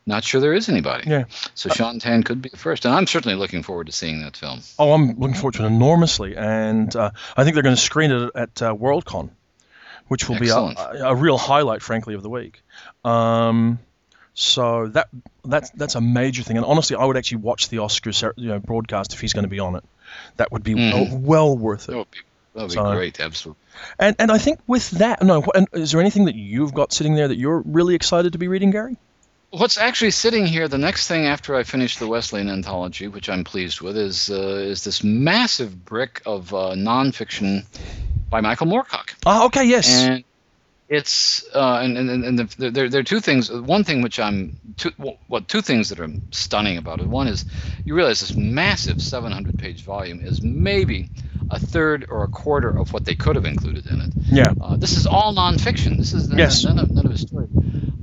not 0.06 0.23
sure 0.23 0.41
there 0.41 0.53
is 0.53 0.69
anybody. 0.69 1.10
Yeah. 1.10 1.26
So 1.53 1.69
Shaun 1.69 1.99
Tan 1.99 2.23
could 2.23 2.41
be 2.41 2.49
the 2.49 2.57
first, 2.57 2.86
and 2.86 2.94
I'm 2.94 3.07
certainly 3.07 3.36
looking 3.38 3.64
forward 3.64 3.88
to 3.88 3.94
seeing 3.94 4.22
that 4.23 4.36
film. 4.38 4.61
Oh, 4.80 4.94
I'm 4.94 5.18
looking 5.19 5.36
forward 5.36 5.56
to 5.56 5.64
it 5.64 5.68
enormously, 5.68 6.36
and 6.36 6.94
uh, 6.95 7.11
I 7.38 7.44
think 7.44 7.53
they're 7.53 7.64
going 7.64 7.76
to 7.76 7.81
screen 7.81 8.11
it 8.11 8.31
at 8.36 8.61
uh, 8.61 8.73
Worldcon, 8.73 9.30
which 10.07 10.27
will 10.27 10.38
Excellent. 10.38 10.77
be 10.77 10.84
a, 10.99 11.06
a, 11.06 11.11
a 11.11 11.15
real 11.15 11.38
highlight, 11.38 11.81
frankly, 11.84 12.15
of 12.15 12.23
the 12.23 12.30
week. 12.30 12.61
Um, 13.03 13.80
so 14.34 14.88
that 14.88 15.09
that's 15.43 15.69
that's 15.71 15.95
a 15.95 16.01
major 16.01 16.43
thing, 16.43 16.57
and 16.57 16.65
honestly, 16.65 16.95
I 16.95 17.05
would 17.05 17.17
actually 17.17 17.38
watch 17.39 17.69
the 17.69 17.77
Oscars 17.77 18.31
you 18.38 18.49
know, 18.49 18.59
broadcast 18.59 19.13
if 19.13 19.19
he's 19.21 19.34
going 19.34 19.43
to 19.43 19.49
be 19.49 19.59
on 19.59 19.76
it. 19.76 19.84
That 20.38 20.51
would 20.51 20.63
be 20.63 20.73
Mhm. 20.76 20.93
well, 21.11 21.19
well 21.19 21.57
worth 21.57 21.85
That 21.88 21.93
it. 21.93 21.97
would 21.97 22.11
be, 22.11 22.17
that 22.55 22.61
would 22.63 22.69
be 22.69 22.73
So- 22.76 22.93
great, 22.93 23.19
absolutely. 23.19 23.61
And 23.97 24.15
and 24.19 24.31
I 24.31 24.38
think 24.38 24.59
with 24.67 24.89
that, 24.91 25.21
no, 25.23 25.41
what- 25.41 25.55
and 25.57 25.67
is 25.73 25.91
there 25.91 26.01
anything 26.01 26.26
that 26.26 26.35
you've 26.35 26.73
got 26.73 26.93
sitting 26.93 27.15
there 27.15 27.27
that 27.27 27.38
you're 27.38 27.59
really 27.59 27.95
excited 27.95 28.34
to 28.34 28.39
be 28.39 28.47
reading, 28.47 28.71
Gary? 28.71 28.97
What's 29.51 29.77
actually 29.80 30.11
sitting 30.11 30.45
here, 30.45 30.67
the 30.67 30.77
next 30.77 31.07
thing 31.07 31.26
after 31.26 31.55
I 31.55 31.63
finish 31.63 31.97
the 31.97 32.05
Wesleyan 32.07 32.49
anthology, 32.49 33.07
which 33.07 33.30
I'm 33.30 33.43
pleased 33.43 33.81
with, 33.81 33.97
is 33.97 34.30
uh, 34.30 34.35
is 34.35 34.84
this 34.84 35.03
massive 35.03 35.85
brick 35.85 36.21
of 36.26 36.53
uh, 36.53 36.73
nonfiction 36.76 37.65
by 38.30 38.41
Michael 38.41 38.67
Moorcock. 38.67 39.15
Ah, 39.26 39.45
okay, 39.45 39.63
yes. 39.65 39.89
and 40.03 40.23
it's 40.90 41.45
uh, 41.53 41.80
and 41.84 41.98
and, 41.98 42.24
and 42.26 42.40
the, 42.40 42.72
there 42.72 42.90
there 42.90 42.99
are 42.99 43.03
two 43.03 43.20
things. 43.20 43.52
One 43.52 43.84
thing 43.84 44.02
which 44.02 44.20
I'm 44.20 44.57
two 44.76 44.91
well 44.98 45.41
two 45.41 45.61
things 45.61 45.90
that 45.90 45.99
are 45.99 46.10
stunning 46.32 46.78
about 46.78 46.99
it. 46.99 47.07
One 47.07 47.28
is 47.28 47.45
you 47.86 47.94
realize 47.95 48.22
this 48.22 48.36
massive 48.36 49.02
700 49.02 49.57
page 49.60 49.84
volume 49.84 50.26
is 50.26 50.41
maybe 50.41 51.10
a 51.52 51.60
third 51.60 52.07
or 52.10 52.24
a 52.24 52.28
quarter 52.28 52.70
of 52.76 52.91
what 52.91 53.06
they 53.06 53.16
could 53.16 53.36
have 53.36 53.45
included 53.45 53.86
in 53.88 54.02
it. 54.02 54.14
yeah. 54.32 54.53
Uh, 54.61 54.76
this 54.78 54.98
is 54.98 55.06
all 55.07 55.34
nonfiction. 55.34 55.98
This 55.98 56.14
is 56.14 56.32
Yes. 56.32 56.64
none, 56.64 56.78
of, 56.80 56.91
none 56.91 57.06
of 57.06 57.11
his 57.11 57.22
story. 57.22 57.48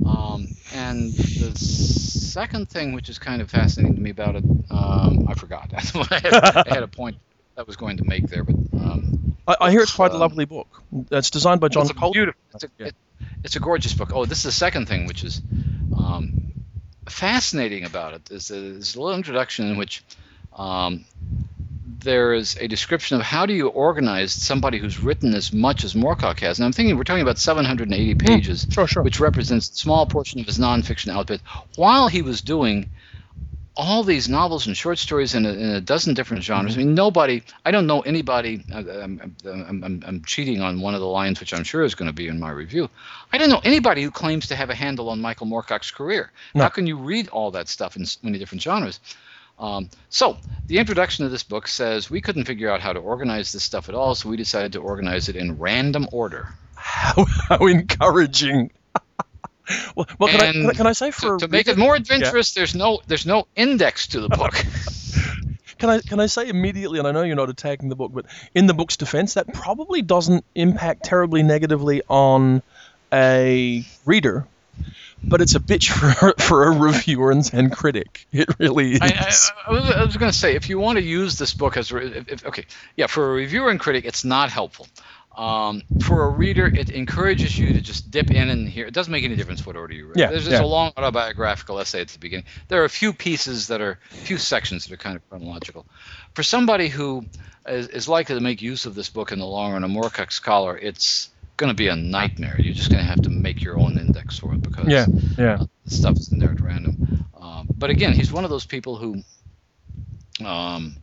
Um, 0.05 0.47
and 0.73 1.13
the 1.13 1.57
second 1.57 2.69
thing, 2.69 2.93
which 2.93 3.09
is 3.09 3.19
kind 3.19 3.41
of 3.41 3.49
fascinating 3.49 3.95
to 3.95 4.01
me 4.01 4.09
about 4.09 4.35
it, 4.35 4.43
um, 4.69 5.27
I 5.29 5.33
forgot. 5.35 5.71
I, 5.73 5.79
had, 6.19 6.33
I 6.33 6.73
had 6.73 6.83
a 6.83 6.87
point 6.87 7.17
I 7.57 7.63
was 7.63 7.75
going 7.75 7.97
to 7.97 8.03
make 8.03 8.27
there, 8.27 8.43
but 8.43 8.55
um, 8.79 9.35
I, 9.47 9.55
I 9.61 9.71
hear 9.71 9.81
it's 9.81 9.93
quite 9.95 10.11
a 10.11 10.15
um, 10.15 10.19
lovely 10.21 10.45
book. 10.45 10.83
It's 11.11 11.31
designed 11.31 11.59
by 11.59 11.69
John 11.69 11.83
it's 11.83 11.91
a 11.91 12.09
beautiful. 12.11 12.39
It's 12.53 12.63
a, 12.63 12.67
Yeah. 12.77 12.87
it- 12.87 12.95
it's 13.43 13.55
a 13.55 13.59
gorgeous 13.59 13.93
book. 13.93 14.11
Oh, 14.13 14.25
this 14.25 14.39
is 14.39 14.43
the 14.45 14.51
second 14.51 14.87
thing, 14.87 15.05
which 15.05 15.23
is 15.23 15.41
um, 15.95 16.51
fascinating 17.07 17.83
about 17.85 18.13
it. 18.15 18.31
Is 18.31 18.47
there's 18.47 18.95
a 18.95 18.99
little 19.01 19.15
introduction 19.15 19.67
in 19.69 19.77
which 19.77 20.03
um, 20.55 21.05
there 21.99 22.33
is 22.33 22.57
a 22.59 22.67
description 22.67 23.17
of 23.17 23.23
how 23.23 23.45
do 23.45 23.53
you 23.53 23.67
organize 23.67 24.33
somebody 24.33 24.79
who's 24.79 24.99
written 25.03 25.33
as 25.35 25.53
much 25.53 25.83
as 25.83 25.93
Moorcock 25.93 26.39
has. 26.39 26.57
And 26.57 26.65
I'm 26.65 26.71
thinking 26.73 26.97
we're 26.97 27.03
talking 27.03 27.21
about 27.21 27.37
780 27.37 28.15
pages, 28.15 28.65
Sure, 28.71 28.87
sure. 28.87 29.03
which 29.03 29.19
represents 29.19 29.69
a 29.69 29.75
small 29.75 30.05
portion 30.07 30.39
of 30.39 30.47
his 30.47 30.57
nonfiction 30.57 31.09
output, 31.13 31.39
while 31.75 32.07
he 32.07 32.23
was 32.23 32.41
doing 32.41 32.89
all 33.77 34.03
these 34.03 34.27
novels 34.27 34.65
and 34.65 34.75
short 34.75 34.97
stories 34.97 35.35
in 35.35 35.45
a, 35.45 35.49
in 35.49 35.69
a 35.69 35.81
dozen 35.81 36.15
different 36.15 36.43
genres. 36.43 36.73
Mm-hmm. 36.73 36.81
I 36.81 36.85
mean, 36.85 36.95
nobody, 36.95 37.43
I 37.63 37.71
don't 37.71 37.85
know 37.85 38.01
anybody, 38.01 38.63
I'm, 38.73 39.35
I'm, 39.45 39.83
I'm, 39.83 40.03
I'm 40.05 40.23
cheating 40.25 40.61
on 40.61 40.81
one 40.81 40.95
of 40.95 40.99
the 40.99 41.07
lines, 41.07 41.39
which 41.39 41.53
I'm 41.53 41.63
sure 41.63 41.83
is 41.83 41.93
going 41.93 42.09
to 42.09 42.13
be 42.13 42.27
in 42.27 42.39
my 42.39 42.49
review. 42.49 42.89
I 43.31 43.37
don't 43.37 43.49
know 43.49 43.61
anybody 43.63 44.01
who 44.01 44.09
claims 44.09 44.47
to 44.47 44.55
have 44.55 44.71
a 44.71 44.75
handle 44.75 45.09
on 45.09 45.21
Michael 45.21 45.45
Moorcock's 45.45 45.91
career. 45.91 46.31
No. 46.55 46.63
How 46.63 46.69
can 46.69 46.87
you 46.87 46.97
read 46.97 47.29
all 47.29 47.51
that 47.51 47.69
stuff 47.69 47.95
in 47.95 48.05
so 48.05 48.19
many 48.23 48.39
different 48.39 48.63
genres? 48.63 48.99
Um, 49.59 49.89
so, 50.09 50.37
the 50.67 50.77
introduction 50.77 51.25
of 51.25 51.31
this 51.31 51.43
book 51.43 51.67
says 51.67 52.09
we 52.09 52.21
couldn't 52.21 52.45
figure 52.45 52.69
out 52.69 52.81
how 52.81 52.93
to 52.93 52.99
organize 52.99 53.51
this 53.51 53.63
stuff 53.63 53.89
at 53.89 53.95
all, 53.95 54.13
so 54.13 54.29
we 54.29 54.37
decided 54.37 54.73
to 54.73 54.79
organize 54.79 55.29
it 55.29 55.35
in 55.35 55.57
random 55.57 56.07
order. 56.11 56.53
How, 56.75 57.25
how 57.49 57.65
encouraging. 57.65 58.71
Well, 59.95 60.07
well 60.19 60.29
can, 60.29 60.41
I, 60.41 60.51
can, 60.51 60.69
I, 60.69 60.73
can 60.73 60.87
I 60.87 60.93
say 60.93 61.07
To, 61.07 61.11
for 61.11 61.37
to 61.37 61.47
make 61.47 61.67
it 61.67 61.77
more 61.77 61.95
adventurous, 61.95 62.53
there's 62.53 62.75
no 62.75 63.01
there's 63.07 63.25
no 63.25 63.47
index 63.55 64.07
to 64.07 64.21
the 64.21 64.29
book. 64.29 64.53
can 65.77 65.89
I 65.89 65.99
can 65.99 66.19
I 66.19 66.25
say 66.25 66.49
immediately, 66.49 66.99
and 66.99 67.07
I 67.07 67.11
know 67.11 67.23
you're 67.23 67.35
not 67.35 67.49
attacking 67.49 67.89
the 67.89 67.95
book, 67.95 68.11
but 68.13 68.25
in 68.53 68.67
the 68.67 68.73
book's 68.73 68.97
defense, 68.97 69.35
that 69.35 69.53
probably 69.53 70.01
doesn't 70.01 70.43
impact 70.55 71.03
terribly 71.03 71.43
negatively 71.43 72.01
on 72.09 72.61
a 73.13 73.85
reader, 74.05 74.47
but 75.23 75.41
it's 75.41 75.55
a 75.55 75.59
bitch 75.59 75.89
for 75.89 76.33
for 76.41 76.65
a 76.65 76.71
reviewer 76.71 77.31
and, 77.31 77.49
and 77.53 77.71
critic. 77.71 78.27
It 78.31 78.49
really 78.59 78.93
is. 78.93 79.01
I, 79.01 79.07
I, 79.07 79.71
I 79.71 79.71
was, 79.71 80.07
was 80.07 80.17
going 80.17 80.31
to 80.31 80.37
say, 80.37 80.55
if 80.55 80.69
you 80.69 80.79
want 80.79 80.97
to 80.97 81.03
use 81.03 81.37
this 81.37 81.53
book 81.53 81.77
as, 81.77 81.91
if, 81.91 82.45
okay, 82.45 82.65
yeah, 82.95 83.07
for 83.07 83.31
a 83.31 83.33
reviewer 83.33 83.69
and 83.69 83.79
critic, 83.79 84.05
it's 84.05 84.25
not 84.25 84.49
helpful. 84.49 84.87
Um, 85.37 85.83
for 86.03 86.23
a 86.23 86.29
reader, 86.29 86.65
it 86.65 86.89
encourages 86.89 87.57
you 87.57 87.73
to 87.73 87.81
just 87.81 88.09
dip 88.09 88.31
in 88.31 88.49
and 88.49 88.67
hear. 88.67 88.87
It 88.87 88.93
doesn't 88.93 89.11
make 89.11 89.23
any 89.23 89.35
difference 89.35 89.63
what 89.63 89.75
order 89.75 89.93
you 89.93 90.07
read. 90.07 90.17
Yeah, 90.17 90.31
There's 90.31 90.45
just 90.45 90.53
yeah. 90.59 90.63
a 90.63 90.65
long 90.65 90.91
autobiographical 90.97 91.79
essay 91.79 92.01
at 92.01 92.07
the 92.07 92.17
beginning. 92.17 92.45
There 92.69 92.81
are 92.81 92.85
a 92.85 92.89
few 92.89 93.13
pieces 93.13 93.67
that 93.67 93.79
are, 93.79 93.99
a 94.11 94.15
few 94.15 94.39
sections 94.39 94.87
that 94.87 94.93
are 94.93 94.97
kind 94.97 95.15
of 95.15 95.29
chronological. 95.29 95.85
For 96.33 96.41
somebody 96.41 96.87
who 96.87 97.27
is, 97.67 97.87
is 97.89 98.07
likely 98.09 98.33
to 98.33 98.41
make 98.41 98.63
use 98.63 98.87
of 98.87 98.95
this 98.95 99.09
book 99.09 99.31
in 99.31 99.37
the 99.37 99.45
long 99.45 99.73
run, 99.73 99.83
a 99.83 99.87
Moorcock 99.87 100.31
scholar, 100.31 100.75
it's 100.75 101.29
going 101.55 101.69
to 101.69 101.75
be 101.75 101.87
a 101.87 101.95
nightmare. 101.95 102.55
You're 102.59 102.73
just 102.73 102.89
going 102.89 103.03
to 103.03 103.07
have 103.07 103.21
to 103.21 103.29
make 103.29 103.61
your 103.63 103.77
own 103.79 103.99
index 103.99 104.39
for 104.39 104.55
it 104.55 104.61
because 104.63 104.87
Yeah, 104.87 105.05
yeah. 105.37 105.53
uh, 105.61 105.65
the 105.85 105.91
stuff 105.91 106.17
is 106.17 106.31
in 106.31 106.39
there 106.39 106.51
at 106.51 106.61
random. 106.61 107.25
Um, 107.39 107.67
but 107.77 107.91
again, 107.91 108.13
he's 108.13 108.31
one 108.31 108.43
of 108.43 108.49
those 108.49 108.65
people 108.65 108.95
who, 108.97 109.21
um, 110.43 110.95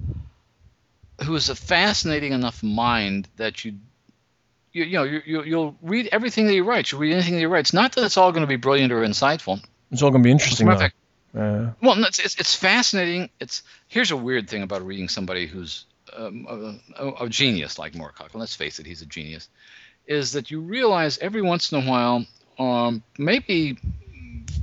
who 1.25 1.35
is 1.37 1.49
a 1.51 1.55
fascinating 1.55 2.33
enough 2.33 2.63
mind 2.63 3.29
that 3.37 3.65
you, 3.65 3.75
you, 4.75 4.85
you 4.85 4.93
know, 4.99 5.05
you, 5.05 5.23
you, 5.25 5.43
you'll 5.45 5.77
read 5.81 6.09
everything 6.13 6.47
that 6.47 6.53
he 6.53 6.61
writes. 6.61 6.93
You 6.93 6.99
read 6.99 7.13
anything 7.15 7.35
that 7.35 7.41
he 7.41 7.47
writes. 7.47 7.73
Not 7.73 7.93
that 7.93 8.05
it's 8.05 8.19
all 8.19 8.33
going 8.33 8.43
to 8.43 8.47
be 8.49 8.57
brilliant 8.57 8.93
or 8.93 9.01
insightful. 9.03 9.65
It's 9.91 10.03
all 10.03 10.11
going 10.11 10.23
to 10.23 10.27
be 10.27 10.33
interesting, 10.33 10.67
though. 10.67 10.77
fact, 10.77 10.95
Uh, 11.35 11.71
well, 11.81 12.03
it's, 12.05 12.19
it's, 12.19 12.35
it's 12.39 12.55
fascinating. 12.55 13.31
It's 13.41 13.63
here's 13.89 14.11
a 14.11 14.17
weird 14.17 14.51
thing 14.51 14.63
about 14.63 14.85
reading 14.85 15.09
somebody 15.09 15.47
who's 15.47 15.85
um, 16.15 16.81
a, 16.99 17.03
a, 17.05 17.25
a 17.25 17.29
genius 17.29 17.79
like 17.79 17.93
Moorcock. 17.95 18.33
And 18.33 18.41
let's 18.41 18.55
face 18.55 18.79
it, 18.81 18.87
he's 18.87 19.03
a 19.03 19.07
genius. 19.07 19.49
Is 20.07 20.33
that 20.33 20.51
you 20.51 20.61
realize 20.61 21.19
every 21.19 21.41
once 21.43 21.73
in 21.73 21.83
a 21.83 21.89
while, 21.89 22.27
um, 22.59 23.03
maybe 23.17 23.79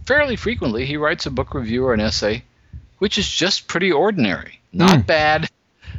fairly 0.06 0.36
frequently, 0.36 0.86
he 0.86 0.98
writes 0.98 1.26
a 1.26 1.32
book 1.32 1.54
review 1.54 1.86
or 1.86 1.94
an 1.94 2.00
essay, 2.02 2.44
which 3.00 3.18
is 3.18 3.28
just 3.30 3.68
pretty 3.68 3.92
ordinary, 3.92 4.60
not 4.72 5.00
Mm. 5.00 5.06
bad, 5.08 5.50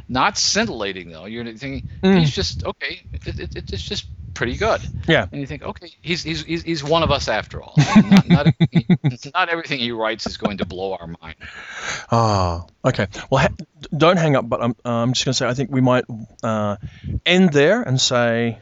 not 0.09 0.37
scintillating 0.37 1.09
though. 1.09 1.25
You're 1.25 1.45
thinking 1.45 1.87
Mm. 2.01 2.19
he's 2.19 2.31
just 2.35 2.63
okay. 2.65 3.01
It, 3.13 3.27
it, 3.27 3.55
it- 3.55 3.73
it's 3.73 3.83
just 3.83 4.05
pretty 4.33 4.57
good. 4.57 4.81
yeah. 5.07 5.27
And 5.31 5.41
you 5.41 5.45
think, 5.47 5.61
okay, 5.63 5.91
he's 6.01 6.23
he's 6.23 6.43
he's, 6.43 6.63
he's 6.63 6.83
one 6.83 7.03
of 7.03 7.11
us 7.11 7.27
after 7.27 7.61
all. 7.61 7.73
not, 7.77 8.27
not, 8.27 8.47
everything, 8.47 9.31
not 9.33 9.49
everything 9.49 9.79
he 9.79 9.91
writes 9.91 10.25
is 10.25 10.37
going 10.37 10.57
to 10.57 10.65
blow 10.65 10.93
our 10.93 11.07
mind. 11.21 11.35
Ah, 12.11 12.65
okay. 12.83 13.07
Well, 13.29 13.43
ha- 13.43 13.65
don't 13.95 14.17
hang 14.17 14.35
up, 14.35 14.47
but 14.49 14.61
I'm, 14.63 14.75
uh, 14.83 14.89
I'm 14.89 15.13
just 15.13 15.25
going 15.25 15.33
to 15.33 15.37
say 15.37 15.47
I 15.47 15.53
think 15.53 15.69
we 15.71 15.81
might 15.81 16.05
uh, 16.41 16.77
end 17.25 17.53
there 17.53 17.81
and 17.83 17.99
say 18.01 18.57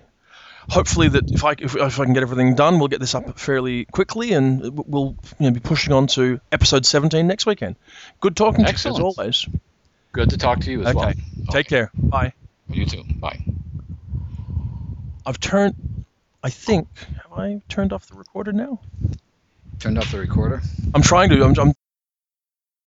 hopefully 0.70 1.08
that 1.10 1.32
if 1.32 1.44
I, 1.44 1.52
if, 1.58 1.76
if 1.76 2.00
I 2.00 2.04
can 2.06 2.14
get 2.14 2.24
everything 2.24 2.56
done, 2.56 2.78
we'll 2.80 2.88
get 2.88 3.00
this 3.00 3.16
up 3.16 3.40
fairly 3.40 3.86
quickly 3.86 4.34
and 4.34 4.62
we'll 4.88 5.18
you 5.40 5.46
know, 5.48 5.52
be 5.52 5.60
pushing 5.60 5.94
on 5.94 6.08
to 6.08 6.40
episode 6.52 6.86
17 6.86 7.26
next 7.28 7.46
weekend. 7.46 7.78
Good 8.20 8.36
talking 8.36 8.66
to 8.66 8.72
you 8.72 8.76
as 8.78 8.86
always. 9.00 9.48
Good 10.14 10.30
to 10.32 10.38
talk 10.38 10.60
to 10.62 10.72
you 10.72 10.82
as 10.82 10.88
Okay. 10.88 10.96
well. 10.96 11.14
Take 11.52 11.68
care. 11.68 11.92
Bye. 11.96 12.34
You 12.70 12.86
too. 12.86 13.04
Bye. 13.20 13.40
I've 15.26 15.40
turned, 15.40 15.76
I 16.44 16.50
think, 16.50 16.88
have 17.24 17.32
I 17.34 17.62
turned 17.70 17.94
off 17.94 18.08
the 18.08 18.16
recorder 18.16 18.52
now? 18.52 18.82
Turned 19.80 19.98
off 19.98 20.12
the 20.12 20.20
recorder. 20.20 20.62
I'm 20.94 21.02
trying 21.02 21.30
to. 21.30 21.44
I'm, 21.44 21.54
I'm 21.58 21.74